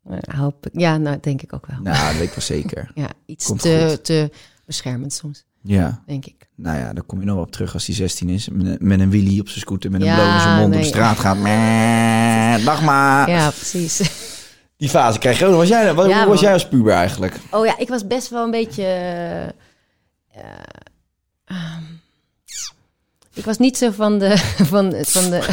Eh, 0.09 0.19
hoop 0.39 0.67
ik. 0.67 0.81
Ja, 0.81 0.97
nou 0.99 1.19
denk 1.21 1.43
ik 1.43 1.53
ook 1.53 1.67
wel. 1.67 1.79
Nou, 1.83 2.07
dat 2.07 2.13
weet 2.19 2.29
ik 2.29 2.35
wel 2.35 2.45
zeker. 2.45 2.91
Ja, 2.95 3.09
iets 3.27 3.47
Komt 3.47 3.61
te, 3.61 3.87
goed. 3.89 4.05
te 4.05 4.31
beschermend 4.67 5.13
soms, 5.13 5.45
Ja, 5.63 6.03
denk 6.07 6.27
ik. 6.27 6.49
nou 6.57 6.79
ja, 6.79 6.93
daar 6.93 7.05
kom 7.05 7.19
je 7.21 7.27
nog 7.27 7.35
wel 7.35 7.45
op 7.45 7.53
terug 7.53 7.75
als 7.75 7.87
hij 7.87 7.95
16 7.95 8.29
is. 8.29 8.49
Met, 8.49 8.67
een- 8.67 8.77
met 8.89 9.01
een 9.01 9.11
wheelie 9.11 9.41
op 9.41 9.49
zijn 9.49 9.61
scooter, 9.61 9.91
met 9.91 10.01
een 10.01 10.07
Ja, 10.07 10.35
in 10.35 10.41
zijn 10.41 10.59
mond 10.59 10.71
nee. 10.71 10.81
de 10.81 10.87
straat 10.87 11.19
gaat. 11.19 11.37
Meh, 11.39 12.65
Dag 12.65 12.83
maar. 12.83 13.31
Ja, 13.31 13.51
precies. 13.51 14.01
Die 14.77 14.89
fase 14.89 15.19
krijg 15.19 15.39
je 15.39 15.45
ook. 15.45 15.51
nog. 15.51 15.61
Was 15.61 15.69
jij, 15.69 15.95
wat, 15.95 16.09
Ja, 16.09 16.19
was 16.19 16.35
man. 16.35 16.43
jij 16.45 16.53
als 16.53 16.69
puber 16.69 16.93
eigenlijk? 16.93 17.37
Oh 17.51 17.67
ja, 17.67 17.79
ik 17.79 17.89
was 17.89 18.07
best 18.07 18.29
wel 18.31 18.45
een 18.45 18.51
beetje. 18.51 18.83
eh, 18.83 19.43
eh, 19.45 19.53
ik 23.35 23.45
was 23.45 23.59
niet 23.59 23.77
zo 23.77 23.91
van 23.91 24.19
de. 24.19 24.37
Van, 24.73 24.95
van 25.05 25.31
de 25.31 25.49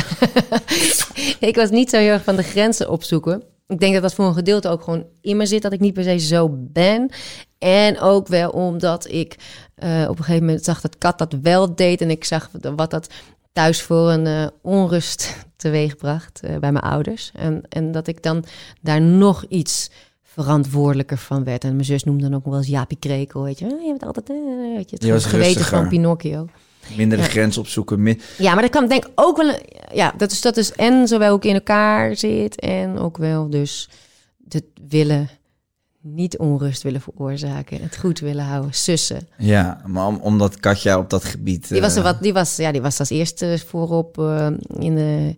ik 1.49 1.55
was 1.55 1.69
niet 1.69 1.89
zo 1.89 1.97
heel 1.97 2.11
erg 2.11 2.23
van 2.23 2.35
de 2.35 2.43
grenzen 2.43 2.89
opzoeken. 2.89 3.43
Ik 3.67 3.79
denk 3.79 3.93
dat 3.93 4.01
dat 4.01 4.13
voor 4.13 4.25
een 4.25 4.33
gedeelte 4.33 4.69
ook 4.69 4.83
gewoon 4.83 5.05
in 5.21 5.37
me 5.37 5.45
zit, 5.45 5.61
dat 5.61 5.73
ik 5.73 5.79
niet 5.79 5.93
per 5.93 6.03
se 6.03 6.17
zo 6.17 6.49
ben. 6.51 7.09
En 7.57 7.99
ook 7.99 8.27
wel 8.27 8.49
omdat 8.49 9.11
ik 9.11 9.35
eh, 9.75 10.05
op 10.09 10.17
een 10.17 10.23
gegeven 10.23 10.45
moment 10.45 10.63
zag 10.63 10.81
dat 10.81 10.97
Kat 10.97 11.17
dat 11.17 11.35
wel 11.41 11.75
deed. 11.75 12.01
En 12.01 12.09
ik 12.09 12.23
zag 12.23 12.49
wat 12.75 12.91
dat 12.91 13.07
thuis 13.53 13.81
voor 13.81 14.11
een 14.11 14.27
eh, 14.27 14.47
onrust 14.61 15.35
teweegbracht 15.55 16.39
eh, 16.39 16.57
bij 16.57 16.71
mijn 16.71 16.83
ouders. 16.85 17.31
En, 17.33 17.61
en 17.69 17.91
dat 17.91 18.07
ik 18.07 18.23
dan 18.23 18.43
daar 18.81 19.01
nog 19.01 19.45
iets 19.49 19.89
verantwoordelijker 20.23 21.17
van 21.17 21.43
werd. 21.43 21.63
En 21.63 21.73
mijn 21.73 21.85
zus 21.85 22.03
noemde 22.03 22.23
dan 22.23 22.35
ook 22.35 22.45
wel 22.45 22.57
eens 22.57 22.67
Jaapie 22.67 22.97
Krekel, 22.99 23.43
weet 23.43 23.59
je. 23.59 23.65
"Oh, 23.65 23.81
Je 23.81 23.87
bent 23.87 24.03
altijd, 24.05 24.27
weet 24.27 24.89
je, 24.89 24.95
het 24.95 25.05
Je 25.05 25.11
was 25.11 25.25
geweten 25.25 25.65
van 25.65 25.87
Pinocchio. 25.87 26.47
Minder 26.97 27.17
de 27.17 27.23
Ja. 27.23 27.29
grens 27.29 27.57
opzoeken. 27.57 28.01
min- 28.03 28.21
Ja, 28.37 28.53
maar 28.53 28.61
dat 28.61 28.71
kan 28.71 28.87
denk 28.87 29.05
ik 29.05 29.11
ook 29.15 29.37
wel... 29.37 29.53
Ja, 29.93 30.13
dat 30.17 30.31
is, 30.31 30.41
dat 30.41 30.57
is 30.57 30.71
en 30.71 31.07
zowel 31.07 31.31
ook 31.31 31.43
in 31.45 31.53
elkaar 31.53 32.15
zit... 32.15 32.59
en 32.59 32.97
ook 32.97 33.17
wel 33.17 33.49
dus 33.49 33.89
het 34.49 34.63
willen... 34.89 35.29
niet 36.01 36.37
onrust 36.37 36.81
willen 36.83 37.01
veroorzaken... 37.01 37.81
het 37.81 37.97
goed 37.97 38.19
willen 38.19 38.45
houden, 38.45 38.73
sussen. 38.73 39.27
Ja, 39.37 39.81
maar 39.85 40.07
om, 40.07 40.15
omdat 40.21 40.59
Katja 40.59 40.97
op 40.97 41.09
dat 41.09 41.23
gebied 41.23 41.69
Die 41.69 41.81
was, 41.81 41.91
er 41.93 41.97
eh, 41.97 42.03
wat, 42.03 42.21
die, 42.21 42.33
was, 42.33 42.55
ja, 42.55 42.71
die 42.71 42.81
was 42.81 42.99
als 42.99 43.09
eerste 43.09 43.57
voorop 43.67 44.17
eh, 44.19 44.47
in 44.79 44.95
de... 44.95 45.35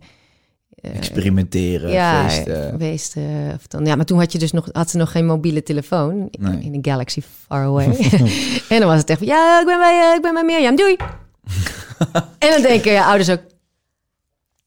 eh, 0.70 0.96
experimenteren, 0.96 1.92
ja, 1.92 2.30
feesten. 2.30 2.70
geweest. 2.70 3.16
eh, 3.16 3.24
of 3.56 3.68
dan, 3.68 3.86
ja, 3.86 3.96
maar 3.96 4.06
toen 4.06 4.20
had, 4.20 4.32
je 4.32 4.40
dus 4.40 4.52
nog, 4.52 4.70
had 4.72 4.90
ze 4.90 4.98
nog 4.98 5.12
geen 5.12 5.26
mobiele 5.26 5.64
telefoon 5.64 6.28
Nee. 6.40 6.62
in 6.64 6.74
een 6.74 6.86
galaxy 6.86 7.22
far 7.48 7.64
away. 7.66 7.86
en 8.70 8.80
dan 8.80 8.88
was 8.88 8.98
het 8.98 9.10
echt 9.10 9.20
van, 9.20 9.28
ja, 9.28 9.60
ik 9.60 9.66
ben 9.66 9.78
bij, 9.80 10.14
ik 10.16 10.22
ben 10.22 10.34
bij 10.34 10.44
Mirjam, 10.44 10.76
doei. 10.76 10.96
En 12.40 12.50
dan 12.50 12.62
denken 12.62 12.92
je 12.92 13.04
ouders 13.04 13.30
ook, 13.30 13.42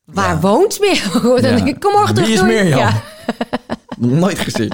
waar 0.04 0.28
Ja. 0.34 0.40
woont 0.40 0.78
dan 0.80 1.32
Ja. 1.34 1.40
denk 1.40 1.66
ik, 1.68 1.80
kom 1.80 1.92
morgen 1.92 2.14
terug, 2.14 2.28
Wie 2.28 2.36
is. 2.36 2.42
Mirjam? 2.42 2.78
Ja, 2.78 3.02
Nooit 3.98 4.38
gezien. 4.38 4.72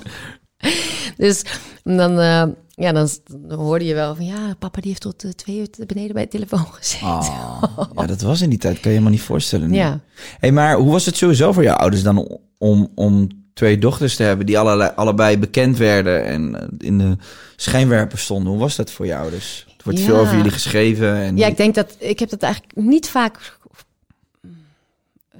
dus 1.16 1.42
dan, 1.84 2.18
eh, 2.18 2.42
ja, 2.68 2.92
dan, 2.92 3.08
hoorde 3.48 3.84
je 3.84 3.94
wel 3.94 4.14
van, 4.14 4.24
ja, 4.24 4.54
papa 4.58 4.80
die 4.80 4.88
heeft 4.90 5.00
tot 5.02 5.24
eh, 5.24 5.30
twee 5.30 5.58
uur 5.58 5.86
beneden 5.86 6.12
bij 6.14 6.22
de 6.22 6.28
telefoon 6.30 6.66
gezeten. 6.70 7.06
Oh, 7.06 7.62
ja, 7.96 8.06
dat 8.06 8.20
was 8.20 8.40
in 8.40 8.50
die 8.50 8.58
tijd. 8.58 8.72
Kan 8.72 8.82
je 8.82 8.88
je 8.88 8.94
helemaal 8.94 9.12
niet 9.18 9.22
voorstellen. 9.22 9.70
nu. 9.70 9.76
Ja. 9.76 10.00
Hey, 10.38 10.52
maar 10.52 10.74
hoe 10.76 10.90
was 10.92 11.06
het 11.06 11.16
sowieso 11.16 11.52
voor 11.52 11.62
jouw 11.62 11.76
ouders 11.76 12.02
dan 12.02 12.38
om, 12.58 12.92
om 12.94 13.28
twee 13.54 13.78
dochters 13.78 14.16
te 14.16 14.22
hebben 14.22 14.46
die 14.46 14.58
allerlei, 14.58 14.90
allebei 14.96 15.38
bekend 15.38 15.76
werden 15.76 16.24
en 16.24 16.60
eh, 16.60 16.66
in 16.78 16.98
de 16.98 17.16
schijnwerper 17.56 18.18
stonden. 18.18 18.50
Hoe 18.50 18.60
was 18.60 18.76
dat 18.76 18.90
voor 18.90 19.06
jou? 19.06 19.30
Dus 19.30 19.66
wordt 19.84 19.98
Ja. 19.98 20.04
veel 20.04 20.16
over 20.16 20.36
jullie 20.36 20.50
geschreven. 20.50 21.14
En 21.14 21.36
Ja, 21.36 21.46
ik 21.46 21.56
denk 21.56 21.74
dat 21.74 21.96
ik 21.98 22.18
heb 22.18 22.28
dat 22.30 22.42
eigenlijk 22.42 22.76
niet 22.76 23.08
vaak 23.08 23.58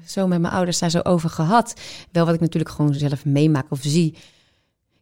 zo 0.07 0.27
met 0.27 0.41
mijn 0.41 0.53
ouders 0.53 0.79
daar 0.79 0.91
zo 0.91 1.01
over 1.03 1.31
gehad. 1.31 1.75
Wel 2.13 2.25
wat 2.25 2.35
ik 2.35 2.41
natuurlijk 2.41 2.75
gewoon 2.75 2.95
zelf 2.95 3.25
meemaak 3.25 3.67
of 3.69 3.79
zie. 3.83 4.15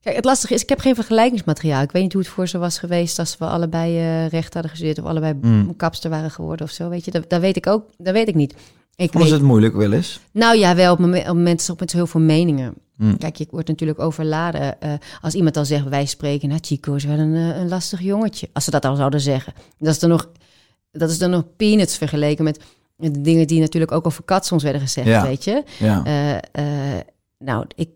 Kijk, 0.01 0.17
het 0.17 0.25
lastige 0.25 0.55
is, 0.55 0.63
ik 0.63 0.69
heb 0.69 0.81
geen 0.81 0.95
vergelijkingsmateriaal. 0.95 1.83
Ik 1.83 1.91
weet 1.93 2.03
niet 2.03 2.13
hoe 2.13 2.23
het 2.23 2.31
voor 2.31 2.47
ze 2.49 2.59
was 2.59 2.79
geweest 2.79 3.19
als 3.19 3.39
we 3.39 3.45
allebei 3.47 3.99
eh, 3.99 4.29
recht 4.29 4.53
hadden 4.53 4.71
gestudeerd 4.71 4.99
of 4.99 5.05
allebei 5.05 5.35
Mm. 5.41 5.77
kapster 5.77 6.11
waren 6.11 6.31
geworden 6.31 6.67
of 6.67 6.73
zo. 6.73 6.89
Weet 6.89 7.05
je, 7.05 7.11
dat, 7.11 7.31
dat 7.31 7.41
weet 7.41 7.57
ik 7.57 7.67
ook. 7.67 7.91
Dat 7.99 8.13
weet 8.15 8.29
ik 8.29 8.35
niet. 8.35 8.55
Ik 8.99 9.13
weet, 9.13 9.31
het 9.31 9.43
moeilijk 9.43 9.75
wel 9.75 9.93
eens? 9.93 10.21
nou 10.33 10.57
ja, 10.59 10.75
wel 10.75 10.93
op, 10.93 10.99
momen- 10.99 11.31
op 11.31 11.37
met 11.81 11.93
heel 11.93 12.07
veel 12.07 12.21
meningen. 12.21 12.75
Mm. 12.97 13.19
Kijk, 13.19 13.37
je 13.37 13.47
wordt 13.51 13.69
natuurlijk 13.69 13.99
overladen. 14.01 14.81
eh, 14.81 14.93
als 15.21 15.35
iemand 15.35 15.57
al 15.57 15.65
zegt, 15.65 15.89
wij 15.89 16.07
spreken, 16.07 16.49
nou 16.49 16.61
Chico 16.65 16.95
is 16.95 17.05
wel 17.05 17.19
een, 17.19 17.35
eh, 17.35 17.57
een 17.61 17.69
lastig 17.69 18.01
jongetje. 18.01 18.49
Als 18.53 18.65
ze 18.65 18.71
dat 18.71 18.85
al 18.85 18.97
zouden 18.97 19.21
zeggen. 19.21 19.53
Dat 19.79 19.89
is 19.95 19.99
dan 19.99 20.11
nog, 20.11 20.31
dat 20.93 21.11
is 21.11 21.19
dan 21.19 21.31
nog 21.31 21.45
peanuts 21.57 21.97
vergeleken 21.97 22.45
met 22.45 22.61
de 22.97 23.21
dingen 23.21 23.47
die 23.47 23.61
natuurlijk 23.61 23.93
ook 23.93 24.07
over 24.07 24.25
kat 24.25 24.47
soms 24.47 24.63
werden 24.63 24.81
gezegd, 24.81 25.07
Ja. 25.07 25.23
weet 25.23 25.45
je. 25.45 25.63
Ja. 25.79 26.05
Eh, 26.53 26.65
nou, 27.39 27.65
ik, 27.75 27.89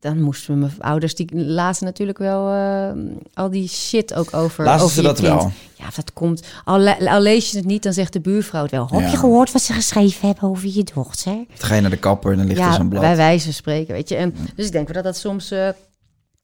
dan 0.00 0.20
moesten 0.22 0.58
mijn 0.58 0.72
ouders, 0.78 1.14
die 1.14 1.36
lazen 1.36 1.84
natuurlijk 1.84 2.18
wel 2.18 2.48
eh, 2.52 2.90
al 3.34 3.50
die 3.50 3.68
shit 3.68 4.14
ook 4.14 4.34
over. 4.34 4.64
Lazen 4.64 4.82
over 4.84 4.96
ze 4.96 5.02
dat 5.02 5.20
kind. 5.20 5.26
wel? 5.28 5.50
Ja, 5.74 5.84
dat 5.96 6.12
komt. 6.12 6.42
Al, 6.64 6.78
le- 6.78 7.10
al 7.10 7.20
lees 7.20 7.50
je 7.50 7.56
het 7.56 7.66
niet, 7.66 7.82
dan 7.82 7.92
zegt 7.92 8.12
de 8.12 8.20
buurvrouw 8.20 8.62
het 8.62 8.70
wel. 8.70 8.88
Heb 8.90 9.00
Ja. 9.00 9.10
je 9.10 9.16
gehoord 9.16 9.52
wat 9.52 9.62
ze 9.62 9.72
geschreven 9.72 10.26
hebben 10.26 10.48
over 10.48 10.68
je 10.68 10.84
dochter? 10.94 11.32
Dan 11.34 11.46
ga 11.58 11.74
je 11.74 11.80
naar 11.80 11.90
de 11.90 11.96
kapper 11.96 12.32
en 12.32 12.38
dan 12.38 12.46
ligt 12.46 12.60
er 12.60 12.72
zo'n 12.72 12.88
blad. 12.88 13.02
bij 13.02 13.16
wijze 13.16 13.44
van 13.44 13.52
spreken, 13.52 13.94
weet 13.94 14.08
je. 14.08 14.16
En, 14.16 14.34
dus 14.56 14.66
ik 14.66 14.72
denk 14.72 14.86
wel 14.86 14.94
dat 15.02 15.12
dat 15.12 15.16
soms 15.22 15.50
eh, 15.50 15.68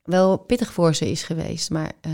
wel 0.03 0.37
pittig 0.37 0.73
voor 0.73 0.95
ze 0.95 1.11
is 1.11 1.23
geweest. 1.23 1.71
Maar 1.71 1.93
eh, 2.01 2.11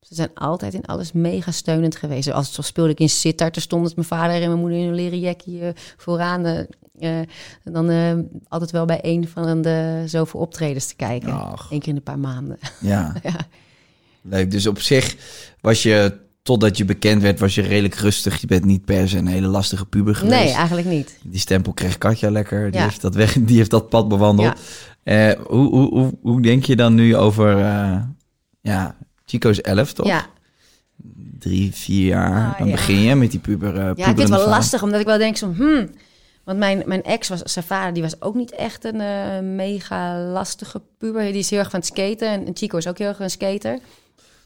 ze 0.00 0.14
zijn 0.14 0.30
altijd 0.34 0.74
in 0.74 0.84
alles 0.84 1.12
mega 1.12 1.50
steunend 1.50 1.96
geweest. 1.96 2.30
Als 2.32 2.52
zo 2.52 2.62
speelde 2.62 2.90
ik 2.90 3.00
in 3.00 3.08
Sittard, 3.08 3.56
er 3.56 3.62
stond 3.62 3.86
het 3.86 3.94
mijn 3.96 4.08
vader 4.08 4.42
en 4.42 4.48
mijn 4.48 4.60
moeder 4.60 4.78
in 4.78 4.88
een 4.88 4.94
leren 4.94 5.20
jackie 5.20 5.62
vooraan. 5.96 6.44
eh, 6.44 6.58
eh, 7.20 7.26
dan 7.64 7.90
eh, 7.90 8.12
altijd 8.48 8.70
wel 8.70 8.84
bij 8.84 8.98
een 9.02 9.28
van 9.28 9.62
de 9.62 10.02
zoveel 10.06 10.40
optredens 10.40 10.86
te 10.86 10.94
kijken. 10.96 11.28
Eén 11.70 11.78
keer 11.78 11.88
in 11.88 11.96
een 11.96 12.02
paar 12.02 12.18
maanden. 12.18 12.58
Ja. 12.80 13.14
Ja. 13.22 13.36
Leuk. 14.22 14.50
Dus 14.50 14.66
op 14.66 14.80
zich 14.80 15.16
was 15.60 15.82
je, 15.82 16.18
totdat 16.42 16.76
je 16.76 16.84
bekend 16.84 17.22
werd, 17.22 17.40
was 17.40 17.54
je 17.54 17.62
redelijk 17.62 17.94
rustig. 17.94 18.40
Je 18.40 18.46
bent 18.46 18.64
niet 18.64 18.84
per 18.84 19.08
se 19.08 19.18
een 19.18 19.26
hele 19.26 19.46
lastige 19.46 19.86
puber 19.86 20.14
geweest. 20.14 20.34
Nee, 20.44 20.52
eigenlijk 20.52 20.86
niet. 20.86 21.18
Die 21.22 21.40
stempel 21.40 21.72
kreeg 21.72 21.98
Katja 21.98 22.30
lekker. 22.30 22.70
Die, 22.70 22.80
Ja. 22.80 22.86
heeft, 22.86 23.00
dat 23.00 23.14
weg, 23.14 23.32
die 23.40 23.56
heeft 23.56 23.70
dat 23.70 23.88
pad 23.88 24.08
bewandeld. 24.08 24.60
Hoe, 25.04 25.36
hoe, 25.46 25.88
hoe, 25.88 26.12
hoe 26.22 26.42
denk 26.42 26.64
je 26.64 26.76
dan 26.76 26.94
nu 26.94 27.16
over... 27.16 27.58
ja, 28.60 28.96
Chico 29.28 29.48
is 29.48 29.60
11, 29.60 29.92
toch? 29.92 30.06
Ja. 30.06 30.26
Drie, 31.38 31.74
vier 31.74 32.06
jaar. 32.06 32.52
Ah, 32.52 32.58
dan 32.58 32.66
ja. 32.66 32.72
begin 32.74 33.00
je 33.00 33.14
met 33.14 33.30
die 33.30 33.40
puber. 33.40 33.76
eh, 33.76 33.82
Ja, 33.84 33.90
ik 33.90 34.04
vind 34.04 34.18
het 34.18 34.28
wel 34.28 34.48
lastig, 34.48 34.82
omdat 34.82 35.00
ik 35.00 35.06
wel 35.06 35.18
denk 35.18 35.36
zo, 35.36 35.52
hmm. 35.56 35.90
Want 36.44 36.58
mijn, 36.60 36.82
mijn 36.86 37.02
ex 37.02 37.28
was, 37.28 37.40
zijn 37.42 37.64
vader, 37.64 37.92
die 37.92 38.02
was 38.02 38.20
ook 38.22 38.34
niet 38.34 38.52
echt 38.52 38.84
een 38.84 39.00
eh, 39.00 39.40
mega 39.42 40.18
lastige 40.32 40.82
puber. 40.98 41.22
Die 41.22 41.38
is 41.38 41.50
heel 41.50 41.58
erg 41.58 41.70
van 41.70 41.78
het 41.78 41.88
skaten 41.88 42.28
en, 42.28 42.46
en 42.46 42.56
Chico 42.56 42.76
is 42.76 42.86
ook 42.86 42.98
heel 42.98 43.08
erg 43.08 43.18
een 43.20 43.30
skater. 43.30 43.78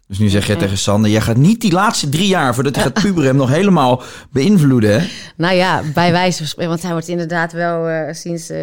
Dus 0.09 0.19
nu 0.19 0.29
zeg 0.29 0.47
je 0.47 0.57
tegen 0.57 0.79
Sander... 0.79 1.11
jij 1.11 1.21
gaat 1.21 1.37
niet 1.37 1.61
die 1.61 1.73
laatste 1.73 2.09
drie 2.09 2.27
jaar 2.27 2.55
voordat 2.55 2.75
hij 2.75 2.85
gaat 2.85 3.03
puberen... 3.03 3.29
hem 3.29 3.37
nog 3.37 3.49
helemaal 3.49 4.03
beïnvloeden, 4.31 5.01
hè? 5.01 5.07
Nou 5.37 5.55
ja, 5.55 5.83
bij 5.95 6.13
wijze 6.13 6.39
van 6.39 6.47
spreken, 6.47 6.71
want 6.71 6.83
hij 6.83 6.93
wordt 6.93 7.09
inderdaad 7.09 7.53
wel 7.53 7.89
eh, 7.89 8.15
sinds, 8.15 8.51
eh, 8.51 8.59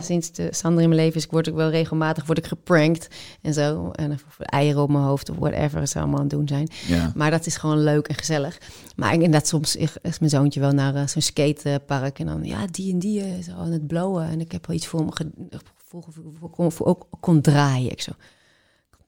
sinds 0.00 0.32
de 0.32 0.48
Sander 0.50 0.82
in 0.82 0.88
mijn 0.88 1.00
leven 1.00 1.16
is, 1.16 1.26
word 1.30 1.46
ik 1.46 1.54
wel 1.54 1.70
regelmatig 1.70 2.26
word 2.26 2.38
ik 2.38 2.46
geprankt 2.46 3.08
en 3.42 3.54
zo. 3.54 3.90
En 3.90 4.18
eieren 4.38 4.82
op 4.82 4.88
mijn 4.90 5.04
hoofd 5.04 5.30
of 5.30 5.36
whatever 5.36 5.86
ze 5.88 5.98
allemaal 5.98 6.16
aan 6.16 6.20
het 6.22 6.30
doen 6.30 6.48
zijn. 6.48 6.68
Ja. 6.86 7.12
Maar 7.14 7.30
dat 7.30 7.46
is 7.46 7.56
gewoon 7.56 7.82
leuk 7.82 8.06
en 8.08 8.14
gezellig. 8.14 8.58
Maar 8.96 9.12
inderdaad, 9.12 9.46
soms 9.46 9.76
is 9.76 10.18
mijn 10.18 10.30
zoontje 10.30 10.60
wel 10.60 10.72
naar 10.72 10.94
eh, 10.94 11.06
zo'n 11.06 11.22
skatepark. 11.22 12.18
En 12.18 12.26
dan, 12.26 12.44
ja, 12.44 12.66
die 12.70 12.92
en 12.92 12.98
die 12.98 13.20
eh, 13.20 13.38
is 13.38 13.48
al 13.50 13.56
aan 13.64 13.72
het 13.72 13.86
blowen. 13.86 14.28
En 14.28 14.40
ik 14.40 14.52
heb 14.52 14.66
wel 14.66 14.76
iets 14.76 14.86
voor 14.86 15.04
me 15.04 15.10
ge- 15.12 15.30
voor, 16.70 16.86
ook 16.86 17.06
kon 17.20 17.40
draaien. 17.40 17.90
Ik 17.90 18.00
zo, 18.00 18.12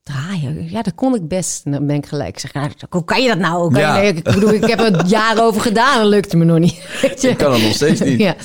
draaien? 0.02 0.70
Ja, 0.70 0.82
dat 0.82 0.94
kon 0.94 1.14
ik 1.14 1.28
best. 1.28 1.64
En 1.64 1.72
dan 1.72 1.86
ben 1.86 1.96
ik 1.96 2.06
gelijk. 2.06 2.28
Ik 2.42 2.50
zeg, 2.52 2.52
hoe 2.90 3.04
kan 3.04 3.22
je 3.22 3.28
dat 3.28 3.38
nou? 3.38 3.72
Kan 3.72 3.80
Ja. 3.80 3.98
je, 4.00 4.12
ik 4.12 4.24
bedoel, 4.24 4.52
ik 4.52 4.64
heb 4.66 4.80
er 4.80 5.06
jaren 5.18 5.42
over 5.42 5.60
gedaan. 5.60 5.98
Dat 6.00 6.08
lukte 6.10 6.36
me 6.36 6.44
nog 6.44 6.58
niet. 6.58 6.98
Weet 7.02 7.20
je? 7.20 7.28
Ik 7.28 7.36
kan 7.36 7.52
het 7.52 7.62
nog 7.62 7.72
steeds 7.72 8.00
niet. 8.00 8.18
Ja, 8.18 8.36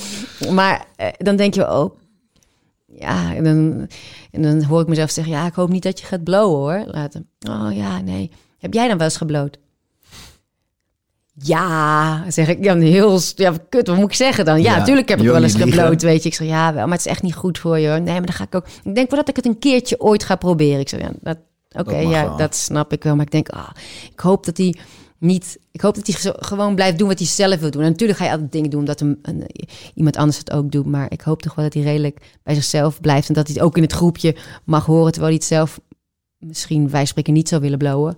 maar 0.51 0.85
eh, 0.95 1.07
dan 1.17 1.35
denk 1.35 1.53
je 1.53 1.67
ook... 1.67 2.03
Ja, 2.99 3.35
en 3.35 3.43
dan, 3.43 3.87
en 4.31 4.41
dan 4.41 4.63
hoor 4.63 4.81
ik 4.81 4.87
mezelf 4.87 5.09
zeggen... 5.09 5.33
Ja, 5.33 5.45
ik 5.45 5.53
hoop 5.53 5.69
niet 5.69 5.83
dat 5.83 5.99
je 5.99 6.05
gaat 6.05 6.23
blowen, 6.23 6.57
hoor. 6.57 6.93
Later. 6.93 7.21
Oh 7.49 7.69
ja, 7.71 8.01
nee. 8.01 8.31
Heb 8.57 8.73
jij 8.73 8.87
dan 8.87 8.97
wel 8.97 9.07
eens 9.07 9.17
gebloot? 9.17 9.57
Ja, 11.33 12.23
zeg 12.31 12.47
ik. 12.47 12.63
Ja, 12.63 12.77
heel... 12.77 13.19
Ja, 13.35 13.53
kut, 13.69 13.87
wat 13.87 13.97
moet 13.97 14.09
ik 14.09 14.15
zeggen 14.15 14.45
dan? 14.45 14.61
Ja, 14.61 14.71
Ja, 14.71 14.77
natuurlijk 14.77 15.09
heb 15.09 15.19
ik 15.19 15.25
wel 15.25 15.43
eens 15.43 15.55
gebloot, 15.55 16.01
weet 16.01 16.23
je. 16.23 16.29
Ik 16.29 16.35
zeg, 16.35 16.47
ja, 16.47 16.73
wel, 16.73 16.83
maar 16.83 16.97
het 16.97 17.05
is 17.05 17.11
echt 17.11 17.21
niet 17.21 17.35
goed 17.35 17.57
voor 17.59 17.79
je, 17.79 17.87
hoor. 17.87 18.01
Nee, 18.01 18.13
maar 18.13 18.25
dan 18.25 18.35
ga 18.35 18.43
ik 18.43 18.55
ook... 18.55 18.65
Ik 18.83 18.95
denk 18.95 19.09
wel 19.09 19.19
dat 19.19 19.29
ik 19.29 19.35
het 19.35 19.45
een 19.45 19.59
keertje 19.59 19.99
ooit 19.99 20.23
ga 20.23 20.35
proberen. 20.35 20.79
Ik 20.79 20.89
zeg, 20.89 20.99
ja, 20.99 21.11
dat... 21.21 21.37
Oké, 21.77 21.97
ja, 21.97 22.25
wel. 22.25 22.37
dat 22.37 22.55
snap 22.55 22.93
ik 22.93 23.03
wel. 23.03 23.15
Maar 23.15 23.25
ik 23.25 23.31
denk, 23.31 23.49
ah, 23.49 23.69
ik 24.11 24.19
hoop 24.19 24.45
dat 24.45 24.57
hij 24.57 24.75
niet... 25.17 25.59
Ik 25.71 25.81
hoop 25.81 25.95
dat 25.95 26.07
hij 26.07 26.33
gewoon 26.39 26.75
blijft 26.75 26.97
doen 26.97 27.07
wat 27.07 27.19
hij 27.19 27.27
zelf 27.27 27.59
wil 27.59 27.71
doen. 27.71 27.81
En 27.81 27.89
natuurlijk 27.89 28.19
ga 28.19 28.25
je 28.25 28.31
altijd 28.31 28.51
dingen 28.51 28.69
doen 28.69 28.79
omdat 28.79 29.01
een, 29.01 29.19
een, 29.21 29.47
iemand 29.93 30.17
anders 30.17 30.37
het 30.37 30.51
ook 30.51 30.71
doet. 30.71 30.85
Maar 30.85 31.11
ik 31.11 31.21
hoop 31.21 31.41
toch 31.41 31.55
wel 31.55 31.65
dat 31.65 31.73
hij 31.73 31.83
redelijk 31.83 32.37
bij 32.43 32.55
zichzelf 32.55 33.01
blijft. 33.01 33.27
En 33.27 33.33
dat 33.33 33.47
hij 33.47 33.55
het 33.55 33.65
ook 33.65 33.77
in 33.77 33.83
het 33.83 33.93
groepje 33.93 34.35
mag 34.63 34.85
horen. 34.85 35.11
Terwijl 35.11 35.33
hij 35.33 35.41
het 35.41 35.47
zelf 35.47 35.79
misschien, 36.37 36.89
wij 36.89 37.05
spreken, 37.05 37.33
niet 37.33 37.49
zou 37.49 37.61
willen 37.61 37.77
blowen. 37.77 38.13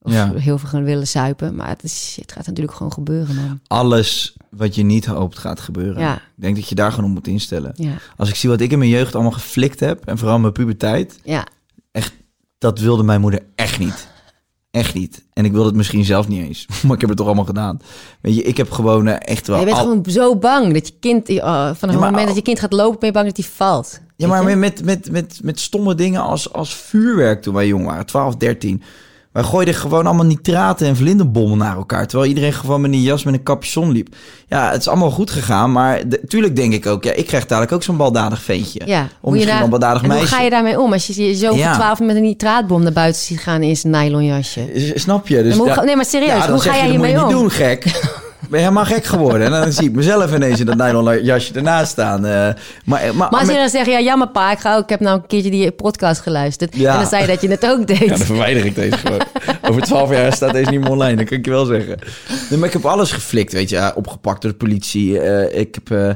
Of 0.00 0.12
Ja. 0.12 0.32
heel 0.34 0.58
veel 0.58 0.68
gaan 0.68 0.84
willen 0.84 1.06
zuipen. 1.06 1.54
Maar 1.54 1.68
het, 1.68 1.82
is, 1.82 2.16
het 2.20 2.32
gaat 2.32 2.46
natuurlijk 2.46 2.76
gewoon 2.76 2.92
gebeuren, 2.92 3.34
man. 3.34 3.60
Alles 3.66 4.36
wat 4.50 4.74
je 4.74 4.82
niet 4.82 5.06
hoopt 5.06 5.38
gaat 5.38 5.60
gebeuren. 5.60 6.02
Ja. 6.02 6.14
Ik 6.16 6.22
denk 6.34 6.56
dat 6.56 6.68
je 6.68 6.74
daar 6.74 6.92
gewoon 6.92 7.08
op 7.08 7.14
moet 7.14 7.26
instellen. 7.26 7.72
Ja, 7.74 7.96
Als 8.16 8.28
ik 8.28 8.34
zie 8.34 8.48
wat 8.48 8.60
ik 8.60 8.70
in 8.72 8.78
mijn 8.78 8.90
jeugd 8.90 9.14
allemaal 9.14 9.32
geflikt 9.32 9.80
heb... 9.80 10.04
en 10.06 10.18
vooral 10.18 10.38
mijn 10.38 10.52
puberteit... 10.52 11.18
ja. 11.24 11.46
dat 12.58 12.78
wilde 12.78 13.02
mijn 13.02 13.20
moeder 13.20 13.42
echt 13.54 13.78
niet. 13.78 14.08
Echt 14.74 14.94
niet. 14.94 15.24
En 15.32 15.44
ik 15.44 15.52
wilde 15.52 15.66
het 15.66 15.76
misschien 15.76 16.04
zelf 16.04 16.28
niet 16.28 16.46
eens. 16.46 16.66
Maar 16.82 16.94
ik 16.94 17.00
heb 17.00 17.08
het 17.08 17.18
toch 17.18 17.26
allemaal 17.26 17.44
gedaan. 17.44 17.80
Weet 18.20 18.34
je, 18.36 18.42
ik 18.42 18.56
heb 18.56 18.70
gewoon 18.70 19.06
eh, 19.06 19.16
echt 19.18 19.46
wel... 19.46 19.58
je 19.58 19.64
bent 19.64 19.76
al- 19.76 19.82
gewoon 19.82 20.04
zo 20.08 20.36
bang 20.36 20.72
dat 20.72 20.86
je 20.88 20.94
kind... 21.00 21.28
Oh, 21.30 21.44
vanaf 21.44 21.80
het 21.80 21.94
moment 21.94 22.16
al- 22.18 22.26
dat 22.26 22.34
je 22.34 22.42
kind 22.42 22.58
gaat 22.60 22.72
lopen, 22.72 22.98
ben 22.98 23.08
je 23.08 23.14
bang 23.14 23.26
dat 23.26 23.36
hij 23.36 23.46
valt. 23.54 24.00
Ja, 24.16 24.26
maar 24.28 24.58
met, 24.58 24.84
met, 24.84 25.10
met, 25.10 25.40
met 25.42 25.60
stomme 25.60 25.94
dingen 25.94 26.20
als, 26.22 26.52
als 26.52 26.74
vuurwerk 26.74 27.42
toen 27.42 27.54
wij 27.54 27.66
jong 27.66 27.84
waren, 27.86 28.06
12, 28.06 28.36
13. 28.36 28.82
Wij 29.34 29.42
gooiden 29.42 29.74
gewoon 29.74 30.06
allemaal 30.06 30.24
nitraten 30.24 30.86
en 30.86 30.96
vlinderbommen 30.96 31.58
naar 31.58 31.76
elkaar. 31.76 32.06
Terwijl 32.06 32.28
iedereen 32.28 32.52
gewoon 32.52 32.80
met 32.80 32.92
een 32.92 33.02
jas 33.02 33.24
met 33.24 33.34
een 33.34 33.42
capuchon 33.42 33.90
liep. 33.92 34.14
Ja, 34.48 34.70
het 34.70 34.80
is 34.80 34.88
allemaal 34.88 35.10
goed 35.10 35.30
gegaan. 35.30 35.72
Maar 35.72 36.08
de- 36.08 36.20
tuurlijk 36.28 36.56
denk 36.56 36.72
ik 36.72 36.86
ook, 36.86 37.04
ja, 37.04 37.12
ik 37.12 37.26
krijg 37.26 37.46
dadelijk 37.46 37.72
ook 37.72 37.82
zo'n 37.82 37.96
baldadig 37.96 38.42
ventje. 38.42 38.80
Ja, 38.84 39.08
Of 39.20 39.32
misschien 39.32 39.52
daar- 39.54 39.64
een 39.64 39.70
baldadig 39.70 40.02
meisje. 40.02 40.18
hoe 40.26 40.36
ga 40.36 40.40
je 40.42 40.50
daarmee 40.50 40.80
om 40.80 40.92
als 40.92 41.06
je 41.06 41.34
zo 41.34 41.54
Ja. 41.54 41.66
voor 41.66 41.74
twaalf 41.74 42.00
met 42.00 42.16
een 42.16 42.22
nitraatbom 42.22 42.82
naar 42.82 42.92
buiten 42.92 43.22
ziet 43.22 43.40
gaan 43.40 43.62
in 43.62 43.76
zijn 43.76 43.92
nylonjasje? 43.92 44.92
Snap 44.94 45.28
je? 45.28 45.42
Dus 45.42 45.56
hoe 45.56 45.82
nee, 45.84 45.96
maar 45.96 46.04
serieus, 46.04 46.44
ja, 46.44 46.50
hoe 46.50 46.60
ga 46.60 46.74
jij 46.74 46.82
dat 46.88 46.92
moet 46.96 47.00
je 47.06 47.06
hiermee 47.08 47.12
niet 47.24 47.34
om? 47.34 47.40
doen, 47.40 47.50
gek. 47.50 47.84
Ben 48.48 48.58
je 48.60 48.64
helemaal 48.66 48.84
gek 48.84 49.04
geworden. 49.04 49.46
En 49.46 49.50
dan 49.60 49.72
zie 49.72 49.88
ik 49.88 49.94
mezelf 49.94 50.34
ineens 50.34 50.60
in 50.60 50.66
dat 50.66 50.76
nylon 50.76 51.22
jasje 51.24 51.54
ernaast 51.54 51.90
staan. 51.90 52.26
eh, 52.26 52.32
maar, 52.32 52.54
maar, 52.84 53.14
Maar 53.14 53.40
als 53.40 53.48
je 53.48 53.54
dan 53.54 53.68
zegt, 53.68 53.86
ja, 53.86 54.00
jammer 54.00 54.28
pa, 54.28 54.52
ik, 54.52 54.58
ga 54.58 54.76
ook, 54.76 54.82
ik 54.82 54.88
heb 54.88 55.00
nou 55.00 55.16
een 55.16 55.26
keertje 55.26 55.50
die 55.50 55.70
podcast 55.70 56.20
geluisterd. 56.20 56.76
Ja. 56.76 56.92
En 56.92 56.98
dan 56.98 57.08
zei 57.08 57.22
je 57.22 57.28
dat 57.28 57.40
je 57.40 57.48
het 57.48 57.66
ook 57.66 57.86
deed. 57.86 57.98
Ja, 57.98 58.06
dan 58.06 58.18
verwijder 58.18 58.64
ik 58.64 58.74
deze 58.74 58.96
gewoon. 58.96 59.20
Over 59.62 59.82
twaalf 59.82 60.10
jaar 60.10 60.32
staat 60.32 60.52
deze 60.52 60.70
niet 60.70 60.80
meer 60.80 60.90
online, 60.90 61.16
dat 61.16 61.24
kan 61.28 61.38
ik 61.38 61.44
je 61.44 61.50
wel 61.50 61.64
zeggen. 61.64 61.98
Nee, 62.50 62.58
maar 62.58 62.68
ik 62.68 62.74
heb 62.74 62.84
alles 62.84 63.12
geflikt, 63.12 63.52
weet 63.52 63.68
je. 63.68 63.92
Opgepakt 63.94 64.42
door 64.42 64.50
de 64.50 64.56
politie. 64.56 65.20
eh, 65.20 65.60
ik 65.60 65.74
heb 65.74 65.90
eh, 65.90 66.10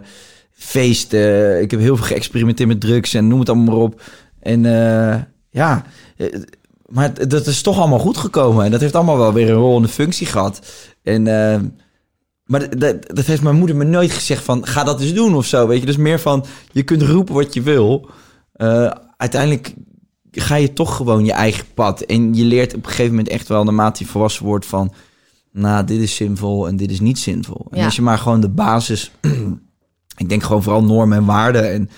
feesten. 0.52 1.60
Ik 1.62 1.70
heb 1.70 1.80
heel 1.80 1.96
veel 1.96 2.06
geëxperimenteerd 2.06 2.68
met 2.68 2.80
drugs 2.80 3.14
en 3.14 3.28
noem 3.28 3.38
het 3.40 3.48
allemaal 3.48 3.74
maar 3.74 3.84
op. 3.84 4.00
En 4.40 4.66
eh, 4.66 5.16
ja, 5.50 5.82
eh, 6.16 6.26
maar 6.86 7.28
dat 7.28 7.46
is 7.46 7.62
toch 7.62 7.78
allemaal 7.78 7.98
goed 7.98 8.16
gekomen. 8.16 8.64
En 8.64 8.70
dat 8.70 8.80
heeft 8.80 8.94
allemaal 8.94 9.18
wel 9.18 9.32
weer 9.32 9.48
een 9.48 9.54
rol 9.56 9.76
in 9.76 9.82
de 9.82 9.88
functie 9.88 10.26
gehad. 10.26 10.60
En... 11.02 11.26
eh, 11.26 11.58
maar 12.48 12.78
dat, 12.78 13.14
dat, 13.14 13.26
heeft 13.26 13.42
mijn 13.42 13.56
moeder 13.56 13.76
me 13.76 13.84
nooit 13.84 14.10
gezegd 14.10 14.44
van... 14.44 14.66
ga 14.66 14.84
dat 14.84 15.00
eens 15.00 15.14
doen 15.14 15.34
of 15.34 15.46
zo, 15.46 15.66
weet 15.66 15.80
je. 15.80 15.86
Dus 15.86 15.96
meer 15.96 16.20
van, 16.20 16.44
je 16.72 16.82
kunt 16.82 17.02
roepen 17.02 17.34
wat 17.34 17.54
je 17.54 17.62
wil. 17.62 18.10
Eh, 18.52 18.90
uiteindelijk 19.16 19.74
ga 20.30 20.54
je 20.54 20.72
toch 20.72 20.96
gewoon 20.96 21.24
je 21.24 21.32
eigen 21.32 21.64
pad. 21.74 22.00
En 22.00 22.34
je 22.34 22.44
leert 22.44 22.74
op 22.74 22.82
een 22.82 22.88
gegeven 22.88 23.10
moment 23.10 23.28
echt 23.28 23.48
wel... 23.48 23.64
naarmate 23.64 24.04
je 24.04 24.10
volwassen 24.10 24.44
wordt 24.44 24.66
van... 24.66 24.92
nou, 25.52 25.84
dit 25.84 26.00
is 26.00 26.14
zinvol 26.14 26.68
en 26.68 26.76
dit 26.76 26.90
is 26.90 27.00
niet 27.00 27.18
zinvol. 27.18 27.66
En 27.70 27.78
Ja. 27.78 27.84
als 27.84 27.96
je 27.96 28.02
maar 28.02 28.18
gewoon 28.18 28.40
de 28.40 28.48
basis... 28.48 29.10
ik 30.16 30.28
denk 30.28 30.42
gewoon 30.42 30.62
vooral 30.62 30.84
normen 30.84 31.18
en 31.18 31.24
waarden... 31.24 31.72
en 31.72 31.90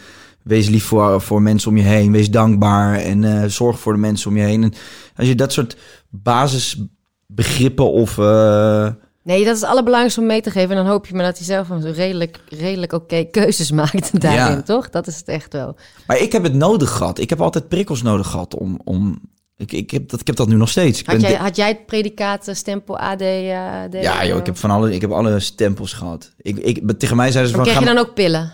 wees 0.43 0.69
lief 0.69 0.85
voor, 0.85 1.21
voor 1.21 1.43
mensen 1.43 1.71
om 1.71 1.77
je 1.77 1.83
heen. 1.83 2.13
Wees 2.13 2.31
dankbaar 2.31 2.95
en 2.95 3.43
eh, 3.43 3.49
zorg 3.49 3.81
voor 3.81 3.93
de 3.93 3.99
mensen 3.99 4.31
om 4.31 4.37
je 4.37 4.43
heen. 4.43 4.63
En 4.63 4.73
als 5.17 5.27
je 5.27 5.35
dat 5.35 5.53
soort 5.53 5.77
basisbegrippen 6.09 7.93
of... 7.93 8.19
eh, 8.19 8.89
Nee, 9.31 9.45
dat 9.45 9.55
is 9.55 9.61
het 9.61 9.71
allerbelangrijkste 9.71 10.21
om 10.21 10.27
mee 10.27 10.41
te 10.41 10.51
geven. 10.51 10.71
En 10.71 10.77
dan 10.77 10.87
hoop 10.93 11.07
je 11.07 11.15
maar 11.15 11.25
dat 11.25 11.37
hij 11.37 11.47
zelf 11.47 11.69
een 11.69 11.93
redelijk, 11.93 12.41
redelijk 12.49 12.93
oké 12.93 13.25
keuzes 13.25 13.71
maakt 13.81 14.21
daarin, 14.21 14.57
Ja. 14.57 14.63
toch? 14.63 14.91
Dat 14.91 15.07
is 15.07 15.17
het 15.17 15.29
echt 15.29 15.53
wel. 15.53 15.77
Maar 16.07 16.19
ik 16.19 16.33
heb 16.33 16.43
het 16.43 16.55
nodig 16.55 16.91
gehad. 16.91 17.19
Ik 17.19 17.31
heb 17.31 17.41
altijd 17.41 17.69
prikkels 17.69 18.03
nodig 18.03 18.27
gehad 18.27 18.55
om... 18.57 18.81
om 18.85 19.21
ik, 19.57 19.73
ik, 19.73 19.91
heb 19.91 20.09
dat, 20.09 20.21
ik 20.21 20.27
heb 20.27 20.37
dat 20.37 20.49
nu 20.49 20.55
nog 20.57 20.69
steeds. 20.69 21.01
Ik 21.01 21.07
Had 21.07 21.21
ben 21.21 21.31
jij, 21.31 21.39
had 21.39 21.57
jij 21.57 21.69
het 21.69 21.87
predicaat 21.87 22.49
eh, 22.49 22.55
stempel 22.55 22.99
AD? 22.99 23.21
eh, 23.21 24.03
ja, 24.03 24.27
joh, 24.27 24.39
ik 24.39 24.47
heb 24.47 24.57
van 24.57 24.71
alle, 24.71 24.95
ik 24.95 25.01
heb 25.01 25.11
alle 25.11 25.41
stempels 25.41 25.93
gehad. 25.93 26.33
Ik, 26.37 26.59
ik, 26.59 26.99
tegen 26.99 27.17
mij 27.17 27.31
zeiden 27.31 27.51
ze 27.53 27.57
Maar 27.59 27.67
van... 27.67 27.75
kreeg 27.75 27.89
je 27.89 27.95
ga 27.97 28.01
dan 28.01 28.07
ook 28.09 28.15
pillen? 28.15 28.53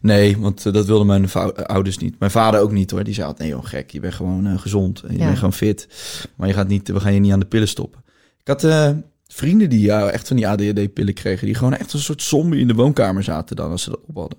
Nee, 0.00 0.38
want 0.38 0.66
eh, 0.66 0.72
dat 0.72 0.86
wilden 0.86 1.06
mijn 1.06 1.28
eh, 1.32 1.46
ouders 1.46 1.98
niet. 1.98 2.18
Mijn 2.18 2.30
vader 2.30 2.60
ook 2.60 2.72
niet 2.72 2.90
hoor. 2.90 3.04
Die 3.04 3.14
zei 3.14 3.26
altijd, 3.26 3.48
nee 3.48 3.58
joh, 3.58 3.66
gek, 3.68 3.90
je 3.90 4.00
bent 4.00 4.14
gewoon 4.14 4.46
eh, 4.46 4.58
gezond. 4.58 5.02
En 5.02 5.12
je 5.12 5.18
Ja. 5.18 5.24
bent 5.24 5.36
gewoon 5.36 5.52
fit. 5.52 5.88
Maar 6.36 6.48
je 6.48 6.54
gaat 6.54 6.68
niet, 6.68 6.88
we 6.88 7.00
gaan 7.00 7.14
je 7.14 7.20
niet 7.20 7.32
aan 7.32 7.40
de 7.40 7.46
pillen 7.46 7.68
stoppen. 7.68 8.00
Ik 8.40 8.48
had 8.48 8.64
eh, 8.64 8.90
vrienden 9.28 9.68
die 9.70 9.80
ja, 9.80 10.08
echt 10.10 10.26
van 10.28 10.36
die 10.36 10.48
ADHD-pillen 10.48 11.14
kregen. 11.14 11.46
Die 11.46 11.54
gewoon 11.54 11.74
echt 11.74 11.92
een 11.92 11.98
soort 11.98 12.22
zombie 12.22 12.60
in 12.60 12.68
de 12.68 12.74
woonkamer 12.74 13.22
zaten 13.22 13.56
dan 13.56 13.70
als 13.70 13.82
ze 13.82 13.90
dat 13.90 14.00
op 14.06 14.16
hadden. 14.16 14.38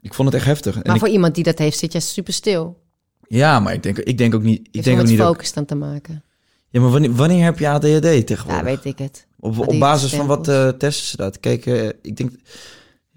Ik 0.00 0.14
vond 0.14 0.28
het 0.28 0.36
echt 0.36 0.46
heftig. 0.46 0.74
En 0.74 0.80
Maar 0.84 0.94
ik- 0.94 1.00
voor 1.00 1.08
iemand 1.10 1.34
die 1.34 1.44
dat 1.44 1.58
heeft, 1.58 1.78
zit 1.78 1.92
je 1.92 2.00
super 2.00 2.32
stil. 2.32 2.80
ja, 3.28 3.60
maar 3.60 3.72
ik 3.72 3.82
denk, 3.82 3.98
ik 3.98 4.18
denk 4.18 4.34
ook 4.34 4.42
niet... 4.42 4.68
Ik 4.70 4.84
denk 4.84 5.00
ook 5.00 5.06
niet 5.06 5.18
focus 5.18 5.52
dan 5.52 5.64
te 5.64 5.74
maken. 5.74 6.22
ja, 6.68 6.80
maar 6.80 6.90
wanneer, 6.90 7.14
wanneer 7.14 7.44
heb 7.44 7.58
je 7.58 7.68
ADHD 7.68 8.04
Ja, 8.04 8.22
tegenwoordig? 8.22 8.62
weet 8.64 8.84
ik 8.84 8.98
het. 8.98 9.26
Op, 9.38 9.58
op 9.68 9.78
basis 9.78 10.14
van 10.14 10.26
wat 10.26 10.48
eh, 10.48 10.68
testen 10.68 11.06
ze 11.06 11.16
dat? 11.16 11.40
Kijk, 11.40 11.66
eh, 11.66 11.86
ik 12.02 12.16
denk 12.16 12.30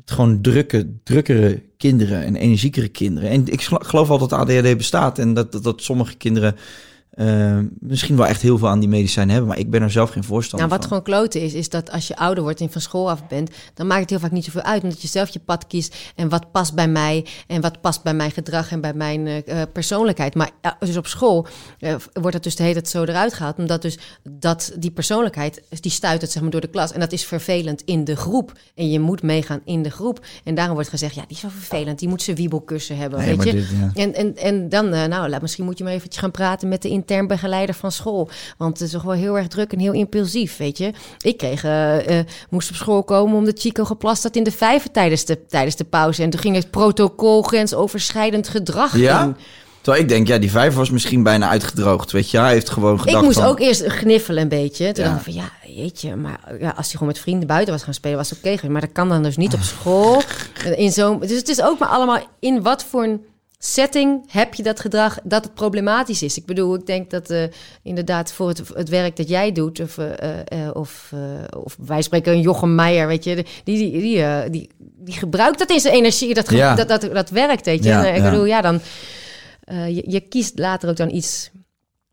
gewoon 0.06 0.42
drukke, 0.42 0.90
drukkere 1.04 1.62
kinderen 1.78 2.24
en 2.24 2.36
energiekere 2.36 2.88
kinderen. 2.88 3.30
En 3.30 3.48
ik 3.48 3.62
gelo- 3.62 3.80
geloof 3.84 4.08
wel 4.08 4.18
dat 4.18 4.34
ADHD 4.34 4.78
bestaat 4.78 5.20
en 5.20 5.34
dat, 5.34 5.52
dat, 5.52 5.64
dat 5.64 5.82
sommige 5.82 6.16
kinderen 6.16 6.56
eh, 7.14 7.60
misschien 7.80 8.16
wel 8.16 8.28
echt 8.28 8.42
heel 8.42 8.58
veel 8.58 8.68
aan 8.68 8.80
die 8.80 8.90
medicijnen 8.90 9.32
hebben, 9.32 9.50
maar 9.50 9.60
ik 9.60 9.70
ben 9.70 9.82
er 9.82 9.92
zelf 9.92 10.10
geen 10.10 10.24
voorstander 10.24 10.68
Nou, 10.68 10.80
wat 10.80 10.90
van. 10.90 10.98
gewoon 10.98 11.20
kloten 11.20 11.42
is, 11.42 11.54
is 11.54 11.70
dat 11.70 11.92
als 11.92 12.08
je 12.08 12.16
ouder 12.16 12.44
wordt 12.44 12.62
en 12.62 12.72
van 12.72 12.82
school 12.82 13.10
af 13.10 13.28
bent, 13.28 13.52
dan 13.74 13.88
maakt 13.88 14.02
het 14.02 14.10
heel 14.10 14.20
vaak 14.20 14.32
niet 14.32 14.46
zoveel 14.46 14.62
uit, 14.62 14.84
omdat 14.84 15.02
je 15.02 15.08
zelf 15.08 15.30
je 15.30 15.40
pad 15.40 15.68
kiest 15.68 15.96
en 16.16 16.30
wat 16.30 16.52
past 16.52 16.74
bij 16.74 16.88
mij 16.88 17.26
en 17.48 17.62
wat 17.62 17.82
past 17.82 18.04
bij 18.04 18.14
mijn 18.14 18.32
gedrag 18.32 18.72
en 18.72 18.82
bij 18.82 18.94
mijn 18.94 19.28
eh, 19.28 19.62
eh, 19.62 19.68
persoonlijkheid. 19.74 20.36
Maar 20.36 20.50
ja, 20.62 20.78
dus 20.80 20.98
op 20.98 21.08
school 21.08 21.48
eh, 21.80 21.96
wordt 22.14 22.34
dat 22.34 22.44
dus 22.44 22.56
de 22.56 22.64
hele 22.64 22.76
tijd 22.76 22.90
zo 22.90 23.04
eruit 23.04 23.34
gehaald, 23.34 23.58
omdat 23.58 23.82
dus 23.82 23.98
dat 24.24 24.74
die 24.80 24.92
persoonlijkheid, 24.92 25.62
die 25.80 25.92
stuitert 25.92 26.32
zeg 26.32 26.42
maar 26.42 26.52
door 26.52 26.62
de 26.62 26.68
klas 26.68 26.92
en 26.92 27.00
dat 27.00 27.12
is 27.12 27.26
vervelend 27.26 27.82
in 27.86 28.04
de 28.04 28.16
groep 28.16 28.52
en 28.76 28.90
je 28.90 29.00
moet 29.00 29.22
meegaan 29.22 29.62
in 29.66 29.84
de 29.84 29.90
groep. 29.90 30.26
En 30.44 30.56
daarom 30.56 30.74
wordt 30.74 30.90
gezegd, 30.90 31.16
ja, 31.16 31.24
die 31.28 31.36
is 31.36 31.42
wel 31.42 31.52
vervelend, 31.52 32.00
die 32.00 32.10
moet 32.10 32.22
zijn 32.22 32.36
wiebelkussen 32.36 32.98
hebben, 32.98 33.20
Nee, 33.20 33.36
weet 33.36 33.46
je. 33.46 33.52
dit, 33.52 33.68
ja. 33.70 33.92
En, 33.94 34.14
en, 34.14 34.38
en 34.38 34.70
dan, 34.70 34.94
eh, 34.94 35.06
nou, 35.06 35.30
laat, 35.30 35.42
misschien 35.42 35.66
moet 35.66 35.78
je 35.78 35.84
maar 35.84 35.94
eventjes 35.94 36.22
gaan 36.22 36.32
praten 36.32 36.68
met 36.68 36.82
de 36.82 36.90
intern 37.08 37.28
begeleider 37.28 37.76
van 37.76 37.92
school. 37.92 38.30
Want 38.58 38.74
het 38.80 38.88
is 38.88 38.94
toch 38.94 39.02
wel 39.04 39.14
heel 39.14 39.38
erg 39.38 39.48
druk 39.48 39.72
en 39.74 39.80
heel 39.80 39.92
impulsief, 39.94 40.58
weet 40.58 40.78
je. 40.78 40.92
Ik 41.22 41.38
kreeg, 41.38 41.64
eh, 41.64 42.20
eh, 42.20 42.26
moest 42.50 42.70
op 42.70 42.76
school 42.76 43.04
komen 43.04 43.38
omdat 43.38 43.60
Chico 43.60 43.84
geplast 43.84 44.24
had 44.24 44.36
in 44.36 44.44
de 44.44 44.52
vijver 44.52 44.92
tijdens 44.92 45.26
de, 45.26 45.46
tijdens 45.46 45.76
de 45.76 45.84
pauze. 45.84 46.24
En 46.24 46.30
toen 46.30 46.40
ging 46.40 46.56
het 46.56 46.72
protocol 46.72 47.42
grensoverschrijdend 47.42 48.48
gedrag 48.48 48.98
Ja? 48.98 49.24
in. 49.24 49.36
Terwijl 49.82 50.04
ik 50.04 50.10
denk, 50.10 50.28
ja, 50.28 50.38
die 50.38 50.52
vijver 50.52 50.80
was 50.80 50.90
misschien 50.90 51.24
bijna 51.24 51.50
uitgedroogd, 51.50 52.12
weet 52.12 52.30
je. 52.32 52.38
Hij 52.38 52.52
heeft 52.52 52.70
gewoon 52.70 53.00
gedacht 53.00 53.18
Ik 53.18 53.24
moest 53.24 53.38
van, 53.40 53.48
ook 53.48 53.60
eerst 53.60 53.84
gniffelen 53.86 54.42
een 54.42 54.50
beetje. 54.50 54.92
Toen 54.92 55.04
Ja. 55.04 55.10
dacht 55.10 55.28
ik 55.28 55.34
van, 55.34 55.44
ja, 55.44 55.52
jeetje. 55.82 56.16
Maar 56.16 56.40
ja, 56.60 56.68
als 56.70 56.86
hij 56.86 56.92
gewoon 56.92 57.08
met 57.08 57.20
vrienden 57.20 57.48
buiten 57.48 57.74
was 57.74 57.84
gaan 57.84 57.94
spelen, 57.94 58.18
was 58.18 58.30
het 58.30 58.40
oké. 58.46 58.68
Maar 58.70 58.82
dat 58.82 58.92
kan 58.92 59.10
dan 59.10 59.24
dus 59.24 59.38
niet 59.38 59.54
op 59.54 59.62
school. 59.62 60.22
In 60.76 60.92
zo'n, 60.92 61.20
dus 61.20 61.32
het 61.38 61.50
is 61.50 61.62
ook 61.62 61.80
maar 61.80 61.90
allemaal 61.90 62.20
in 62.40 62.62
wat 62.62 62.84
voor 62.84 63.04
een 63.04 63.22
setting 63.66 64.24
heb 64.32 64.54
je 64.54 64.64
dat 64.64 64.80
gedrag 64.80 65.20
dat 65.24 65.44
het 65.44 65.54
problematisch 65.54 66.24
is. 66.24 66.38
Ik 66.38 66.46
bedoel, 66.46 66.76
ik 66.76 66.86
denk 66.86 67.10
dat 67.10 67.30
eh, 67.30 67.44
inderdaad 67.82 68.34
voor 68.34 68.48
het, 68.48 68.62
het 68.74 68.90
werk 68.90 69.16
dat 69.16 69.30
jij 69.30 69.52
doet... 69.52 69.80
of, 69.80 69.98
eh, 69.98 70.40
eh, 70.40 70.76
of, 70.76 71.14
of 71.58 71.78
wij 71.86 72.02
spreken 72.02 72.34
een 72.34 72.42
Jochem 72.42 72.76
Meijer, 72.76 73.08
weet 73.08 73.24
je... 73.24 73.36
die, 73.64 73.78
die, 73.78 73.92
die, 73.92 74.50
die, 74.50 74.70
die 74.78 75.14
gebruikt 75.14 75.60
dat 75.60 75.70
in 75.72 75.80
zijn 75.80 75.94
energie, 75.94 76.34
dat, 76.34 76.50
Ja. 76.50 76.76
dat, 76.76 76.88
dat, 76.88 77.02
dat 77.14 77.30
werkt, 77.30 77.66
weet 77.66 77.84
je. 77.84 77.90
Ja, 77.90 78.06
En, 78.06 78.16
ik 78.16 78.22
ja. 78.22 78.30
bedoel, 78.30 78.46
ja, 78.46 78.62
dan... 78.62 78.82
je, 79.66 80.04
je 80.08 80.20
kiest 80.20 80.60
later 80.60 80.90
ook 80.90 80.98
dan 80.98 81.12
iets 81.12 81.52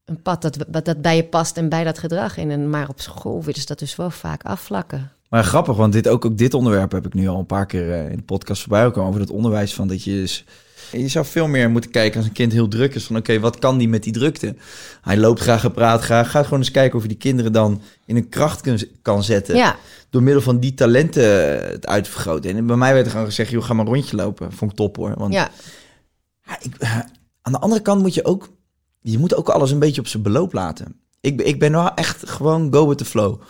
een 0.05 0.22
pad 0.22 0.42
dat, 0.42 0.57
dat, 0.68 0.84
dat 0.84 1.03
bij 1.03 1.16
je 1.16 1.24
past 1.24 1.57
en 1.57 1.68
bij 1.68 1.84
dat 1.84 1.98
gedrag. 1.98 2.38
En, 2.38 2.51
en, 2.51 2.70
maar 2.70 2.88
op 2.88 3.01
school 3.01 3.42
willen 3.42 3.61
ze 3.61 3.66
dat 3.66 3.78
dus 3.78 3.96
wel 3.96 4.11
vaak 4.11 4.42
afvlakken. 4.42 5.12
Maar 5.28 5.44
grappig, 5.44 5.76
want 5.76 5.92
dit, 5.92 6.09
ook, 6.09 6.24
ook 6.24 6.38
dit 6.38 6.55
onderwerp 6.55 6.92
heb 6.92 7.07
ik 7.07 7.14
nu 7.14 7.28
al 7.28 7.38
een 7.38 7.46
paar 7.46 7.66
keer 7.66 8.11
in 8.11 8.16
de 8.16 8.22
podcast 8.22 8.61
voorbij 8.62 8.84
gekomen. 8.84 9.09
Over 9.09 9.20
het 9.20 9.30
onderwijs 9.30 9.74
van 9.74 9.88
dat 9.88 10.05
je... 10.05 10.11
dus- 10.11 10.44
je 10.93 11.09
zou 11.09 11.24
veel 11.26 11.47
meer 11.47 11.70
moeten 11.70 11.91
kijken 11.91 12.16
als 12.18 12.26
een 12.26 12.32
kind 12.32 12.53
heel 12.53 12.68
druk 12.68 12.95
is. 12.95 13.05
Van 13.05 13.16
oké, 13.16 13.41
wat 13.41 13.59
kan 13.59 13.78
die 13.78 13.88
met 13.88 14.03
die 14.03 14.12
drukte? 14.12 14.55
Hij 15.03 15.16
loopt 15.16 15.41
graag, 15.41 15.62
hij 15.62 15.70
praat 15.70 16.03
graag. 16.03 16.30
Ga 16.30 16.43
gewoon 16.43 16.59
eens 16.59 16.70
kijken 16.70 16.97
of 16.97 17.03
je 17.03 17.09
die 17.09 17.16
kinderen 17.16 17.53
dan 17.53 17.80
in 18.07 18.16
een 18.16 18.28
kracht 18.28 18.61
kun- 18.61 18.88
kan 19.03 19.22
zetten. 19.24 19.57
Ja, 19.57 19.76
Door 20.11 20.22
middel 20.22 20.43
van 20.43 20.59
die 20.61 20.74
talenten 20.74 21.22
het 21.70 21.86
uit 21.86 22.05
te 22.05 22.11
vergroten. 22.11 22.57
En 22.57 22.66
bij 22.66 22.76
mij 22.76 22.93
werd 22.93 23.05
er 23.05 23.11
gewoon 23.11 23.26
gezegd, 23.26 23.51
joh, 23.51 23.64
ga 23.64 23.72
maar 23.74 23.86
een 23.86 23.93
rondje 23.93 24.16
lopen. 24.16 24.53
Vond 24.53 24.70
ik 24.70 24.76
top 24.76 24.97
hoor. 24.97 25.14
Want 25.16 25.32
ja. 25.32 25.51
ik, 26.61 26.74
eh, 26.78 26.99
aan 27.43 27.53
de 27.53 27.59
andere 27.59 27.82
kant 27.82 28.03
moet 28.03 28.14
je 28.14 28.24
ook... 28.24 28.49
Je 29.03 29.18
moet 29.18 29.34
ook 29.34 29.49
alles 29.49 29.70
een 29.70 29.78
beetje 29.78 30.01
op 30.01 30.07
zijn 30.07 30.22
beloop 30.22 30.53
laten. 30.53 31.01
Ik, 31.20 31.36
ben- 31.36 31.47
ik 31.47 31.59
ben 31.59 31.72
wel 31.72 31.95
echt 31.95 32.28
gewoon 32.30 32.72
go 32.72 32.88
with 32.88 32.99
the 32.99 33.05
flow. 33.05 33.41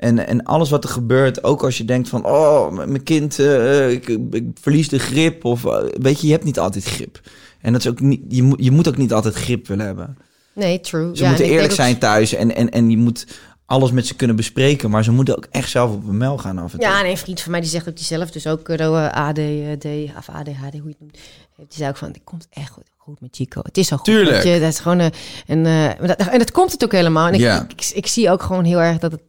En, 0.00 0.26
en 0.26 0.42
alles 0.44 0.70
wat 0.70 0.84
er 0.84 0.90
gebeurt, 0.90 1.44
ook 1.44 1.62
als 1.64 1.78
je 1.78 1.84
denkt 1.84 2.08
van... 2.08 2.24
Oh, 2.26 2.70
mijn 2.72 3.02
kind, 3.02 3.38
eh, 3.38 3.90
ik, 3.90 4.08
ik 4.30 4.44
verlies 4.60 4.88
de 4.88 4.98
grip. 4.98 5.44
Of 5.44 5.64
eh, 5.64 5.82
weet 5.92 6.20
je, 6.20 6.26
je 6.26 6.32
hebt 6.32 6.44
niet 6.44 6.58
altijd 6.58 6.84
grip. 6.84 7.20
En 7.60 7.72
dat 7.72 7.80
is 7.80 7.88
ook 7.88 8.00
niet, 8.00 8.20
je, 8.28 8.42
moet, 8.42 8.64
je 8.64 8.70
moet 8.70 8.88
ook 8.88 8.96
niet 8.96 9.12
altijd 9.12 9.34
grip 9.34 9.66
willen 9.66 9.86
hebben. 9.86 10.16
Nee, 10.54 10.80
true. 10.80 11.16
Ze 11.16 11.22
ja, 11.22 11.28
moeten 11.28 11.46
eerlijk 11.46 11.70
ook- 11.70 11.76
zijn 11.76 11.98
thuis. 11.98 12.34
En, 12.34 12.54
en, 12.54 12.70
en 12.70 12.90
je 12.90 12.96
moet 12.96 13.26
alles 13.66 13.90
met 13.92 14.06
ze 14.06 14.14
kunnen 14.14 14.36
bespreken. 14.36 14.90
Maar 14.90 15.04
ze 15.04 15.12
moeten 15.12 15.36
ook 15.36 15.46
echt 15.50 15.70
zelf 15.70 15.92
op 15.92 16.04
hun 16.06 16.16
mel 16.16 16.38
gaan 16.38 16.58
af 16.58 16.72
en 16.72 16.78
toe. 16.78 16.88
Ja, 16.88 17.00
en 17.04 17.10
een 17.10 17.18
vriend 17.18 17.40
van 17.40 17.50
mij 17.50 17.60
die 17.60 17.70
zegt 17.70 17.88
ook 17.88 17.96
die 17.96 18.04
zelf 18.04 18.30
dus 18.30 18.46
ook 18.46 18.68
uh, 18.68 19.08
ADD 19.12 19.84
of 20.18 20.28
ADHD, 20.28 20.52
hoe 20.58 20.70
je 20.72 20.88
het 20.88 21.00
noemt. 21.00 21.18
Die 21.56 21.66
zei 21.68 21.88
ook 21.90 21.96
van, 21.96 22.08
het 22.08 22.20
komt 22.24 22.46
echt 22.50 22.70
goed, 22.70 22.84
goed 22.96 23.20
met 23.20 23.36
Chico. 23.36 23.60
Het 23.62 23.78
is 23.78 23.88
zo 23.88 23.96
goed. 23.96 24.04
Tuurlijk. 24.04 24.44
je, 24.44 24.60
dat 24.60 24.68
is 24.68 24.78
gewoon 24.78 24.98
een, 24.98 25.12
en, 25.46 26.06
dat, 26.06 26.16
en 26.16 26.38
dat 26.38 26.50
komt 26.50 26.72
het 26.72 26.84
ook 26.84 26.92
helemaal. 26.92 27.26
En 27.28 27.34
ik, 27.34 27.40
Ja. 27.40 27.62
ik, 27.62 27.72
ik, 27.72 27.90
ik 27.94 28.06
zie 28.06 28.30
ook 28.30 28.42
gewoon 28.42 28.64
heel 28.64 28.80
erg 28.80 28.98
dat 28.98 29.12
het 29.12 29.20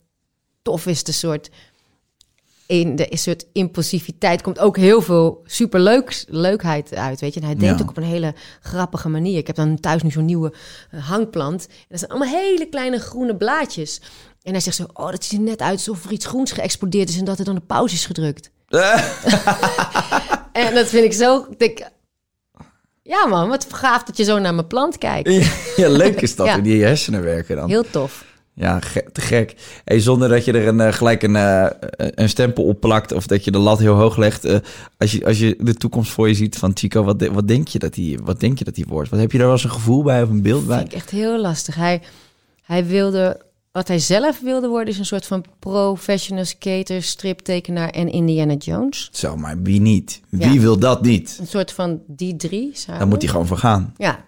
tof 0.62 0.86
is, 0.86 1.04
de 1.04 1.12
soort 1.12 1.50
in 2.66 2.96
de 2.96 3.08
soort 3.12 3.46
impulsiviteit 3.54 4.42
komt 4.42 4.60
ook 4.60 4.78
heel 4.78 5.02
veel 5.02 5.42
superleuks 5.46 6.26
leukheid 6.30 6.94
uit, 6.96 7.20
weet 7.20 7.34
je. 7.34 7.40
En 7.40 7.46
hij 7.46 7.56
denkt 7.56 7.78
Ja. 7.78 7.84
ook 7.84 7.90
op 7.90 7.98
een 7.98 8.04
hele 8.04 8.34
grappige 8.62 9.10
manier. 9.10 9.38
Ik 9.38 9.48
heb 9.48 9.56
dan 9.56 9.80
thuis 9.80 10.02
nu 10.04 10.12
zo'n 10.12 10.26
nieuwe 10.26 10.54
eh, 10.92 11.08
hangplant. 11.08 11.68
En 11.68 11.86
dat 11.90 12.00
zijn 12.00 12.12
allemaal 12.12 12.30
hele 12.40 12.66
kleine 12.70 13.00
groene 13.00 13.36
blaadjes. 13.36 14.02
En 14.44 14.52
hij 14.52 14.62
zegt 14.62 14.76
zo, 14.76 14.86
oh, 14.94 15.12
dat 15.12 15.24
ziet 15.24 15.40
er 15.40 15.46
net 15.46 15.62
uit 15.62 15.72
alsof 15.74 16.06
er 16.06 16.12
iets 16.12 16.26
groens 16.26 16.52
geëxplodeerd 16.52 17.10
is 17.10 17.18
en 17.18 17.26
dat 17.26 17.40
er 17.40 17.46
dan 17.46 17.56
een 17.56 17.66
pauze 17.66 17.96
is 17.96 18.06
gedrukt. 18.06 18.50
En 20.52 20.74
dat 20.74 20.88
vind 20.88 21.06
ik 21.06 21.14
zo, 21.14 21.46
ik 21.50 21.60
denk, 21.60 21.80
ja 23.04 23.26
man, 23.26 23.48
wat 23.50 23.68
gaaf 23.74 24.04
dat 24.04 24.18
je 24.18 24.24
zo 24.24 24.40
naar 24.40 24.54
mijn 24.54 24.68
plant 24.68 24.98
kijkt. 24.98 25.30
ja, 25.76 25.90
leuk 25.90 26.22
is 26.22 26.36
dat. 26.36 26.46
Ja. 26.52 26.58
die 26.58 26.84
hersenen 26.84 27.24
werken 27.24 27.56
dan. 27.56 27.70
Heel 27.70 27.90
tof. 27.90 28.26
Ja, 28.54 28.80
ge- 28.80 29.10
te 29.12 29.22
gek. 29.22 29.56
Hey, 29.86 30.00
zonder 30.00 30.30
dat 30.30 30.46
je 30.46 30.52
er 30.52 30.68
een, 30.68 30.80
eh, 30.80 30.94
gelijk 30.94 31.24
een, 31.24 31.36
eh, 31.36 31.66
een 31.98 32.30
stempel 32.30 32.64
op 32.64 32.80
plakt 32.80 33.12
of 33.12 33.28
dat 33.28 33.44
je 33.44 33.52
de 33.52 33.58
lat 33.58 33.80
heel 33.80 33.96
hoog 33.96 34.18
legt. 34.18 34.46
eh, 34.46 34.58
als, 34.98 35.12
je, 35.12 35.26
als 35.26 35.40
je 35.40 35.56
de 35.60 35.74
toekomst 35.74 36.12
voor 36.12 36.28
je 36.28 36.34
ziet 36.34 36.58
van 36.58 36.72
Chico, 36.74 37.04
wat, 37.04 37.20
de- 37.20 37.32
wat, 37.32 37.48
denk 37.48 37.68
je 37.68 37.80
dat 37.80 37.96
hij, 37.96 38.20
wat 38.24 38.40
denk 38.40 38.58
je 38.58 38.64
dat 38.64 38.76
hij 38.76 38.86
wordt? 38.88 39.10
Wat 39.10 39.20
heb 39.20 39.32
je 39.32 39.38
daar 39.38 39.48
wel 39.48 39.56
eens 39.56 39.64
een 39.66 39.72
gevoel 39.72 40.04
bij 40.04 40.24
of 40.24 40.30
een 40.30 40.42
beeld 40.42 40.68
bij? 40.68 40.78
Vind 40.78 40.90
ik 40.92 40.98
echt 40.98 41.10
heel 41.10 41.42
lastig. 41.42 41.76
Hij, 41.76 42.02
hij 42.62 42.86
wilde, 42.86 43.42
wat 43.72 43.88
hij 43.88 44.00
zelf 44.00 44.40
wilde 44.42 44.68
worden, 44.68 44.94
is 44.94 45.00
een 45.00 45.06
soort 45.06 45.26
van 45.26 45.46
professional 45.60 46.46
skater, 46.46 47.04
striptekenaar 47.04 47.90
en 47.90 48.10
Indiana 48.12 48.54
Jones. 48.54 49.10
Zo, 49.12 49.38
maar 49.38 49.62
wie 49.62 49.82
niet? 49.82 50.22
Wie 50.30 50.54
Ja. 50.54 50.60
wil 50.60 50.80
dat 50.80 51.02
niet? 51.02 51.38
Een 51.40 51.48
soort 51.48 51.72
van 51.72 52.02
die 52.08 52.36
drie 52.36 52.70
samen. 52.74 53.00
Daar 53.00 53.08
moet 53.08 53.22
hij 53.22 53.32
gewoon 53.32 53.48
voor 53.48 53.58
gaan. 53.58 53.94
Ja, 53.98 54.26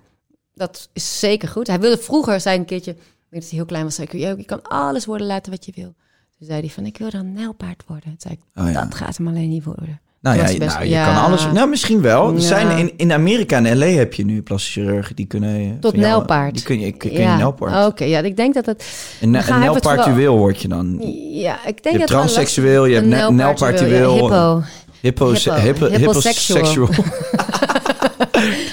dat 0.53 0.89
is 0.93 1.19
zeker 1.19 1.47
goed. 1.49 1.67
Hij 1.67 1.79
wilde 1.79 1.97
vroeger, 1.97 2.35
ik 2.35 2.45
een 2.45 2.65
keertje, 2.65 2.95
dat 3.33 3.49
hij 3.49 3.51
heel 3.51 3.65
klein 3.65 3.83
was, 3.83 3.95
zei 3.95 4.07
ik, 4.11 4.19
"Ja, 4.19 4.33
je 4.37 4.45
kan 4.45 4.61
alles 4.61 5.05
worden 5.05 5.27
laten 5.27 5.51
wat 5.51 5.65
je 5.65 5.71
wil. 5.75 5.93
Toen 6.37 6.47
zei 6.47 6.59
hij 6.59 6.69
van, 6.69 6.85
ik 6.85 6.97
wil 6.97 7.09
dan 7.09 7.33
nijlpaard 7.33 7.83
worden. 7.87 8.03
Toen 8.05 8.15
zei 8.17 8.33
ik, 8.33 8.63
Oh 8.63 8.71
ja. 8.71 8.83
dat 8.83 8.95
gaat 8.95 9.17
hem 9.17 9.27
alleen 9.27 9.49
niet 9.49 9.63
worden. 9.63 10.01
Nou 10.21 10.37
ja, 10.37 10.43
best- 10.43 10.57
nou, 10.59 10.83
je 10.83 10.89
ja. 10.89 11.05
kan 11.05 11.23
alles. 11.23 11.47
Nou, 11.53 11.69
misschien 11.69 12.01
wel. 12.01 12.27
Er 12.27 12.33
Ja. 12.33 12.39
zijn 12.39 12.77
in, 12.77 12.93
in 12.97 13.11
Amerika 13.11 13.57
en 13.63 13.77
LA 13.77 13.85
heb 13.85 14.13
je 14.13 14.25
nu 14.25 14.41
plastische 14.41 14.79
chirurgen 14.81 15.15
die 15.15 15.25
kunnen. 15.25 15.79
Tot 15.79 15.95
nijlpaard. 15.95 16.53
Die 16.53 16.63
kun 16.63 16.79
je, 16.79 16.91
kun 16.91 17.11
je 17.11 17.19
ja. 17.19 17.35
nijlpaard. 17.35 17.85
Oké, 17.91 18.03
ja, 18.03 18.19
ik 18.19 18.35
denk 18.35 18.53
dat 18.53 18.65
het... 18.65 18.85
Een, 19.21 19.33
een 19.33 19.59
nijlpaardueel 19.59 20.37
word 20.37 20.61
je 20.61 20.67
dan. 20.67 20.97
Ja, 21.31 21.53
ik 21.55 21.63
denk 21.63 21.79
Je 21.83 21.89
hebt 21.89 21.99
dat 21.99 22.07
transseksueel, 22.07 22.85
je 22.85 22.95
hebt 22.95 23.31
nijlpaardueel. 23.31 24.13
Hippo. 24.13 24.61
Hippo, 25.01 25.31
Hippo. 25.31 25.53
hippo, 25.53 25.85
Hipposexual. 25.87 26.89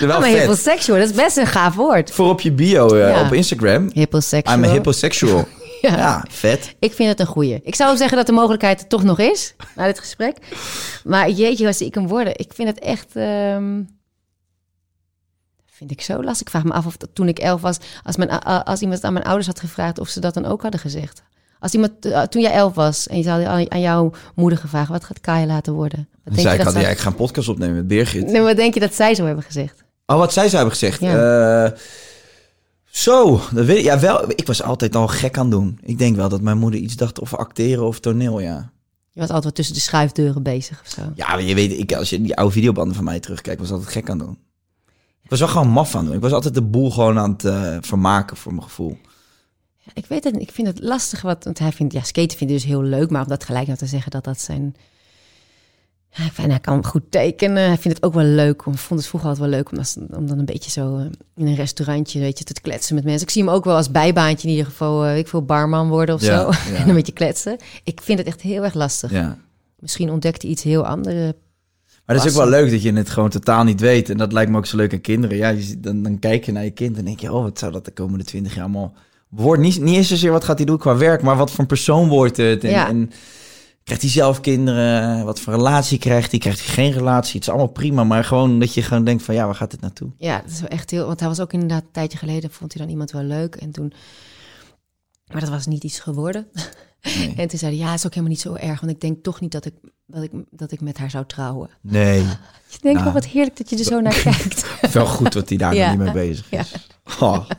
Wel 0.00 0.08
Oh, 0.10 0.18
maar 0.20 0.30
vet. 0.30 0.38
hipposexual, 0.38 0.98
dat 0.98 1.08
is 1.08 1.14
best 1.14 1.36
een 1.36 1.46
gaaf 1.46 1.74
woord. 1.74 2.10
Voor 2.10 2.28
op 2.28 2.40
je 2.40 2.52
bio 2.52 2.94
eh, 2.94 3.08
Ja. 3.08 3.24
op 3.26 3.32
Instagram. 3.32 3.90
Hipposexual. 3.92 4.56
I'm 4.58 4.64
a 4.64 4.70
hipposexual. 4.72 5.48
Ja. 5.80 5.96
ja. 5.96 6.24
vet. 6.30 6.74
Ik 6.78 6.92
vind 6.92 7.08
het 7.08 7.20
een 7.20 7.26
goeie. 7.26 7.60
Ik 7.62 7.74
zou 7.74 7.96
zeggen 7.96 8.16
dat 8.16 8.26
de 8.26 8.32
mogelijkheid 8.32 8.80
er 8.80 8.86
toch 8.86 9.02
nog 9.02 9.18
is, 9.18 9.54
na 9.76 9.86
dit 9.86 9.98
gesprek. 9.98 10.36
Maar 11.04 11.30
jeetje, 11.30 11.66
als 11.66 11.80
ik 11.80 11.94
hem 11.94 12.08
worden, 12.08 12.38
ik 12.38 12.52
vind 12.54 12.68
het 12.68 12.78
echt... 12.78 13.16
ehm, 13.16 13.82
vind 15.66 15.90
ik 15.90 16.00
zo 16.00 16.22
lastig. 16.22 16.40
Ik 16.40 16.50
vraag 16.50 16.64
me 16.64 16.72
af 16.72 16.86
of 16.86 16.96
dat 16.96 17.08
toen 17.12 17.28
ik 17.28 17.38
elf 17.38 17.60
was, 17.60 17.76
als, 18.02 18.16
mijn, 18.16 18.30
als 18.42 18.80
iemand 18.80 19.04
aan 19.04 19.12
mijn 19.12 19.24
ouders 19.24 19.46
had 19.46 19.60
gevraagd 19.60 19.98
of 19.98 20.08
ze 20.08 20.20
dat 20.20 20.34
dan 20.34 20.44
ook 20.46 20.62
hadden 20.62 20.80
gezegd. 20.80 21.22
Als 21.60 21.72
iemand, 21.74 22.04
eh, 22.04 22.22
toen 22.22 22.42
jij 22.42 22.52
elf 22.52 22.74
was 22.74 23.06
en 23.08 23.16
je 23.16 23.22
zou 23.22 23.44
aan, 23.68 23.80
jouw 23.80 24.12
moeder 24.34 24.58
gevraagd, 24.58 24.88
wat 24.90 25.04
gaat 25.04 25.20
Kaya 25.20 25.46
laten 25.46 25.72
worden? 25.72 26.08
Wat 26.24 26.34
denk 26.34 26.46
zei 26.46 26.58
je 26.58 26.64
dat 26.64 26.72
zij- 26.72 26.82
ja, 26.82 26.88
ik 26.88 26.98
ga 26.98 27.08
een 27.08 27.14
podcast 27.14 27.48
opnemen 27.48 27.76
met 27.76 27.86
Birgit. 27.88 28.26
Nee, 28.26 28.40
wat 28.40 28.56
denk 28.56 28.74
je 28.74 28.80
dat 28.80 28.94
zij 28.94 29.14
zo 29.14 29.24
hebben 29.26 29.44
gezegd? 29.44 29.84
Oh, 30.06 30.16
wat 30.18 30.32
zij 30.32 30.42
zou 30.44 30.56
hebben 30.56 30.72
gezegd. 30.72 31.00
Ja. 31.00 31.64
Eh, 31.64 31.72
zo, 32.84 33.40
dat 33.52 33.64
weet 33.64 33.78
ik. 33.78 33.84
Ja, 33.84 33.98
wel, 34.00 34.30
ik 34.30 34.46
was 34.46 34.62
altijd 34.62 34.96
al 34.96 35.06
gek 35.08 35.38
aan 35.38 35.50
doen. 35.50 35.78
Ik 35.82 35.98
denk 35.98 36.16
wel 36.16 36.28
dat 36.28 36.40
mijn 36.40 36.58
moeder 36.58 36.80
iets 36.80 36.96
dacht 36.96 37.20
of 37.20 37.34
acteren 37.34 37.86
of 37.86 38.00
toneel, 38.00 38.40
ja. 38.40 38.70
Je 39.12 39.20
was 39.20 39.30
altijd 39.30 39.54
tussen 39.54 39.74
de 39.74 39.80
schuifdeuren 39.80 40.42
bezig 40.42 40.80
of 40.84 40.90
zo. 40.90 41.00
Ja, 41.14 41.26
maar 41.28 41.42
je 41.42 41.54
weet, 41.54 41.78
ik, 41.78 41.92
als 41.92 42.10
je 42.10 42.20
die 42.22 42.36
oude 42.36 42.52
videobanden 42.52 42.94
van 42.94 43.04
mij 43.04 43.20
terugkijkt, 43.20 43.60
was 43.60 43.70
altijd 43.70 43.90
gek 43.90 44.10
aan 44.10 44.18
doen. 44.18 44.38
Ik 45.22 45.30
was 45.30 45.38
wel 45.38 45.48
gewoon 45.48 45.68
maf 45.68 45.94
aan 45.94 46.04
doen. 46.04 46.14
Ik 46.14 46.20
was 46.20 46.32
altijd 46.32 46.54
de 46.54 46.62
boel 46.62 46.90
gewoon 46.90 47.18
aan 47.18 47.30
het 47.30 47.44
eh, 47.44 47.76
vermaken 47.80 48.36
voor 48.36 48.52
mijn 48.52 48.64
gevoel. 48.64 48.98
Ik 49.94 50.06
weet 50.06 50.24
het 50.24 50.32
niet. 50.32 50.42
Ik 50.42 50.50
vind 50.54 50.66
het 50.66 50.80
lastig. 50.82 51.22
Wat, 51.22 51.44
want 51.44 51.58
hij 51.58 51.72
vindt, 51.72 51.92
ja, 51.92 52.02
skaten 52.02 52.36
vindt 52.38 52.52
hij 52.52 52.62
dus 52.62 52.64
heel 52.64 52.82
leuk. 52.82 53.10
Maar 53.10 53.22
om 53.22 53.28
dat 53.28 53.44
gelijk 53.44 53.66
nou 53.66 53.78
te 53.78 53.86
zeggen 53.86 54.10
dat 54.10 54.24
dat 54.24 54.40
zijn... 54.40 54.76
Ja, 56.12 56.24
ik 56.24 56.32
hij 56.36 56.60
kan 56.60 56.84
goed 56.84 57.02
tekenen. 57.10 57.62
Hij 57.66 57.78
vindt 57.78 57.96
het 57.96 58.02
ook 58.06 58.14
wel 58.14 58.24
leuk. 58.24 58.66
Om, 58.66 58.76
vond 58.76 59.00
het 59.00 59.08
vroeger 59.08 59.28
altijd 59.28 59.48
wel 59.50 59.58
leuk 59.58 59.70
om, 59.72 59.78
als- 59.78 59.96
om 60.10 60.26
dan 60.26 60.38
een 60.38 60.44
beetje 60.44 60.70
zo 60.70 60.96
eh, 60.98 61.04
in 61.36 61.46
een 61.46 61.54
restaurantje 61.54 62.20
weet 62.20 62.38
je, 62.38 62.44
te 62.44 62.60
kletsen 62.60 62.94
met 62.94 63.04
mensen. 63.04 63.22
Ik 63.26 63.30
zie 63.32 63.42
hem 63.44 63.52
ook 63.52 63.64
wel 63.64 63.76
als 63.76 63.90
bijbaantje 63.90 64.46
in 64.48 64.52
ieder 64.54 64.70
geval. 64.70 65.04
eh, 65.04 65.18
ik 65.18 65.28
wil 65.28 65.42
barman 65.44 65.88
worden 65.88 66.14
of 66.14 66.20
Ja, 66.20 66.52
zo. 66.52 66.70
ja. 66.72 66.76
en 66.82 66.88
een 66.88 66.94
beetje 66.94 67.12
kletsen. 67.12 67.56
Ik 67.84 68.00
vind 68.00 68.18
het 68.18 68.26
echt 68.26 68.40
heel 68.40 68.64
erg 68.64 68.74
lastig. 68.74 69.10
Ja. 69.10 69.38
Misschien 69.78 70.10
ontdekt 70.10 70.42
hij 70.42 70.50
iets 70.50 70.62
heel 70.62 70.86
anders. 70.86 71.32
Maar 72.04 72.16
dat 72.16 72.24
is 72.24 72.30
ook 72.30 72.38
wel 72.38 72.48
leuk 72.48 72.70
dat 72.70 72.82
je 72.82 72.92
het 72.92 73.10
gewoon 73.10 73.28
totaal 73.28 73.64
niet 73.64 73.80
weet. 73.80 74.10
En 74.10 74.16
dat 74.16 74.32
lijkt 74.32 74.50
me 74.50 74.56
ook 74.56 74.66
zo 74.66 74.76
leuk 74.76 74.92
aan 74.92 75.00
kinderen. 75.00 75.36
Ja, 75.36 75.48
je, 75.48 75.80
dan, 75.80 76.02
dan 76.02 76.18
kijk 76.18 76.44
je 76.44 76.52
naar 76.52 76.64
je 76.64 76.70
kind 76.70 76.96
en 76.98 77.04
denk 77.04 77.20
je, 77.20 77.32
oh, 77.32 77.42
wat 77.42 77.58
zou 77.58 77.72
dat 77.72 77.84
de 77.84 77.90
komende 77.90 78.24
twintig 78.24 78.54
jaar 78.54 78.62
allemaal 78.64 78.92
worden? 79.30 79.64
Niet, 79.64 79.80
niet 79.80 79.96
eens 79.96 80.08
zozeer 80.08 80.30
wat 80.32 80.44
gaat 80.44 80.56
hij 80.56 80.66
doen 80.66 80.78
qua 80.78 80.96
werk, 80.96 81.22
maar 81.22 81.36
wat 81.36 81.50
voor 81.50 81.60
een 81.60 81.66
persoon 81.66 82.08
wordt 82.08 82.36
het? 82.36 82.64
En, 82.64 82.70
Ja. 82.70 82.88
en 82.88 83.10
krijgt 83.84 84.02
hij 84.02 84.10
zelf 84.12 84.40
kinderen? 84.40 85.24
Wat 85.24 85.40
voor 85.40 85.52
relatie 85.54 85.98
krijgt 85.98 86.30
hij? 86.30 86.40
Krijgt 86.40 86.64
hij 86.64 86.74
geen 86.74 86.92
relatie? 86.92 87.32
Het 87.34 87.42
is 87.42 87.48
allemaal 87.48 87.66
prima, 87.72 88.04
maar 88.04 88.24
gewoon 88.24 88.58
dat 88.60 88.74
je 88.74 88.82
gewoon 88.82 89.04
denkt 89.04 89.22
van, 89.22 89.34
ja, 89.34 89.44
waar 89.46 89.54
gaat 89.54 89.70
dit 89.70 89.80
naartoe? 89.80 90.10
Ja, 90.16 90.40
dat 90.40 90.50
is 90.50 90.60
wel 90.60 90.68
echt 90.70 90.90
heel. 90.90 91.06
Want 91.06 91.20
hij 91.20 91.28
was 91.28 91.40
ook 91.40 91.52
inderdaad 91.52 91.82
een 91.82 91.92
tijdje 91.92 92.18
geleden. 92.18 92.50
Vond 92.50 92.72
hij 92.72 92.82
dan 92.82 92.90
iemand 92.90 93.10
wel 93.10 93.22
leuk. 93.22 93.54
En 93.54 93.70
toen. 93.70 93.92
Maar 95.32 95.40
dat 95.40 95.50
was 95.50 95.66
niet 95.66 95.84
iets 95.84 96.00
geworden. 96.00 96.46
Nee. 97.02 97.34
En 97.36 97.48
toen 97.48 97.58
zei 97.58 97.76
hij, 97.76 97.80
ja, 97.84 97.90
het 97.90 97.98
is 97.98 98.06
ook 98.06 98.14
helemaal 98.14 98.32
niet 98.34 98.40
zo 98.40 98.54
erg. 98.54 98.80
Want 98.80 98.92
ik 98.92 99.00
denk 99.00 99.22
toch 99.22 99.40
niet 99.40 99.52
dat 99.52 99.64
ik, 99.64 99.74
dat 100.06 100.22
ik, 100.22 100.30
dat 100.50 100.72
ik 100.72 100.80
met 100.80 100.98
haar 100.98 101.10
zou 101.10 101.24
trouwen. 101.26 101.70
Nee, 101.80 102.18
Je 102.22 102.78
denkt 102.80 102.82
Nou. 103.00 103.04
wel 103.04 103.12
wat 103.12 103.26
heerlijk 103.26 103.56
dat 103.56 103.70
je 103.70 103.76
er 103.78 103.84
zo 103.84 104.00
naar 104.00 104.20
kijkt. 104.22 104.92
wel 104.92 105.06
goed 105.06 105.32
dat 105.32 105.48
hij 105.48 105.58
daar 105.58 105.74
Ja. 105.74 105.90
niet 105.90 105.98
mee 105.98 106.12
bezig 106.12 106.50
Ja. 106.50 106.60
is. 106.60 106.88
Oh. 107.20 107.50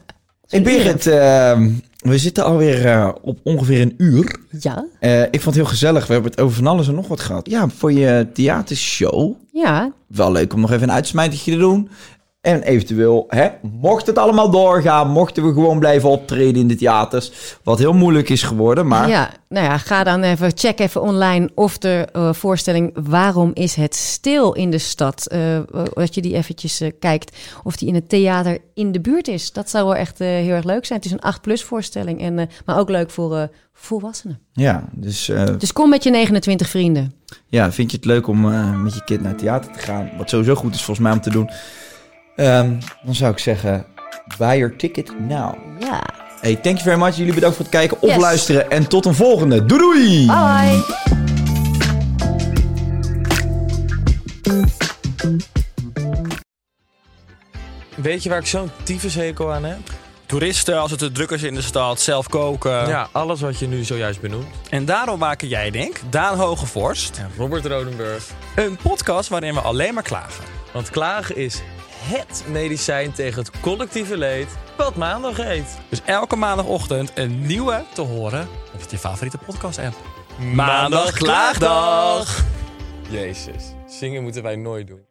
Hey 0.52 0.62
Birgit, 0.62 1.08
eh, 1.08 1.60
we 1.98 2.18
zitten 2.18 2.44
alweer 2.46 2.86
eh, 2.86 3.10
op 3.22 3.40
ongeveer 3.44 3.82
een 3.82 3.94
uur. 3.98 4.36
Ja, 4.60 4.86
Eh, 5.00 5.22
ik 5.22 5.30
vond 5.32 5.46
het 5.46 5.56
heel 5.56 5.66
gezellig. 5.66 6.08
We 6.08 6.14
hebben 6.14 6.32
het 6.32 6.40
over 6.42 6.56
van 6.56 6.68
alles 6.68 6.88
en 6.88 6.96
nog 6.96 7.08
wat 7.08 7.20
gehad. 7.20 7.50
Ja, 7.50 7.68
voor 7.70 7.92
je 7.92 8.28
theatershow. 8.34 9.34
ja. 9.54 9.92
Wel 10.08 10.32
leuk 10.32 10.54
om 10.54 10.60
nog 10.62 10.72
even 10.72 10.84
een 10.84 10.92
uitsmijtertje 10.96 11.52
te 11.52 11.58
doen. 11.58 11.90
En 12.42 12.62
eventueel, 12.62 13.26
hè, 13.28 13.50
mocht 13.62 14.08
het 14.08 14.18
allemaal 14.18 14.50
doorgaan, 14.52 15.10
mochten 15.10 15.44
we 15.48 15.54
gewoon 15.54 15.80
blijven 15.80 16.10
optreden 16.10 16.62
in 16.62 16.68
de 16.68 16.76
theaters. 16.76 17.32
Wat 17.64 17.80
heel 17.80 17.94
moeilijk 17.94 18.30
is 18.30 18.44
geworden, 18.44 18.88
maar 18.88 19.10
Ja, 19.10 19.30
nou 19.50 19.66
ja, 19.66 19.78
ga 19.78 20.04
dan 20.04 20.22
even, 20.24 20.52
check 20.56 20.80
even 20.80 21.02
online 21.02 21.50
of 21.56 21.78
de 21.78 22.08
eh, 22.14 22.34
voorstelling 22.34 22.92
Waarom 22.94 23.52
is 23.54 23.76
het 23.76 23.96
stil 23.96 24.54
in 24.54 24.72
de 24.72 24.78
stad? 24.78 25.26
eh 25.28 25.60
dat 25.94 26.16
je 26.16 26.22
die 26.22 26.36
eventjes 26.36 26.82
kijkt 27.00 27.38
of 27.64 27.76
die 27.76 27.88
in 27.88 27.96
het 27.96 28.10
theater 28.10 28.58
in 28.74 28.92
de 28.92 29.02
buurt 29.02 29.28
is. 29.28 29.52
Dat 29.52 29.70
zou 29.70 29.86
wel 29.86 29.96
echt 29.96 30.20
heel 30.20 30.50
erg 30.50 30.66
leuk 30.66 30.86
zijn. 30.86 31.00
Het 31.00 31.08
is 31.12 31.18
een 31.20 31.34
8-plus 31.36 31.64
voorstelling, 31.64 32.22
en, 32.22 32.50
maar 32.66 32.78
ook 32.80 32.90
leuk 32.90 33.10
voor 33.12 33.50
volwassenen. 33.74 34.40
ja, 34.52 34.84
dus 34.92 35.32
Dus 35.58 35.74
kom 35.74 35.90
met 35.90 36.04
je 36.04 36.10
29 36.10 36.70
vrienden. 36.70 37.14
ja, 37.48 37.72
vind 37.72 37.92
je 37.92 37.98
het 37.98 38.06
leuk 38.06 38.28
om 38.28 38.42
met 38.84 38.94
je 38.94 39.04
kind 39.04 39.22
naar 39.22 39.32
het 39.32 39.40
theater 39.40 39.72
te 39.72 39.80
gaan? 39.80 40.10
Wat 40.18 40.30
sowieso 40.30 40.56
goed 40.56 40.74
is 40.76 40.84
volgens 40.84 41.06
mij 41.08 41.16
om 41.16 41.22
te 41.22 41.30
doen. 41.30 41.50
Ehm, 42.36 42.74
dan 43.04 43.16
zou 43.16 43.32
ik 43.32 43.40
zeggen, 43.40 43.86
buy 44.38 44.58
your 44.58 44.76
ticket 44.76 45.20
now. 45.20 45.54
Ja. 45.80 46.04
Hey, 46.42 46.56
thank 46.56 46.78
you 46.78 46.80
very 46.80 47.00
much. 47.00 47.16
Jullie 47.16 47.34
bedankt 47.34 47.56
voor 47.56 47.66
het 47.66 47.74
kijken 47.76 48.02
of 48.02 48.10
Yes. 48.10 48.18
luisteren. 48.22 48.72
En 48.72 48.88
tot 48.88 49.06
een 49.06 49.16
volgende. 49.16 49.66
Doei 49.66 49.82
doei! 49.82 50.26
Bye. 50.26 51.90
Weet 57.96 58.24
je 58.24 58.30
waar 58.30 58.40
ik 58.40 58.46
zo'n 58.46 58.72
tyfushekel 58.84 59.54
aan 59.54 59.64
heb? 59.64 59.80
Toeristen, 60.26 60.80
als 60.80 60.92
het 60.92 61.00
te 61.00 61.12
druk 61.12 61.30
is 61.32 61.44
in 61.44 61.54
de 61.54 61.62
stad, 61.62 62.00
zelf 62.00 62.28
koken. 62.30 62.88
Ja, 62.88 63.08
alles 63.12 63.42
wat 63.42 63.60
je 63.60 63.68
nu 63.68 63.84
zojuist 63.84 64.22
benoemt. 64.22 64.46
En 64.70 64.86
daarom 64.86 65.20
maken 65.20 65.48
jij, 65.48 65.72
denk 65.72 66.00
Daan 66.10 66.38
Hogevorst, 66.38 67.18
En 67.18 67.30
Robert 67.38 67.66
Rodenburg. 67.66 68.24
een 68.56 68.78
podcast 68.84 69.30
waarin 69.30 69.54
we 69.54 69.60
alleen 69.60 69.94
maar 69.94 70.04
klagen. 70.04 70.44
Want 70.74 70.90
klagen 70.90 71.36
is 71.36 71.62
HET 72.02 72.44
medicijn 72.48 73.12
tegen 73.12 73.40
het 73.40 73.60
collectieve 73.60 74.18
leed 74.18 74.48
wat 74.78 74.96
maandag 74.96 75.38
heet. 75.38 75.78
Dus 75.90 76.02
elke 76.06 76.36
maandagochtend 76.36 77.12
een 77.16 77.46
nieuwe 77.46 77.84
te 77.94 78.02
horen 78.02 78.48
op 78.74 78.90
je 78.90 78.98
favoriete 78.98 79.38
podcast-app. 79.38 79.96
Maandag 80.54 81.12
Klaagdag! 81.12 82.44
Jezus, 83.10 83.64
zingen 83.88 84.24
moeten 84.24 84.44
wij 84.44 84.56
nooit 84.56 84.88
doen. 84.88 85.11